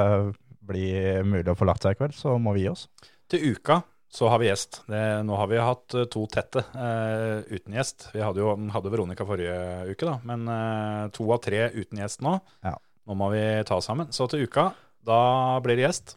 bli 0.60 0.90
mulig 1.26 1.48
å 1.52 1.56
få 1.58 1.68
lagt 1.68 1.86
seg 1.86 1.96
i 1.96 2.00
kveld, 2.00 2.16
så 2.16 2.36
må 2.40 2.54
vi 2.56 2.66
gi 2.66 2.72
oss. 2.72 2.86
Til 3.30 3.54
uka 3.54 3.80
så 4.10 4.28
har 4.28 4.40
vi 4.42 4.48
gjest. 4.48 4.80
Det, 4.90 5.00
nå 5.22 5.36
har 5.38 5.46
vi 5.50 5.60
hatt 5.62 5.94
eh, 5.94 6.08
to 6.10 6.24
tette 6.30 6.64
eh, 6.74 7.46
uten 7.46 7.76
gjest. 7.78 8.08
Vi 8.14 8.22
hadde 8.24 8.42
jo 8.42 8.54
hadde 8.74 8.90
Veronica 8.90 9.26
forrige 9.26 9.92
uke, 9.92 10.02
da, 10.08 10.16
men 10.26 10.50
eh, 10.50 11.04
to 11.14 11.28
av 11.30 11.38
tre 11.44 11.68
uten 11.76 12.02
gjest 12.02 12.24
nå. 12.26 12.34
Ja. 12.66 12.74
Nå 13.06 13.16
må 13.18 13.30
vi 13.32 13.44
ta 13.66 13.78
oss 13.78 13.86
sammen. 13.86 14.10
Så 14.14 14.26
til 14.30 14.48
uka, 14.50 14.72
da 15.06 15.20
blir 15.62 15.78
det 15.78 15.86
gjest. 15.86 16.16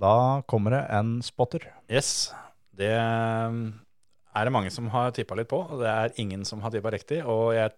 Da 0.00 0.14
kommer 0.48 0.78
det 0.78 0.84
en 0.96 1.18
spotter. 1.26 1.66
Yes. 1.90 2.30
Det 2.70 2.94
er 2.94 4.46
det 4.46 4.54
mange 4.54 4.70
som 4.72 4.86
har 4.94 5.10
tippa 5.12 5.36
litt 5.36 5.50
på, 5.50 5.60
det 5.82 5.90
er 5.90 6.14
ingen 6.22 6.46
som 6.48 6.62
har 6.64 6.72
tippa 6.72 6.94
riktig. 6.94 7.20
Og 7.26 7.52
jeg 7.58 7.74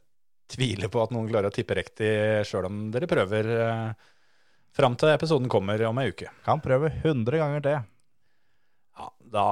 tviler 0.53 0.93
på 0.93 1.01
at 1.03 1.13
noen 1.15 1.31
klarer 1.31 1.49
å 1.49 1.55
tippe 1.55 1.77
riktig 1.79 2.13
sjøl 2.49 2.69
om 2.69 2.85
dere 2.93 3.09
prøver 3.11 3.49
eh, 3.57 4.11
fram 4.77 4.97
til 4.99 5.13
episoden 5.13 5.51
kommer 5.53 5.83
om 5.89 6.01
ei 6.03 6.11
uke. 6.13 6.31
Kan 6.47 6.63
prøve 6.65 6.93
100 7.03 7.41
ganger 7.43 7.65
til. 7.65 7.79
Ja, 8.99 9.09
da, 9.35 9.47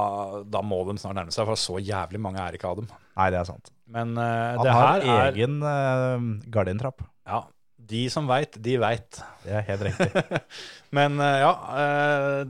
da 0.48 0.64
må 0.64 0.82
de 0.88 0.96
snart 1.00 1.18
nærme 1.18 1.34
seg, 1.34 1.46
for 1.48 1.60
så 1.60 1.78
jævlig 1.80 2.20
mange 2.22 2.42
er 2.42 2.56
ikke 2.56 2.70
av 2.70 2.82
dem. 2.82 2.90
Nei, 3.16 3.30
det 3.32 3.40
er 3.40 3.48
sant. 3.48 3.72
Men 3.90 4.12
uh, 4.18 4.26
Han 4.58 4.66
det 4.66 4.74
har 4.76 4.90
her 4.90 5.06
er 5.06 5.32
egen 5.32 5.56
uh, 5.64 6.28
gardintrapp. 6.52 7.02
Ja, 7.28 7.42
de 7.90 8.04
som 8.12 8.28
veit, 8.30 8.54
de 8.62 8.76
veit. 8.78 9.18
Det 9.42 9.54
er 9.58 9.64
helt 9.66 9.86
riktig. 9.88 10.40
Men 10.96 11.18
uh, 11.22 11.36
ja, 11.42 11.52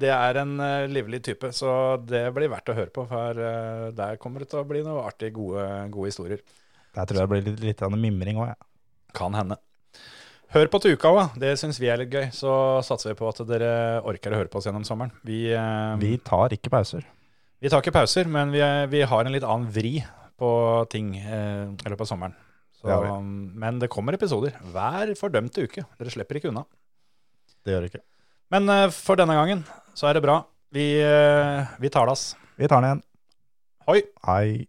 det 0.00 0.10
er 0.12 0.40
en 0.42 0.54
livlig 0.92 1.22
type, 1.24 1.52
så 1.56 1.72
det 2.02 2.26
blir 2.36 2.52
verdt 2.52 2.72
å 2.72 2.76
høre 2.76 2.92
på. 2.94 3.06
For 3.08 3.40
der 3.96 4.20
kommer 4.20 4.44
det 4.44 4.50
til 4.52 4.62
å 4.62 4.68
bli 4.68 4.84
noe 4.84 5.06
artig, 5.08 5.32
gode, 5.36 5.66
gode 5.92 6.12
historier. 6.12 6.44
Der 6.96 7.06
tror 7.06 7.20
jeg 7.20 7.26
det 7.26 7.32
blir 7.32 7.46
litt, 7.46 7.64
litt 7.70 7.82
av 7.86 7.94
en 7.94 8.02
mimring 8.02 8.40
òg, 8.40 8.50
jeg. 8.52 8.62
Kan 9.16 9.34
hende. 9.34 9.58
Hør 10.50 10.66
på 10.66 10.80
til 10.82 10.96
uka 10.98 11.10
òg, 11.14 11.36
det 11.38 11.52
syns 11.60 11.76
vi 11.78 11.86
er 11.92 12.00
litt 12.00 12.10
gøy. 12.10 12.24
Så 12.34 12.50
satser 12.82 13.12
vi 13.12 13.18
på 13.20 13.28
at 13.30 13.38
dere 13.46 14.00
orker 14.02 14.34
å 14.34 14.40
høre 14.40 14.50
på 14.50 14.58
oss 14.58 14.66
gjennom 14.66 14.82
sommeren. 14.86 15.12
Vi, 15.22 15.44
eh, 15.54 15.96
Vi 16.02 16.16
tar 16.26 16.50
ikke 16.56 16.70
pauser. 16.72 17.04
vi 17.62 17.68
tar 17.68 17.80
ikke 17.82 17.92
pauser, 17.94 18.26
men 18.26 18.50
vi, 18.50 18.58
vi 18.90 19.02
har 19.06 19.24
en 19.24 19.32
litt 19.32 19.44
annen 19.46 19.70
vri 19.70 20.00
på 20.40 20.50
ting 20.90 21.14
eh, 21.16 21.68
i 21.70 21.88
løpet 21.92 22.00
av 22.00 22.06
sommeren. 22.10 22.34
Så, 22.80 22.88
Det 22.88 23.22
men 23.60 23.78
det 23.78 23.90
kommer 23.92 24.16
episoder 24.16 24.56
hver 24.72 25.14
fordømte 25.14 25.62
uke. 25.68 25.84
Dere 25.98 26.10
slipper 26.10 26.40
ikke 26.40 26.48
unna. 26.48 26.64
Det 27.62 27.74
gjør 27.74 27.84
det 27.84 27.92
ikke. 27.92 28.02
Men 28.50 28.68
eh, 28.68 28.88
for 28.90 29.20
denne 29.20 29.36
gangen 29.38 29.62
så 29.94 30.08
er 30.08 30.14
det 30.18 30.22
bra. 30.24 30.40
Vi, 30.72 30.98
eh, 30.98 31.66
vi 31.78 31.88
tar 31.90 32.06
det, 32.06 32.12
ass. 32.18 32.34
Vi 32.58 32.66
tar 32.66 32.80
den 32.80 32.90
igjen. 32.90 33.02
Hoi! 33.86 34.02
Hei. 34.26 34.66